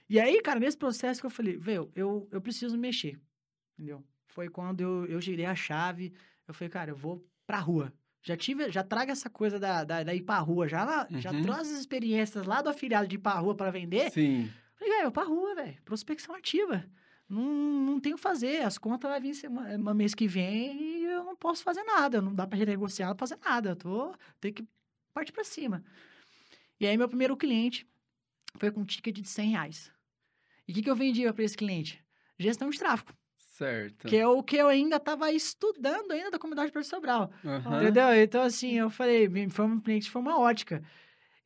E 0.09 0.19
aí, 0.19 0.41
cara, 0.41 0.59
nesse 0.59 0.77
processo 0.77 1.19
que 1.19 1.25
eu 1.25 1.29
falei, 1.31 1.57
velho, 1.57 1.91
eu, 1.95 2.27
eu 2.31 2.39
preciso 2.41 2.77
mexer, 2.77 3.19
entendeu? 3.77 4.03
Foi 4.27 4.47
quando 4.49 4.81
eu, 4.81 5.05
eu 5.07 5.19
girei 5.19 5.45
a 5.45 5.55
chave, 5.55 6.13
eu 6.47 6.53
falei, 6.53 6.69
cara, 6.69 6.91
eu 6.91 6.95
vou 6.95 7.25
pra 7.45 7.57
rua. 7.59 7.91
Já 8.23 8.35
tive, 8.37 8.69
já 8.71 8.83
traga 8.83 9.11
essa 9.11 9.29
coisa 9.29 9.59
da, 9.59 9.83
da, 9.83 10.03
da 10.03 10.13
ir 10.13 10.21
pra 10.21 10.37
rua, 10.39 10.67
já, 10.67 10.83
lá, 10.83 11.07
já 11.11 11.31
Uhum. 11.31 11.41
trouxe 11.43 11.61
as 11.73 11.79
experiências 11.79 12.45
lá 12.45 12.61
do 12.61 12.69
afiliado 12.69 13.07
de 13.07 13.15
ir 13.15 13.19
pra 13.19 13.33
rua 13.33 13.55
pra 13.55 13.71
vender. 13.71 14.11
Sim. 14.11 14.49
Falei, 14.77 14.93
velho, 14.93 15.07
eu 15.07 15.11
pra 15.11 15.23
rua, 15.23 15.55
velho. 15.55 15.81
Prospecção 15.83 16.35
ativa. 16.35 16.85
Não, 17.27 17.41
não 17.41 17.99
tenho 17.99 18.15
o 18.15 18.17
que 18.17 18.23
fazer. 18.23 18.61
As 18.61 18.77
contas 18.77 19.09
vão 19.09 19.19
vir 19.19 19.33
semana, 19.33 19.93
mês 19.93 20.13
que 20.13 20.27
vem 20.27 20.79
e 20.79 21.05
eu 21.05 21.23
não 21.23 21.35
posso 21.35 21.63
fazer 21.63 21.83
nada. 21.83 22.21
Não 22.21 22.33
dá 22.33 22.47
pra 22.47 22.57
renegociar, 22.57 23.09
não 23.09 23.17
fazer 23.17 23.37
nada. 23.43 23.69
Eu 23.69 23.75
tô, 23.75 24.15
tenho 24.39 24.53
que 24.53 24.65
partir 25.13 25.31
pra 25.31 25.43
cima. 25.43 25.83
E 26.79 26.85
aí, 26.85 26.95
meu 26.95 27.09
primeiro 27.09 27.35
cliente 27.35 27.87
foi 28.55 28.71
com 28.71 28.81
um 28.81 28.85
ticket 28.85 29.15
de 29.15 29.27
100 29.27 29.49
reais. 29.49 29.91
E 30.67 30.71
o 30.71 30.75
que, 30.75 30.83
que 30.83 30.89
eu 30.89 30.95
vendia 30.95 31.33
pra 31.33 31.43
esse 31.43 31.57
cliente? 31.57 32.03
Gestão 32.37 32.69
de 32.69 32.77
tráfego. 32.77 33.13
Certo. 33.35 34.07
Que 34.07 34.17
é 34.17 34.27
o 34.27 34.43
que 34.43 34.55
eu 34.55 34.67
ainda 34.67 34.99
tava 34.99 35.31
estudando 35.31 36.11
ainda 36.11 36.29
da 36.29 36.37
comunidade 36.37 36.71
Porto 36.71 36.85
Sobral. 36.85 37.31
Aham. 37.43 37.81
Entendeu? 37.81 38.13
Então, 38.13 38.43
assim, 38.43 38.73
eu 38.73 38.89
falei, 38.89 39.27
foi 39.49 39.65
um 39.65 39.79
cliente, 39.79 40.11
foi 40.11 40.21
uma 40.21 40.39
ótica. 40.39 40.83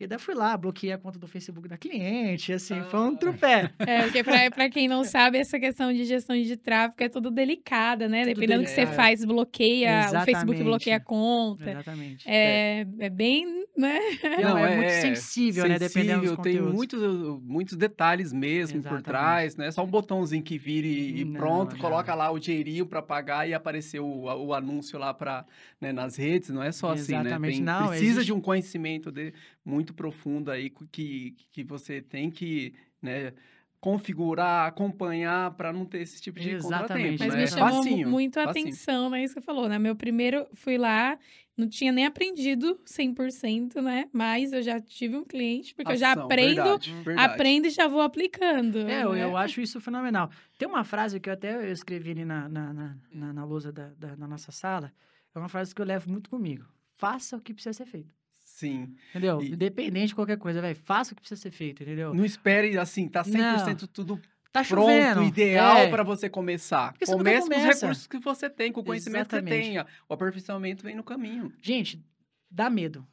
E 0.03 0.07
daí 0.07 0.17
fui 0.19 0.33
lá, 0.33 0.57
bloqueei 0.57 0.91
a 0.91 0.97
conta 0.97 1.19
do 1.19 1.27
Facebook 1.27 1.67
da 1.67 1.77
cliente, 1.77 2.51
assim, 2.53 2.81
foi 2.83 2.99
um 2.99 3.13
Ah. 3.13 3.17
trupé. 3.17 3.71
É, 3.79 4.01
porque 4.03 4.23
pra, 4.23 4.49
pra 4.51 4.69
quem 4.69 4.87
não 4.87 5.03
sabe, 5.03 5.37
essa 5.37 5.59
questão 5.59 5.93
de 5.93 6.05
gestão 6.05 6.35
de 6.35 6.57
tráfego 6.57 7.03
é 7.03 7.09
tudo 7.09 7.29
delicada, 7.29 8.07
né? 8.09 8.23
Tudo 8.23 8.33
Dependendo 8.33 8.63
do 8.63 8.65
que 8.65 8.71
você 8.71 8.87
faz, 8.87 9.23
bloqueia, 9.23 9.89
o 9.89 10.01
Facebook 10.01 10.31
Exatamente. 10.31 10.63
bloqueia 10.63 10.95
a 10.95 10.99
conta. 10.99 11.69
Exatamente. 11.71 12.23
É, 12.27 12.85
é 12.99 13.09
bem, 13.09 13.60
né? 13.77 13.99
Não, 14.41 14.57
é 14.57 14.75
muito 14.75 14.91
sensível, 14.91 15.67
né? 15.67 15.79
Dependendo 15.79 16.21
dos 16.21 16.29
sensível, 16.31 16.37
tem 16.37 16.61
muitos, 16.61 17.01
muitos 17.41 17.77
detalhes 17.77 18.31
mesmo 18.33 18.79
por 18.81 18.97
Exatamente. 18.97 19.03
trás, 19.05 19.55
né? 19.55 19.71
Só 19.71 19.83
um 19.83 19.87
botãozinho 19.87 20.43
que 20.43 20.57
vira 20.57 20.85
e, 20.87 21.21
e 21.21 21.25
Não, 21.25 21.33
pronto, 21.39 21.71
não. 21.73 21.79
coloca 21.79 22.13
lá 22.13 22.29
o 22.31 22.39
dinheirinho 22.39 22.85
para 22.85 23.01
pagar 23.01 23.47
e 23.47 23.53
apareceu 23.53 24.05
o, 24.05 24.23
o 24.47 24.53
anúncio 24.53 24.99
lá 24.99 25.13
para 25.13 25.45
né, 25.79 25.91
nas 25.91 26.15
redes, 26.17 26.49
não 26.49 26.61
é 26.61 26.71
só 26.71 26.91
assim, 26.91 27.13
né? 27.13 27.19
Exatamente. 27.21 27.55
Tem- 27.57 27.63
Não, 27.65 27.87
precisa 27.87 28.05
existe- 28.11 28.25
de 28.25 28.33
um 28.33 28.41
conhecimento 28.41 29.11
de, 29.11 29.33
muito 29.63 29.93
profundo 29.93 30.51
aí 30.51 30.69
que, 30.91 31.35
que 31.51 31.63
você 31.63 32.01
tem 32.01 32.29
que, 32.29 32.73
né, 33.01 33.33
configurar, 33.79 34.67
acompanhar 34.67 35.51
para 35.55 35.73
não 35.73 35.85
ter 35.85 36.01
esse 36.01 36.21
tipo 36.21 36.39
de 36.39 36.51
Exatamente. 36.51 37.17
contratempo, 37.17 37.23
Mas 37.23 37.33
né? 37.33 37.37
me 37.39 37.43
É 37.43 37.47
chamou 37.47 37.77
facinho, 37.83 38.07
muito 38.09 38.39
a 38.39 38.43
facinho. 38.43 38.67
atenção, 38.67 39.09
né? 39.09 39.23
Isso 39.23 39.33
que 39.33 39.39
você 39.41 39.45
falou, 39.45 39.67
né? 39.67 39.79
Meu 39.79 39.95
primeiro, 39.95 40.45
fui 40.53 40.77
lá, 40.77 41.17
não 41.61 41.69
tinha 41.69 41.91
nem 41.91 42.05
aprendido 42.05 42.79
100%, 42.85 43.81
né? 43.81 44.09
Mas 44.11 44.51
eu 44.51 44.61
já 44.61 44.79
tive 44.81 45.15
um 45.15 45.23
cliente, 45.23 45.73
porque 45.75 45.91
eu 45.91 45.95
já 45.97 46.11
Ação, 46.11 46.25
aprendo, 46.25 46.55
verdade, 46.55 46.93
verdade. 47.03 47.33
aprendo 47.33 47.67
e 47.67 47.69
já 47.69 47.87
vou 47.87 48.01
aplicando. 48.01 48.79
É, 48.79 49.03
eu, 49.03 49.13
né? 49.13 49.23
eu 49.23 49.37
acho 49.37 49.61
isso 49.61 49.79
fenomenal. 49.79 50.29
Tem 50.57 50.67
uma 50.67 50.83
frase 50.83 51.19
que 51.19 51.29
eu 51.29 51.33
até 51.33 51.55
eu 51.55 51.71
escrevi 51.71 52.11
ali 52.11 52.25
na, 52.25 52.49
na, 52.49 52.73
na, 52.73 52.97
na, 53.11 53.33
na 53.33 53.45
lousa 53.45 53.71
da, 53.71 53.89
da, 53.97 54.15
da 54.15 54.27
nossa 54.27 54.51
sala. 54.51 54.91
É 55.33 55.39
uma 55.39 55.47
frase 55.49 55.73
que 55.73 55.81
eu 55.81 55.85
levo 55.85 56.09
muito 56.09 56.29
comigo. 56.29 56.65
Faça 56.95 57.37
o 57.37 57.41
que 57.41 57.53
precisa 57.53 57.73
ser 57.73 57.85
feito. 57.85 58.13
Sim. 58.43 58.95
Entendeu? 59.11 59.41
E- 59.41 59.51
Independente 59.53 60.09
de 60.09 60.15
qualquer 60.15 60.37
coisa, 60.37 60.61
velho. 60.61 60.75
Faça 60.75 61.13
o 61.13 61.15
que 61.15 61.21
precisa 61.21 61.41
ser 61.41 61.51
feito, 61.51 61.83
entendeu? 61.83 62.13
Não 62.13 62.25
espere 62.25 62.77
assim, 62.77 63.07
tá 63.07 63.23
100% 63.23 63.87
tudo 63.87 64.19
Tá 64.51 64.63
pronto, 64.65 64.87
chovendo. 64.89 65.23
ideal 65.23 65.77
é. 65.77 65.89
para 65.89 66.03
você 66.03 66.29
começar. 66.29 66.91
Porque 66.91 67.05
você 67.05 67.11
nunca 67.13 67.23
Comece 67.23 67.47
com 67.47 67.55
os 67.55 67.61
começa. 67.61 67.79
recursos 67.85 68.07
que 68.07 68.17
você 68.19 68.49
tem, 68.49 68.71
com 68.71 68.81
o 68.81 68.83
conhecimento 68.83 69.29
que 69.29 69.35
Exatamente. 69.35 69.63
você 69.63 69.69
tenha. 69.69 69.85
O 70.09 70.13
aperfeiçoamento 70.13 70.83
vem 70.83 70.95
no 70.95 71.03
caminho, 71.03 71.53
Gente, 71.61 72.03
dá 72.49 72.69
medo. 72.69 73.05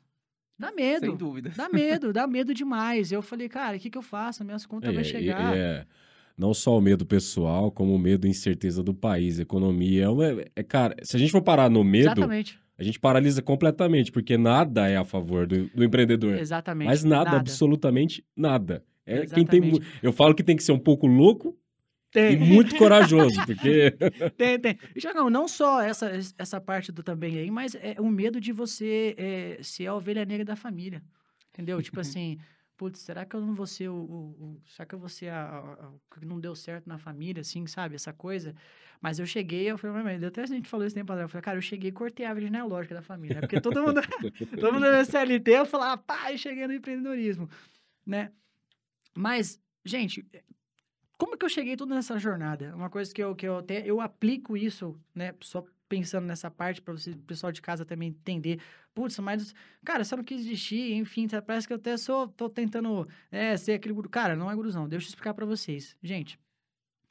Dá 0.58 0.72
medo. 0.72 1.06
sem 1.06 1.16
dúvida. 1.16 1.52
Dá 1.56 1.68
medo, 1.68 2.12
dá 2.12 2.26
medo 2.26 2.52
demais. 2.52 3.12
Eu 3.12 3.22
falei, 3.22 3.48
cara, 3.48 3.76
o 3.76 3.80
que, 3.80 3.88
que 3.88 3.96
eu 3.96 4.02
faço? 4.02 4.44
Minhas 4.44 4.66
contas 4.66 4.90
É, 4.90 4.92
vão 4.92 5.04
chegar. 5.04 5.56
é, 5.56 5.86
não 6.36 6.52
só 6.52 6.76
o 6.76 6.80
medo 6.80 7.06
pessoal, 7.06 7.70
como 7.70 7.94
o 7.94 7.98
medo 7.98 8.26
e 8.26 8.30
incerteza 8.30 8.82
do 8.82 8.92
país, 8.92 9.38
economia. 9.38 10.04
É, 10.04 10.08
uma- 10.08 10.24
é, 10.56 10.62
cara, 10.64 10.96
se 11.04 11.14
a 11.14 11.18
gente 11.20 11.30
for 11.30 11.42
parar 11.42 11.70
no 11.70 11.84
medo, 11.84 12.06
Exatamente. 12.08 12.58
a 12.76 12.82
gente 12.82 12.98
paralisa 12.98 13.40
completamente, 13.40 14.10
porque 14.10 14.36
nada 14.36 14.88
é 14.88 14.96
a 14.96 15.04
favor 15.04 15.46
do, 15.46 15.68
do 15.68 15.84
empreendedor. 15.84 16.36
Exatamente. 16.36 16.88
Mas 16.88 17.04
nada, 17.04 17.36
absolutamente 17.36 18.24
nada. 18.36 18.82
É 19.08 19.26
quem 19.26 19.46
tem, 19.46 19.80
eu 20.02 20.12
falo 20.12 20.34
que 20.34 20.42
tem 20.44 20.56
que 20.56 20.62
ser 20.62 20.72
um 20.72 20.78
pouco 20.78 21.06
louco 21.06 21.56
e 22.08 22.12
Tem, 22.12 22.36
muito 22.38 22.76
corajoso, 22.76 23.40
porque 23.44 23.90
tem, 24.36 24.58
tem. 24.58 24.78
E, 24.94 25.00
Thiagão, 25.00 25.28
não 25.28 25.46
só 25.46 25.80
essa, 25.82 26.10
essa 26.38 26.60
parte 26.60 26.90
do 26.90 27.02
também 27.02 27.38
aí, 27.38 27.50
mas 27.50 27.74
é 27.74 27.96
o 27.98 28.08
medo 28.08 28.40
de 28.40 28.52
você 28.52 29.14
é, 29.18 29.62
ser 29.62 29.86
a 29.86 29.94
ovelha 29.94 30.24
negra 30.24 30.44
da 30.44 30.56
família. 30.56 31.02
Entendeu? 31.50 31.82
tipo 31.82 31.98
assim, 32.00 32.38
putz, 32.76 33.00
será 33.00 33.24
que 33.26 33.34
eu 33.36 33.40
não 33.40 33.54
vou 33.54 33.66
ser 33.66 33.88
o. 33.88 33.94
o- 33.94 34.44
o- 34.44 34.62
será 34.66 34.86
que 34.86 34.94
eu 34.94 34.98
vou 34.98 35.08
ser 35.08 35.28
a, 35.30 35.90
que 36.14 36.24
não 36.24 36.40
deu 36.40 36.54
certo 36.54 36.86
na 36.86 36.96
família, 36.98 37.40
assim, 37.40 37.66
sabe? 37.66 37.94
Essa 37.94 38.12
coisa. 38.12 38.54
Mas 39.00 39.18
eu 39.18 39.26
cheguei, 39.26 39.70
eu 39.70 39.78
falei, 39.78 40.02
mas 40.02 40.24
até 40.24 40.42
a 40.42 40.46
gente 40.46 40.68
falou 40.68 40.86
isso 40.86 40.94
tempo 40.96 41.12
atrás. 41.12 41.26
Eu 41.26 41.28
falei, 41.28 41.42
cara, 41.42 41.58
eu 41.58 41.62
cheguei 41.62 41.90
e 41.90 41.92
cortei 41.92 42.24
a 42.26 42.30
árvore 42.30 42.46
genealógica 42.46 42.94
da 42.94 43.02
família. 43.02 43.36
né? 43.36 43.40
Porque 43.42 43.60
todo 43.60 43.82
mundo, 43.82 44.00
todo 44.58 44.72
mundo 44.72 44.86
é 44.86 45.04
CLT, 45.04 45.50
eu 45.52 45.66
falava, 45.66 45.96
pá, 45.98 46.32
eu 46.32 46.38
cheguei 46.38 46.66
no 46.66 46.72
empreendedorismo, 46.72 47.48
né? 48.06 48.32
Mas, 49.18 49.60
gente, 49.84 50.24
como 51.18 51.36
que 51.36 51.44
eu 51.44 51.48
cheguei 51.48 51.76
toda 51.76 51.92
nessa 51.92 52.16
jornada? 52.20 52.72
Uma 52.76 52.88
coisa 52.88 53.12
que 53.12 53.20
eu, 53.20 53.34
que 53.34 53.48
eu 53.48 53.58
até, 53.58 53.84
eu 53.84 54.00
aplico 54.00 54.56
isso, 54.56 54.96
né? 55.12 55.34
Só 55.40 55.66
pensando 55.88 56.24
nessa 56.24 56.48
parte, 56.48 56.80
para 56.80 56.94
o 56.94 57.16
pessoal 57.26 57.50
de 57.50 57.60
casa 57.60 57.84
também 57.84 58.10
entender. 58.10 58.60
Putz, 58.94 59.18
mas, 59.18 59.52
cara, 59.84 60.04
você 60.04 60.14
não 60.14 60.22
quis 60.22 60.44
desistir, 60.44 60.92
enfim, 60.92 61.26
tá- 61.26 61.42
parece 61.42 61.66
que 61.66 61.72
eu 61.72 61.78
até 61.78 61.96
sou, 61.96 62.28
tô 62.28 62.48
tentando 62.48 63.08
é, 63.28 63.56
ser 63.56 63.72
aquele 63.72 63.92
guru. 63.92 64.08
Cara, 64.08 64.36
não 64.36 64.48
é 64.48 64.54
guruzão, 64.54 64.88
deixa 64.88 65.06
eu 65.06 65.08
explicar 65.08 65.34
para 65.34 65.44
vocês. 65.44 65.96
Gente, 66.00 66.38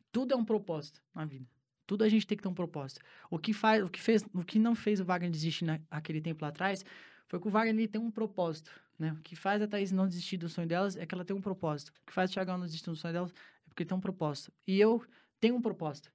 tudo 0.10 0.34
é 0.34 0.38
um 0.38 0.46
propósito 0.46 1.04
na 1.14 1.26
vida. 1.26 1.46
Tudo 1.86 2.06
a 2.06 2.10
gente 2.10 2.26
tem 2.26 2.38
que 2.38 2.44
ter 2.44 2.48
um 2.48 2.54
propósito. 2.54 3.02
O 3.30 3.38
que 3.38 3.52
faz, 3.52 3.84
o 3.84 3.90
que 3.90 4.00
fez, 4.00 4.24
o 4.34 4.46
que 4.46 4.60
não 4.60 4.76
fez 4.76 5.02
o 5.02 5.06
Wagner 5.06 5.30
desistir 5.30 5.66
naquele 5.66 6.22
tempo 6.22 6.42
lá 6.42 6.48
atrás 6.48 6.86
foi 7.28 7.38
que 7.38 7.48
o 7.48 7.52
Wagner 7.52 7.76
ele 7.76 7.88
tem 7.90 8.00
um 8.00 8.10
propósito, 8.12 8.72
né? 8.98 9.12
O 9.14 9.22
que 9.22 9.36
faz 9.36 9.62
a 9.62 9.68
Thaís 9.68 9.92
não 9.92 10.08
desistir 10.08 10.38
do 10.38 10.50
sonho 10.50 10.68
delas 10.68 10.96
é 10.96 11.06
que 11.06 11.14
ela 11.14 11.24
tem 11.24 11.36
um 11.36 11.42
propósito. 11.42 11.90
O 11.90 12.06
que 12.08 12.14
faz 12.14 12.30
o 12.30 12.34
Thiagão 12.34 12.58
não 12.58 12.66
desistir 12.66 12.90
do 12.90 12.96
sonho 12.96 13.14
delas 13.14 13.32
é 13.32 13.70
porque 13.70 13.86
tem 13.86 13.98
um 13.98 14.02
propósito. 14.02 14.52
E 14.66 14.80
eu 14.80 15.04
tenho 15.40 15.56
um 15.56 15.62
propósito. 15.62 16.12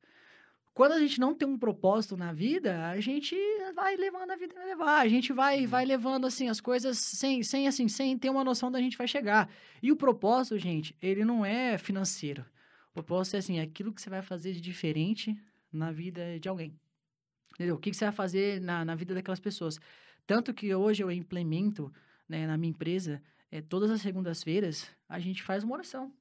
Quando 0.74 0.92
a 0.92 0.98
gente 0.98 1.20
não 1.20 1.34
tem 1.34 1.46
um 1.46 1.58
propósito 1.58 2.16
na 2.16 2.32
vida, 2.32 2.88
a 2.88 2.98
gente 2.98 3.36
vai 3.74 3.94
levando 3.94 4.30
a 4.30 4.36
vida 4.36 4.58
a 4.58 4.64
levar. 4.64 5.00
A 5.00 5.08
gente 5.08 5.30
vai, 5.32 5.66
vai 5.66 5.84
levando, 5.84 6.26
assim, 6.26 6.48
as 6.48 6.62
coisas 6.62 6.98
sem, 6.98 7.42
sem, 7.42 7.68
assim, 7.68 7.88
sem 7.88 8.16
ter 8.16 8.30
uma 8.30 8.42
noção 8.42 8.70
da 8.70 8.80
gente 8.80 8.96
vai 8.96 9.06
chegar. 9.06 9.50
E 9.82 9.92
o 9.92 9.96
propósito, 9.96 10.58
gente, 10.58 10.96
ele 11.00 11.26
não 11.26 11.44
é 11.44 11.76
financeiro. 11.76 12.42
O 12.90 12.94
propósito 12.94 13.34
é, 13.34 13.38
assim, 13.38 13.60
aquilo 13.60 13.92
que 13.92 14.00
você 14.00 14.08
vai 14.08 14.22
fazer 14.22 14.52
de 14.52 14.62
diferente 14.62 15.36
na 15.70 15.92
vida 15.92 16.40
de 16.40 16.48
alguém. 16.48 16.74
Entendeu? 17.54 17.76
O 17.76 17.78
que, 17.78 17.90
que 17.90 17.96
você 17.96 18.06
vai 18.06 18.12
fazer 18.12 18.58
na, 18.60 18.82
na 18.82 18.94
vida 18.94 19.14
daquelas 19.14 19.40
pessoas. 19.40 19.78
Tanto 20.26 20.54
que 20.54 20.74
hoje 20.74 21.02
eu 21.02 21.10
implemento 21.10 21.92
né, 22.28 22.46
na 22.46 22.56
minha 22.56 22.70
empresa, 22.70 23.22
é, 23.50 23.60
todas 23.60 23.90
as 23.90 24.00
segundas-feiras, 24.00 24.90
a 25.08 25.18
gente 25.18 25.42
faz 25.42 25.62
uma 25.62 25.74
oração. 25.74 26.12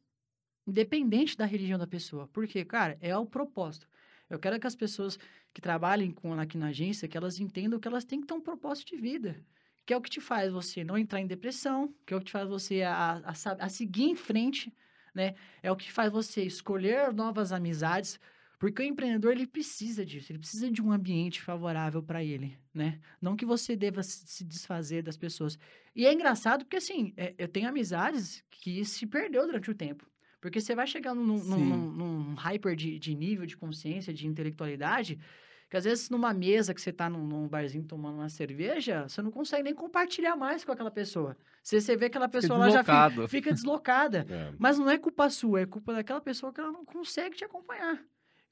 Independente 0.67 1.37
da 1.37 1.45
religião 1.45 1.79
da 1.79 1.87
pessoa. 1.87 2.27
Porque, 2.27 2.63
cara, 2.65 2.97
é 3.01 3.15
o 3.17 3.25
propósito. 3.25 3.87
Eu 4.29 4.39
quero 4.39 4.59
que 4.59 4.67
as 4.67 4.75
pessoas 4.75 5.17
que 5.53 5.61
trabalhem 5.61 6.11
com, 6.11 6.33
aqui 6.33 6.57
na 6.57 6.67
agência, 6.67 7.07
que 7.07 7.17
elas 7.17 7.39
entendam 7.39 7.79
que 7.79 7.87
elas 7.87 8.05
têm 8.05 8.21
que 8.21 8.27
ter 8.27 8.33
um 8.33 8.41
propósito 8.41 8.95
de 8.95 8.97
vida. 8.97 9.43
Que 9.85 9.93
é 9.93 9.97
o 9.97 10.01
que 10.01 10.09
te 10.09 10.21
faz 10.21 10.51
você 10.51 10.83
não 10.83 10.97
entrar 10.97 11.19
em 11.19 11.27
depressão, 11.27 11.93
que 12.05 12.13
é 12.13 12.17
o 12.17 12.19
que 12.19 12.27
te 12.27 12.31
faz 12.31 12.47
você 12.47 12.81
a, 12.83 13.21
a, 13.25 13.33
a 13.59 13.69
seguir 13.69 14.03
em 14.03 14.15
frente, 14.15 14.73
né? 15.13 15.35
É 15.61 15.71
o 15.71 15.75
que 15.75 15.91
faz 15.91 16.11
você 16.11 16.43
escolher 16.43 17.13
novas 17.13 17.51
amizades, 17.51 18.19
porque 18.61 18.83
o 18.83 18.85
empreendedor 18.85 19.31
ele 19.31 19.47
precisa 19.47 20.05
disso, 20.05 20.31
ele 20.31 20.37
precisa 20.39 20.69
de 20.71 20.81
um 20.83 20.91
ambiente 20.91 21.41
favorável 21.41 22.01
para 22.03 22.23
ele, 22.23 22.55
né? 22.71 22.99
Não 23.19 23.35
que 23.35 23.43
você 23.45 23.75
deva 23.75 24.03
se 24.03 24.43
desfazer 24.45 25.01
das 25.01 25.17
pessoas. 25.17 25.57
E 25.95 26.05
é 26.05 26.13
engraçado 26.13 26.63
porque 26.63 26.77
assim, 26.77 27.11
é- 27.17 27.33
eu 27.39 27.47
tenho 27.47 27.67
amizades 27.67 28.43
que 28.51 28.85
se 28.85 29.07
perdeu 29.07 29.47
durante 29.47 29.71
o 29.71 29.73
tempo. 29.75 30.05
Porque 30.39 30.61
você 30.61 30.75
vai 30.75 30.85
chegar 30.85 31.13
num, 31.15 31.25
num, 31.25 31.91
num- 31.91 32.35
hyper 32.35 32.75
de, 32.75 32.99
de 32.99 33.15
nível 33.15 33.45
de 33.47 33.57
consciência, 33.57 34.13
de 34.13 34.25
intelectualidade, 34.27 35.19
Porque 35.63 35.77
às 35.77 35.85
vezes 35.85 36.09
numa 36.09 36.33
mesa 36.33 36.73
que 36.73 36.81
você 36.81 36.91
tá 36.91 37.09
num, 37.09 37.25
num 37.25 37.47
barzinho 37.47 37.83
tomando 37.85 38.15
uma 38.17 38.27
cerveja, 38.29 39.07
você 39.07 39.21
não 39.21 39.31
consegue 39.31 39.63
nem 39.63 39.73
compartilhar 39.73 40.35
mais 40.35 40.63
com 40.65 40.71
aquela 40.71 40.91
pessoa. 40.91 41.35
Você, 41.63 41.79
você 41.79 41.95
vê 41.95 42.05
aquela 42.07 42.27
pessoa 42.27 42.59
lá 42.59 42.65
já 42.69 42.83
fica, 42.83 43.27
fica 43.29 43.53
deslocada. 43.53 44.25
é. 44.29 44.53
Mas 44.59 44.77
não 44.77 44.89
é 44.89 44.97
culpa 44.97 45.29
sua, 45.29 45.61
é 45.61 45.65
culpa 45.65 45.93
daquela 45.93 46.19
pessoa 46.21 46.51
que 46.53 46.59
ela 46.59 46.71
não 46.71 46.83
consegue 46.85 47.37
te 47.37 47.45
acompanhar. 47.45 48.03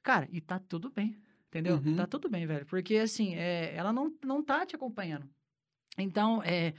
Cara, 0.09 0.27
e 0.31 0.41
tá 0.41 0.57
tudo 0.57 0.89
bem. 0.89 1.15
Entendeu? 1.49 1.75
Uhum. 1.75 1.95
Tá 1.95 2.07
tudo 2.07 2.27
bem, 2.27 2.47
velho. 2.47 2.65
Porque 2.65 2.95
assim, 2.95 3.35
é, 3.35 3.75
ela 3.75 3.93
não, 3.93 4.11
não 4.25 4.43
tá 4.43 4.65
te 4.65 4.75
acompanhando. 4.75 5.29
Então, 5.99 6.41
é, 6.41 6.73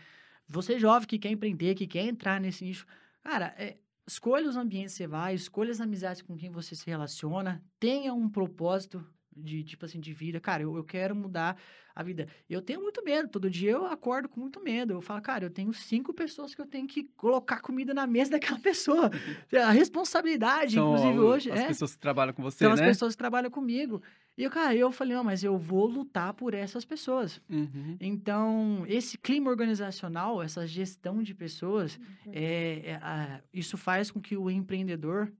você 0.48 0.80
jovem 0.80 1.06
que 1.06 1.16
quer 1.16 1.30
empreender, 1.30 1.76
que 1.76 1.86
quer 1.86 2.02
entrar 2.06 2.40
nesse 2.40 2.64
nicho, 2.64 2.84
cara, 3.22 3.54
é, 3.56 3.76
escolha 4.04 4.48
os 4.48 4.56
ambientes 4.56 4.94
que 4.94 4.98
você 4.98 5.06
vai, 5.06 5.32
escolha 5.32 5.70
as 5.70 5.80
amizades 5.80 6.22
com 6.22 6.36
quem 6.36 6.50
você 6.50 6.74
se 6.74 6.84
relaciona, 6.90 7.62
tenha 7.78 8.12
um 8.12 8.28
propósito, 8.28 9.06
de 9.36 9.62
tipo 9.62 9.84
assim, 9.84 10.00
de 10.00 10.12
vida. 10.12 10.40
Cara, 10.40 10.62
eu, 10.62 10.76
eu 10.76 10.84
quero 10.84 11.14
mudar 11.14 11.56
a 11.94 12.02
vida. 12.02 12.28
Eu 12.48 12.62
tenho 12.62 12.80
muito 12.80 13.02
medo. 13.04 13.28
Todo 13.28 13.50
dia 13.50 13.72
eu 13.72 13.86
acordo 13.86 14.28
com 14.28 14.40
muito 14.40 14.62
medo. 14.62 14.94
Eu 14.94 15.00
falo, 15.00 15.20
cara, 15.20 15.44
eu 15.44 15.50
tenho 15.50 15.72
cinco 15.72 16.12
pessoas 16.12 16.54
que 16.54 16.60
eu 16.60 16.66
tenho 16.66 16.86
que 16.86 17.04
colocar 17.16 17.60
comida 17.60 17.92
na 17.94 18.06
mesa 18.06 18.32
daquela 18.38 18.58
pessoa. 18.58 19.10
a 19.52 19.70
responsabilidade, 19.70 20.74
São 20.74 20.94
inclusive, 20.94 21.18
hoje. 21.18 21.50
As 21.50 21.60
é. 21.60 21.66
pessoas 21.68 21.94
que 21.94 22.00
trabalham 22.00 22.32
com 22.32 22.42
você, 22.42 22.58
São 22.58 22.74
né? 22.74 22.74
as 22.74 22.80
pessoas 22.80 23.14
que 23.14 23.18
trabalham 23.18 23.50
comigo. 23.50 24.02
E, 24.36 24.48
cara, 24.48 24.74
eu 24.74 24.90
falei, 24.90 25.14
não, 25.14 25.24
mas 25.24 25.44
eu 25.44 25.58
vou 25.58 25.86
lutar 25.86 26.32
por 26.32 26.54
essas 26.54 26.84
pessoas. 26.84 27.42
Uhum. 27.48 27.96
Então, 28.00 28.84
esse 28.88 29.18
clima 29.18 29.50
organizacional, 29.50 30.42
essa 30.42 30.66
gestão 30.66 31.22
de 31.22 31.34
pessoas, 31.34 31.98
uhum. 32.24 32.32
é, 32.32 32.90
é 32.90 32.94
a, 33.02 33.40
isso 33.52 33.76
faz 33.76 34.10
com 34.10 34.18
que 34.20 34.36
o 34.36 34.50
empreendedor 34.50 35.30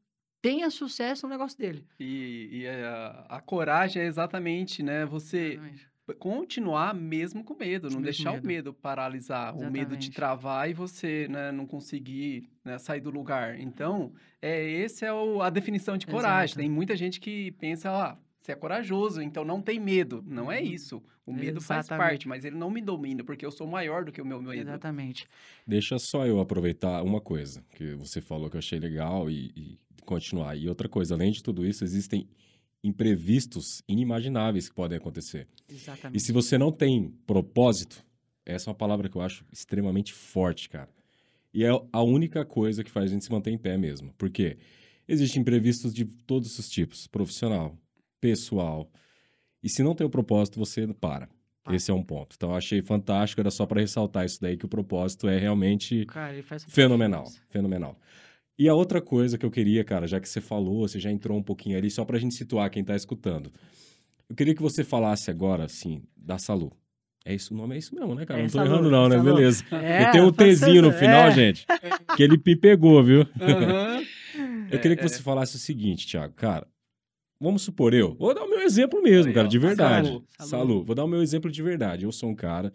tenha 0.43 0.71
sucesso 0.71 1.27
no 1.27 1.33
negócio 1.33 1.59
dele. 1.59 1.87
E, 1.99 2.49
e 2.53 2.69
a, 2.69 3.27
a, 3.29 3.41
coragem 3.41 4.03
é 4.03 4.07
exatamente, 4.07 4.83
né? 4.83 5.05
Você 5.07 5.53
exatamente. 5.53 5.89
continuar 6.19 6.95
mesmo 6.95 7.45
com 7.45 7.55
medo, 7.55 7.85
não 7.85 8.01
mesmo 8.01 8.03
deixar 8.03 8.33
medo. 8.33 8.45
o 8.45 8.47
medo 8.47 8.75
paralisar, 8.75 9.49
exatamente. 9.51 9.69
o 9.69 9.73
medo 9.73 9.97
de 9.97 10.11
travar 10.11 10.69
e 10.69 10.73
você 10.73 11.29
né, 11.29 11.53
não 11.53 11.67
conseguir 11.67 12.49
né, 12.65 12.79
sair 12.79 13.01
do 13.01 13.11
lugar. 13.11 13.59
Então, 13.59 14.13
é 14.41 14.63
esse 14.65 15.05
é 15.05 15.13
o, 15.13 15.43
a 15.43 15.51
definição 15.51 15.97
de 15.97 16.07
coragem. 16.07 16.53
Exato. 16.53 16.61
Tem 16.61 16.71
muita 16.71 16.97
gente 16.97 17.21
que 17.21 17.53
pensa, 17.53 17.91
ah, 17.91 18.19
você 18.41 18.53
é 18.53 18.55
corajoso, 18.55 19.21
então 19.21 19.45
não 19.45 19.61
tem 19.61 19.79
medo. 19.79 20.25
Não 20.27 20.51
é 20.51 20.61
uhum. 20.61 20.67
isso. 20.67 21.03
O 21.27 21.33
medo 21.33 21.59
Exatamente. 21.59 21.67
faz 21.67 21.89
parte, 21.89 22.29
mas 22.29 22.45
ele 22.45 22.57
não 22.57 22.71
me 22.71 22.81
domina, 22.81 23.23
porque 23.23 23.45
eu 23.45 23.51
sou 23.51 23.67
maior 23.67 24.05
do 24.05 24.11
que 24.11 24.21
o 24.21 24.25
meu 24.25 24.41
medo. 24.41 24.63
Exatamente. 24.63 25.29
Deixa 25.67 25.99
só 25.99 26.27
eu 26.27 26.41
aproveitar 26.41 27.03
uma 27.03 27.21
coisa 27.21 27.63
que 27.77 27.95
você 27.95 28.21
falou 28.21 28.49
que 28.49 28.57
eu 28.57 28.59
achei 28.59 28.81
legal 28.81 29.31
e, 29.31 29.53
e 29.55 29.79
continuar. 30.05 30.57
E 30.57 30.69
outra 30.69 30.89
coisa, 30.89 31.15
além 31.15 31.31
de 31.31 31.43
tudo 31.43 31.67
isso, 31.67 31.85
existem 31.85 32.27
imprevistos 32.83 33.83
inimagináveis 33.87 34.69
que 34.69 34.75
podem 34.75 34.97
acontecer. 34.97 35.47
Exatamente. 35.69 36.17
E 36.17 36.21
se 36.21 36.33
você 36.33 36.57
não 36.57 36.73
tem 36.73 37.11
propósito, 37.27 38.03
essa 38.45 38.69
é 38.69 38.73
uma 38.73 38.77
palavra 38.77 39.09
que 39.09 39.17
eu 39.17 39.23
acho 39.23 39.45
extremamente 39.53 40.15
forte, 40.15 40.69
cara. 40.69 40.89
E 41.53 41.65
é 41.65 41.69
a 41.93 42.03
única 42.03 42.45
coisa 42.45 42.83
que 42.83 42.91
faz 42.91 43.11
a 43.11 43.15
gente 43.15 43.25
se 43.25 43.31
manter 43.31 43.51
em 43.51 43.59
pé 43.59 43.77
mesmo. 43.77 44.15
Porque 44.17 44.57
existem 45.07 45.43
imprevistos 45.43 45.93
de 45.93 46.05
todos 46.05 46.59
os 46.59 46.71
tipos, 46.71 47.07
profissional, 47.07 47.77
pessoal. 48.21 48.91
E 49.63 49.69
se 49.69 49.83
não 49.83 49.95
tem 49.95 50.07
o 50.07 50.11
propósito, 50.11 50.59
você 50.59 50.87
para. 50.89 51.29
Esse 51.71 51.91
é 51.91 51.95
um 51.95 52.03
ponto. 52.03 52.35
Então, 52.37 52.51
eu 52.51 52.57
achei 52.57 52.83
fantástico, 52.83 53.41
era 53.41 53.51
só 53.51 53.67
para 53.67 53.81
ressaltar 53.81 54.25
isso 54.25 54.41
daí, 54.41 54.57
que 54.57 54.65
o 54.65 54.69
propósito 54.69 55.29
é 55.29 55.39
realmente 55.39 56.05
Cara, 56.07 56.35
fenomenal. 56.67 57.27
Fenomenal. 57.49 57.99
E 58.59 58.69
a 58.69 58.75
outra 58.75 59.01
coisa 59.01 59.39
que 59.39 59.47
eu 59.47 59.51
queria, 59.51 59.85
cara, 59.85 60.07
já 60.07 60.21
que 60.21 60.29
você 60.29 60.41
falou, 60.41 60.87
você 60.87 60.99
já 60.99 61.11
entrou 61.11 61.39
um 61.39 61.43
pouquinho 61.43 61.79
ali, 61.79 61.91
só 61.91 62.05
para 62.05 62.17
a 62.17 62.21
gente 62.21 62.35
situar 62.35 62.71
quem 62.71 62.83
está 62.83 62.95
escutando. 62.95 63.53
Eu 64.29 64.35
queria 64.35 64.55
que 64.55 64.63
você 64.63 64.85
falasse 64.85 65.31
agora, 65.31 65.65
assim, 65.65 66.03
da 66.17 66.39
Salu. 66.39 66.73
É 67.25 67.35
isso, 67.35 67.55
o 67.55 67.57
nome 67.57 67.75
é 67.75 67.79
isso 67.79 67.95
mesmo, 67.95 68.15
né, 68.15 68.25
cara? 68.25 68.41
É, 68.41 68.43
não 68.43 68.51
tô 68.51 68.59
Salu, 68.59 68.71
errando 68.71 68.91
não, 68.91 69.09
né? 69.09 69.17
Salu. 69.17 69.35
Beleza. 69.35 69.65
É, 69.73 70.09
eu 70.09 70.13
tenho 70.13 70.27
um 70.27 70.33
Tzinho 70.55 70.83
no 70.83 70.93
final, 70.93 71.29
é. 71.29 71.31
gente, 71.33 71.67
que 72.17 72.23
ele 72.23 72.41
me 72.45 72.57
pegou, 72.57 73.03
viu? 73.03 73.21
Uhum. 73.21 74.67
eu 74.71 74.79
queria 74.79 74.97
que 74.97 75.05
é, 75.05 75.09
você 75.09 75.23
falasse 75.23 75.57
o 75.57 75.59
seguinte, 75.59 76.07
Thiago. 76.07 76.35
Cara, 76.35 76.67
vamos 77.41 77.63
supor 77.63 77.95
eu, 77.95 78.15
vou 78.15 78.35
dar 78.35 78.45
o 78.45 78.51
meu 78.51 78.61
exemplo 78.61 79.03
mesmo, 79.03 79.33
cara, 79.33 79.49
de 79.49 79.59
verdade. 79.59 80.09
Salu. 80.09 80.25
Salu. 80.39 80.51
Salu, 80.51 80.85
vou 80.85 80.95
dar 80.95 81.05
o 81.05 81.09
meu 81.09 81.23
exemplo 81.23 81.51
de 81.51 81.63
verdade. 81.63 82.05
Eu 82.05 82.13
sou 82.13 82.29
um 82.29 82.35
cara 82.35 82.73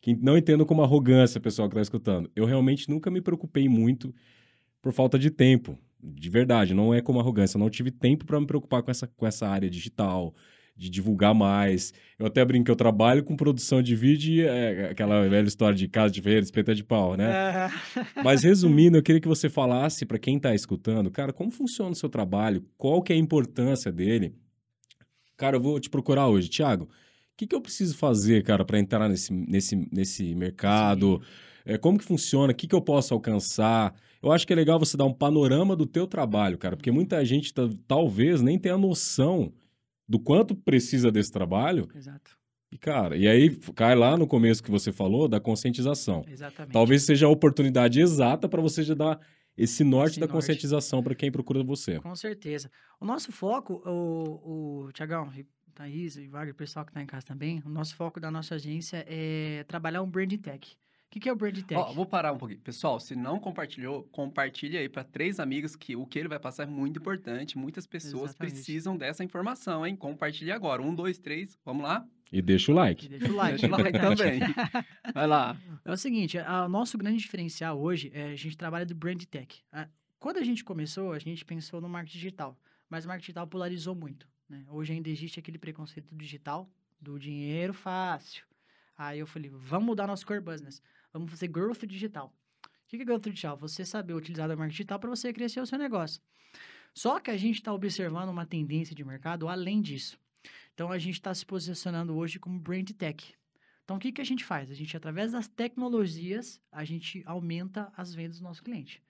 que 0.00 0.14
não 0.14 0.36
entendo 0.38 0.64
como 0.64 0.82
arrogância, 0.82 1.40
pessoal 1.40 1.68
que 1.68 1.74
está 1.74 1.82
escutando. 1.82 2.30
Eu 2.34 2.44
realmente 2.44 2.88
nunca 2.88 3.10
me 3.10 3.20
preocupei 3.20 3.68
muito 3.68 4.14
por 4.80 4.92
falta 4.92 5.18
de 5.18 5.30
tempo. 5.30 5.78
De 6.02 6.30
verdade, 6.30 6.72
não 6.72 6.94
é 6.94 7.02
como 7.02 7.20
arrogância. 7.20 7.58
Eu 7.58 7.60
não 7.60 7.68
tive 7.68 7.90
tempo 7.90 8.24
para 8.24 8.40
me 8.40 8.46
preocupar 8.46 8.82
com 8.82 8.90
essa, 8.90 9.06
com 9.06 9.26
essa 9.26 9.46
área 9.46 9.68
digital, 9.68 10.34
de 10.80 10.88
divulgar 10.88 11.34
mais. 11.34 11.92
Eu 12.18 12.24
até 12.24 12.42
brinco 12.42 12.64
que 12.64 12.70
eu 12.70 12.76
trabalho 12.76 13.22
com 13.22 13.36
produção 13.36 13.82
de 13.82 13.94
vídeo 13.94 14.32
e 14.32 14.40
é 14.40 14.88
aquela 14.90 15.28
velha 15.28 15.46
história 15.46 15.76
de 15.76 15.86
casa 15.86 16.10
de 16.10 16.22
feira, 16.22 16.40
espeta 16.40 16.74
de 16.74 16.82
pau, 16.82 17.18
né? 17.18 17.30
É. 17.30 18.22
Mas 18.24 18.42
resumindo, 18.42 18.96
eu 18.96 19.02
queria 19.02 19.20
que 19.20 19.28
você 19.28 19.50
falasse 19.50 20.06
para 20.06 20.18
quem 20.18 20.38
está 20.38 20.54
escutando, 20.54 21.10
cara, 21.10 21.34
como 21.34 21.50
funciona 21.50 21.90
o 21.90 21.94
seu 21.94 22.08
trabalho, 22.08 22.64
qual 22.78 23.02
que 23.02 23.12
é 23.12 23.16
a 23.16 23.18
importância 23.18 23.92
dele. 23.92 24.34
Cara, 25.36 25.56
eu 25.56 25.60
vou 25.60 25.78
te 25.78 25.90
procurar 25.90 26.28
hoje. 26.28 26.48
Tiago, 26.48 26.84
o 26.84 26.88
que, 27.36 27.46
que 27.46 27.54
eu 27.54 27.60
preciso 27.60 27.94
fazer, 27.98 28.42
cara, 28.42 28.64
para 28.64 28.78
entrar 28.78 29.06
nesse, 29.06 29.30
nesse, 29.34 29.76
nesse 29.92 30.34
mercado? 30.34 31.20
É, 31.66 31.76
como 31.76 31.98
que 31.98 32.04
funciona? 32.06 32.54
O 32.54 32.56
que, 32.56 32.66
que 32.66 32.74
eu 32.74 32.80
posso 32.80 33.12
alcançar? 33.12 33.94
Eu 34.22 34.32
acho 34.32 34.46
que 34.46 34.52
é 34.54 34.56
legal 34.56 34.78
você 34.78 34.96
dar 34.96 35.04
um 35.04 35.12
panorama 35.12 35.76
do 35.76 35.84
teu 35.84 36.06
trabalho, 36.06 36.56
cara, 36.56 36.74
porque 36.74 36.90
muita 36.90 37.22
gente 37.22 37.52
tá, 37.52 37.68
talvez 37.86 38.40
nem 38.40 38.58
tenha 38.58 38.78
noção 38.78 39.52
do 40.10 40.18
quanto 40.18 40.56
precisa 40.56 41.08
desse 41.12 41.30
trabalho. 41.30 41.88
Exato. 41.94 42.36
E, 42.72 42.76
cara, 42.76 43.16
e 43.16 43.28
aí 43.28 43.48
cai 43.76 43.94
lá 43.94 44.16
no 44.16 44.26
começo 44.26 44.60
que 44.60 44.70
você 44.70 44.90
falou 44.90 45.28
da 45.28 45.38
conscientização. 45.38 46.24
Exatamente. 46.26 46.72
Talvez 46.72 47.04
seja 47.04 47.26
a 47.26 47.28
oportunidade 47.28 48.00
exata 48.00 48.48
para 48.48 48.60
você 48.60 48.82
já 48.82 48.94
dar 48.94 49.20
esse 49.56 49.84
norte 49.84 50.12
esse 50.12 50.20
da 50.20 50.26
norte. 50.26 50.34
conscientização 50.34 51.00
para 51.00 51.14
quem 51.14 51.30
procura 51.30 51.62
você. 51.62 52.00
Com 52.00 52.16
certeza. 52.16 52.68
O 53.00 53.04
nosso 53.04 53.30
foco, 53.30 53.80
o, 53.86 54.86
o 54.86 54.92
Tiagão, 54.92 55.32
Thaís 55.74 56.16
e 56.16 56.26
Wagner, 56.26 56.54
o 56.54 56.56
pessoal 56.56 56.84
que 56.84 56.90
está 56.90 57.00
em 57.00 57.06
casa 57.06 57.24
também, 57.24 57.62
o 57.64 57.68
nosso 57.68 57.94
foco 57.94 58.18
da 58.18 58.32
nossa 58.32 58.56
agência 58.56 59.04
é 59.08 59.64
trabalhar 59.68 60.02
um 60.02 60.10
brand 60.10 60.32
tech. 60.38 60.76
O 61.10 61.12
que, 61.12 61.18
que 61.18 61.28
é 61.28 61.32
o 61.32 61.34
Brand 61.34 61.60
Tech? 61.62 61.74
Ó, 61.74 61.92
vou 61.92 62.06
parar 62.06 62.32
um 62.32 62.38
pouquinho. 62.38 62.60
Pessoal, 62.60 63.00
se 63.00 63.16
não 63.16 63.40
compartilhou, 63.40 64.04
compartilhe 64.12 64.78
aí 64.78 64.88
para 64.88 65.02
três 65.02 65.40
amigos 65.40 65.74
que 65.74 65.96
o 65.96 66.06
que 66.06 66.16
ele 66.16 66.28
vai 66.28 66.38
passar 66.38 66.62
é 66.62 66.66
muito 66.66 67.00
importante. 67.00 67.58
Muitas 67.58 67.84
pessoas 67.84 68.30
Exatamente. 68.30 68.54
precisam 68.54 68.96
dessa 68.96 69.24
informação, 69.24 69.84
hein? 69.84 69.96
Compartilhe 69.96 70.52
agora. 70.52 70.80
Um, 70.80 70.94
dois, 70.94 71.18
três, 71.18 71.58
vamos 71.64 71.82
lá? 71.82 72.06
E 72.32 72.40
deixa 72.40 72.70
o 72.70 72.74
like. 72.76 73.06
E 73.06 73.08
deixa 73.08 73.26
o 73.26 73.34
like. 73.34 73.58
deixa 73.58 73.66
o 73.66 73.70
like 73.70 73.98
também. 73.98 74.40
Vai 75.12 75.26
lá. 75.26 75.56
É 75.84 75.90
o 75.90 75.96
seguinte, 75.96 76.38
o 76.38 76.68
nosso 76.68 76.96
grande 76.96 77.18
diferencial 77.18 77.76
hoje 77.80 78.12
é 78.14 78.26
a 78.30 78.36
gente 78.36 78.56
trabalha 78.56 78.86
do 78.86 78.94
Brand 78.94 79.20
Tech. 79.24 79.64
Quando 80.20 80.36
a 80.36 80.44
gente 80.44 80.62
começou, 80.62 81.12
a 81.12 81.18
gente 81.18 81.44
pensou 81.44 81.80
no 81.80 81.88
marketing 81.88 82.18
digital, 82.18 82.56
mas 82.88 83.04
o 83.04 83.08
marketing 83.08 83.26
digital 83.26 83.48
polarizou 83.48 83.96
muito. 83.96 84.28
Né? 84.48 84.64
Hoje 84.68 84.92
ainda 84.92 85.08
existe 85.08 85.40
aquele 85.40 85.58
preconceito 85.58 86.14
digital 86.14 86.70
do 87.00 87.18
dinheiro 87.18 87.74
fácil. 87.74 88.44
Aí 88.96 89.18
eu 89.18 89.26
falei, 89.26 89.50
vamos 89.52 89.86
mudar 89.86 90.06
nosso 90.06 90.24
core 90.24 90.40
business. 90.40 90.80
Vamos 91.12 91.30
fazer 91.30 91.48
growth 91.48 91.84
digital. 91.86 92.34
O 92.64 92.88
que 92.88 92.96
é 92.96 93.04
growth 93.04 93.22
digital? 93.22 93.56
Você 93.58 93.84
saber 93.84 94.14
utilizar 94.14 94.46
o 94.46 94.56
marketing 94.56 94.70
digital 94.70 94.98
para 94.98 95.10
você 95.10 95.32
crescer 95.32 95.60
o 95.60 95.66
seu 95.66 95.78
negócio. 95.78 96.20
Só 96.94 97.20
que 97.20 97.30
a 97.30 97.36
gente 97.36 97.56
está 97.56 97.72
observando 97.72 98.30
uma 98.30 98.44
tendência 98.44 98.94
de 98.94 99.04
mercado 99.04 99.48
além 99.48 99.80
disso. 99.80 100.18
Então, 100.74 100.90
a 100.90 100.98
gente 100.98 101.14
está 101.14 101.34
se 101.34 101.44
posicionando 101.44 102.16
hoje 102.16 102.38
como 102.38 102.58
brand 102.58 102.88
tech. 102.90 103.34
Então, 103.84 103.96
o 103.96 104.00
que, 104.00 104.12
que 104.12 104.20
a 104.20 104.24
gente 104.24 104.44
faz? 104.44 104.70
A 104.70 104.74
gente, 104.74 104.96
através 104.96 105.32
das 105.32 105.48
tecnologias, 105.48 106.60
a 106.70 106.84
gente 106.84 107.22
aumenta 107.26 107.92
as 107.96 108.14
vendas 108.14 108.38
do 108.38 108.44
nosso 108.44 108.62
cliente. 108.62 109.02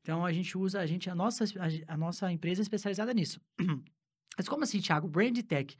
Então, 0.00 0.24
a 0.24 0.32
gente 0.32 0.56
usa, 0.56 0.80
a 0.80 0.86
gente, 0.86 1.10
a 1.10 1.14
nossa, 1.14 1.44
a, 1.44 1.94
a 1.94 1.96
nossa 1.96 2.30
empresa 2.32 2.60
é 2.60 2.62
especializada 2.62 3.12
nisso. 3.12 3.40
Mas 4.36 4.48
como 4.48 4.62
assim, 4.62 4.80
Thiago? 4.80 5.08
Brand 5.08 5.36
tech. 5.42 5.76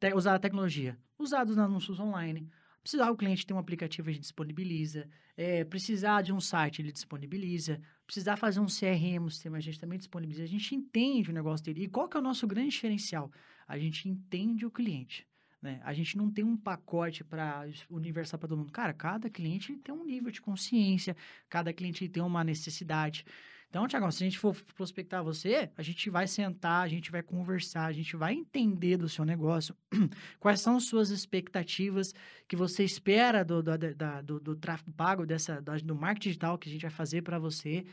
Te, 0.00 0.14
usar 0.14 0.36
a 0.36 0.38
tecnologia. 0.38 0.96
Usados 1.18 1.56
nos 1.56 1.64
anúncios 1.64 1.98
online, 1.98 2.48
Precisar 2.82 3.10
o 3.10 3.16
cliente 3.16 3.46
ter 3.46 3.54
um 3.54 3.58
aplicativo, 3.58 4.08
a 4.08 4.12
gente 4.12 4.22
disponibiliza. 4.22 5.08
É, 5.36 5.64
precisar 5.64 6.22
de 6.22 6.32
um 6.32 6.40
site, 6.40 6.80
ele 6.80 6.92
disponibiliza. 6.92 7.80
Precisar 8.06 8.36
fazer 8.36 8.60
um 8.60 8.66
CRM, 8.66 9.24
um 9.24 9.30
sistema, 9.30 9.58
a 9.58 9.60
gente 9.60 9.78
também 9.78 9.98
disponibiliza. 9.98 10.42
A 10.42 10.46
gente 10.46 10.74
entende 10.74 11.30
o 11.30 11.34
negócio 11.34 11.64
dele. 11.64 11.84
E 11.84 11.88
qual 11.88 12.08
que 12.08 12.16
é 12.16 12.20
o 12.20 12.22
nosso 12.22 12.46
grande 12.46 12.70
diferencial? 12.70 13.30
A 13.66 13.78
gente 13.78 14.08
entende 14.08 14.64
o 14.64 14.70
cliente. 14.70 15.26
Né? 15.60 15.80
A 15.84 15.92
gente 15.92 16.16
não 16.16 16.30
tem 16.30 16.44
um 16.44 16.56
pacote 16.56 17.24
para 17.24 17.66
universal 17.90 18.38
para 18.38 18.48
todo 18.48 18.58
mundo. 18.58 18.72
Cara, 18.72 18.92
cada 18.94 19.28
cliente 19.28 19.74
tem 19.76 19.94
um 19.94 20.04
nível 20.04 20.30
de 20.30 20.40
consciência, 20.40 21.16
cada 21.48 21.72
cliente 21.72 22.08
tem 22.08 22.22
uma 22.22 22.44
necessidade. 22.44 23.24
Então, 23.68 23.86
Tiagão, 23.86 24.10
se 24.10 24.24
a 24.24 24.26
gente 24.26 24.38
for 24.38 24.56
prospectar 24.74 25.22
você, 25.22 25.70
a 25.76 25.82
gente 25.82 26.08
vai 26.08 26.26
sentar, 26.26 26.82
a 26.82 26.88
gente 26.88 27.10
vai 27.10 27.22
conversar, 27.22 27.84
a 27.84 27.92
gente 27.92 28.16
vai 28.16 28.32
entender 28.32 28.96
do 28.96 29.10
seu 29.10 29.26
negócio, 29.26 29.76
quais 30.40 30.60
são 30.62 30.76
as 30.76 30.84
suas 30.84 31.10
expectativas 31.10 32.14
que 32.46 32.56
você 32.56 32.82
espera 32.82 33.44
do, 33.44 33.62
do, 33.62 33.76
da, 33.94 34.22
do, 34.22 34.40
do 34.40 34.56
tráfego 34.56 34.90
pago, 34.92 35.26
dessa, 35.26 35.60
do 35.60 35.94
marketing 35.94 36.28
digital 36.30 36.56
que 36.56 36.68
a 36.68 36.72
gente 36.72 36.82
vai 36.82 36.90
fazer 36.90 37.20
para 37.20 37.38
você. 37.38 37.84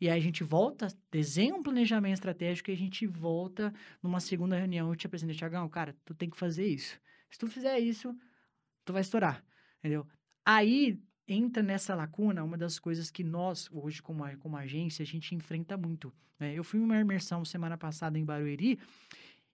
E 0.00 0.08
aí 0.08 0.18
a 0.18 0.22
gente 0.22 0.44
volta, 0.44 0.86
desenha 1.10 1.54
um 1.54 1.62
planejamento 1.62 2.14
estratégico 2.14 2.70
e 2.70 2.74
a 2.74 2.76
gente 2.76 3.04
volta 3.04 3.74
numa 4.00 4.20
segunda 4.20 4.56
reunião. 4.56 4.88
Eu 4.88 4.96
te 4.96 5.06
apresento, 5.06 5.34
Tiagão, 5.34 5.68
cara, 5.68 5.96
tu 6.04 6.14
tem 6.14 6.30
que 6.30 6.36
fazer 6.36 6.66
isso. 6.66 6.96
Se 7.28 7.38
tu 7.38 7.48
fizer 7.48 7.80
isso, 7.80 8.16
tu 8.84 8.92
vai 8.92 9.02
estourar, 9.02 9.44
entendeu? 9.80 10.06
Aí 10.44 11.00
entra 11.26 11.62
nessa 11.62 11.94
lacuna 11.94 12.44
uma 12.44 12.56
das 12.56 12.78
coisas 12.78 13.10
que 13.10 13.24
nós, 13.24 13.68
hoje, 13.72 14.02
como, 14.02 14.24
como 14.38 14.56
agência, 14.56 15.02
a 15.02 15.06
gente 15.06 15.34
enfrenta 15.34 15.76
muito. 15.76 16.12
Né? 16.38 16.54
Eu 16.54 16.64
fui 16.64 16.80
uma 16.80 17.00
imersão 17.00 17.44
semana 17.44 17.78
passada 17.78 18.18
em 18.18 18.24
Barueri, 18.24 18.78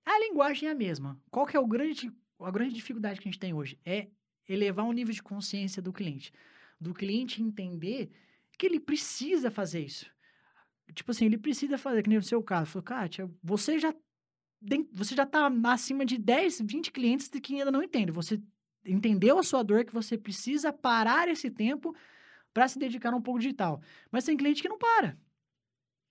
a 0.05 0.19
linguagem 0.19 0.69
é 0.69 0.73
a 0.73 0.75
mesma. 0.75 1.21
Qual 1.31 1.47
que 1.47 1.57
é 1.57 1.61
o 1.61 1.67
grande, 1.67 2.13
a 2.41 2.51
grande 2.51 2.75
dificuldade 2.75 3.21
que 3.21 3.29
a 3.29 3.31
gente 3.31 3.41
tem 3.41 3.53
hoje? 3.53 3.79
É 3.85 4.09
elevar 4.49 4.87
o 4.87 4.93
nível 4.93 5.15
de 5.15 5.23
consciência 5.23 5.81
do 5.81 5.93
cliente. 5.93 6.33
Do 6.81 6.95
cliente 6.95 7.43
entender 7.43 8.11
que 8.59 8.67
ele 8.67 8.81
precisa 8.81 9.51
fazer 9.51 9.85
isso. 9.85 10.07
Tipo 10.95 11.13
assim, 11.13 11.27
ele 11.27 11.39
precisa 11.39 11.79
fazer, 11.79 12.03
que 12.03 12.09
nem 12.09 12.19
o 12.19 12.23
seu 12.23 12.43
caso. 12.43 12.71
Falou, 12.71 12.83
Kátia, 12.83 13.31
você 13.43 13.79
já 13.79 13.95
você 14.93 15.15
já 15.15 15.23
está 15.23 15.51
acima 15.65 16.05
de 16.05 16.19
10, 16.19 16.61
20 16.61 16.93
clientes 16.93 17.29
que 17.29 17.55
ainda 17.55 17.71
não 17.71 17.83
entendem. 17.83 18.13
Você 18.13 18.39
entendeu 18.85 19.39
a 19.39 19.43
sua 19.43 19.63
dor, 19.63 19.85
que 19.85 19.93
você 19.93 20.17
precisa 20.17 20.73
parar 20.73 21.29
esse 21.29 21.51
tempo 21.51 21.95
para 22.53 22.69
se 22.69 22.79
dedicar 22.79 23.15
um 23.15 23.21
pouco 23.21 23.41
digital. 23.41 23.81
Mas 24.11 24.25
tem 24.25 24.37
cliente 24.37 24.63
que 24.63 24.69
não 24.69 24.79
para. 24.79 25.17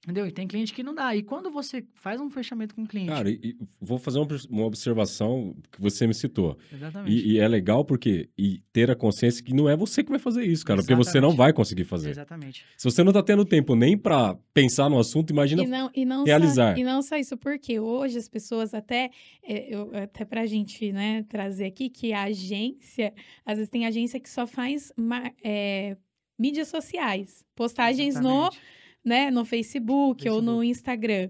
Entendeu? 0.09 0.25
E 0.25 0.31
tem 0.31 0.47
cliente 0.47 0.73
que 0.73 0.81
não 0.81 0.95
dá. 0.95 1.15
E 1.15 1.21
quando 1.21 1.51
você 1.51 1.85
faz 1.93 2.19
um 2.19 2.31
fechamento 2.31 2.73
com 2.73 2.81
o 2.81 2.87
cliente. 2.87 3.09
Cara, 3.09 3.29
e, 3.29 3.55
vou 3.79 3.99
fazer 3.99 4.17
uma, 4.17 4.27
uma, 4.49 4.65
observação 4.65 5.55
que 5.71 5.79
você 5.79 6.07
me 6.07 6.15
citou. 6.15 6.57
Exatamente. 6.73 7.15
E, 7.15 7.33
e, 7.33 7.39
é 7.39 7.47
legal 7.47 7.85
porque. 7.85 8.27
E 8.35 8.63
ter 8.73 8.89
a 8.89 8.95
consciência 8.95 9.43
que 9.43 9.53
não 9.53 9.69
é 9.69 9.77
você 9.77 10.03
que 10.03 10.09
vai 10.09 10.17
fazer 10.17 10.43
isso, 10.43 10.65
cara. 10.65 10.79
Exatamente. 10.79 10.97
Porque 10.97 11.11
você 11.11 11.21
não 11.21 11.35
vai 11.35 11.53
conseguir 11.53 11.83
fazer. 11.83 12.09
Exatamente. 12.09 12.65
Se 12.75 12.83
você 12.83 13.03
não 13.03 13.13
tá 13.13 13.21
tendo 13.21 13.45
tempo 13.45 13.75
nem 13.75 13.95
para 13.95 14.35
pensar 14.51 14.89
no 14.89 14.97
assunto, 14.97 15.29
imagina 15.29 15.63
e 15.63 15.67
não, 15.67 15.91
e 15.93 16.05
não 16.05 16.23
realizar. 16.23 16.73
Só, 16.73 16.81
e 16.81 16.83
não 16.83 17.01
só 17.03 17.15
isso, 17.15 17.37
porque 17.37 17.79
hoje 17.79 18.17
as 18.17 18.27
pessoas 18.27 18.73
até. 18.73 19.11
É, 19.43 19.75
eu, 19.75 19.91
até 19.95 20.25
pra 20.25 20.47
gente 20.47 20.91
né, 20.91 21.23
trazer 21.29 21.65
aqui 21.65 21.87
que 21.87 22.13
a 22.13 22.23
agência. 22.23 23.13
Às 23.45 23.57
vezes 23.57 23.69
tem 23.69 23.85
agência 23.85 24.19
que 24.19 24.29
só 24.29 24.47
faz 24.47 24.91
é, 25.43 25.95
mídias 26.39 26.69
sociais. 26.69 27.45
Postagens 27.55 28.15
Exatamente. 28.15 28.57
no 28.57 28.78
né, 29.03 29.31
no 29.31 29.45
Facebook, 29.45 30.23
Facebook, 30.23 30.29
ou 30.29 30.41
no 30.41 30.63
Instagram. 30.63 31.29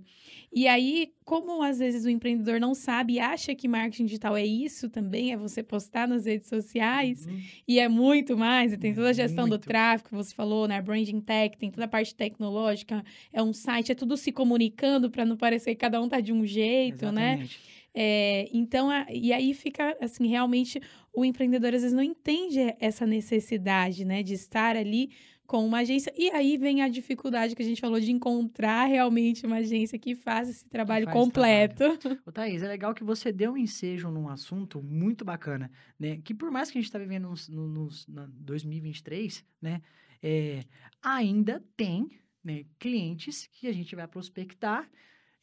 E 0.52 0.68
aí, 0.68 1.14
como 1.24 1.62
às 1.62 1.78
vezes 1.78 2.06
o 2.06 2.10
empreendedor 2.10 2.60
não 2.60 2.74
sabe 2.74 3.14
e 3.14 3.20
acha 3.20 3.54
que 3.54 3.68
marketing 3.68 4.06
digital 4.06 4.36
é 4.36 4.44
isso 4.44 4.90
também, 4.90 5.32
é 5.32 5.38
você 5.38 5.62
postar 5.62 6.08
nas 6.08 6.26
redes 6.26 6.50
sociais, 6.50 7.28
uhum. 7.28 7.40
e 7.68 7.80
é 7.80 7.88
muito 7.88 8.36
mais, 8.36 8.74
e 8.74 8.78
tem 8.78 8.94
toda 8.94 9.10
a 9.10 9.14
gestão 9.14 9.46
muito. 9.48 9.62
do 9.62 9.68
tráfego, 9.68 10.16
você 10.16 10.34
falou, 10.34 10.68
né, 10.68 10.82
branding 10.82 11.22
tech, 11.22 11.56
tem 11.56 11.70
toda 11.70 11.86
a 11.86 11.88
parte 11.88 12.16
tecnológica, 12.16 13.04
é 13.32 13.44
um 13.44 13.54
site, 13.54 13.92
é 13.92 13.96
tudo 13.96 14.18
se 14.18 14.32
comunicando 14.32 15.12
para 15.12 15.24
não 15.24 15.38
parecer 15.38 15.72
que 15.76 15.82
cada 15.82 16.02
um 16.02 16.10
tá 16.10 16.20
de 16.20 16.34
um 16.34 16.44
jeito, 16.46 17.12
né? 17.12 17.34
Exatamente. 17.34 17.60
né? 17.60 17.80
É, 17.94 18.50
então, 18.54 18.90
a, 18.90 19.06
e 19.12 19.34
aí 19.34 19.54
fica, 19.54 19.98
assim, 20.00 20.28
realmente 20.28 20.80
o 21.14 21.26
empreendedor 21.26 21.74
às 21.74 21.82
vezes 21.82 21.96
não 21.96 22.04
entende 22.04 22.60
essa 22.80 23.06
necessidade, 23.06 24.06
né, 24.06 24.24
de 24.24 24.34
estar 24.34 24.76
ali 24.76 25.12
com 25.50 25.66
uma 25.66 25.80
agência. 25.80 26.14
E 26.16 26.30
aí 26.30 26.58
vem 26.58 26.84
a 26.84 26.88
dificuldade 26.88 27.56
que 27.56 27.62
a 27.64 27.66
gente 27.66 27.82
falou 27.82 28.00
de 28.00 28.12
encontrar 28.12 28.86
realmente 28.86 29.48
uma 29.48 29.56
agência 29.56 29.98
que 29.98 30.14
faça 30.14 30.52
esse 30.52 30.70
trabalho 30.70 31.06
faz 31.06 31.18
completo. 31.18 31.98
Trabalho. 31.98 32.22
Ô, 32.24 32.32
Thaís, 32.32 32.62
é 32.62 32.68
legal 32.68 32.94
que 32.94 33.04
você 33.04 33.32
deu 33.32 33.54
um 33.54 33.58
ensejo 33.58 34.12
num 34.12 34.30
assunto 34.30 34.80
muito 34.80 35.26
bacana, 35.26 35.72
né? 36.00 36.22
Que 36.24 36.36
por 36.36 36.52
mais 36.52 36.70
que 36.70 36.78
a 36.78 36.82
gente 36.82 36.88
está 36.88 37.00
vivendo 37.00 37.34
no, 37.50 37.68
no, 37.68 37.90
no 38.08 38.28
2023, 38.28 39.44
né? 39.60 39.82
É, 40.22 40.64
ainda 41.02 41.66
tem 41.76 42.12
né, 42.44 42.66
clientes 42.78 43.50
que 43.52 43.68
a 43.68 43.74
gente 43.74 43.96
vai 43.96 44.08
prospectar 44.08 44.88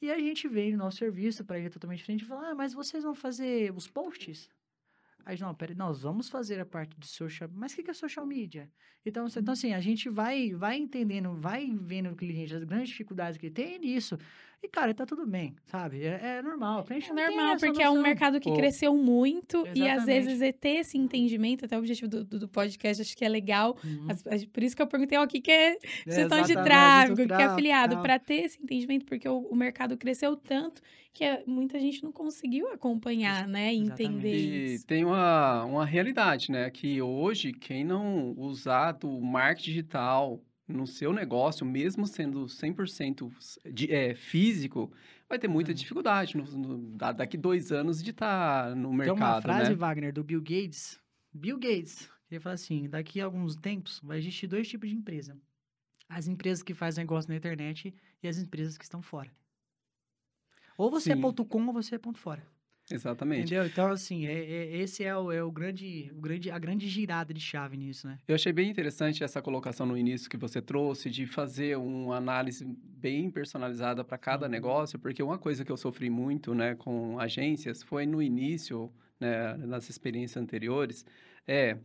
e 0.00 0.08
a 0.08 0.18
gente 0.20 0.46
vem 0.46 0.70
no 0.70 0.78
nosso 0.78 0.98
serviço 0.98 1.44
para 1.44 1.58
ele 1.58 1.68
totalmente 1.68 1.98
diferente 1.98 2.22
e 2.22 2.26
fala, 2.26 2.50
ah, 2.50 2.54
mas 2.54 2.72
vocês 2.72 3.02
vão 3.02 3.14
fazer 3.14 3.72
os 3.74 3.88
posts? 3.88 4.48
Aí, 5.26 5.36
não, 5.40 5.52
peraí, 5.52 5.74
nós 5.74 6.02
vamos 6.02 6.28
fazer 6.28 6.60
a 6.60 6.64
parte 6.64 6.96
de 6.96 7.06
social... 7.08 7.50
Mas 7.52 7.72
o 7.72 7.82
que 7.82 7.90
é 7.90 7.92
social 7.92 8.24
media? 8.24 8.70
Então, 9.04 9.26
então, 9.26 9.52
assim, 9.52 9.74
a 9.74 9.80
gente 9.80 10.08
vai, 10.08 10.54
vai 10.54 10.76
entendendo, 10.76 11.34
vai 11.34 11.68
vendo 11.68 12.10
o 12.10 12.16
cliente, 12.16 12.54
as 12.54 12.62
grandes 12.62 12.90
dificuldades 12.90 13.36
que 13.36 13.50
tem 13.50 13.76
nisso. 13.80 14.16
E, 14.66 14.68
cara, 14.68 14.92
tá 14.92 15.06
tudo 15.06 15.24
bem, 15.24 15.54
sabe? 15.66 16.02
É, 16.02 16.38
é 16.38 16.42
normal. 16.42 16.84
É 16.90 17.12
normal, 17.12 17.56
porque 17.56 17.80
é 17.80 17.88
um 17.88 18.02
mercado 18.02 18.40
que 18.40 18.50
Pô. 18.50 18.56
cresceu 18.56 18.96
muito 18.96 19.58
Exatamente. 19.58 19.78
e, 19.78 19.88
às 19.88 20.04
vezes, 20.04 20.42
é 20.42 20.50
ter 20.50 20.78
esse 20.78 20.98
entendimento, 20.98 21.64
até 21.64 21.76
o 21.76 21.78
objetivo 21.78 22.10
do, 22.10 22.24
do, 22.24 22.38
do 22.40 22.48
podcast, 22.48 23.00
acho 23.00 23.16
que 23.16 23.24
é 23.24 23.28
legal. 23.28 23.76
Uhum. 23.84 24.06
As, 24.08 24.26
as, 24.26 24.44
por 24.44 24.64
isso 24.64 24.74
que 24.74 24.82
eu 24.82 24.88
perguntei, 24.88 25.16
ó, 25.16 25.22
o 25.22 25.28
que, 25.28 25.40
que 25.40 25.52
é 25.52 25.78
gestão 26.04 26.42
de 26.42 26.54
tráfego, 26.54 27.22
o 27.22 27.26
que 27.28 27.32
é 27.32 27.44
afiliado, 27.44 28.02
para 28.02 28.18
ter 28.18 28.46
esse 28.46 28.60
entendimento, 28.60 29.06
porque 29.06 29.28
o, 29.28 29.38
o 29.38 29.54
mercado 29.54 29.96
cresceu 29.96 30.34
tanto 30.36 30.82
que 31.12 31.24
muita 31.46 31.78
gente 31.78 32.02
não 32.02 32.10
conseguiu 32.10 32.68
acompanhar, 32.72 33.46
né? 33.46 33.72
E 33.72 33.78
entender 33.78 34.34
e 34.34 34.74
isso. 34.74 34.86
tem 34.86 35.04
uma, 35.04 35.64
uma 35.64 35.86
realidade, 35.86 36.50
né? 36.50 36.68
Que 36.70 37.00
hoje, 37.00 37.52
quem 37.52 37.84
não 37.84 38.34
usar 38.36 38.92
do 38.92 39.20
marketing 39.20 39.70
digital 39.70 40.42
no 40.68 40.86
seu 40.86 41.12
negócio, 41.12 41.64
mesmo 41.64 42.06
sendo 42.06 42.46
100% 42.46 43.32
de, 43.72 43.92
é, 43.92 44.14
físico, 44.14 44.92
vai 45.28 45.38
ter 45.38 45.48
muita 45.48 45.72
dificuldade 45.72 46.36
no, 46.36 46.44
no, 46.44 46.96
daqui 46.96 47.36
dois 47.36 47.70
anos 47.70 48.02
de 48.02 48.10
estar 48.10 48.68
tá 48.68 48.74
no 48.74 48.92
mercado, 48.92 49.16
Tem 49.16 49.26
uma 49.26 49.42
frase, 49.42 49.70
né? 49.70 49.76
Wagner, 49.76 50.12
do 50.12 50.24
Bill 50.24 50.40
Gates. 50.40 51.00
Bill 51.32 51.58
Gates, 51.58 52.10
ele 52.30 52.40
fala 52.40 52.54
assim, 52.54 52.88
daqui 52.88 53.20
a 53.20 53.24
alguns 53.24 53.54
tempos 53.54 54.00
vai 54.02 54.18
existir 54.18 54.46
dois 54.46 54.68
tipos 54.68 54.88
de 54.88 54.96
empresa. 54.96 55.38
As 56.08 56.26
empresas 56.26 56.62
que 56.62 56.74
fazem 56.74 57.02
negócio 57.02 57.30
na 57.30 57.36
internet 57.36 57.94
e 58.22 58.28
as 58.28 58.38
empresas 58.38 58.76
que 58.76 58.84
estão 58.84 59.02
fora. 59.02 59.30
Ou 60.76 60.90
você 60.90 61.12
é 61.12 61.14
Sim. 61.14 61.20
é 61.20 61.22
ponto 61.22 61.44
com 61.44 61.64
ou 61.66 61.72
você 61.72 61.94
é 61.94 61.98
ponto 61.98 62.18
fora. 62.18 62.46
Exatamente. 62.90 63.46
Entendeu? 63.46 63.66
Então, 63.66 63.88
assim, 63.88 64.26
é, 64.26 64.32
é, 64.32 64.76
esse 64.76 65.02
é, 65.02 65.16
o, 65.16 65.32
é 65.32 65.42
o, 65.42 65.50
grande, 65.50 66.10
o 66.14 66.20
grande, 66.20 66.50
a 66.50 66.58
grande 66.58 66.88
girada 66.88 67.34
de 67.34 67.40
chave 67.40 67.76
nisso, 67.76 68.06
né? 68.06 68.18
Eu 68.28 68.34
achei 68.34 68.52
bem 68.52 68.70
interessante 68.70 69.24
essa 69.24 69.42
colocação 69.42 69.86
no 69.86 69.98
início 69.98 70.30
que 70.30 70.36
você 70.36 70.62
trouxe 70.62 71.10
de 71.10 71.26
fazer 71.26 71.76
uma 71.76 72.16
análise 72.16 72.64
bem 72.64 73.28
personalizada 73.30 74.04
para 74.04 74.16
cada 74.16 74.46
uhum. 74.46 74.52
negócio, 74.52 74.98
porque 74.98 75.22
uma 75.22 75.38
coisa 75.38 75.64
que 75.64 75.72
eu 75.72 75.76
sofri 75.76 76.08
muito, 76.08 76.54
né, 76.54 76.76
com 76.76 77.18
agências 77.18 77.82
foi 77.82 78.06
no 78.06 78.22
início, 78.22 78.92
né, 79.18 79.54
nas 79.56 79.88
experiências 79.88 80.40
anteriores, 80.40 81.04
é 81.46 81.78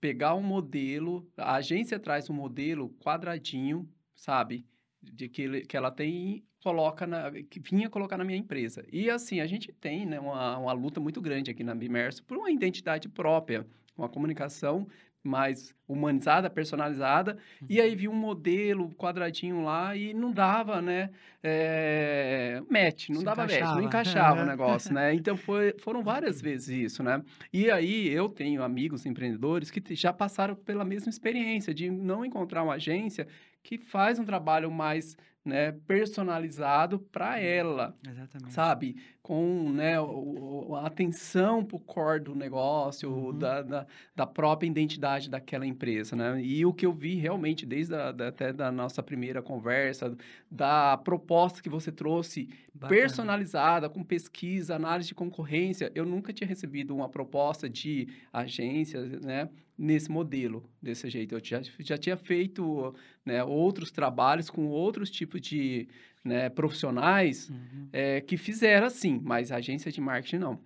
pegar 0.00 0.34
um 0.34 0.42
modelo, 0.42 1.28
a 1.36 1.56
agência 1.56 1.98
traz 1.98 2.30
um 2.30 2.34
modelo 2.34 2.90
quadradinho, 3.00 3.88
sabe? 4.14 4.64
De 5.12 5.28
que, 5.28 5.42
ele, 5.42 5.60
que 5.62 5.76
ela 5.76 5.90
tem 5.90 6.44
coloca 6.62 7.06
na, 7.06 7.30
que 7.30 7.60
vinha 7.60 7.88
colocar 7.88 8.16
na 8.18 8.24
minha 8.24 8.38
empresa. 8.38 8.84
E 8.92 9.08
assim, 9.08 9.40
a 9.40 9.46
gente 9.46 9.72
tem 9.72 10.04
né, 10.04 10.18
uma, 10.18 10.58
uma 10.58 10.72
luta 10.72 10.98
muito 10.98 11.20
grande 11.20 11.50
aqui 11.50 11.62
na 11.62 11.74
Bimerso 11.74 12.24
por 12.24 12.36
uma 12.36 12.50
identidade 12.50 13.08
própria, 13.08 13.64
uma 13.96 14.08
comunicação 14.08 14.86
mais 15.26 15.74
humanizada, 15.88 16.48
personalizada, 16.48 17.36
uhum. 17.60 17.66
e 17.70 17.80
aí 17.80 17.94
vi 17.94 18.08
um 18.08 18.14
modelo 18.14 18.92
quadradinho 18.94 19.62
lá 19.62 19.94
e 19.94 20.14
não 20.14 20.32
dava, 20.32 20.80
né, 20.80 21.10
é, 21.42 22.60
match, 22.70 23.08
não 23.10 23.20
Se 23.20 23.24
dava 23.24 23.44
encaixava. 23.44 23.66
match, 23.66 23.76
não 23.76 23.88
encaixava 23.88 24.42
o 24.42 24.46
negócio, 24.46 24.94
né, 24.94 25.14
então 25.14 25.36
foi, 25.36 25.74
foram 25.78 26.02
várias 26.02 26.40
vezes 26.40 26.68
isso, 26.68 27.02
né, 27.02 27.22
e 27.52 27.70
aí 27.70 28.08
eu 28.08 28.28
tenho 28.28 28.62
amigos 28.62 29.06
empreendedores 29.06 29.70
que 29.70 29.82
já 29.94 30.12
passaram 30.12 30.56
pela 30.56 30.84
mesma 30.84 31.10
experiência 31.10 31.74
de 31.74 31.90
não 31.90 32.24
encontrar 32.24 32.62
uma 32.62 32.74
agência 32.74 33.28
que 33.66 33.78
faz 33.78 34.16
um 34.20 34.24
trabalho 34.24 34.70
mais 34.70 35.16
né, 35.44 35.72
personalizado 35.72 37.00
para 37.00 37.30
uhum. 37.30 37.42
ela, 37.42 37.98
Exatamente. 38.08 38.52
sabe? 38.52 38.96
Com 39.26 39.72
né, 39.72 40.00
o, 40.00 40.76
a 40.76 40.86
atenção 40.86 41.64
para 41.64 41.76
o 41.76 41.80
core 41.80 42.20
do 42.20 42.32
negócio, 42.32 43.10
uhum. 43.10 43.36
da, 43.36 43.60
da, 43.60 43.86
da, 44.14 44.24
própria 44.24 44.68
identidade 44.68 45.28
daquela 45.28 45.66
empresa, 45.66 46.14
né? 46.14 46.40
E 46.40 46.64
o 46.64 46.72
que 46.72 46.86
eu 46.86 46.92
vi 46.92 47.16
realmente 47.16 47.66
desde 47.66 47.92
a, 47.92 48.12
da, 48.12 48.28
até 48.28 48.52
da 48.52 48.70
nossa 48.70 49.02
primeira 49.02 49.42
conversa, 49.42 50.16
da 50.48 50.96
proposta 50.98 51.60
que 51.60 51.68
você 51.68 51.90
trouxe 51.90 52.48
Bacana. 52.72 53.00
personalizada, 53.00 53.88
com 53.88 54.04
pesquisa, 54.04 54.76
análise 54.76 55.08
de 55.08 55.14
concorrência, 55.16 55.90
eu 55.92 56.06
nunca 56.06 56.32
tinha 56.32 56.46
recebido 56.46 56.94
uma 56.94 57.08
proposta 57.08 57.68
de 57.68 58.06
agência, 58.32 59.00
né? 59.24 59.48
nesse 59.76 60.10
modelo, 60.10 60.64
desse 60.80 61.10
jeito. 61.10 61.34
Eu 61.34 61.40
já, 61.42 61.60
já 61.80 61.98
tinha 61.98 62.16
feito 62.16 62.94
né, 63.24 63.42
outros 63.44 63.90
trabalhos 63.90 64.48
com 64.48 64.68
outros 64.68 65.10
tipos 65.10 65.40
de 65.40 65.88
né, 66.26 66.48
profissionais 66.48 67.48
uhum. 67.48 67.88
é, 67.92 68.20
que 68.20 68.36
fizeram 68.36 68.86
assim, 68.86 69.20
mas 69.22 69.52
agência 69.52 69.90
de 69.90 70.00
marketing 70.00 70.38
não. 70.38 70.60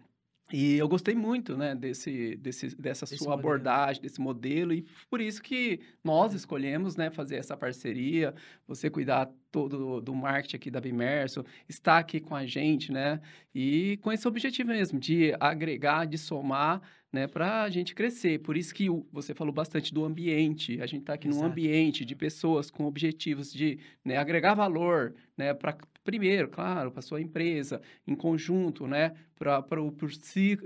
E 0.53 0.77
eu 0.77 0.89
gostei 0.89 1.15
muito, 1.15 1.57
né, 1.57 1.75
desse, 1.75 2.37
desse, 2.37 2.75
dessa 2.77 3.05
Esse 3.05 3.19
sua 3.19 3.31
modelo. 3.31 3.41
abordagem, 3.41 4.03
desse 4.03 4.21
modelo, 4.21 4.73
e 4.73 4.85
por 5.09 5.21
isso 5.21 5.41
que 5.41 5.81
nós 6.03 6.35
escolhemos, 6.35 6.97
né, 6.97 7.09
fazer 7.09 7.37
essa 7.37 7.57
parceria, 7.57 8.35
você 8.67 8.91
cuidar 8.91 9.31
todo 9.53 10.01
do 10.01 10.15
marketing 10.15 10.57
aqui 10.57 10.71
da 10.71 10.81
Bimerso, 10.81 11.45
estar 11.69 11.99
aqui 11.99 12.19
com 12.19 12.35
a 12.35 12.45
gente, 12.47 12.91
né, 12.91 13.21
e 13.55 13.99
com 14.03 14.11
esse 14.11 14.27
objetivo 14.27 14.71
mesmo, 14.71 14.99
de 14.99 15.33
agregar, 15.39 16.05
de 16.05 16.19
somar, 16.19 16.83
né, 17.13 17.27
para 17.27 17.63
a 17.63 17.71
gente 17.71 17.95
crescer. 17.95 18.39
Por 18.41 18.57
isso 18.57 18.75
que 18.75 18.89
você 19.13 19.35
falou 19.35 19.53
bastante 19.53 19.93
do 19.93 20.05
ambiente. 20.05 20.81
A 20.81 20.87
gente 20.87 21.01
está 21.01 21.15
aqui 21.15 21.29
Exato. 21.29 21.45
num 21.45 21.51
ambiente 21.51 22.05
de 22.05 22.15
pessoas 22.15 22.71
com 22.71 22.85
objetivos 22.85 23.53
de 23.53 23.79
né, 24.05 24.17
agregar 24.17 24.55
valor, 24.55 25.15
né, 25.37 25.53
para 25.53 25.77
primeiro, 26.05 26.49
claro, 26.49 26.91
para 26.93 27.03
sua 27.03 27.21
empresa, 27.21 27.81
em 28.07 28.15
conjunto, 28.15 28.87
né, 28.87 29.13
para 29.39 29.81
o 29.83 29.93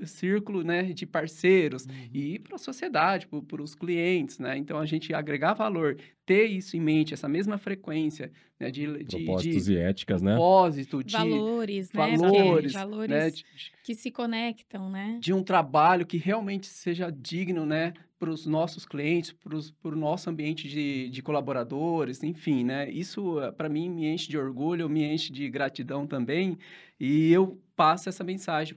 círculo 0.07 0.62
né, 0.64 0.82
de 0.93 1.07
parceiros 1.07 1.87
Uhum. 1.87 2.11
e 2.12 2.39
para 2.39 2.57
a 2.57 2.59
sociedade, 2.59 3.26
para 3.28 3.62
os 3.62 3.74
clientes, 3.74 4.39
né? 4.39 4.57
Então 4.57 4.78
a 4.78 4.87
gente 4.87 5.12
agregar 5.14 5.55
valor, 5.55 5.97
ter 6.26 6.47
isso 6.47 6.76
em 6.76 6.80
mente, 6.80 7.14
essa 7.14 7.28
mesma 7.28 7.59
frequência 7.59 8.32
né, 8.59 8.70
de, 8.70 9.05
de, 9.05 9.07
Propósitos 9.07 9.68
de 9.68 9.74
e 9.74 9.76
éticas, 9.76 10.22
né? 10.22 10.43
propósito, 10.43 11.03
de 11.05 11.12
Valores, 11.12 11.93
né? 11.93 12.16
valores, 12.16 12.72
Que- 12.72 12.72
valores 12.72 13.11
né, 13.11 13.30
de, 13.30 13.45
que 13.82 13.95
se 13.95 14.11
conectam, 14.11 14.91
né? 14.91 15.22
de 15.22 15.32
um 15.32 15.43
trabalho 15.43 16.07
que 16.07 16.16
realmente 16.16 16.66
seja 16.66 17.11
digno, 17.11 17.64
né, 17.66 17.95
para 18.24 18.30
os 18.30 18.46
nossos 18.46 18.86
clientes, 18.86 19.32
para 19.32 19.92
o 19.92 19.96
nosso 19.96 20.30
ambiente 20.30 20.66
de, 20.66 21.10
de 21.10 21.22
colaboradores, 21.22 22.22
enfim, 22.22 22.64
né? 22.64 22.90
Isso 22.90 23.36
para 23.54 23.68
mim 23.68 23.90
me 23.90 24.06
enche 24.06 24.30
de 24.30 24.38
orgulho, 24.38 24.88
me 24.88 25.04
enche 25.04 25.30
de 25.30 25.46
gratidão 25.50 26.06
também, 26.06 26.56
e 26.98 27.30
eu 27.30 27.60
passo 27.76 28.08
essa 28.08 28.24
mensagem 28.24 28.74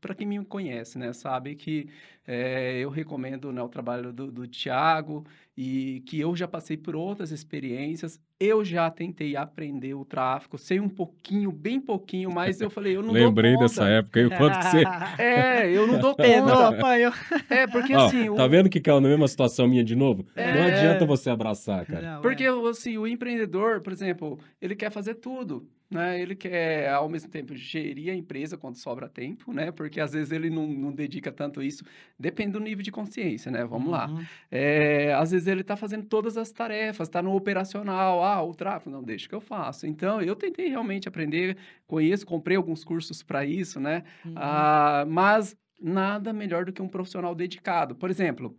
para 0.00 0.14
quem 0.14 0.28
me 0.28 0.44
conhece, 0.44 0.96
né? 0.96 1.12
Sabe 1.12 1.56
que 1.56 1.88
eh, 2.24 2.78
eu 2.78 2.90
recomendo 2.90 3.52
né, 3.52 3.60
o 3.60 3.68
trabalho 3.68 4.12
do, 4.12 4.30
do 4.30 4.46
Tiago 4.46 5.26
e 5.56 6.00
que 6.06 6.20
eu 6.20 6.36
já 6.36 6.46
passei 6.46 6.76
por 6.76 6.94
outras 6.94 7.32
experiências. 7.32 8.20
Eu 8.44 8.64
já 8.64 8.90
tentei 8.90 9.36
aprender 9.36 9.94
o 9.94 10.04
tráfico, 10.04 10.58
sei 10.58 10.80
um 10.80 10.88
pouquinho, 10.88 11.52
bem 11.52 11.80
pouquinho, 11.80 12.28
mas 12.32 12.60
eu 12.60 12.68
falei, 12.68 12.96
eu 12.96 13.02
não 13.02 13.12
Lembrei 13.12 13.52
dou 13.52 13.60
conta. 13.60 13.74
dessa 13.74 13.88
época 13.88 14.18
aí, 14.20 14.26
o 14.26 14.36
quanto 14.36 14.58
que 14.58 14.64
você... 14.66 14.82
É, 15.22 15.70
eu 15.70 15.86
não 15.86 15.98
dou 16.00 16.14
Pedro, 16.16 16.50
conta. 16.50 16.68
apanhou. 16.68 17.12
É, 17.48 17.66
porque 17.68 17.94
Ó, 17.94 18.06
assim, 18.06 18.28
o- 18.28 18.34
tá 18.34 18.46
vendo 18.48 18.68
que 18.68 18.80
caiu 18.80 19.00
na 19.00 19.08
mesma 19.08 19.28
situação 19.28 19.68
minha 19.68 19.84
de 19.84 19.94
novo? 19.94 20.26
Não 20.34 20.42
É. 20.42 20.72
adianta 20.74 21.04
você 21.06 21.30
abraçar, 21.30 21.86
cara. 21.86 22.14
Não, 22.16 22.20
Porque, 22.22 22.44
é. 22.44 22.48
assim, 22.68 22.98
o 22.98 23.06
empreendedor, 23.06 23.80
por 23.80 23.92
exemplo, 23.92 24.38
ele 24.60 24.74
quer 24.74 24.90
fazer 24.90 25.14
tudo, 25.14 25.64
né? 25.92 26.20
Ele 26.20 26.34
quer, 26.34 26.90
ao 26.90 27.08
mesmo 27.08 27.30
tempo, 27.30 27.54
gerir 27.54 28.12
a 28.12 28.14
empresa 28.14 28.56
quando 28.56 28.76
sobra 28.76 29.08
tempo, 29.08 29.52
né? 29.52 29.70
Porque, 29.70 30.00
às 30.00 30.12
vezes, 30.12 30.32
ele 30.32 30.50
não, 30.50 30.66
não 30.66 30.92
dedica 30.92 31.30
tanto 31.30 31.62
isso. 31.62 31.84
Depende 32.18 32.52
do 32.52 32.60
nível 32.60 32.82
de 32.82 32.90
consciência, 32.90 33.50
né? 33.50 33.64
Vamos 33.64 33.90
lá. 33.90 34.08
Uhum. 34.08 34.24
É, 34.50 35.12
às 35.14 35.30
vezes, 35.30 35.46
ele 35.46 35.60
está 35.60 35.76
fazendo 35.76 36.06
todas 36.06 36.36
as 36.36 36.50
tarefas, 36.50 37.08
está 37.08 37.22
no 37.22 37.34
operacional. 37.34 38.22
Ah, 38.22 38.42
o 38.42 38.54
tráfego, 38.54 38.90
não, 38.90 39.02
deixa 39.02 39.28
que 39.28 39.34
eu 39.34 39.40
faço. 39.40 39.86
Então, 39.86 40.20
eu 40.20 40.34
tentei 40.34 40.68
realmente 40.68 41.08
aprender 41.08 41.56
isso, 42.00 42.26
comprei 42.26 42.56
alguns 42.56 42.84
cursos 42.84 43.22
para 43.22 43.44
isso, 43.44 43.78
né? 43.78 44.02
Uhum. 44.24 44.32
Ah, 44.36 45.04
mas 45.08 45.56
nada 45.80 46.32
melhor 46.32 46.64
do 46.64 46.72
que 46.72 46.80
um 46.80 46.88
profissional 46.88 47.34
dedicado. 47.34 47.94
Por 47.94 48.08
exemplo, 48.08 48.56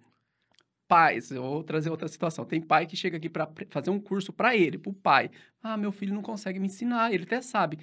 pais, 0.94 1.32
eu 1.32 1.42
vou 1.42 1.64
trazer 1.64 1.90
outra 1.90 2.08
situação. 2.08 2.46
Tem 2.46 2.62
pai 2.62 2.86
que 2.86 2.96
chega 2.96 3.18
aqui 3.18 3.28
para 3.28 3.50
fazer 3.70 3.90
um 3.90 4.00
curso 4.00 4.32
para 4.32 4.56
ele, 4.56 4.78
para 4.78 4.92
o 4.92 4.94
pai. 4.94 5.32
Ah, 5.64 5.76
meu 5.76 5.92
filho 5.92 6.14
não 6.14 6.22
consegue 6.22 6.60
me 6.60 6.68
ensinar, 6.68 7.12
ele 7.12 7.24
até 7.24 7.42
sabe. 7.42 7.80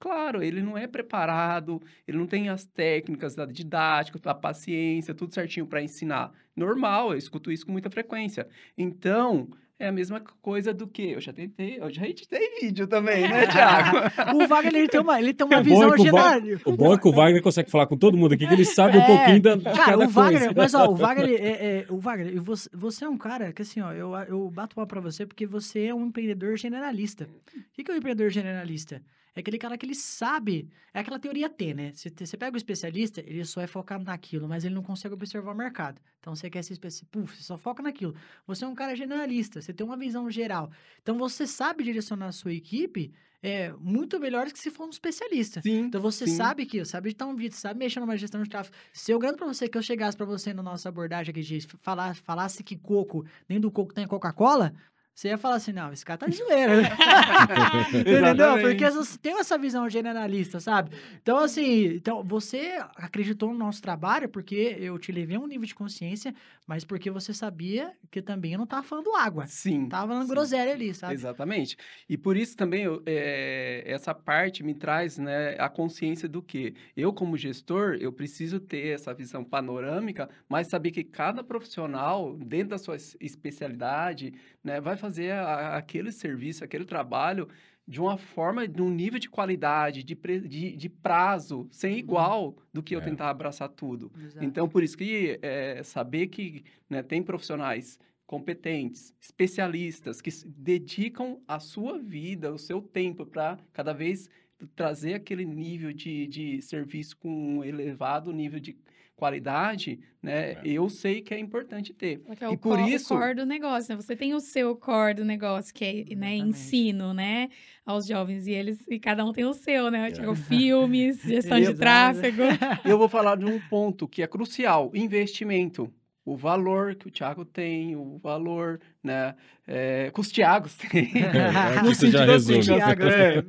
Claro, 0.00 0.42
ele 0.42 0.60
não 0.60 0.76
é 0.76 0.88
preparado, 0.88 1.80
ele 2.06 2.18
não 2.18 2.26
tem 2.26 2.48
as 2.48 2.64
técnicas 2.66 3.36
da 3.36 3.46
didática, 3.46 4.18
da 4.18 4.34
paciência, 4.34 5.14
tudo 5.14 5.32
certinho 5.32 5.68
para 5.68 5.80
ensinar. 5.80 6.32
Normal, 6.56 7.12
eu 7.12 7.18
escuto 7.18 7.52
isso 7.52 7.64
com 7.64 7.70
muita 7.70 7.90
frequência. 7.90 8.48
Então, 8.76 9.48
é 9.78 9.88
a 9.88 9.92
mesma 9.92 10.20
coisa 10.42 10.74
do 10.74 10.86
que 10.88 11.12
eu 11.12 11.20
já 11.20 11.32
tentei, 11.32 11.78
eu 11.80 11.88
já 11.90 12.06
editei 12.06 12.58
vídeo 12.60 12.86
também, 12.86 13.28
né, 13.28 13.46
Thiago? 13.52 13.98
O 14.36 14.46
Wagner, 14.48 14.74
ele 14.74 14.88
tem 14.88 15.00
uma, 15.00 15.18
ele 15.20 15.32
tem 15.32 15.46
uma 15.46 15.58
É 15.58 15.62
visão 15.62 15.92
que 15.92 16.00
o 16.00 16.10
Va- 16.10 16.38
geral. 16.40 16.58
O 16.64 16.72
bom 16.76 16.94
é 16.94 16.98
que 16.98 17.08
o 17.08 17.12
Wagner 17.12 17.42
consegue 17.42 17.70
falar 17.70 17.86
com 17.86 17.96
todo 17.96 18.16
mundo 18.16 18.34
aqui, 18.34 18.46
que 18.46 18.52
ele 18.54 18.64
sabe 18.64 18.98
um 18.98 19.00
É, 19.02 19.06
pouquinho 19.06 19.40
da, 19.42 19.56
de 19.56 19.64
Cara, 19.64 19.76
cada 19.84 20.04
o 20.04 20.08
Wagner, 20.08 20.40
coisa. 20.40 20.54
mas 20.56 20.74
ó, 20.74 20.88
o 20.88 20.94
Wagner, 20.96 21.30
é, 21.40 21.46
é, 21.80 21.86
o 21.90 21.98
Wagner, 21.98 22.34
e 22.34 22.38
você, 22.38 22.68
você 22.72 23.04
é 23.04 23.08
um 23.08 23.16
cara 23.18 23.52
que 23.52 23.62
assim, 23.62 23.80
ó, 23.80 23.92
eu, 23.92 24.12
eu 24.28 24.50
bato 24.50 24.78
uma 24.78 24.86
pra 24.86 25.00
você 25.00 25.24
porque 25.24 25.46
você 25.46 25.84
é 25.86 25.94
um 25.94 26.06
empreendedor 26.06 26.56
generalista. 26.56 27.24
O 27.24 27.60
que, 27.72 27.84
que 27.84 27.90
é 27.90 27.94
um 27.94 27.98
empreendedor 27.98 28.30
generalista? 28.30 29.00
É 29.38 29.40
aquele 29.40 29.56
cara 29.56 29.78
que 29.78 29.86
ele 29.86 29.94
sabe, 29.94 30.68
é 30.92 30.98
aquela 30.98 31.16
teoria 31.16 31.48
T, 31.48 31.72
né? 31.72 31.92
Você, 31.94 32.10
você 32.10 32.36
pega 32.36 32.54
o 32.54 32.56
especialista, 32.56 33.20
ele 33.20 33.44
só 33.44 33.60
é 33.60 33.68
focado 33.68 34.02
naquilo, 34.02 34.48
mas 34.48 34.64
ele 34.64 34.74
não 34.74 34.82
consegue 34.82 35.14
observar 35.14 35.52
o 35.52 35.56
mercado. 35.56 36.00
Então 36.18 36.34
você 36.34 36.50
quer 36.50 36.64
ser 36.64 36.72
especialista, 36.72 37.06
puf, 37.12 37.36
você 37.36 37.44
só 37.44 37.56
foca 37.56 37.80
naquilo. 37.80 38.16
Você 38.48 38.64
é 38.64 38.68
um 38.68 38.74
cara 38.74 38.96
generalista, 38.96 39.62
você 39.62 39.72
tem 39.72 39.86
uma 39.86 39.96
visão 39.96 40.28
geral. 40.28 40.72
Então 41.00 41.16
você 41.16 41.46
sabe 41.46 41.84
direcionar 41.84 42.26
a 42.26 42.32
sua 42.32 42.52
equipe 42.52 43.12
é, 43.40 43.72
muito 43.78 44.18
melhor 44.18 44.46
do 44.46 44.52
que 44.52 44.58
se 44.58 44.72
for 44.72 44.86
um 44.86 44.90
especialista. 44.90 45.62
Sim. 45.62 45.82
Então 45.82 46.00
você 46.00 46.26
Sim. 46.26 46.34
sabe 46.34 46.66
que, 46.66 46.84
sabe 46.84 47.10
editar 47.10 47.26
um 47.26 47.36
vídeo, 47.36 47.56
sabe 47.56 47.78
mexer 47.78 48.00
numa 48.00 48.16
gestão 48.16 48.42
de 48.42 48.48
tráfego. 48.48 48.74
Se 48.92 49.12
eu 49.12 49.20
garanto 49.20 49.38
pra 49.38 49.46
você 49.46 49.68
que 49.68 49.78
eu 49.78 49.82
chegasse 49.82 50.16
pra 50.16 50.26
você 50.26 50.52
na 50.52 50.64
nossa 50.64 50.88
abordagem 50.88 51.30
aqui 51.30 51.42
de 51.42 51.60
falar, 51.80 52.16
falasse 52.16 52.64
que 52.64 52.76
coco, 52.76 53.24
dentro 53.46 53.62
do 53.62 53.70
coco 53.70 53.94
tem 53.94 54.04
Coca-Cola, 54.04 54.74
você 55.18 55.30
ia 55.30 55.36
falar 55.36 55.56
assim, 55.56 55.72
não, 55.72 55.92
esse 55.92 56.04
cara 56.04 56.16
tá 56.16 56.26
de 56.28 56.36
zoeira. 56.36 56.80
né? 56.80 56.88
Entendeu? 57.90 58.60
Porque 58.60 58.88
você 58.88 59.18
tem 59.18 59.36
essa 59.40 59.58
visão 59.58 59.90
generalista, 59.90 60.60
sabe? 60.60 60.92
Então, 61.20 61.38
assim, 61.38 61.86
então 61.86 62.22
você 62.22 62.78
acreditou 62.94 63.52
no 63.52 63.58
nosso 63.58 63.82
trabalho 63.82 64.28
porque 64.28 64.76
eu 64.78 64.96
te 64.96 65.10
levei 65.10 65.36
a 65.36 65.40
um 65.40 65.48
nível 65.48 65.66
de 65.66 65.74
consciência, 65.74 66.32
mas 66.68 66.84
porque 66.84 67.10
você 67.10 67.34
sabia 67.34 67.92
que 68.12 68.22
também 68.22 68.52
eu 68.52 68.58
não 68.60 68.66
tava 68.66 68.84
falando 68.84 69.12
água. 69.12 69.44
Sim. 69.48 69.88
Tava 69.88 70.06
falando 70.06 70.26
sim. 70.28 70.32
groselha 70.32 70.72
ali, 70.72 70.94
sabe? 70.94 71.14
Exatamente. 71.14 71.76
E 72.08 72.16
por 72.16 72.36
isso 72.36 72.56
também 72.56 72.84
eu, 72.84 73.02
é, 73.04 73.82
essa 73.86 74.14
parte 74.14 74.62
me 74.62 74.72
traz 74.72 75.18
né, 75.18 75.56
a 75.58 75.68
consciência 75.68 76.28
do 76.28 76.40
que 76.40 76.76
eu, 76.96 77.12
como 77.12 77.36
gestor, 77.36 77.96
eu 78.00 78.12
preciso 78.12 78.60
ter 78.60 78.94
essa 78.94 79.12
visão 79.12 79.42
panorâmica, 79.42 80.30
mas 80.48 80.68
saber 80.68 80.92
que 80.92 81.02
cada 81.02 81.42
profissional, 81.42 82.36
dentro 82.36 82.68
da 82.68 82.78
sua 82.78 82.94
es- 82.94 83.16
especialidade, 83.20 84.32
né, 84.68 84.80
vai 84.80 84.96
fazer 84.96 85.32
a- 85.32 85.76
aquele 85.76 86.12
serviço, 86.12 86.62
aquele 86.64 86.84
trabalho 86.84 87.48
de 87.86 88.00
uma 88.00 88.18
forma, 88.18 88.68
de 88.68 88.82
um 88.82 88.90
nível 88.90 89.18
de 89.18 89.30
qualidade, 89.30 90.04
de, 90.04 90.14
pre- 90.14 90.40
de, 90.46 90.76
de 90.76 90.88
prazo, 90.90 91.66
sem 91.70 91.96
igual 91.98 92.54
do 92.72 92.82
que 92.82 92.94
eu 92.94 93.00
É. 93.00 93.02
tentar 93.02 93.30
abraçar 93.30 93.68
tudo. 93.70 94.12
Exato. 94.22 94.44
Então, 94.44 94.68
por 94.68 94.82
isso 94.82 94.96
que 94.96 95.38
é, 95.40 95.82
saber 95.82 96.26
que 96.26 96.64
né, 96.90 97.02
tem 97.02 97.22
profissionais 97.22 97.98
competentes, 98.26 99.14
especialistas, 99.18 100.20
que 100.20 100.30
dedicam 100.46 101.40
a 101.48 101.58
sua 101.58 101.98
vida, 101.98 102.52
o 102.52 102.58
seu 102.58 102.82
tempo 102.82 103.24
para 103.24 103.58
cada 103.72 103.94
vez 103.94 104.28
trazer 104.76 105.14
aquele 105.14 105.46
nível 105.46 105.92
de, 105.92 106.26
de 106.26 106.60
serviço 106.60 107.16
com 107.16 107.30
um 107.30 107.64
elevado 107.64 108.30
nível 108.32 108.60
de 108.60 108.76
qualidade, 109.18 109.98
né? 110.22 110.52
É. 110.52 110.60
Eu 110.64 110.88
sei 110.88 111.20
que 111.20 111.34
é 111.34 111.38
importante 111.38 111.92
ter. 111.92 112.18
Porque 112.20 112.44
é 112.44 112.50
E 112.50 112.54
o, 112.54 112.58
por 112.58 112.78
co- 112.78 112.88
isso- 112.88 113.14
o 113.14 113.18
core 113.18 113.34
do 113.34 113.44
negócio, 113.44 113.94
né? 113.94 114.00
Você 114.00 114.14
tem 114.16 114.32
o 114.32 114.40
seu 114.40 114.76
core 114.76 115.14
do 115.14 115.24
negócio, 115.24 115.74
que 115.74 115.84
é 116.10 116.14
né, 116.14 116.36
ensino, 116.36 117.12
né? 117.12 117.48
Aos 117.84 118.06
jovens. 118.06 118.46
E 118.46 118.52
eles 118.52 118.78
e 118.88 118.98
cada 119.00 119.24
um 119.24 119.32
tem 119.32 119.44
o 119.44 119.52
seu, 119.54 119.90
né? 119.90 120.08
É. 120.08 120.10
Tipo, 120.12 120.34
filmes, 120.34 121.20
gestão 121.22 121.60
de 121.60 121.74
tráfego. 121.76 122.42
Eu 122.84 122.96
vou 122.96 123.08
falar 123.08 123.36
de 123.36 123.44
um 123.44 123.60
ponto 123.68 124.06
que 124.06 124.22
é 124.22 124.26
crucial: 124.26 124.90
investimento. 124.94 125.92
O 126.24 126.36
valor 126.36 126.94
que 126.94 127.08
o 127.08 127.10
Thiago 127.10 127.42
tem, 127.42 127.96
o 127.96 128.18
valor, 128.18 128.78
né? 129.02 129.34
É, 129.66 130.10
que 130.12 130.20
os 130.20 130.28
Thiagos 130.30 130.74
têm. 130.76 131.10
É, 131.16 131.82
No 131.82 131.94
sentido 131.94 132.30
assim, 132.32 132.56
resume. 132.56 132.76
Thiago, 132.76 133.02
é. 133.08 133.44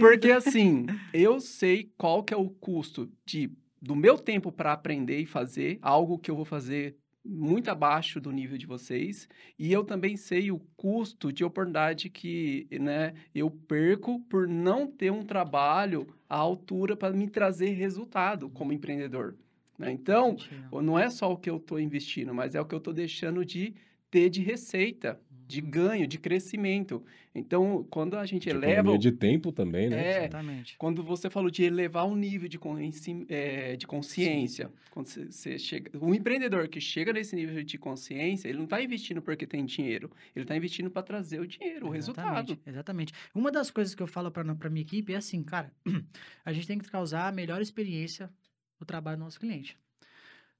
Porque 0.00 0.30
assim, 0.32 0.86
eu 1.14 1.38
sei 1.38 1.88
qual 1.96 2.24
que 2.24 2.34
é 2.34 2.36
o 2.36 2.48
custo 2.50 3.08
de, 3.24 3.48
do 3.80 3.94
meu 3.96 4.16
tempo 4.18 4.50
para 4.52 4.72
aprender 4.72 5.18
e 5.20 5.26
fazer 5.26 5.78
algo 5.82 6.18
que 6.18 6.30
eu 6.30 6.36
vou 6.36 6.44
fazer 6.44 6.96
muito 7.28 7.68
abaixo 7.68 8.20
do 8.20 8.30
nível 8.30 8.56
de 8.56 8.66
vocês, 8.66 9.28
e 9.58 9.72
eu 9.72 9.82
também 9.82 10.16
sei 10.16 10.52
o 10.52 10.60
custo 10.76 11.32
de 11.32 11.44
oportunidade 11.44 12.08
que, 12.08 12.68
né, 12.80 13.14
eu 13.34 13.50
perco 13.50 14.20
por 14.28 14.46
não 14.46 14.86
ter 14.86 15.10
um 15.10 15.24
trabalho 15.24 16.06
à 16.28 16.36
altura 16.36 16.96
para 16.96 17.12
me 17.12 17.28
trazer 17.28 17.70
resultado 17.70 18.48
como 18.50 18.72
empreendedor. 18.72 19.34
né? 19.76 19.90
Então, 19.90 20.36
não 20.82 20.96
é 20.98 21.10
só 21.10 21.32
o 21.32 21.36
que 21.36 21.50
eu 21.50 21.56
estou 21.56 21.80
investindo, 21.80 22.32
mas 22.32 22.54
é 22.54 22.60
o 22.60 22.64
que 22.64 22.74
eu 22.74 22.78
estou 22.78 22.94
deixando 22.94 23.44
de 23.44 23.74
ter 24.08 24.30
de 24.30 24.40
receita, 24.40 25.20
de 25.46 25.60
ganho, 25.60 26.06
de 26.06 26.18
crescimento. 26.18 27.04
Então, 27.34 27.86
quando 27.90 28.16
a 28.16 28.26
gente 28.26 28.44
De 28.44 28.50
eleva 28.50 28.72
economia 28.72 28.98
de 28.98 29.12
tempo 29.12 29.52
também, 29.52 29.88
né? 29.88 30.04
É, 30.04 30.18
Exatamente. 30.18 30.76
quando 30.78 31.02
você 31.02 31.30
falou 31.30 31.50
de 31.50 31.62
elevar 31.62 32.06
o 32.06 32.16
nível 32.16 32.48
de, 32.48 32.58
consci- 32.58 33.26
eh, 33.28 33.76
de 33.76 33.86
consciência, 33.86 34.70
quando 34.90 35.06
você, 35.06 35.58
chega, 35.58 35.90
um 36.04 36.14
empreendedor 36.14 36.66
que 36.68 36.80
chega 36.80 37.12
nesse 37.12 37.36
nível 37.36 37.62
de 37.62 37.78
consciência, 37.78 38.48
ele 38.48 38.58
não 38.58 38.64
está 38.64 38.82
investindo 38.82 39.22
porque 39.22 39.46
tem 39.46 39.64
dinheiro, 39.64 40.10
ele 40.34 40.44
está 40.44 40.56
investindo 40.56 40.90
para 40.90 41.02
trazer 41.02 41.40
o 41.40 41.46
dinheiro, 41.46 41.86
o 41.86 41.90
resultado. 41.90 42.52
Exatamente, 42.52 42.62
Exatamente. 42.66 43.12
Uma 43.34 43.52
das 43.52 43.70
coisas 43.70 43.94
que 43.94 44.02
eu 44.02 44.06
falo 44.06 44.30
para 44.30 44.54
para 44.54 44.70
minha 44.70 44.82
equipe 44.82 45.12
é 45.12 45.16
assim, 45.16 45.42
cara, 45.42 45.72
a 46.44 46.52
gente 46.52 46.66
tem 46.66 46.78
que 46.78 46.90
causar 46.90 47.28
a 47.28 47.32
melhor 47.32 47.60
experiência 47.60 48.30
no 48.80 48.86
trabalho 48.86 49.18
do 49.18 49.24
nosso 49.24 49.38
cliente. 49.38 49.78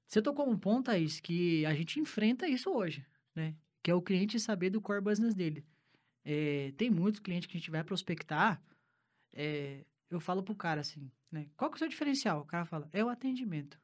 Você 0.07 0.21
tocou 0.21 0.49
um 0.49 0.57
ponto, 0.57 0.85
Thaís, 0.85 1.19
que 1.19 1.65
a 1.65 1.73
gente 1.73 1.99
enfrenta 1.99 2.47
isso 2.47 2.69
hoje, 2.71 3.05
né? 3.35 3.53
Que 3.87 3.91
é 3.91 3.95
o 3.95 4.01
cliente 4.01 4.37
saber 4.37 4.69
do 4.69 4.81
core 4.81 4.99
business 4.99 5.33
dele. 5.33 5.63
É, 6.25 6.73
tem 6.75 6.89
muitos 6.89 7.21
clientes 7.21 7.47
que 7.47 7.55
a 7.55 7.57
gente 7.57 7.71
vai 7.71 7.85
prospectar, 7.85 8.61
é, 9.33 9.85
eu 10.09 10.19
falo 10.19 10.43
pro 10.43 10.53
cara 10.53 10.81
assim, 10.81 11.09
né? 11.31 11.47
Qual 11.55 11.71
que 11.71 11.75
é 11.75 11.77
o 11.77 11.79
seu 11.79 11.87
diferencial? 11.87 12.41
O 12.41 12.45
cara 12.45 12.65
fala, 12.65 12.89
é 12.91 13.01
o 13.01 13.07
atendimento. 13.07 13.79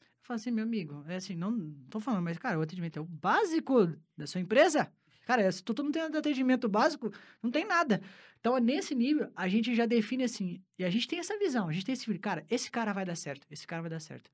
Eu 0.00 0.22
falo 0.22 0.36
assim, 0.36 0.52
meu 0.52 0.62
amigo, 0.62 1.04
é 1.08 1.16
assim, 1.16 1.34
não 1.34 1.74
tô 1.90 1.98
falando, 1.98 2.22
mas, 2.22 2.38
cara, 2.38 2.56
o 2.56 2.62
atendimento 2.62 2.96
é 2.96 3.02
o 3.02 3.04
básico 3.04 3.92
da 4.16 4.24
sua 4.24 4.40
empresa. 4.40 4.88
Cara, 5.26 5.50
se 5.50 5.64
tu 5.64 5.82
não 5.82 5.90
tem 5.90 6.02
atendimento 6.02 6.68
básico, 6.68 7.12
não 7.42 7.50
tem 7.50 7.64
nada. 7.64 8.00
Então, 8.38 8.56
nesse 8.58 8.94
nível, 8.94 9.32
a 9.34 9.48
gente 9.48 9.74
já 9.74 9.84
define 9.84 10.22
assim, 10.22 10.62
e 10.78 10.84
a 10.84 10.90
gente 10.90 11.08
tem 11.08 11.18
essa 11.18 11.36
visão, 11.40 11.68
a 11.68 11.72
gente 11.72 11.84
tem 11.84 11.92
esse 11.92 12.04
filho, 12.04 12.20
cara, 12.20 12.46
esse 12.48 12.70
cara 12.70 12.92
vai 12.92 13.04
dar 13.04 13.16
certo, 13.16 13.48
esse 13.50 13.66
cara 13.66 13.82
vai 13.82 13.90
dar 13.90 13.98
certo. 13.98 14.30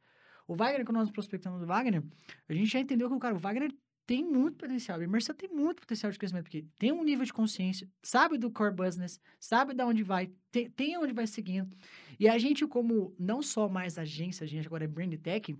O 0.46 0.54
Wagner, 0.54 0.84
quando 0.84 0.98
nós 0.98 1.10
prospectamos 1.10 1.62
o 1.62 1.66
Wagner, 1.66 2.02
a 2.46 2.52
gente 2.52 2.70
já 2.70 2.80
entendeu 2.80 3.08
que 3.08 3.14
o 3.14 3.18
cara, 3.18 3.34
o 3.34 3.38
Wagner 3.38 3.72
tem 4.10 4.24
muito 4.24 4.56
potencial. 4.56 4.98
O 4.98 5.02
Imersa 5.04 5.32
tem 5.32 5.48
muito 5.48 5.82
potencial 5.82 6.10
de 6.10 6.18
crescimento, 6.18 6.42
porque 6.42 6.64
tem 6.76 6.90
um 6.90 7.04
nível 7.04 7.24
de 7.24 7.32
consciência, 7.32 7.88
sabe 8.02 8.36
do 8.36 8.50
core 8.50 8.74
business, 8.74 9.20
sabe 9.38 9.72
de 9.72 9.84
onde 9.84 10.02
vai, 10.02 10.32
tem, 10.50 10.68
tem 10.68 10.98
onde 10.98 11.12
vai 11.12 11.28
seguindo. 11.28 11.70
E 12.18 12.28
a 12.28 12.36
gente, 12.36 12.66
como 12.66 13.14
não 13.16 13.40
só 13.40 13.68
mais 13.68 13.98
agência, 13.98 14.42
a 14.42 14.48
gente 14.48 14.66
agora 14.66 14.82
é 14.82 14.88
brand 14.88 15.14
tech, 15.14 15.56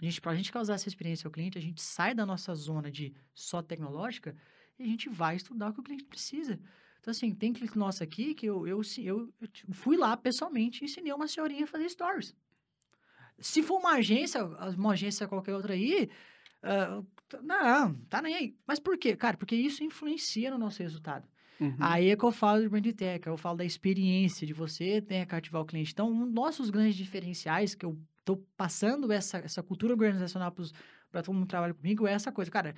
a 0.00 0.02
gente, 0.02 0.18
pra 0.18 0.34
gente 0.34 0.50
causar 0.50 0.76
essa 0.76 0.88
experiência 0.88 1.28
ao 1.28 1.30
cliente, 1.30 1.58
a 1.58 1.60
gente 1.60 1.82
sai 1.82 2.14
da 2.14 2.24
nossa 2.24 2.54
zona 2.54 2.90
de 2.90 3.14
só 3.34 3.60
tecnológica 3.60 4.34
e 4.78 4.82
a 4.82 4.86
gente 4.86 5.10
vai 5.10 5.36
estudar 5.36 5.68
o 5.68 5.74
que 5.74 5.80
o 5.80 5.84
cliente 5.84 6.04
precisa. 6.04 6.58
Então, 7.00 7.10
assim, 7.10 7.34
tem 7.34 7.52
cliente 7.52 7.76
nosso 7.76 8.02
aqui 8.02 8.32
que 8.32 8.46
eu, 8.46 8.66
eu, 8.66 8.80
eu, 8.96 9.30
eu 9.42 9.74
fui 9.74 9.98
lá 9.98 10.16
pessoalmente 10.16 10.80
e 10.80 10.84
ensinei 10.86 11.12
uma 11.12 11.28
senhorinha 11.28 11.64
a 11.64 11.66
fazer 11.66 11.90
stories. 11.90 12.34
Se 13.38 13.62
for 13.62 13.78
uma 13.78 13.96
agência, 13.96 14.42
uma 14.42 14.92
agência 14.92 15.28
qualquer 15.28 15.54
outra 15.54 15.74
aí, 15.74 16.08
uh, 16.62 17.06
não, 17.42 17.94
tá 18.08 18.22
nem 18.22 18.34
aí. 18.34 18.56
Mas 18.66 18.78
por 18.78 18.96
quê? 18.96 19.16
Cara, 19.16 19.36
porque 19.36 19.54
isso 19.54 19.82
influencia 19.82 20.50
no 20.50 20.58
nosso 20.58 20.82
resultado. 20.82 21.28
Uhum. 21.60 21.76
Aí 21.78 22.10
é 22.10 22.16
que 22.16 22.24
eu 22.24 22.32
falo 22.32 22.60
de 22.60 22.68
brand 22.68 22.86
tech, 22.92 23.26
eu 23.26 23.36
falo 23.36 23.58
da 23.58 23.64
experiência 23.64 24.46
de 24.46 24.52
você 24.52 25.00
ter 25.00 25.20
que 25.20 25.26
cativar 25.26 25.62
o 25.62 25.64
cliente. 25.64 25.92
Então, 25.92 26.10
um 26.10 26.24
dos 26.24 26.34
nossos 26.34 26.70
grandes 26.70 26.96
diferenciais, 26.96 27.74
que 27.74 27.86
eu 27.86 27.98
tô 28.24 28.36
passando 28.56 29.12
essa, 29.12 29.38
essa 29.38 29.62
cultura 29.62 29.92
organizacional 29.92 30.52
para 31.10 31.22
todo 31.22 31.34
mundo 31.34 31.44
que 31.44 31.50
trabalha 31.50 31.74
comigo, 31.74 32.06
é 32.06 32.12
essa 32.12 32.32
coisa. 32.32 32.50
Cara, 32.50 32.74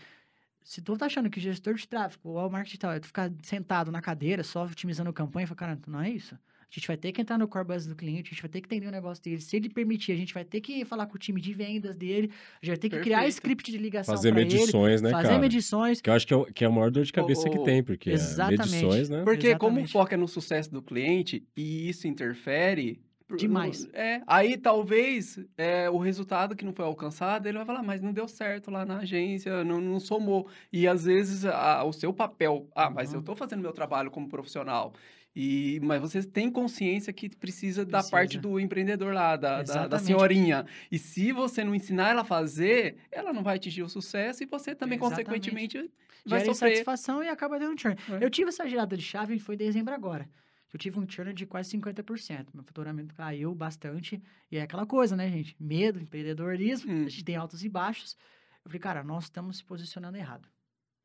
se 0.63 0.83
tu 0.83 0.97
tá 0.97 1.07
achando 1.07 1.31
que 1.31 1.41
gestor 1.41 1.75
de 1.75 1.87
tráfego 1.87 2.31
ou 2.31 2.51
marketing 2.51 2.79
tal 2.79 2.93
é 2.93 3.01
tu 3.01 3.07
ficar 3.07 3.33
sentado 3.43 3.91
na 3.93 4.03
cadeira 4.03 4.43
só 4.43 4.65
otimizando 4.65 5.13
campanha, 5.13 5.47
fala, 5.47 5.57
cara, 5.57 5.81
não 5.87 6.01
é 6.01 6.11
isso. 6.11 6.37
A 6.71 6.75
gente 6.75 6.89
vai 6.89 6.97
ter 6.97 7.13
que 7.13 7.21
entrar 7.21 7.39
no 7.39 7.47
core 7.47 7.65
base 7.65 7.89
do 7.89 7.95
cliente, 7.95 8.29
a 8.29 8.35
gente 8.35 8.43
vai 8.43 8.51
ter 8.51 8.61
que 8.61 8.67
entender 8.67 8.89
o 8.89 8.91
negócio 8.91 9.23
dele. 9.23 9.41
Se 9.41 9.57
ele 9.57 9.69
permitir, 9.69 10.13
a 10.13 10.17
gente 10.17 10.35
vai 10.35 10.45
ter 10.45 10.61
que 10.61 10.85
falar 10.85 11.07
com 11.07 11.15
o 11.15 11.19
time 11.19 11.41
de 11.41 11.55
vendas 11.55 11.97
dele, 11.97 12.31
a 12.61 12.67
gente 12.67 12.69
vai 12.69 12.77
ter 12.77 12.89
que 12.89 12.97
Perfeito. 12.97 13.05
criar 13.05 13.29
script 13.29 13.71
de 13.71 13.79
ligação 13.79 14.15
Fazer 14.15 14.35
medições, 14.35 15.01
ele, 15.01 15.03
né, 15.03 15.11
fazer 15.11 15.29
cara? 15.29 15.41
medições. 15.41 16.01
Que 16.01 16.11
eu 16.11 16.15
acho 16.15 16.27
que 16.27 16.35
é, 16.35 16.45
que 16.53 16.65
é 16.65 16.67
a 16.67 16.71
maior 16.71 16.91
dor 16.91 17.05
de 17.05 17.13
cabeça 17.13 17.49
que 17.49 17.59
tem, 17.61 17.83
porque 17.83 18.11
Exatamente. 18.11 18.63
é 18.63 18.67
medições, 18.67 19.09
né? 19.09 19.23
Porque 19.23 19.49
Exatamente. 19.49 19.59
como 19.59 19.81
o 19.81 19.89
foco 19.89 20.13
é 20.13 20.17
no 20.17 20.29
sucesso 20.29 20.73
do 20.73 20.83
cliente 20.83 21.45
e 21.57 21.89
isso 21.89 22.09
interfere, 22.09 23.01
Demais. 23.35 23.89
É, 23.93 24.21
aí 24.25 24.57
talvez 24.57 25.41
é, 25.59 25.91
o 25.91 25.99
resultado 25.99 26.55
que 26.55 26.65
não 26.65 26.73
foi 26.73 26.85
alcançado, 26.85 27.49
ele 27.49 27.59
vai 27.59 27.67
falar, 27.67 27.83
mas 27.83 28.01
não 28.01 28.13
deu 28.13 28.29
certo 28.29 28.71
lá 28.71 28.85
na 28.85 28.99
agência, 28.99 29.65
não, 29.65 29.81
não 29.81 29.99
somou. 29.99 30.47
E 30.73 30.87
às 30.87 31.07
vezes 31.07 31.45
a, 31.45 31.83
o 31.83 31.93
seu 31.93 32.13
papel, 32.13 32.69
ah, 32.73 32.89
mas 32.89 33.13
eu 33.13 33.19
estou 33.19 33.35
fazendo 33.35 33.63
meu 33.63 33.73
trabalho 33.73 34.13
como 34.13 34.29
profissional. 34.29 34.93
E, 35.39 35.79
mas 35.83 36.01
você 36.01 36.23
tem 36.23 36.51
consciência 36.51 37.13
que 37.13 37.29
precisa, 37.29 37.85
precisa. 37.85 37.85
da 37.85 38.03
parte 38.03 38.39
do 38.39 38.59
empreendedor 38.59 39.13
lá, 39.13 39.37
da, 39.37 39.63
da, 39.63 39.87
da, 39.87 39.99
senhorinha. 39.99 40.65
E 40.91 40.99
se 40.99 41.31
você 41.31 41.63
não 41.63 41.75
ensinar 41.75 42.09
ela 42.09 42.23
a 42.23 42.25
fazer, 42.25 42.97
ela 43.13 43.35
não 43.35 43.43
vai 43.43 43.57
atingir 43.57 43.83
o 43.83 43.89
sucesso 43.89 44.43
e 44.43 44.47
você 44.47 44.75
também, 44.75 44.97
Exatamente. 44.97 45.27
consequentemente, 45.27 45.91
vai 46.25 46.41
Gera 46.41 46.55
sofrer. 46.55 46.71
satisfação 46.71 47.23
e 47.23 47.29
acaba 47.29 47.59
dando 47.59 47.75
um 47.75 47.79
churn. 47.79 47.99
É. 48.13 48.25
Eu 48.25 48.31
tive 48.31 48.49
essa 48.49 48.67
girada 48.67 48.97
de 48.97 49.03
chave, 49.03 49.39
foi 49.39 49.57
em 49.57 49.59
dezembro 49.59 49.93
agora. 49.93 50.27
Eu 50.73 50.79
tive 50.79 50.99
um 50.99 51.07
churn 51.07 51.35
de 51.35 51.45
quase 51.45 51.77
50%. 51.77 52.47
Meu 52.55 52.65
faturamento 52.65 53.15
caiu 53.15 53.55
bastante. 53.55 54.23
E 54.51 54.57
é 54.57 54.63
aquela 54.63 54.87
coisa, 54.87 55.15
né, 55.15 55.29
gente? 55.29 55.55
Medo, 55.61 56.01
empreendedorismo, 56.01 56.91
hum. 56.91 57.05
a 57.05 57.09
gente 57.11 57.25
tem 57.25 57.37
altos 57.37 57.63
e 57.63 57.69
baixos. 57.69 58.17
Eu 58.65 58.71
falei, 58.71 58.81
cara, 58.81 59.05
nós 59.05 59.25
estamos 59.25 59.59
se 59.59 59.65
posicionando 59.65 60.17
errado. 60.17 60.49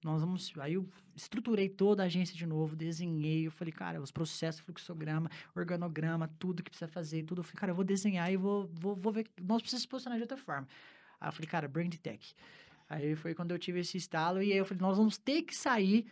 Nós 0.04 0.22
vamos. 0.22 0.52
Aí 0.60 0.74
eu 0.74 0.88
estruturei 1.16 1.70
toda 1.70 2.04
a 2.04 2.06
agência 2.08 2.36
de 2.36 2.46
novo, 2.46 2.76
desenhei. 2.76 3.46
Eu 3.46 3.52
falei, 3.52 3.72
cara, 3.72 4.02
os 4.02 4.12
processos, 4.12 4.62
fluxograma, 4.62 5.30
organograma, 5.56 6.28
tudo 6.40 6.64
que 6.64 6.70
precisa 6.70 6.88
fazer, 6.88 7.24
tudo. 7.24 7.40
Eu 7.40 7.44
falei, 7.44 7.60
cara, 7.60 7.72
eu 7.72 7.76
vou 7.76 7.86
desenhar 7.86 8.32
e 8.32 8.38
vou, 8.38 8.68
vou, 8.74 8.96
vou 8.96 9.14
ver. 9.14 9.28
Nós 9.42 9.62
precisamos 9.62 9.84
se 9.84 9.88
posicionar 9.88 10.18
de 10.18 10.24
outra 10.24 10.38
forma. 10.38 10.68
Aí 11.20 11.28
eu 11.28 11.32
falei, 11.32 11.48
cara, 11.48 11.68
brand 11.68 11.94
tech. 11.96 12.34
Aí 12.90 13.16
foi 13.16 13.34
quando 13.34 13.52
eu 13.52 13.60
tive 13.60 13.80
esse 13.80 13.98
estalo 13.98 14.42
e 14.42 14.52
aí 14.52 14.58
eu 14.58 14.66
falei, 14.66 14.82
nós 14.82 14.98
vamos 14.98 15.18
ter 15.18 15.44
que 15.44 15.56
sair 15.56 16.06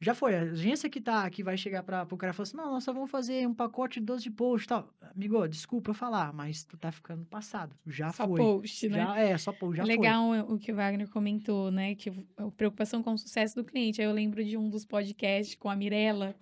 já 0.00 0.14
foi. 0.14 0.36
A 0.36 0.42
agência 0.42 0.88
que 0.88 1.00
tá 1.00 1.28
que 1.28 1.42
vai 1.42 1.56
chegar 1.56 1.82
para 1.82 2.06
o 2.08 2.16
cara 2.16 2.32
e 2.32 2.34
falar 2.34 2.44
assim: 2.44 2.56
não, 2.56 2.72
nós 2.72 2.84
só 2.84 2.92
vamos 2.92 3.10
fazer 3.10 3.46
um 3.48 3.54
pacote 3.54 3.98
de 3.98 4.06
12 4.06 4.22
de 4.22 4.30
post 4.30 4.64
e 4.64 4.68
tal. 4.68 4.88
Amigo, 5.14 5.48
desculpa 5.48 5.92
falar, 5.92 6.32
mas 6.32 6.64
tu 6.64 6.76
tá 6.76 6.92
ficando 6.92 7.24
passado. 7.24 7.74
Já 7.86 8.12
só 8.12 8.26
foi. 8.26 8.40
post, 8.40 8.88
né? 8.88 8.98
Já, 8.98 9.18
é, 9.18 9.38
só 9.38 9.52
post, 9.52 9.76
já 9.76 9.84
Legal 9.84 10.28
foi. 10.28 10.40
o 10.54 10.58
que 10.58 10.70
o 10.70 10.76
Wagner 10.76 11.08
comentou, 11.08 11.70
né? 11.70 11.96
Que 11.96 12.10
a 12.36 12.50
preocupação 12.52 13.02
com 13.02 13.12
o 13.12 13.18
sucesso 13.18 13.56
do 13.56 13.64
cliente. 13.64 14.00
Aí 14.00 14.06
eu 14.06 14.12
lembro 14.12 14.44
de 14.44 14.56
um 14.56 14.70
dos 14.70 14.84
podcasts 14.84 15.56
com 15.56 15.68
a 15.68 15.74
Mirella. 15.74 16.34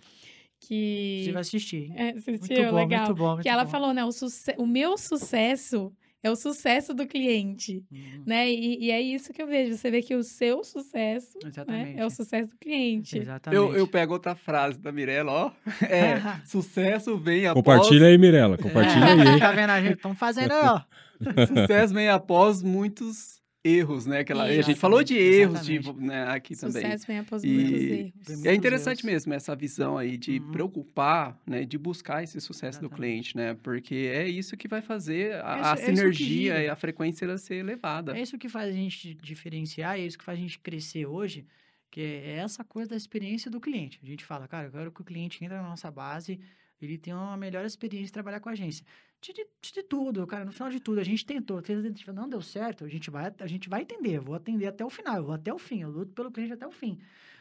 Que... 0.61 1.23
Você 1.25 1.33
vai 1.33 1.41
assistir. 1.41 1.93
É, 1.95 2.11
assistiu, 2.11 2.57
muito 2.57 2.71
bom, 2.71 2.77
legal. 2.77 3.07
Muito 3.07 3.19
bom, 3.19 3.33
muito 3.33 3.43
que 3.43 3.49
ela 3.49 3.65
bom. 3.65 3.71
falou, 3.71 3.95
né? 3.95 4.05
O, 4.05 4.11
o 4.59 4.67
meu 4.67 4.99
sucesso 4.99 5.93
é 6.27 6.31
o 6.31 6.37
sucesso 6.37 6.93
do 6.93 7.07
cliente, 7.07 7.85
uhum. 7.91 8.23
né? 8.27 8.51
E, 8.51 8.87
e, 8.87 8.91
é 8.91 9.01
isso 9.01 9.33
que 9.33 9.41
eu 9.41 9.47
vejo. 9.47 9.77
Você 9.77 9.91
vê 9.91 10.03
que 10.03 10.15
o 10.15 10.23
seu 10.23 10.65
sucesso 10.65 11.39
né, 11.69 11.95
é 11.97 12.05
o 12.05 12.11
sucesso 12.11 12.51
do 12.51 12.57
cliente. 12.57 13.19
Exatamente. 13.19 13.57
Eu, 13.57 13.75
eu 13.75 13.87
pego 13.87 14.15
outra 14.15 14.35
frase 14.35 14.79
da 14.81 14.91
Mirella, 14.91 15.33
ó. 15.33 15.51
É, 15.85 16.21
sucesso 16.45 17.17
vem 17.17 17.47
após... 17.47 17.65
Compartilha 17.65 18.09
aí, 18.09 18.19
Mirella. 18.19 18.59
Compartilha 18.59 19.07
aí. 19.07 19.39
tá 19.39 19.53
vendo 19.53 19.71
a 19.71 19.81
gente? 19.81 19.95
Estamos 19.95 20.19
fazendo 20.19 20.53
aí, 20.53 20.65
ó. 20.65 20.81
sucesso 21.47 21.95
vem 21.95 22.09
após 22.09 22.63
muitos 22.63 23.41
erros, 23.67 24.07
né? 24.07 24.21
Aquela, 24.21 24.45
a 24.45 24.63
gente 24.63 24.79
falou 24.79 25.03
de 25.03 25.17
erros 25.17 25.65
de, 25.65 25.81
né, 25.95 26.29
aqui 26.29 26.55
Sucesso 26.55 26.73
também. 26.73 26.91
Sucesso 26.91 27.07
vem 27.07 27.19
após 27.19 27.45
e, 27.45 27.49
muitos 27.49 27.73
erros. 27.73 28.45
E 28.45 28.49
é 28.49 28.55
interessante 28.55 29.05
mesmo 29.05 29.35
essa 29.35 29.55
visão 29.57 29.99
aí 29.99 30.17
de 30.17 30.39
uhum. 30.39 30.53
preocupar, 30.53 31.39
né? 31.47 31.65
De 31.65 31.77
buscar 31.77 32.23
esse 32.23 32.41
sucesso 32.41 32.79
Exatamente. 32.79 32.91
do 32.91 32.97
cliente, 32.97 33.37
né? 33.37 33.55
Porque 33.55 33.95
é 33.95 34.29
isso 34.29 34.57
que 34.57 34.69
vai 34.69 34.81
fazer 34.81 35.35
a, 35.45 35.61
isso, 35.61 35.69
a 35.69 35.77
sinergia 35.77 36.63
e 36.63 36.69
a 36.69 36.77
frequência 36.77 37.27
ser 37.39 37.57
elevada. 37.57 38.17
É 38.17 38.21
isso 38.21 38.39
que 38.39 38.49
faz 38.49 38.69
a 38.69 38.73
gente 38.73 39.15
diferenciar, 39.15 39.99
é 39.99 40.07
isso 40.07 40.19
que 40.19 40.25
faz 40.25 40.39
a 40.39 40.43
gente 40.43 40.59
crescer 40.59 41.07
hoje, 41.07 41.47
que 41.91 42.01
é 42.01 42.37
essa 42.37 42.65
coisa 42.65 42.91
da 42.91 42.97
experiência 42.97 43.51
do 43.51 43.61
cliente. 43.61 43.99
A 44.03 44.07
gente 44.07 44.25
fala, 44.25 44.47
cara, 44.47 44.69
eu 44.69 44.73
quero 44.73 44.93
que 44.93 45.01
o 45.01 45.05
cliente 45.05 45.45
entre 45.45 45.57
na 45.57 45.63
nossa 45.63 45.91
base, 45.91 46.39
ele 46.81 46.97
tenha 46.99 47.17
uma 47.17 47.37
melhor 47.37 47.65
experiência 47.65 48.07
de 48.07 48.13
trabalhar 48.13 48.41
com 48.41 48.49
a 48.49 48.53
agência 48.53 48.85
de, 49.21 49.33
de, 49.33 49.47
de, 49.73 49.83
tudo, 49.83 50.27
cara. 50.27 50.45
No 50.45 50.53
final 50.53 50.71
de 50.71 50.81
tudo, 50.81 51.01
a 51.01 51.05
gente 51.05 51.25
tentou, 51.25 51.61
fez 51.63 52.09
a 52.09 52.13
não 52.13 52.29
deu 52.29 52.41
certo, 52.43 52.85
a 52.85 52.89
gente 52.89 53.11
vai, 53.11 53.33
a 53.39 53.47
gente 53.47 53.69
vai 53.69 53.83
entender, 53.83 54.17
eu 54.17 54.23
vou 54.23 54.35
atender 54.35 54.67
até 54.67 54.85
o 54.85 54.91
final, 54.91 55.17
eu 55.17 55.25
vou 55.25 55.35
até 55.35 55.53
o 55.53 55.59
fim, 55.59 55.83
eu 55.83 55.91
luto 55.91 56.13
pelo 56.13 56.31
cliente 56.31 56.53
até 56.53 56.67
o 56.67 56.71
fim. 56.71 56.99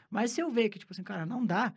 Mas 0.10 0.32
se 0.32 0.42
eu 0.42 0.50
ver 0.50 0.70
que, 0.70 0.80
tipo 0.80 0.94
assim, 0.94 1.04
cara, 1.04 1.26
não 1.26 1.46
dá, 1.46 1.74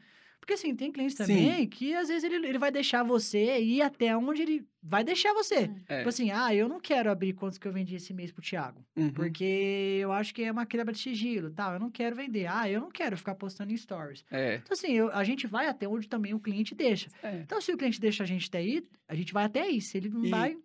porque, 0.48 0.54
assim, 0.54 0.74
tem 0.74 0.90
clientes 0.90 1.14
também 1.14 1.56
Sim. 1.56 1.66
que, 1.66 1.94
às 1.94 2.08
vezes, 2.08 2.24
ele, 2.24 2.36
ele 2.36 2.58
vai 2.58 2.72
deixar 2.72 3.02
você 3.02 3.60
ir 3.60 3.82
até 3.82 4.16
onde 4.16 4.40
ele 4.40 4.66
vai 4.82 5.04
deixar 5.04 5.34
você. 5.34 5.70
É. 5.86 5.98
Tipo 5.98 6.08
assim, 6.08 6.30
ah, 6.30 6.54
eu 6.54 6.66
não 6.66 6.80
quero 6.80 7.10
abrir 7.10 7.34
quantos 7.34 7.58
que 7.58 7.68
eu 7.68 7.72
vendi 7.72 7.96
esse 7.96 8.14
mês 8.14 8.32
pro 8.32 8.40
Thiago. 8.40 8.82
Uhum. 8.96 9.12
Porque 9.12 9.98
eu 10.00 10.10
acho 10.10 10.32
que 10.32 10.42
é 10.42 10.50
uma 10.50 10.64
quebra 10.64 10.90
de 10.90 11.00
sigilo, 11.00 11.50
tal. 11.50 11.74
Eu 11.74 11.78
não 11.78 11.90
quero 11.90 12.16
vender. 12.16 12.46
Ah, 12.46 12.66
eu 12.66 12.80
não 12.80 12.90
quero 12.90 13.14
ficar 13.14 13.34
postando 13.34 13.74
em 13.74 13.76
stories. 13.76 14.24
É. 14.30 14.54
Então, 14.54 14.72
assim, 14.72 14.92
eu, 14.92 15.12
a 15.12 15.22
gente 15.22 15.46
vai 15.46 15.66
até 15.66 15.86
onde 15.86 16.08
também 16.08 16.32
o 16.32 16.40
cliente 16.40 16.74
deixa. 16.74 17.10
É. 17.22 17.40
Então, 17.40 17.60
se 17.60 17.70
o 17.70 17.76
cliente 17.76 18.00
deixa 18.00 18.22
a 18.22 18.26
gente 18.26 18.48
até 18.48 18.56
aí, 18.56 18.82
a 19.06 19.14
gente 19.14 19.34
vai 19.34 19.44
até 19.44 19.60
aí. 19.60 19.82
Se 19.82 19.98
ele 19.98 20.08
não 20.08 20.24
e, 20.24 20.30
vai, 20.30 20.56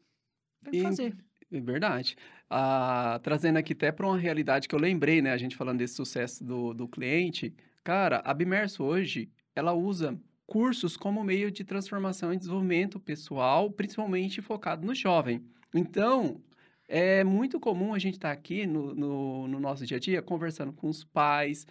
tem 0.64 0.72
que 0.72 0.82
fazer. 0.82 1.14
É 1.52 1.60
verdade. 1.60 2.16
Ah, 2.50 3.20
trazendo 3.22 3.58
aqui 3.58 3.74
até 3.74 3.92
para 3.92 4.08
uma 4.08 4.18
realidade 4.18 4.66
que 4.66 4.76
eu 4.76 4.80
lembrei, 4.80 5.22
né? 5.22 5.34
A 5.34 5.38
gente 5.38 5.58
falando 5.58 5.80
desse 5.80 5.96
sucesso 5.96 6.42
do, 6.42 6.74
do 6.74 6.88
cliente. 6.88 7.54
Cara, 7.84 8.22
a 8.24 8.34
Bimerso 8.34 8.82
hoje 8.82 9.30
ela 9.56 9.74
usa 9.74 10.20
cursos 10.46 10.98
como 10.98 11.24
meio 11.24 11.52
de 11.52 11.64
transformação 11.64 12.34
e 12.34 12.38
desenvolvimento 12.38 13.00
pessoal, 13.00 13.72
principalmente 13.72 14.42
focado 14.42 14.86
no 14.86 14.94
jovem. 14.94 15.44
Então, 15.74 16.42
é 16.88 17.24
muito 17.24 17.60
comum 17.60 17.94
a 17.94 18.00
gente 18.00 18.16
estar 18.16 18.30
tá 18.30 18.34
aqui 18.34 18.68
no, 18.68 18.94
no, 18.94 19.48
no, 19.48 19.60
nosso 19.60 19.86
dia 19.86 19.98
a 19.98 20.00
dia 20.00 20.22
conversando 20.22 20.74
com 20.74 20.88
os 20.90 21.04
pais, 21.04 21.66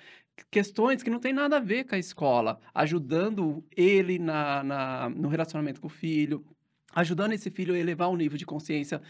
questões 0.50 1.02
que 1.02 1.10
não 1.10 1.20
tem 1.20 1.32
nada 1.32 1.58
a 1.58 1.60
ver 1.60 1.84
com 1.84 1.94
a 1.94 1.98
escola, 1.98 2.58
ajudando 2.74 3.64
ele 3.76 4.18
na, 4.18 4.64
na 4.64 5.08
no 5.10 5.28
relacionamento 5.28 5.80
com 5.80 5.86
o 5.86 5.90
filho, 5.90 6.44
ajudando 6.94 7.32
esse 7.32 7.50
filho 7.50 7.74
a 7.74 7.78
elevar 7.78 8.08
o 8.08 8.16
nível 8.16 8.38
de 8.38 8.46
consciência 8.46 9.00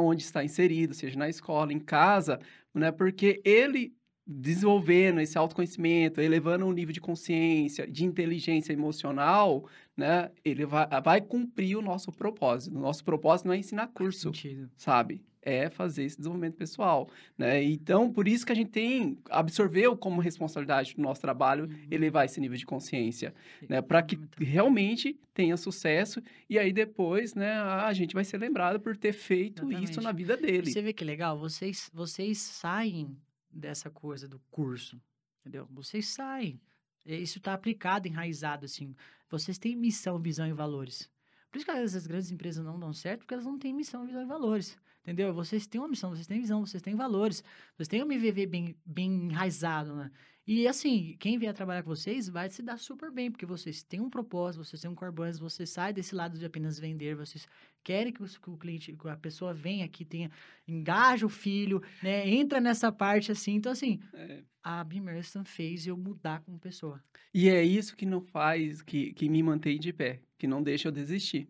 onde 0.00 0.22
está 0.22 0.44
inserido, 0.44 0.94
seja 0.94 1.18
na 1.18 1.28
escola, 1.28 1.72
em 1.72 1.80
casa, 1.80 2.38
né? 2.74 2.90
Porque 2.92 3.40
ele 3.44 3.94
desenvolvendo 4.28 5.20
esse 5.20 5.38
autoconhecimento, 5.38 6.20
elevando 6.20 6.66
o 6.66 6.72
nível 6.72 6.92
de 6.92 7.00
consciência, 7.00 7.86
de 7.86 8.04
inteligência 8.04 8.72
emocional, 8.74 9.64
né? 9.96 10.30
Ele 10.44 10.66
vai, 10.66 10.86
vai 11.02 11.20
cumprir 11.22 11.76
o 11.76 11.82
nosso 11.82 12.12
propósito. 12.12 12.76
O 12.76 12.80
nosso 12.80 13.02
propósito 13.02 13.46
não 13.46 13.54
é 13.54 13.58
ensinar 13.58 13.86
curso, 13.88 14.30
sabe? 14.76 15.22
É 15.40 15.70
fazer 15.70 16.04
esse 16.04 16.18
desenvolvimento 16.18 16.56
pessoal, 16.56 17.08
né? 17.38 17.62
Então, 17.62 18.12
por 18.12 18.28
isso 18.28 18.44
que 18.44 18.52
a 18.52 18.54
gente 18.54 18.70
tem 18.70 19.16
absorveu 19.30 19.96
como 19.96 20.20
responsabilidade 20.20 20.94
do 20.94 21.00
nosso 21.00 21.22
trabalho 21.22 21.64
Uhum. 21.64 21.86
elevar 21.90 22.26
esse 22.26 22.38
nível 22.38 22.58
de 22.58 22.66
consciência, 22.66 23.32
né? 23.66 23.80
Para 23.80 24.02
que 24.02 24.18
realmente 24.38 25.18
tenha 25.32 25.56
sucesso 25.56 26.20
e 26.50 26.58
aí 26.58 26.70
depois, 26.72 27.34
né, 27.34 27.52
a 27.52 27.92
gente 27.94 28.12
vai 28.12 28.24
ser 28.24 28.36
lembrado 28.38 28.78
por 28.80 28.94
ter 28.96 29.12
feito 29.12 29.62
isso 29.72 29.84
Exatamente. 29.84 30.04
na 30.04 30.12
vida 30.12 30.36
dele. 30.36 30.70
você 30.70 30.82
vê 30.82 30.92
que 30.92 31.04
legal, 31.04 31.38
vocês, 31.38 31.88
vocês 31.94 32.38
saem 32.38 33.16
dessa 33.58 33.90
coisa 33.90 34.28
do 34.28 34.38
curso, 34.50 35.00
entendeu? 35.40 35.66
Vocês 35.70 36.08
saem. 36.08 36.60
E 37.04 37.16
Isso 37.16 37.38
está 37.38 37.54
aplicado, 37.54 38.06
enraizado, 38.06 38.64
assim. 38.64 38.94
Vocês 39.30 39.58
têm 39.58 39.76
missão, 39.76 40.18
visão 40.18 40.46
e 40.46 40.52
valores. 40.52 41.10
Por 41.50 41.58
isso 41.58 41.64
que 41.64 41.70
às 41.70 41.78
vezes 41.78 41.96
as 41.96 42.06
grandes 42.06 42.30
empresas 42.30 42.64
não 42.64 42.78
dão 42.78 42.92
certo, 42.92 43.20
porque 43.20 43.34
elas 43.34 43.46
não 43.46 43.58
têm 43.58 43.74
missão, 43.74 44.06
visão 44.06 44.22
e 44.22 44.26
valores. 44.26 44.78
Entendeu? 45.02 45.32
Vocês 45.32 45.66
têm 45.66 45.80
uma 45.80 45.88
missão, 45.88 46.10
vocês 46.10 46.26
têm 46.26 46.40
visão, 46.40 46.64
vocês 46.64 46.82
têm 46.82 46.94
valores. 46.94 47.42
Vocês 47.76 47.88
têm 47.88 48.02
um 48.02 48.12
MVV 48.12 48.46
bem, 48.46 48.76
bem 48.84 49.10
enraizado, 49.30 49.94
né? 49.94 50.10
E 50.50 50.66
assim, 50.66 51.14
quem 51.20 51.36
vier 51.36 51.52
trabalhar 51.52 51.82
com 51.82 51.90
vocês 51.94 52.26
vai 52.26 52.48
se 52.48 52.62
dar 52.62 52.78
super 52.78 53.10
bem, 53.10 53.30
porque 53.30 53.44
vocês 53.44 53.82
têm 53.82 54.00
um 54.00 54.08
propósito, 54.08 54.64
vocês 54.64 54.80
têm 54.80 54.90
um 54.90 54.94
core 54.94 55.12
business, 55.12 55.38
vocês 55.38 55.68
saem 55.68 55.92
desse 55.92 56.14
lado 56.14 56.38
de 56.38 56.46
apenas 56.46 56.78
vender, 56.78 57.14
vocês 57.14 57.46
querem 57.84 58.10
que, 58.10 58.22
o 58.22 58.56
cliente, 58.56 58.96
que 58.96 59.08
a 59.10 59.16
pessoa 59.18 59.52
venha 59.52 59.84
aqui, 59.84 60.06
tenha, 60.06 60.30
engaja 60.66 61.26
o 61.26 61.28
filho, 61.28 61.82
né? 62.02 62.26
Entra 62.26 62.62
nessa 62.62 62.90
parte 62.90 63.30
assim. 63.30 63.56
Então, 63.56 63.70
assim, 63.70 64.00
É. 64.14 64.42
a 64.62 64.82
Bimerston 64.82 65.44
fez 65.44 65.86
eu 65.86 65.98
mudar 65.98 66.40
como 66.40 66.58
pessoa. 66.58 67.04
E 67.34 67.50
é 67.50 67.62
isso 67.62 67.94
que 67.94 68.06
não 68.06 68.22
faz, 68.22 68.80
que, 68.80 69.12
que 69.12 69.28
me 69.28 69.42
mantém 69.42 69.78
de 69.78 69.92
pé, 69.92 70.22
que 70.38 70.46
não 70.46 70.62
deixa 70.62 70.88
eu 70.88 70.92
desistir. 70.92 71.46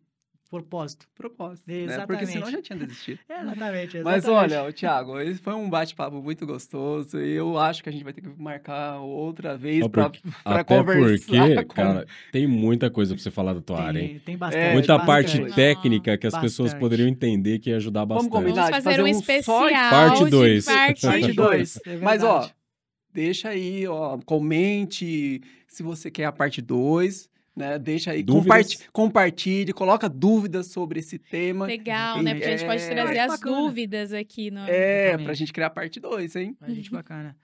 Propósito. 0.51 1.07
Propósito. 1.15 1.63
Né? 1.67 1.85
Porque 2.07 2.25
senão 2.25 2.47
eu 2.47 2.49
Exatamente. 2.49 2.53
já 2.53 2.63
tinha 2.63 2.79
desistido. 2.79 3.19
Exatamente, 3.29 4.01
Mas 4.03 4.25
exatamente. 4.25 4.55
olha, 4.55 4.65
ô, 4.65 4.73
Thiago, 4.73 5.21
esse 5.21 5.39
foi 5.41 5.53
um 5.53 5.69
bate-papo 5.69 6.23
muito 6.23 6.47
gostoso 6.47 7.21
e 7.21 7.33
eu 7.35 7.59
acho 7.59 7.83
que 7.83 7.89
a 7.91 7.93
gente 7.93 8.03
vai 8.03 8.15
ter 8.15 8.23
que 8.23 8.31
marcar 8.39 8.99
outra 9.01 9.59
vez 9.59 9.87
para 9.89 10.05
porque- 10.09 10.21
Até 10.45 10.65
conversar. 10.65 11.27
porque, 11.27 11.65
com- 11.65 11.75
cara, 11.75 12.07
tem 12.33 12.47
muita 12.47 12.89
coisa 12.91 13.15
pra 13.15 13.23
você 13.23 13.31
falar 13.31 13.53
da 13.53 13.61
tua 13.61 13.79
área, 13.83 14.01
hein? 14.01 14.09
tem, 14.09 14.19
tem 14.21 14.37
bastante. 14.39 14.63
É, 14.65 14.73
Muita 14.73 14.97
bastante. 14.97 15.37
parte 15.39 15.55
técnica 15.55 16.17
que 16.17 16.27
as 16.27 16.39
pessoas 16.39 16.69
Bastante. 16.69 16.81
poderiam 16.81 17.09
entender 17.09 17.59
que 17.59 17.69
ia 17.69 17.77
ajudar 17.77 18.07
Vamos 18.07 18.25
bastante. 18.25 18.33
combinar. 18.33 18.55
Vamos 18.71 18.71
fazer 18.77 18.85
fazer 18.91 19.03
um 19.03 19.05
um 19.05 19.09
especial 19.09 19.69
Parte 19.91 20.25
de 20.25 20.31
dois. 20.31 20.65
parte 20.65 21.03
Parte 21.07 21.33
dois. 21.33 21.79
É 21.87 21.97
Mas, 21.99 22.23
ó, 22.25 22.49
deixa 23.13 23.51
aí, 23.51 23.87
ó, 23.87 24.17
comente 24.25 25.43
se 25.67 25.83
você 25.83 26.11
quer 26.11 26.25
a 26.25 26.33
parte 26.33 26.63
2, 26.63 27.29
né? 27.59 27.79
Deixa 27.79 28.13
aí, 28.13 28.23
Dúvidas? 28.23 28.45
comparti- 28.47 28.91
compartilhe, 28.93 29.73
coloca 29.73 30.09
dúvidas 30.09 30.69
sobre 30.69 31.01
esse 31.01 31.19
tema. 31.19 31.67
Legal, 31.67 32.23
né? 32.23 32.33
Porque 32.35 32.47
a 32.49 32.57
gente 32.57 32.65
pode 32.67 32.83
É, 32.83 32.89
trazer 32.91 33.19
as 33.19 33.29
bacana. 33.33 33.57
dúvidas 33.57 34.13
aqui 34.13 34.51
no. 34.51 34.61
É, 34.67 35.19
pra 35.19 35.35
gente 35.35 35.53
criar 35.53 35.67
a 35.67 35.71
parte 35.71 36.01
2, 36.01 36.37
hein? 36.37 36.57
A 36.63 36.71
gente 36.71 36.91
bacana. 36.91 37.37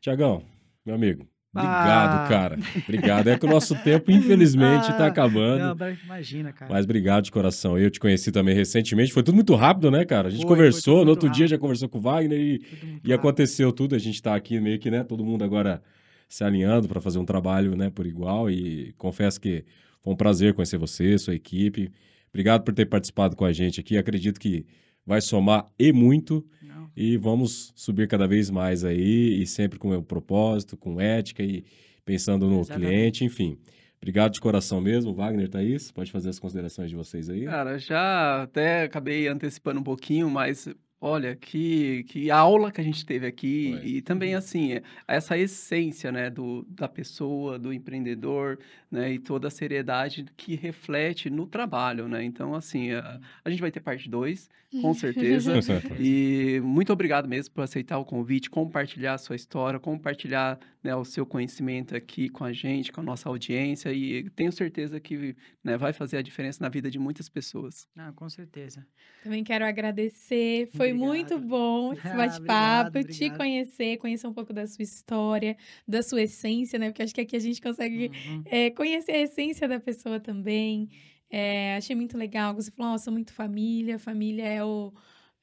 Tiagão, 0.00 0.42
meu 0.86 0.94
amigo, 0.94 1.26
obrigado, 1.52 2.24
Ah. 2.24 2.28
cara. 2.28 2.58
Obrigado. 2.84 3.28
É 3.28 3.36
que 3.38 3.44
o 3.44 3.48
nosso 3.48 3.74
tempo, 3.82 4.10
infelizmente, 4.12 4.86
tá 4.96 5.04
Ah, 5.04 5.08
acabando. 5.08 5.74
Não, 5.74 5.96
imagina, 6.04 6.52
cara. 6.52 6.72
Mas 6.72 6.84
obrigado 6.84 7.24
de 7.24 7.32
coração. 7.32 7.76
Eu 7.76 7.90
te 7.90 7.98
conheci 7.98 8.30
também 8.30 8.54
recentemente. 8.54 9.12
Foi 9.12 9.22
tudo 9.24 9.34
muito 9.34 9.54
rápido, 9.56 9.90
né, 9.90 10.04
cara? 10.04 10.28
A 10.28 10.30
gente 10.30 10.42
Foi, 10.42 10.48
foi 10.48 10.56
conversou, 10.56 10.94
tudo 10.98 11.04
no 11.06 11.10
outro 11.10 11.28
dia 11.28 11.44
rápido. 11.46 11.50
já 11.50 11.58
conversou 11.58 11.88
com 11.88 11.98
o 11.98 12.00
Wagner 12.00 12.38
e, 12.38 12.62
e 13.04 13.12
aconteceu 13.12 13.72
tudo. 13.72 13.96
A 13.96 13.98
gente 13.98 14.22
tá 14.22 14.36
aqui 14.36 14.60
meio 14.60 14.78
que, 14.78 14.90
né, 14.90 15.02
todo 15.02 15.24
mundo 15.24 15.42
agora 15.42 15.82
se 16.28 16.44
alinhando 16.44 16.86
para 16.88 17.00
fazer 17.00 17.18
um 17.18 17.24
trabalho, 17.24 17.74
né, 17.76 17.90
por 17.90 18.06
igual. 18.06 18.50
E 18.50 18.92
confesso 18.98 19.40
que 19.40 19.64
foi 20.02 20.12
um 20.12 20.16
prazer 20.16 20.54
conhecer 20.54 20.76
você, 20.78 21.16
sua 21.18 21.34
equipe. 21.34 21.90
Obrigado 22.28 22.62
por 22.62 22.74
ter 22.74 22.86
participado 22.86 23.34
com 23.34 23.44
a 23.44 23.52
gente 23.52 23.80
aqui. 23.80 23.96
Acredito 23.96 24.38
que 24.38 24.66
vai 25.06 25.20
somar 25.20 25.66
e 25.78 25.92
muito. 25.92 26.46
Não, 26.62 26.90
E 26.94 27.16
vamos 27.16 27.72
subir 27.74 28.06
cada 28.06 28.26
vez 28.28 28.50
mais 28.50 28.84
aí, 28.84 29.40
e 29.40 29.46
sempre 29.46 29.78
com 29.78 29.96
um 29.96 30.02
propósito, 30.02 30.76
com 30.76 31.00
ética 31.00 31.42
e 31.42 31.64
pensando 32.04 32.46
no 32.46 32.60
Exatamente. 32.60 32.86
cliente, 32.90 33.24
enfim. 33.24 33.58
Obrigado 33.96 34.32
de 34.32 34.40
coração 34.40 34.80
mesmo, 34.80 35.12
Wagner, 35.12 35.48
Thaís. 35.48 35.90
Pode 35.90 36.12
fazer 36.12 36.28
as 36.28 36.38
considerações 36.38 36.88
de 36.90 36.94
vocês 36.94 37.28
aí. 37.28 37.46
Cara, 37.46 37.78
já 37.78 38.42
até 38.42 38.82
acabei 38.84 39.26
antecipando 39.26 39.80
um 39.80 39.82
pouquinho, 39.82 40.30
mas 40.30 40.68
olha, 41.00 41.36
que, 41.36 42.04
que 42.04 42.30
aula 42.30 42.72
que 42.72 42.80
a 42.80 42.84
gente 42.84 43.04
teve 43.06 43.26
aqui. 43.26 43.76
Foi. 43.78 43.88
E 43.88 44.02
também, 44.02 44.34
assim, 44.34 44.72
é- 44.74 44.82
essa 45.06 45.36
essência, 45.38 46.10
né, 46.10 46.28
do, 46.30 46.66
da 46.68 46.88
pessoa, 46.88 47.58
do 47.58 47.72
empreendedor, 47.72 48.58
né, 48.90 49.12
e 49.12 49.18
toda 49.18 49.48
a 49.48 49.50
seriedade 49.50 50.24
que 50.36 50.56
reflete 50.56 51.30
no 51.30 51.46
trabalho, 51.46 52.08
né? 52.08 52.24
Então, 52.24 52.54
assim, 52.54 52.92
a, 52.92 53.20
a 53.44 53.50
gente 53.50 53.60
vai 53.60 53.70
ter 53.70 53.80
parte 53.80 54.08
2, 54.08 54.48
com 54.82 54.92
certeza. 54.94 55.52
E 55.98 56.60
muito 56.62 56.92
obrigado 56.92 57.28
mesmo 57.28 57.54
por 57.54 57.62
aceitar 57.62 57.98
o 57.98 58.04
convite, 58.04 58.50
compartilhar 58.50 59.14
a 59.14 59.18
sua 59.18 59.36
história, 59.36 59.78
compartilhar 59.78 60.58
né, 60.82 60.94
o 60.94 61.04
seu 61.04 61.24
conhecimento 61.26 61.94
aqui 61.96 62.28
com 62.28 62.44
a 62.44 62.52
gente, 62.52 62.92
com 62.92 63.00
a 63.00 63.04
nossa 63.04 63.28
audiência. 63.28 63.92
E 63.92 64.28
tenho 64.30 64.52
certeza 64.52 64.98
que 65.00 65.36
né, 65.62 65.76
vai 65.76 65.92
fazer 65.92 66.16
a 66.16 66.22
diferença 66.22 66.62
na 66.62 66.68
vida 66.68 66.90
de 66.90 66.98
muitas 66.98 67.28
pessoas. 67.28 67.86
não, 67.94 68.12
com 68.12 68.28
certeza. 68.28 68.86
Também 69.22 69.42
quero 69.44 69.64
agradecer. 69.64 70.68
Foi 70.76 70.87
Obrigado. 70.92 71.06
muito 71.08 71.38
bom 71.38 71.92
esse 71.94 72.06
Ah, 72.08 72.16
bate-papo, 72.16 73.04
te 73.04 73.30
conhecer, 73.30 73.96
conhecer 73.98 74.26
um 74.26 74.32
pouco 74.32 74.52
da 74.52 74.66
sua 74.66 74.82
história, 74.82 75.56
da 75.86 76.02
sua 76.02 76.22
essência, 76.22 76.78
né? 76.78 76.90
Porque 76.90 77.02
acho 77.02 77.14
que 77.14 77.20
aqui 77.20 77.36
a 77.36 77.40
gente 77.40 77.60
consegue 77.60 78.10
Uhum. 78.28 78.42
é, 78.46 78.70
conhecer 78.70 79.12
a 79.12 79.18
essência 79.20 79.66
da 79.68 79.78
pessoa 79.80 80.18
também. 80.20 80.88
É, 81.30 81.76
achei 81.76 81.94
muito 81.94 82.16
legal. 82.16 82.54
Você 82.54 82.70
falou, 82.70 82.92
nossa, 82.92 83.10
muito 83.10 83.32
família. 83.32 83.98
Família 83.98 84.44
é 84.46 84.64
o. 84.64 84.92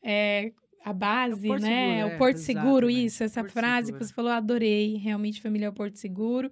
É, 0.03 0.51
a 0.83 0.93
base, 0.93 1.47
Porto 1.47 1.61
né? 1.63 1.67
Seguro, 1.67 1.99
é 1.99 2.05
o 2.05 2.09
é, 2.09 2.17
Porto 2.17 2.37
Seguro, 2.37 2.67
exatamente, 2.89 3.05
isso, 3.05 3.23
essa 3.23 3.41
Porto 3.41 3.53
frase 3.53 3.85
Seguro. 3.87 3.99
que 3.99 4.07
você 4.07 4.13
falou, 4.13 4.31
adorei. 4.31 4.97
Realmente, 4.97 5.41
família 5.41 5.65
é 5.65 5.69
o 5.69 5.73
Porto 5.73 5.95
Seguro. 5.97 6.51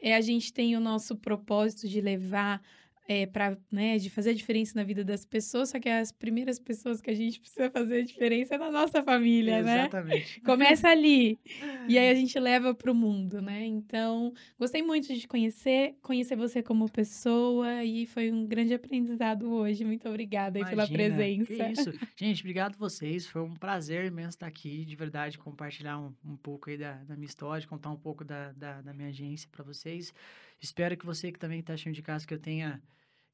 É, 0.00 0.14
a 0.14 0.20
gente 0.20 0.52
tem 0.52 0.76
o 0.76 0.80
nosso 0.80 1.16
propósito 1.16 1.88
de 1.88 2.00
levar 2.00 2.60
é, 3.12 3.26
para, 3.26 3.58
né, 3.70 3.98
de 3.98 4.08
fazer 4.08 4.30
a 4.30 4.34
diferença 4.34 4.72
na 4.74 4.82
vida 4.82 5.04
das 5.04 5.24
pessoas, 5.24 5.68
só 5.68 5.78
que 5.78 5.88
as 5.88 6.10
primeiras 6.10 6.58
pessoas 6.58 7.00
que 7.00 7.10
a 7.10 7.14
gente 7.14 7.38
precisa 7.38 7.70
fazer 7.70 7.98
a 7.98 8.04
diferença 8.04 8.54
é 8.54 8.58
na 8.58 8.70
nossa 8.70 9.02
família, 9.02 9.62
né? 9.62 9.80
Exatamente. 9.80 10.40
Começa 10.42 10.88
ali. 10.88 11.38
E 11.88 11.98
aí 11.98 12.08
a 12.08 12.14
gente 12.14 12.38
leva 12.38 12.74
para 12.74 12.90
o 12.90 12.94
mundo, 12.94 13.42
né? 13.42 13.64
Então, 13.66 14.32
gostei 14.58 14.82
muito 14.82 15.08
de 15.08 15.20
te 15.20 15.28
conhecer, 15.28 15.96
conhecer 16.00 16.36
você 16.36 16.62
como 16.62 16.90
pessoa 16.90 17.84
e 17.84 18.06
foi 18.06 18.32
um 18.32 18.46
grande 18.46 18.72
aprendizado 18.72 19.52
hoje. 19.52 19.84
Muito 19.84 20.08
obrigada 20.08 20.58
aí 20.58 20.64
pela 20.64 20.88
presença. 20.88 21.44
Que 21.46 21.72
isso. 21.72 21.92
Gente, 22.16 22.40
obrigado 22.40 22.76
vocês. 22.78 23.26
Foi 23.26 23.42
um 23.42 23.54
prazer 23.54 24.06
imenso 24.06 24.30
estar 24.30 24.46
aqui, 24.46 24.84
de 24.84 24.96
verdade, 24.96 25.38
compartilhar 25.38 25.98
um, 25.98 26.14
um 26.24 26.36
pouco 26.36 26.70
aí 26.70 26.78
da, 26.78 26.94
da 27.04 27.14
minha 27.14 27.26
história, 27.26 27.66
contar 27.66 27.90
um 27.90 27.96
pouco 27.96 28.24
da, 28.24 28.52
da, 28.52 28.80
da 28.80 28.94
minha 28.94 29.08
agência 29.08 29.48
para 29.52 29.62
vocês. 29.62 30.12
Espero 30.62 30.96
que 30.96 31.04
você 31.04 31.32
que 31.32 31.40
também 31.40 31.58
está 31.58 31.74
achando 31.74 31.94
de 31.94 32.02
casa 32.02 32.24
que 32.24 32.32
eu 32.32 32.38
tenha 32.38 32.80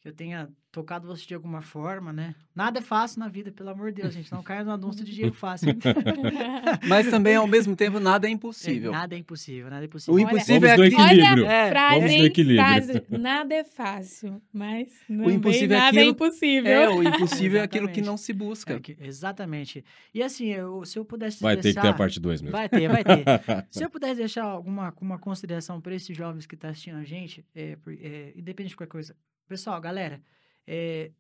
eu 0.09 0.15
tenha 0.15 0.49
tocado 0.71 1.07
você 1.07 1.27
de 1.27 1.35
alguma 1.35 1.61
forma, 1.63 2.13
né? 2.13 2.35
Nada 2.55 2.79
é 2.79 2.83
fácil 2.83 3.21
na 3.21 3.29
vida, 3.29 3.51
pelo 3.51 3.71
amor 3.71 3.91
de 3.93 4.03
Deus, 4.03 4.15
gente. 4.15 4.31
Não 4.31 4.43
caia 4.43 4.63
no 4.63 4.71
anúncio 4.73 5.05
de 5.05 5.13
dinheiro 5.13 5.35
fácil. 5.35 5.69
Mas 6.87 7.09
também, 7.09 7.35
ao 7.37 7.47
mesmo 7.47 7.75
tempo, 7.75 7.99
nada 7.99 8.27
é 8.27 8.31
impossível. 8.31 8.93
nada 8.93 9.15
é 9.15 9.19
impossível, 9.19 9.71
nada 9.71 9.85
é 9.85 9.87
impossível. 9.87 10.15
O 10.15 10.17
Olha- 10.17 10.25
impossível 10.25 10.69
é 10.69 10.77
Vamos 10.77 10.93
no 10.93 10.99
aquilo... 11.01 11.11
equilíbrio. 11.11 11.45
Olha, 11.45 11.53
É, 11.53 11.69
frase, 11.71 11.95
vamos 11.97 12.11
hein? 12.13 12.25
equilíbrio. 12.25 12.65
Frase, 12.67 13.03
nada 13.11 13.55
é 13.55 13.65
fácil, 13.65 14.43
mas 14.53 14.93
não 15.09 15.31
impossível 15.31 15.77
é 15.77 15.81
nada 15.81 16.01
é 16.01 16.05
impossível. 16.05 16.71
É, 16.73 16.89
o 16.91 17.03
impossível 17.03 17.61
é 17.61 17.65
aquilo 17.65 17.89
que 17.89 18.01
não 18.03 18.17
se 18.17 18.33
busca. 18.33 18.75
É 18.75 18.81
que- 18.81 18.97
exatamente. 19.01 19.85
E 20.15 20.23
assim, 20.23 20.47
eu, 20.49 20.85
se 20.85 20.99
eu 20.99 21.05
pudesse 21.05 21.43
Vai 21.43 21.57
ter 21.57 21.69
que 21.69 21.75
ter 21.75 21.79
a 21.79 21.83
deixar- 21.83 21.97
parte 21.97 22.21
2 22.21 22.41
mesmo. 22.43 22.57
Vai 22.57 22.69
ter, 22.69 22.89
vai 22.89 23.03
ter. 23.05 23.25
Se 23.71 23.85
eu 23.85 23.91
pudesse 23.91 24.17
deixar 24.17 24.45
alguma 24.45 24.95
uma 25.01 25.19
consideração 25.19 25.81
para 25.81 25.95
esses 25.95 26.17
jovens 26.17 26.47
que 26.47 26.55
estão 26.55 26.71
assistindo 26.71 26.97
a 26.99 27.05
gente, 27.05 27.45
é, 27.55 27.77
é, 28.01 28.33
independente 28.37 28.71
de 28.71 28.77
qualquer 28.77 28.91
coisa. 28.93 29.15
Pessoal, 29.49 29.81
galera, 29.81 30.23
é, 30.67 31.11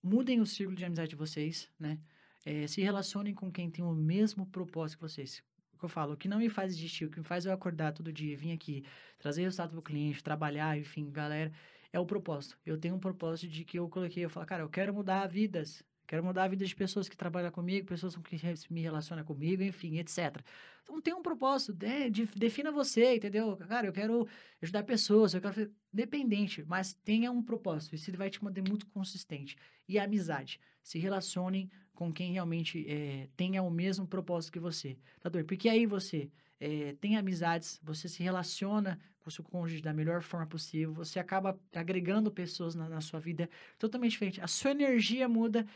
mudem 0.00 0.40
o 0.40 0.46
círculo 0.46 0.76
de 0.76 0.84
amizade 0.84 1.10
de 1.10 1.16
vocês, 1.16 1.68
né? 1.76 1.98
É, 2.44 2.64
se 2.68 2.80
relacionem 2.80 3.34
com 3.34 3.50
quem 3.50 3.68
tem 3.68 3.84
o 3.84 3.92
mesmo 3.92 4.46
propósito 4.46 4.98
que 4.98 5.02
vocês. 5.02 5.42
O 5.72 5.78
que 5.78 5.84
eu 5.84 5.88
falo, 5.88 6.14
o 6.14 6.16
que 6.16 6.28
não 6.28 6.38
me 6.38 6.48
faz 6.48 6.76
desistir, 6.76 7.06
o 7.06 7.10
que 7.10 7.18
me 7.18 7.24
faz 7.24 7.44
eu 7.44 7.52
acordar 7.52 7.92
todo 7.92 8.12
dia, 8.12 8.36
vir 8.36 8.52
aqui, 8.52 8.84
trazer 9.18 9.42
resultado 9.42 9.70
para 9.70 9.80
o 9.80 9.82
cliente, 9.82 10.22
trabalhar, 10.22 10.78
enfim, 10.78 11.10
galera, 11.10 11.52
é 11.92 11.98
o 11.98 12.06
propósito. 12.06 12.56
Eu 12.64 12.78
tenho 12.78 12.94
um 12.94 13.00
propósito 13.00 13.50
de 13.50 13.64
que 13.64 13.80
eu 13.80 13.88
coloquei, 13.88 14.24
eu 14.24 14.30
falo, 14.30 14.46
cara, 14.46 14.62
eu 14.62 14.68
quero 14.68 14.94
mudar 14.94 15.26
vidas. 15.26 15.82
Quero 16.06 16.24
mudar 16.24 16.44
a 16.44 16.48
vida 16.48 16.64
de 16.64 16.74
pessoas 16.74 17.08
que 17.08 17.16
trabalham 17.16 17.50
comigo, 17.50 17.86
pessoas 17.86 18.14
com 18.14 18.22
que 18.22 18.36
me 18.70 18.80
relacionam 18.80 19.24
comigo, 19.24 19.62
enfim, 19.62 19.98
etc. 19.98 20.40
Então 20.82 21.00
tem 21.00 21.12
um 21.12 21.22
propósito, 21.22 21.76
né? 21.84 22.08
De- 22.08 22.26
defina 22.36 22.70
você, 22.70 23.16
entendeu? 23.16 23.56
Cara, 23.56 23.86
eu 23.86 23.92
quero 23.92 24.28
ajudar 24.62 24.84
pessoas, 24.84 25.34
eu 25.34 25.40
quero 25.40 25.70
dependente, 25.92 26.64
mas 26.66 26.94
tenha 26.94 27.30
um 27.30 27.42
propósito. 27.42 27.94
Isso 27.94 28.12
vai 28.16 28.30
te 28.30 28.42
manter 28.42 28.62
muito 28.66 28.86
consistente. 28.86 29.56
E 29.88 29.98
a 29.98 30.04
amizade. 30.04 30.60
Se 30.82 30.98
relacionem 30.98 31.70
com 31.94 32.12
quem 32.12 32.32
realmente 32.32 32.86
eh, 32.88 33.28
tenha 33.36 33.62
o 33.62 33.70
mesmo 33.70 34.06
propósito 34.06 34.52
que 34.52 34.60
você. 34.60 34.96
Tá 35.20 35.28
doido? 35.28 35.46
Porque 35.46 35.68
aí 35.68 35.86
você 35.86 36.30
é, 36.60 36.94
tem 37.00 37.16
amizades, 37.16 37.80
você 37.82 38.08
se 38.08 38.22
relaciona 38.22 38.98
com 39.20 39.28
o 39.28 39.32
seu 39.32 39.44
cônjuge 39.44 39.82
da 39.82 39.92
melhor 39.92 40.22
forma 40.22 40.46
possível, 40.46 40.92
você 40.94 41.18
acaba 41.18 41.58
agregando 41.74 42.30
pessoas 42.30 42.74
na, 42.74 42.88
na 42.88 43.00
sua 43.00 43.18
vida 43.20 43.50
totalmente 43.78 44.12
diferente. 44.12 44.40
A 44.40 44.46
sua 44.46 44.70
energia 44.70 45.28
muda 45.28 45.66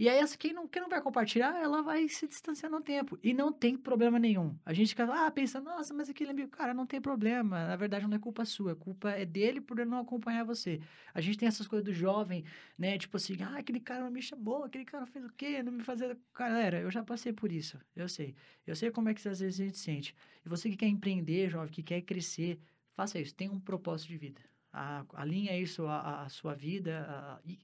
e 0.00 0.08
aí, 0.08 0.18
quem 0.38 0.54
não, 0.54 0.66
quem 0.66 0.80
não 0.80 0.88
vai 0.88 1.02
compartilhar, 1.02 1.54
ela 1.62 1.82
vai 1.82 2.08
se 2.08 2.26
distanciar 2.26 2.72
no 2.72 2.80
tempo. 2.80 3.18
E 3.22 3.34
não 3.34 3.52
tem 3.52 3.76
problema 3.76 4.18
nenhum. 4.18 4.58
A 4.64 4.72
gente 4.72 4.88
fica, 4.90 5.04
ah, 5.04 5.30
pensa, 5.30 5.60
nossa, 5.60 5.92
mas 5.92 6.08
aquele 6.08 6.30
amigo, 6.30 6.48
cara, 6.50 6.72
não 6.72 6.86
tem 6.86 7.00
problema. 7.02 7.66
Na 7.66 7.76
verdade, 7.76 8.06
não 8.08 8.16
é 8.16 8.18
culpa 8.18 8.46
sua. 8.46 8.72
A 8.72 8.76
culpa 8.76 9.10
é 9.10 9.26
dele 9.26 9.60
por 9.60 9.76
não 9.84 9.98
acompanhar 10.00 10.42
você. 10.44 10.80
A 11.12 11.20
gente 11.20 11.36
tem 11.36 11.46
essas 11.48 11.68
coisas 11.68 11.84
do 11.84 11.92
jovem, 11.92 12.44
né? 12.78 12.96
Tipo 12.96 13.18
assim, 13.18 13.36
ah, 13.42 13.58
aquele 13.58 13.78
cara 13.78 14.02
não 14.04 14.10
me 14.10 14.22
chamou, 14.22 14.64
aquele 14.64 14.86
cara 14.86 15.04
fez 15.06 15.22
o 15.26 15.32
quê? 15.34 15.62
Não 15.62 15.72
me 15.72 15.82
fazia. 15.84 16.16
Galera, 16.34 16.80
eu 16.80 16.90
já 16.90 17.04
passei 17.04 17.32
por 17.34 17.52
isso. 17.52 17.78
Eu 17.94 18.08
sei. 18.08 18.34
Eu 18.66 18.74
sei 18.74 18.90
como 18.90 19.10
é 19.10 19.14
que 19.14 19.28
às 19.28 19.40
vezes 19.40 19.60
a 19.60 19.64
gente 19.64 19.78
sente. 19.78 20.14
E 20.44 20.48
você 20.48 20.70
que 20.70 20.76
quer 20.78 20.88
empreender, 20.88 21.50
jovem, 21.50 21.70
que 21.70 21.82
quer 21.82 22.00
crescer, 22.02 22.58
faça 22.94 23.18
isso. 23.20 23.34
Tenha 23.34 23.52
um 23.52 23.60
propósito 23.60 24.08
de 24.08 24.16
vida. 24.16 24.40
A, 24.72 25.04
alinha 25.14 25.58
isso 25.58 25.86
à, 25.86 26.26
sua 26.30 26.54
vida. 26.54 27.38
E, 27.44 27.58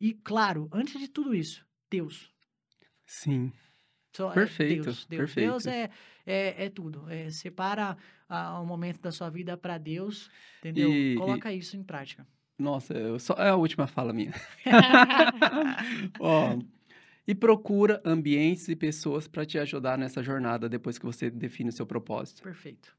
e, 0.00 0.14
claro, 0.14 0.68
antes 0.72 0.98
de 1.00 1.08
tudo 1.08 1.34
isso, 1.34 1.66
Deus. 1.90 2.30
Sim. 3.06 3.52
Só 4.14 4.30
perfeito, 4.30 4.80
é 4.80 4.84
Deus, 4.84 5.06
Deus. 5.06 5.20
perfeito. 5.20 5.50
Deus 5.50 5.66
é, 5.66 5.90
é, 6.26 6.64
é 6.66 6.70
tudo. 6.70 7.08
É, 7.10 7.30
separa 7.30 7.96
o 8.28 8.62
um 8.62 8.66
momento 8.66 9.00
da 9.00 9.12
sua 9.12 9.30
vida 9.30 9.56
para 9.56 9.78
Deus, 9.78 10.30
entendeu? 10.58 10.92
E, 10.92 11.16
Coloca 11.16 11.52
e... 11.52 11.58
isso 11.58 11.76
em 11.76 11.82
prática. 11.82 12.26
Nossa, 12.58 13.18
só, 13.20 13.34
é 13.34 13.50
a 13.50 13.56
última 13.56 13.86
fala 13.86 14.12
minha. 14.12 14.34
Ó, 16.18 16.58
e 17.26 17.34
procura 17.34 18.02
ambientes 18.04 18.68
e 18.68 18.74
pessoas 18.74 19.28
para 19.28 19.46
te 19.46 19.58
ajudar 19.58 19.96
nessa 19.96 20.22
jornada 20.22 20.68
depois 20.68 20.98
que 20.98 21.06
você 21.06 21.30
define 21.30 21.68
o 21.68 21.72
seu 21.72 21.86
propósito. 21.86 22.42
Perfeito. 22.42 22.96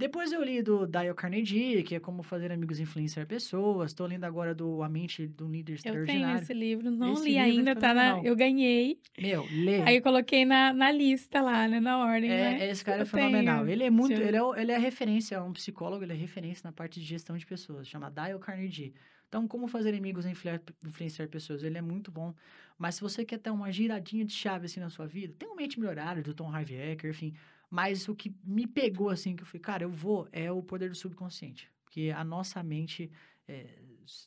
Depois 0.00 0.32
eu 0.32 0.42
li 0.42 0.62
do 0.62 0.86
Dale 0.86 1.12
Carnegie, 1.12 1.82
que 1.82 1.94
é 1.94 2.00
como 2.00 2.22
fazer 2.22 2.50
amigos 2.50 2.80
influenciar 2.80 3.26
pessoas. 3.26 3.90
Estou 3.90 4.06
lendo 4.06 4.24
agora 4.24 4.54
do 4.54 4.82
A 4.82 4.88
Mente 4.88 5.26
do 5.26 5.46
Líder 5.46 5.74
Extraordinário. 5.74 6.22
Eu 6.22 6.26
tenho 6.26 6.42
esse 6.42 6.54
livro, 6.54 6.90
não 6.90 7.12
esse 7.12 7.24
li 7.24 7.36
é 7.36 7.42
ainda, 7.42 7.72
é 7.72 7.74
tá 7.74 7.92
na, 7.92 8.18
eu 8.24 8.34
ganhei. 8.34 8.98
Meu, 9.20 9.46
lê. 9.52 9.82
Aí 9.82 9.96
eu 9.96 10.02
coloquei 10.02 10.46
na, 10.46 10.72
na 10.72 10.90
lista 10.90 11.42
lá, 11.42 11.68
né, 11.68 11.80
na 11.80 11.98
ordem, 11.98 12.30
é, 12.30 12.34
né? 12.34 12.70
Esse 12.70 12.82
cara 12.82 13.02
é 13.02 13.04
fenomenal. 13.04 13.58
Tenho. 13.58 13.72
Ele 13.72 13.84
é 13.84 13.90
muito, 13.90 14.18
ele 14.18 14.38
é, 14.38 14.40
ele 14.62 14.72
é 14.72 14.78
referência, 14.78 15.36
é 15.36 15.40
um 15.42 15.52
psicólogo, 15.52 16.02
ele 16.02 16.14
é 16.14 16.16
referência 16.16 16.62
na 16.66 16.72
parte 16.72 16.98
de 16.98 17.04
gestão 17.04 17.36
de 17.36 17.44
pessoas, 17.44 17.86
chama 17.86 18.10
Dale 18.10 18.38
Carnegie. 18.38 18.94
Então, 19.28 19.46
como 19.46 19.68
fazer 19.68 19.94
amigos 19.94 20.24
influenciar 20.24 21.28
pessoas? 21.28 21.62
Ele 21.62 21.76
é 21.76 21.82
muito 21.82 22.10
bom. 22.10 22.34
Mas 22.78 22.94
se 22.94 23.02
você 23.02 23.22
quer 23.22 23.38
ter 23.38 23.50
uma 23.50 23.70
giradinha 23.70 24.24
de 24.24 24.32
chave 24.32 24.64
assim 24.64 24.80
na 24.80 24.88
sua 24.88 25.06
vida, 25.06 25.34
tem 25.38 25.46
o 25.46 25.54
Mente 25.54 25.78
Melhorada 25.78 26.22
do 26.22 26.32
Tom 26.32 26.50
Harvey 26.50 26.92
Eker, 26.92 27.10
enfim 27.10 27.34
mas 27.70 28.08
o 28.08 28.14
que 28.16 28.34
me 28.44 28.66
pegou, 28.66 29.10
assim, 29.10 29.36
que 29.36 29.42
eu 29.42 29.46
falei, 29.46 29.60
cara, 29.60 29.84
eu 29.84 29.90
vou, 29.90 30.28
é 30.32 30.50
o 30.50 30.60
poder 30.60 30.88
do 30.88 30.96
subconsciente. 30.96 31.70
Porque 31.84 32.12
a 32.14 32.24
nossa 32.24 32.62
mente 32.62 33.10
é, 33.46 33.66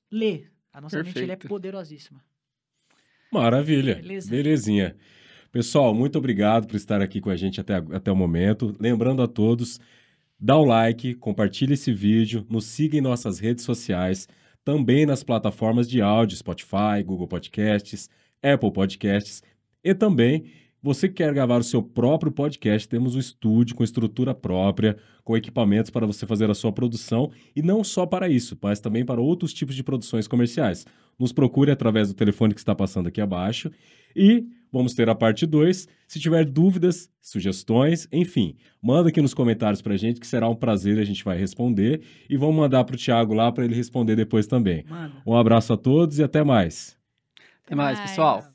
lê. 0.09 0.45
A 0.71 0.79
nossa 0.79 0.97
Perfeito. 0.97 1.27
mente 1.27 1.45
é 1.45 1.47
poderosíssima. 1.47 2.23
Maravilha. 3.31 3.95
Beleza? 3.95 4.29
Belezinha. 4.29 4.95
Pessoal, 5.51 5.93
muito 5.93 6.17
obrigado 6.17 6.67
por 6.67 6.75
estar 6.75 7.01
aqui 7.01 7.19
com 7.19 7.29
a 7.29 7.35
gente 7.35 7.59
até, 7.59 7.75
até 7.75 8.11
o 8.11 8.15
momento. 8.15 8.75
Lembrando 8.79 9.21
a 9.21 9.27
todos, 9.27 9.79
dá 10.39 10.57
o 10.57 10.65
like, 10.65 11.13
compartilhe 11.15 11.73
esse 11.73 11.93
vídeo, 11.93 12.45
nos 12.49 12.65
siga 12.65 12.97
em 12.97 13.01
nossas 13.01 13.39
redes 13.39 13.63
sociais, 13.63 14.27
também 14.63 15.05
nas 15.05 15.23
plataformas 15.23 15.89
de 15.89 16.01
áudio, 16.01 16.37
Spotify, 16.37 17.03
Google 17.05 17.27
Podcasts, 17.27 18.09
Apple 18.41 18.71
Podcasts 18.71 19.43
e 19.83 19.93
também 19.93 20.51
você 20.83 21.07
que 21.07 21.15
quer 21.15 21.33
gravar 21.33 21.61
o 21.61 21.63
seu 21.63 21.81
próprio 21.81 22.29
podcast, 22.29 22.89
temos 22.89 23.15
um 23.15 23.19
estúdio 23.19 23.73
com 23.73 23.85
estrutura 23.85 24.35
própria, 24.35 24.97
com 25.23 25.37
equipamentos 25.37 25.89
para 25.89 26.05
você 26.05 26.27
fazer 26.27 26.51
a 26.51 26.53
sua 26.53 26.73
produção 26.73 27.31
e 27.55 27.61
não 27.61 27.85
só 27.85 28.05
para 28.05 28.27
isso, 28.27 28.57
mas 28.61 28.81
também 28.81 29.05
para 29.05 29.21
outros 29.21 29.53
tipos 29.53 29.75
de 29.75 29.81
produções 29.81 30.27
comerciais. 30.27 30.85
Nos 31.17 31.31
procure 31.31 31.71
através 31.71 32.09
do 32.09 32.13
telefone 32.13 32.53
que 32.53 32.59
está 32.59 32.75
passando 32.75 33.07
aqui 33.07 33.21
abaixo 33.21 33.71
e 34.13 34.45
vamos 34.73 34.93
ter 34.93 35.07
a 35.07 35.15
parte 35.15 35.45
2. 35.45 35.87
Se 36.05 36.19
tiver 36.19 36.43
dúvidas, 36.43 37.09
sugestões, 37.21 38.05
enfim, 38.11 38.57
manda 38.81 39.07
aqui 39.07 39.21
nos 39.21 39.33
comentários 39.33 39.81
para 39.81 39.93
a 39.93 39.97
gente 39.97 40.19
que 40.19 40.27
será 40.27 40.49
um 40.49 40.55
prazer, 40.55 40.99
a 40.99 41.05
gente 41.05 41.23
vai 41.23 41.37
responder 41.37 42.01
e 42.29 42.35
vamos 42.35 42.57
mandar 42.57 42.83
para 42.83 42.95
o 42.95 42.99
Thiago 42.99 43.33
lá 43.33 43.49
para 43.53 43.63
ele 43.63 43.73
responder 43.73 44.17
depois 44.17 44.47
também. 44.47 44.83
Mano. 44.89 45.13
Um 45.25 45.37
abraço 45.37 45.71
a 45.71 45.77
todos 45.77 46.19
e 46.19 46.23
até 46.23 46.43
mais. 46.43 46.97
Até 47.65 47.73
mais, 47.73 47.97
pessoal. 48.01 48.52